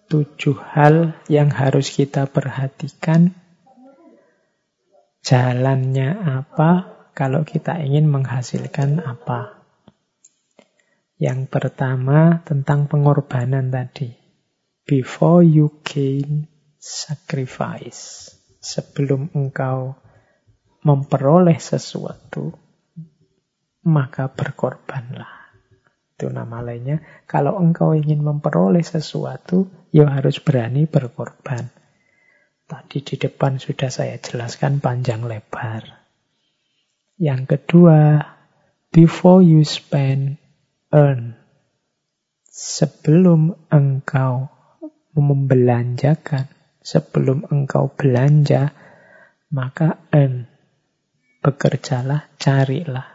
tujuh 0.06 0.54
hal 0.54 1.18
yang 1.26 1.50
harus 1.50 1.90
kita 1.90 2.30
perhatikan. 2.30 3.34
Jalannya 5.24 6.14
apa 6.38 6.70
kalau 7.16 7.42
kita 7.42 7.80
ingin 7.80 8.06
menghasilkan 8.06 9.00
apa. 9.00 9.64
Yang 11.16 11.48
pertama 11.48 12.44
tentang 12.44 12.86
pengorbanan 12.86 13.72
tadi. 13.72 14.12
Before 14.84 15.40
you 15.40 15.80
gain 15.80 16.46
sacrifice. 16.76 18.28
Sebelum 18.60 19.32
engkau 19.32 19.96
memperoleh 20.84 21.56
sesuatu, 21.56 22.52
maka 23.88 24.28
berkorbanlah. 24.28 25.56
Itu 26.14 26.30
nama 26.30 26.62
lainnya. 26.62 27.02
Kalau 27.26 27.58
engkau 27.58 27.96
ingin 27.96 28.22
memperoleh 28.22 28.84
sesuatu, 28.86 29.66
ya 29.90 30.06
harus 30.06 30.38
berani 30.38 30.86
berkorban. 30.86 31.72
Tadi 32.64 33.02
di 33.02 33.16
depan 33.18 33.58
sudah 33.58 33.90
saya 33.90 34.16
jelaskan 34.22 34.78
panjang 34.78 35.26
lebar. 35.26 35.84
Yang 37.18 37.42
kedua, 37.56 38.22
before 38.94 39.42
you 39.42 39.66
spend, 39.66 40.38
earn. 40.94 41.36
Sebelum 42.48 43.68
engkau 43.74 44.48
membelanjakan, 45.18 46.46
sebelum 46.78 47.46
engkau 47.50 47.90
belanja, 47.90 48.70
maka 49.50 49.98
earn. 50.14 50.53
Bekerjalah, 51.44 52.32
carilah. 52.40 53.14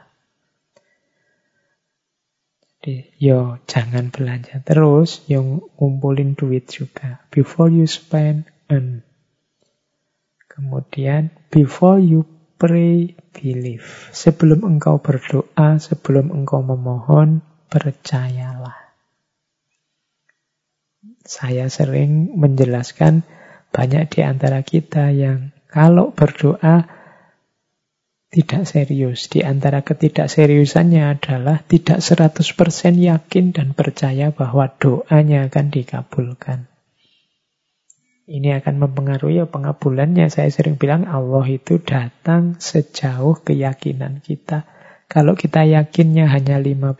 Jadi, 2.79 3.09
yo 3.17 3.57
jangan 3.65 4.13
belanja 4.13 4.61
terus, 4.61 5.25
yang 5.25 5.65
ngumpulin 5.81 6.37
duit 6.37 6.69
juga. 6.69 7.25
Before 7.33 7.73
you 7.73 7.89
spend, 7.89 8.45
earn. 8.69 9.01
Kemudian, 10.45 11.33
before 11.49 11.97
you 11.97 12.23
pray, 12.61 13.17
believe. 13.33 14.13
Sebelum 14.13 14.61
engkau 14.61 15.01
berdoa, 15.01 15.81
sebelum 15.81 16.29
engkau 16.29 16.61
memohon, 16.61 17.41
percayalah. 17.67 18.93
Saya 21.25 21.65
sering 21.67 22.37
menjelaskan 22.37 23.25
banyak 23.75 24.07
di 24.07 24.21
antara 24.21 24.61
kita 24.61 25.13
yang 25.13 25.51
kalau 25.69 26.11
berdoa 26.11 26.98
tidak 28.29 28.69
serius. 28.69 29.25
Di 29.25 29.41
antara 29.41 29.81
ketidakseriusannya 29.81 31.17
adalah 31.17 31.65
tidak 31.65 32.05
100% 32.05 32.45
yakin 32.93 33.45
dan 33.51 33.73
percaya 33.73 34.29
bahwa 34.29 34.69
doanya 34.77 35.49
akan 35.49 35.65
dikabulkan. 35.73 36.69
Ini 38.29 38.61
akan 38.61 38.85
mempengaruhi 38.85 39.41
pengabulannya. 39.49 40.29
Saya 40.29 40.53
sering 40.53 40.77
bilang 40.77 41.09
Allah 41.09 41.41
itu 41.49 41.81
datang 41.81 42.61
sejauh 42.61 43.41
keyakinan 43.41 44.21
kita. 44.21 44.69
Kalau 45.09 45.33
kita 45.33 45.65
yakinnya 45.65 46.29
hanya 46.29 46.61
50%, 46.61 46.93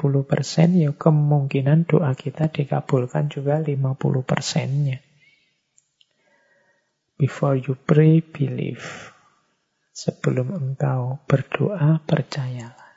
ya 0.82 0.90
kemungkinan 0.90 1.86
doa 1.86 2.18
kita 2.18 2.50
dikabulkan 2.50 3.30
juga 3.30 3.62
50%-nya. 3.62 4.98
Before 7.22 7.54
you 7.54 7.78
pray, 7.78 8.26
believe. 8.26 9.14
Sebelum 9.92 10.56
engkau 10.56 11.20
berdoa, 11.28 12.00
percayalah. 12.08 12.90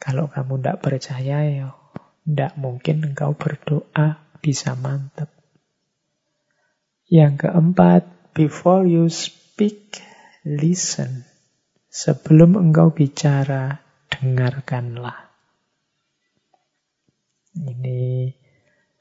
Kalau 0.00 0.32
kamu 0.32 0.60
tidak 0.60 0.78
percaya, 0.80 1.38
ya 1.44 1.68
tidak 2.24 2.52
mungkin 2.56 3.04
engkau 3.10 3.34
berdoa 3.34 4.22
bisa 4.40 4.78
mantap. 4.78 5.28
Yang 7.10 7.48
keempat, 7.48 8.32
before 8.32 8.86
you 8.86 9.10
speak, 9.10 9.98
listen. 10.46 11.26
Sebelum 11.90 12.54
engkau 12.54 12.94
bicara, 12.94 13.82
dengarkanlah. 14.06 15.34
Ini 17.58 18.30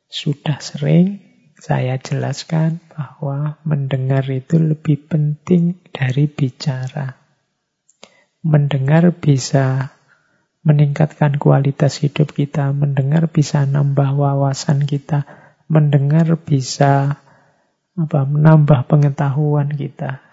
sudah 0.10 0.58
sering 0.58 1.29
saya 1.60 2.00
jelaskan 2.00 2.80
bahwa 2.88 3.60
mendengar 3.68 4.24
itu 4.32 4.56
lebih 4.56 5.12
penting 5.12 5.76
dari 5.92 6.32
bicara. 6.32 7.20
Mendengar 8.40 9.12
bisa 9.12 9.92
meningkatkan 10.64 11.36
kualitas 11.36 12.00
hidup 12.00 12.32
kita, 12.32 12.72
mendengar 12.72 13.28
bisa 13.28 13.68
nambah 13.68 14.16
wawasan 14.16 14.88
kita, 14.88 15.28
mendengar 15.68 16.40
bisa 16.40 17.20
apa 18.00 18.22
menambah 18.24 18.88
pengetahuan 18.88 19.76
kita 19.76 20.24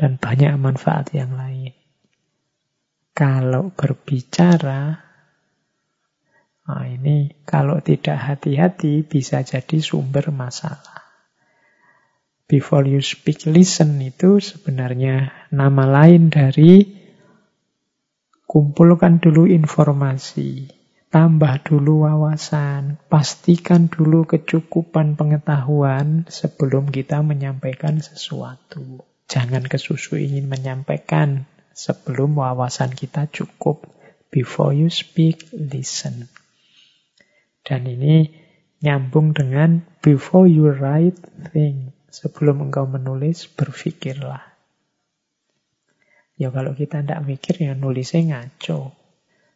dan 0.00 0.16
banyak 0.16 0.56
manfaat 0.56 1.12
yang 1.12 1.36
lain. 1.36 1.76
Kalau 3.12 3.68
berbicara 3.76 5.09
Nah, 6.70 6.86
ini 6.86 7.34
kalau 7.42 7.82
tidak 7.82 8.14
hati-hati 8.14 9.02
bisa 9.02 9.42
jadi 9.42 9.82
sumber 9.82 10.30
masalah. 10.30 11.02
Before 12.46 12.86
you 12.86 13.02
speak, 13.02 13.42
listen 13.50 13.98
itu 13.98 14.38
sebenarnya 14.38 15.34
nama 15.50 15.82
lain 15.90 16.30
dari 16.30 16.86
kumpulkan 18.46 19.18
dulu 19.18 19.50
informasi, 19.50 20.70
tambah 21.10 21.58
dulu 21.66 22.06
wawasan, 22.06 23.02
pastikan 23.10 23.90
dulu 23.90 24.30
kecukupan 24.30 25.18
pengetahuan 25.18 26.30
sebelum 26.30 26.94
kita 26.94 27.18
menyampaikan 27.26 27.98
sesuatu. 27.98 29.02
Jangan 29.26 29.66
kesusu 29.66 30.22
ingin 30.22 30.46
menyampaikan 30.46 31.50
sebelum 31.74 32.38
wawasan 32.38 32.94
kita 32.94 33.26
cukup. 33.26 33.90
Before 34.30 34.70
you 34.70 34.86
speak, 34.86 35.50
listen. 35.50 36.30
Dan 37.60 37.86
ini 37.86 38.28
nyambung 38.80 39.36
dengan 39.36 39.84
before 40.00 40.48
you 40.48 40.72
write, 40.72 41.20
think. 41.52 41.92
Sebelum 42.10 42.66
engkau 42.68 42.90
menulis, 42.90 43.46
berpikirlah. 43.46 44.42
Ya 46.34 46.50
kalau 46.50 46.74
kita 46.74 47.04
tidak 47.04 47.22
mikir, 47.22 47.54
ya 47.60 47.78
nulisnya 47.78 48.34
ngaco. 48.34 48.96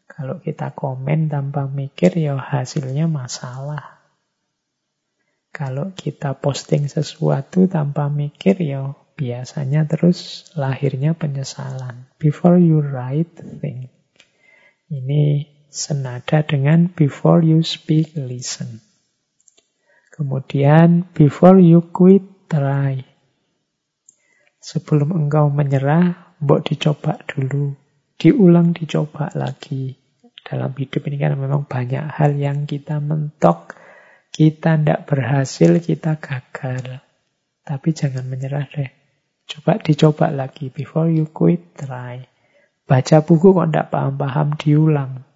Kalau 0.06 0.38
kita 0.38 0.70
komen 0.76 1.32
tanpa 1.32 1.66
mikir, 1.66 2.14
ya 2.14 2.38
hasilnya 2.38 3.10
masalah. 3.10 4.04
Kalau 5.50 5.90
kita 5.96 6.38
posting 6.38 6.86
sesuatu 6.86 7.66
tanpa 7.66 8.06
mikir, 8.06 8.60
ya 8.62 8.94
biasanya 9.18 9.86
terus 9.86 10.50
lahirnya 10.54 11.16
penyesalan. 11.18 12.06
Before 12.22 12.60
you 12.60 12.84
write, 12.84 13.34
think. 13.58 13.90
Ini 14.92 15.53
senada 15.74 16.46
dengan 16.46 16.86
before 16.86 17.42
you 17.42 17.66
speak, 17.66 18.14
listen. 18.14 18.78
Kemudian 20.14 21.10
before 21.10 21.58
you 21.58 21.82
quit, 21.90 22.22
try. 22.46 23.02
Sebelum 24.62 25.10
engkau 25.10 25.50
menyerah, 25.50 26.38
mbok 26.38 26.70
dicoba 26.70 27.18
dulu. 27.26 27.74
Diulang 28.14 28.70
dicoba 28.70 29.34
lagi. 29.34 29.98
Dalam 30.46 30.70
hidup 30.78 31.02
ini 31.10 31.18
kan 31.18 31.34
memang 31.34 31.66
banyak 31.66 32.06
hal 32.06 32.38
yang 32.38 32.70
kita 32.70 33.02
mentok, 33.02 33.74
kita 34.30 34.78
tidak 34.78 35.10
berhasil, 35.10 35.82
kita 35.82 36.22
gagal. 36.22 37.02
Tapi 37.66 37.88
jangan 37.90 38.30
menyerah 38.30 38.70
deh. 38.70 38.90
Coba 39.50 39.82
dicoba 39.82 40.30
lagi. 40.30 40.70
Before 40.70 41.10
you 41.10 41.26
quit, 41.34 41.74
try. 41.74 42.22
Baca 42.86 43.26
buku 43.26 43.50
kok 43.50 43.68
tidak 43.74 43.90
paham-paham, 43.90 44.54
diulang. 44.54 45.33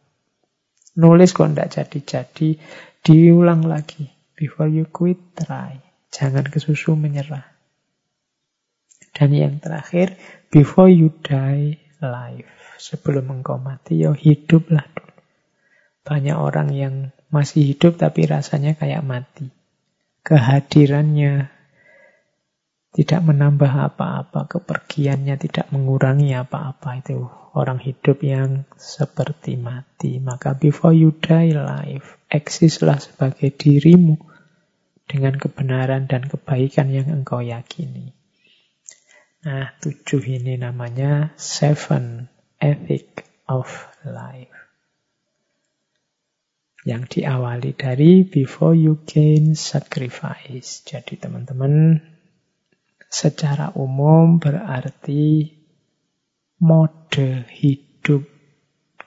Nulis 0.99 1.31
kok 1.31 1.55
tidak 1.55 1.71
jadi-jadi, 1.71 2.59
diulang 3.07 3.63
lagi. 3.63 4.11
Before 4.35 4.67
you 4.67 4.91
quit, 4.91 5.19
try. 5.39 5.79
Jangan 6.11 6.51
kesusu 6.51 6.99
menyerah. 6.99 7.47
Dan 9.15 9.31
yang 9.35 9.63
terakhir, 9.63 10.19
before 10.51 10.91
you 10.91 11.15
die, 11.23 11.79
life. 12.03 12.51
Sebelum 12.79 13.31
engkau 13.31 13.59
mati, 13.59 13.99
yo 13.99 14.15
hiduplah 14.15 14.87
dulu. 14.95 15.15
Banyak 16.07 16.37
orang 16.39 16.71
yang 16.71 16.95
masih 17.29 17.75
hidup 17.75 17.99
tapi 17.99 18.25
rasanya 18.31 18.79
kayak 18.79 19.03
mati. 19.03 19.51
Kehadirannya 20.23 21.58
tidak 22.89 23.21
menambah 23.21 23.69
apa-apa, 23.69 24.49
kepergiannya 24.49 25.37
tidak 25.37 25.69
mengurangi 25.69 26.33
apa-apa. 26.33 27.05
Itu 27.05 27.29
orang 27.53 27.79
hidup 27.85 28.25
yang 28.25 28.65
seperti 28.81 29.61
mati. 29.61 30.17
Maka 30.19 30.57
before 30.57 30.97
you 30.97 31.13
die 31.13 31.53
life, 31.53 32.17
eksislah 32.33 32.97
sebagai 32.97 33.53
dirimu 33.53 34.17
dengan 35.09 35.37
kebenaran 35.37 36.09
dan 36.09 36.29
kebaikan 36.29 36.89
yang 36.89 37.09
engkau 37.13 37.45
yakini. 37.45 38.17
Nah, 39.45 39.73
tujuh 39.81 40.21
ini 40.25 40.61
namanya 40.61 41.33
seven 41.39 42.29
ethic 42.61 43.25
of 43.49 43.69
life. 44.05 44.53
Yang 46.89 47.21
diawali 47.21 47.77
dari 47.77 48.25
before 48.25 48.73
you 48.73 49.05
gain 49.05 49.53
sacrifice. 49.53 50.81
Jadi 50.89 51.21
teman-teman 51.21 52.01
secara 53.09 53.73
umum 53.73 54.37
berarti 54.37 55.57
mode 56.61 57.49
hidup 57.49 58.29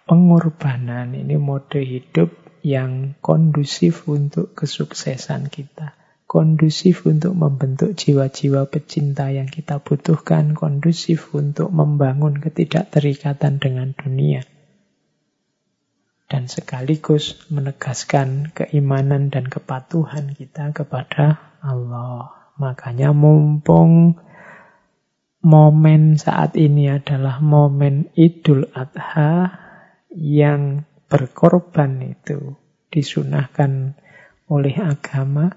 pengorbanan. 0.10 1.14
Ini 1.14 1.38
mode 1.38 1.80
hidup 1.80 2.34
yang 2.66 3.18
kondusif 3.22 4.10
untuk 4.10 4.58
kesuksesan 4.58 5.54
kita. 5.54 5.96
Kondusif 6.26 7.04
untuk 7.04 7.36
membentuk 7.36 7.92
jiwa-jiwa 7.92 8.72
pecinta 8.72 9.28
yang 9.30 9.52
kita 9.52 9.84
butuhkan. 9.84 10.56
Kondusif 10.56 11.36
untuk 11.36 11.70
membangun 11.70 12.40
ketidakterikatan 12.40 13.60
dengan 13.60 13.92
dunia. 13.92 14.48
Dan 16.32 16.48
sekaligus 16.48 17.44
menegaskan 17.52 18.56
keimanan 18.56 19.28
dan 19.28 19.52
kepatuhan 19.52 20.32
kita 20.32 20.72
kepada 20.72 21.60
Allah. 21.60 22.41
Makanya 22.62 23.10
mumpung 23.10 24.22
momen 25.42 26.22
saat 26.22 26.54
ini 26.54 26.94
adalah 26.94 27.42
momen 27.42 28.14
Idul 28.14 28.70
Adha 28.78 29.50
yang 30.14 30.86
berkorban 31.10 31.98
itu 32.06 32.54
disunahkan 32.94 33.98
oleh 34.46 34.78
agama, 34.78 35.50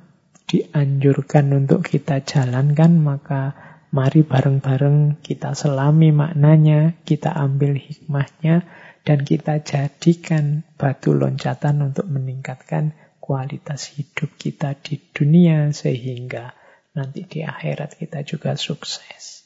dianjurkan 0.49 1.53
untuk 1.53 1.85
kita 1.85 2.25
jalankan, 2.25 2.97
maka 2.97 3.53
mari 3.93 4.25
bareng-bareng 4.25 5.21
kita 5.21 5.53
selami 5.53 6.09
maknanya, 6.09 6.97
kita 7.05 7.37
ambil 7.37 7.77
hikmahnya, 7.77 8.65
dan 9.05 9.29
kita 9.29 9.61
jadikan 9.61 10.65
batu 10.81 11.13
loncatan 11.13 11.85
untuk 11.85 12.09
meningkatkan 12.09 12.97
kualitas 13.21 13.93
hidup 13.93 14.33
kita 14.41 14.79
di 14.81 14.97
dunia 15.13 15.69
sehingga 15.77 16.64
nanti 16.95 17.27
di 17.27 17.43
akhirat 17.43 17.99
kita 17.99 18.23
juga 18.23 18.55
sukses. 18.55 19.43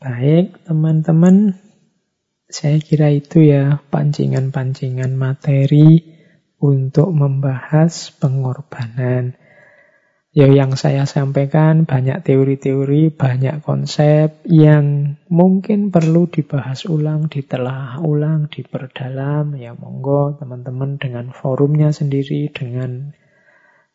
Baik, 0.00 0.64
teman-teman, 0.68 1.56
saya 2.48 2.76
kira 2.80 3.08
itu 3.08 3.40
ya 3.40 3.80
pancingan-pancingan 3.88 5.16
materi 5.16 6.04
untuk 6.60 7.12
membahas 7.12 8.12
pengorbanan. 8.16 9.36
Ya 10.34 10.50
yang 10.50 10.74
saya 10.74 11.06
sampaikan 11.06 11.86
banyak 11.86 12.26
teori-teori, 12.26 13.14
banyak 13.14 13.62
konsep 13.62 14.42
yang 14.50 15.14
mungkin 15.30 15.94
perlu 15.94 16.26
dibahas 16.26 16.90
ulang, 16.90 17.30
ditelah 17.30 18.02
ulang, 18.02 18.50
diperdalam. 18.50 19.54
Ya 19.54 19.78
monggo 19.78 20.34
teman-teman 20.34 20.98
dengan 20.98 21.30
forumnya 21.30 21.94
sendiri, 21.94 22.50
dengan 22.50 23.14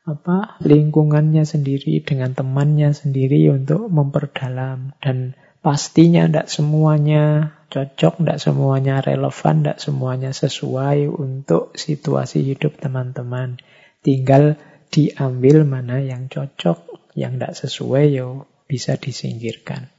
apa 0.08 0.58
lingkungannya 0.64 1.44
sendiri 1.44 2.02
dengan 2.02 2.34
temannya 2.34 2.96
sendiri 2.96 3.52
untuk 3.52 3.92
memperdalam 3.92 4.96
dan 5.04 5.36
pastinya 5.60 6.26
tidak 6.26 6.48
semuanya 6.48 7.56
cocok, 7.70 8.24
tidak 8.24 8.40
semuanya 8.42 8.96
relevan, 9.04 9.62
tidak 9.62 9.80
semuanya 9.80 10.32
sesuai 10.34 11.08
untuk 11.12 11.76
situasi 11.78 12.42
hidup 12.44 12.80
teman-teman. 12.82 13.62
Tinggal 14.02 14.58
diambil 14.90 15.68
mana 15.68 16.02
yang 16.02 16.32
cocok, 16.32 17.14
yang 17.14 17.38
tidak 17.38 17.54
sesuai 17.60 18.06
yo 18.16 18.50
bisa 18.66 18.98
disingkirkan. 18.98 19.92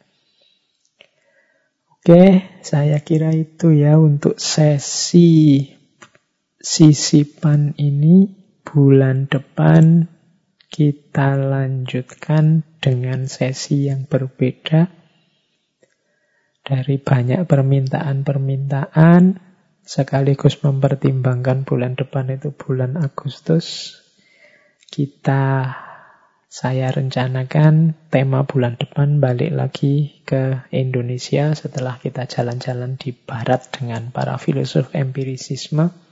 Oke, 2.01 2.49
saya 2.65 2.97
kira 3.05 3.31
itu 3.37 3.77
ya 3.77 4.01
untuk 4.01 4.41
sesi 4.41 5.69
sisipan 6.61 7.77
ini 7.77 8.40
bulan 8.71 9.27
depan 9.27 10.07
kita 10.71 11.35
lanjutkan 11.35 12.63
dengan 12.79 13.27
sesi 13.27 13.91
yang 13.91 14.07
berbeda. 14.07 14.87
Dari 16.63 17.03
banyak 17.03 17.51
permintaan-permintaan 17.51 19.43
sekaligus 19.83 20.63
mempertimbangkan 20.63 21.67
bulan 21.67 21.99
depan 21.99 22.31
itu 22.31 22.55
bulan 22.55 22.95
Agustus 22.95 23.99
kita 24.87 25.75
saya 26.47 26.95
rencanakan 26.95 27.99
tema 28.07 28.47
bulan 28.47 28.79
depan 28.79 29.19
balik 29.19 29.51
lagi 29.51 30.23
ke 30.23 30.63
Indonesia 30.71 31.51
setelah 31.59 31.99
kita 31.99 32.31
jalan-jalan 32.31 32.95
di 32.95 33.11
barat 33.11 33.67
dengan 33.75 34.15
para 34.15 34.39
filosof 34.39 34.95
empirisisme 34.95 36.10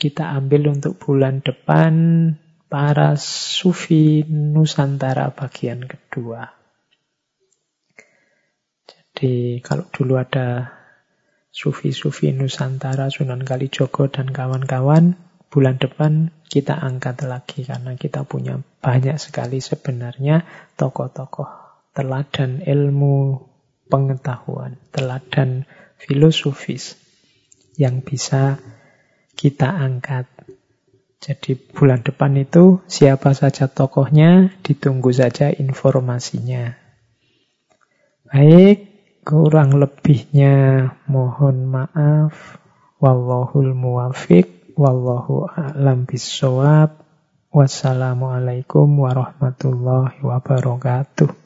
kita 0.00 0.32
ambil 0.32 0.72
untuk 0.72 0.96
bulan 0.96 1.44
depan 1.44 1.92
para 2.72 3.20
sufi 3.20 4.24
Nusantara 4.24 5.28
bagian 5.36 5.84
kedua. 5.84 6.48
Jadi 8.88 9.60
kalau 9.60 9.84
dulu 9.92 10.16
ada 10.16 10.72
sufi-sufi 11.52 12.32
Nusantara, 12.32 13.12
Sunan 13.12 13.44
Kalijogo 13.44 14.08
dan 14.08 14.32
kawan-kawan, 14.32 15.20
bulan 15.52 15.76
depan 15.76 16.32
kita 16.48 16.78
angkat 16.78 17.20
lagi 17.28 17.68
karena 17.68 17.98
kita 18.00 18.24
punya 18.24 18.62
banyak 18.80 19.20
sekali 19.20 19.60
sebenarnya 19.60 20.48
tokoh-tokoh 20.80 21.50
teladan 21.92 22.62
ilmu 22.64 23.44
pengetahuan, 23.90 24.78
teladan 24.94 25.66
filosofis 25.98 26.96
yang 27.76 28.00
bisa 28.00 28.62
kita 29.34 29.70
angkat. 29.70 30.26
Jadi 31.20 31.52
bulan 31.52 32.00
depan 32.00 32.32
itu 32.40 32.80
siapa 32.88 33.36
saja 33.36 33.68
tokohnya, 33.68 34.56
ditunggu 34.64 35.12
saja 35.12 35.52
informasinya. 35.52 36.72
Baik, 38.24 38.88
kurang 39.26 39.76
lebihnya 39.76 40.88
mohon 41.10 41.68
maaf. 41.68 42.56
Wallahul 43.00 43.72
muwafiq, 43.76 44.76
wallahu 44.76 45.48
a'lam 45.48 46.08
bisawab. 46.08 47.00
Wassalamualaikum 47.50 48.86
warahmatullahi 48.86 50.22
wabarakatuh. 50.22 51.39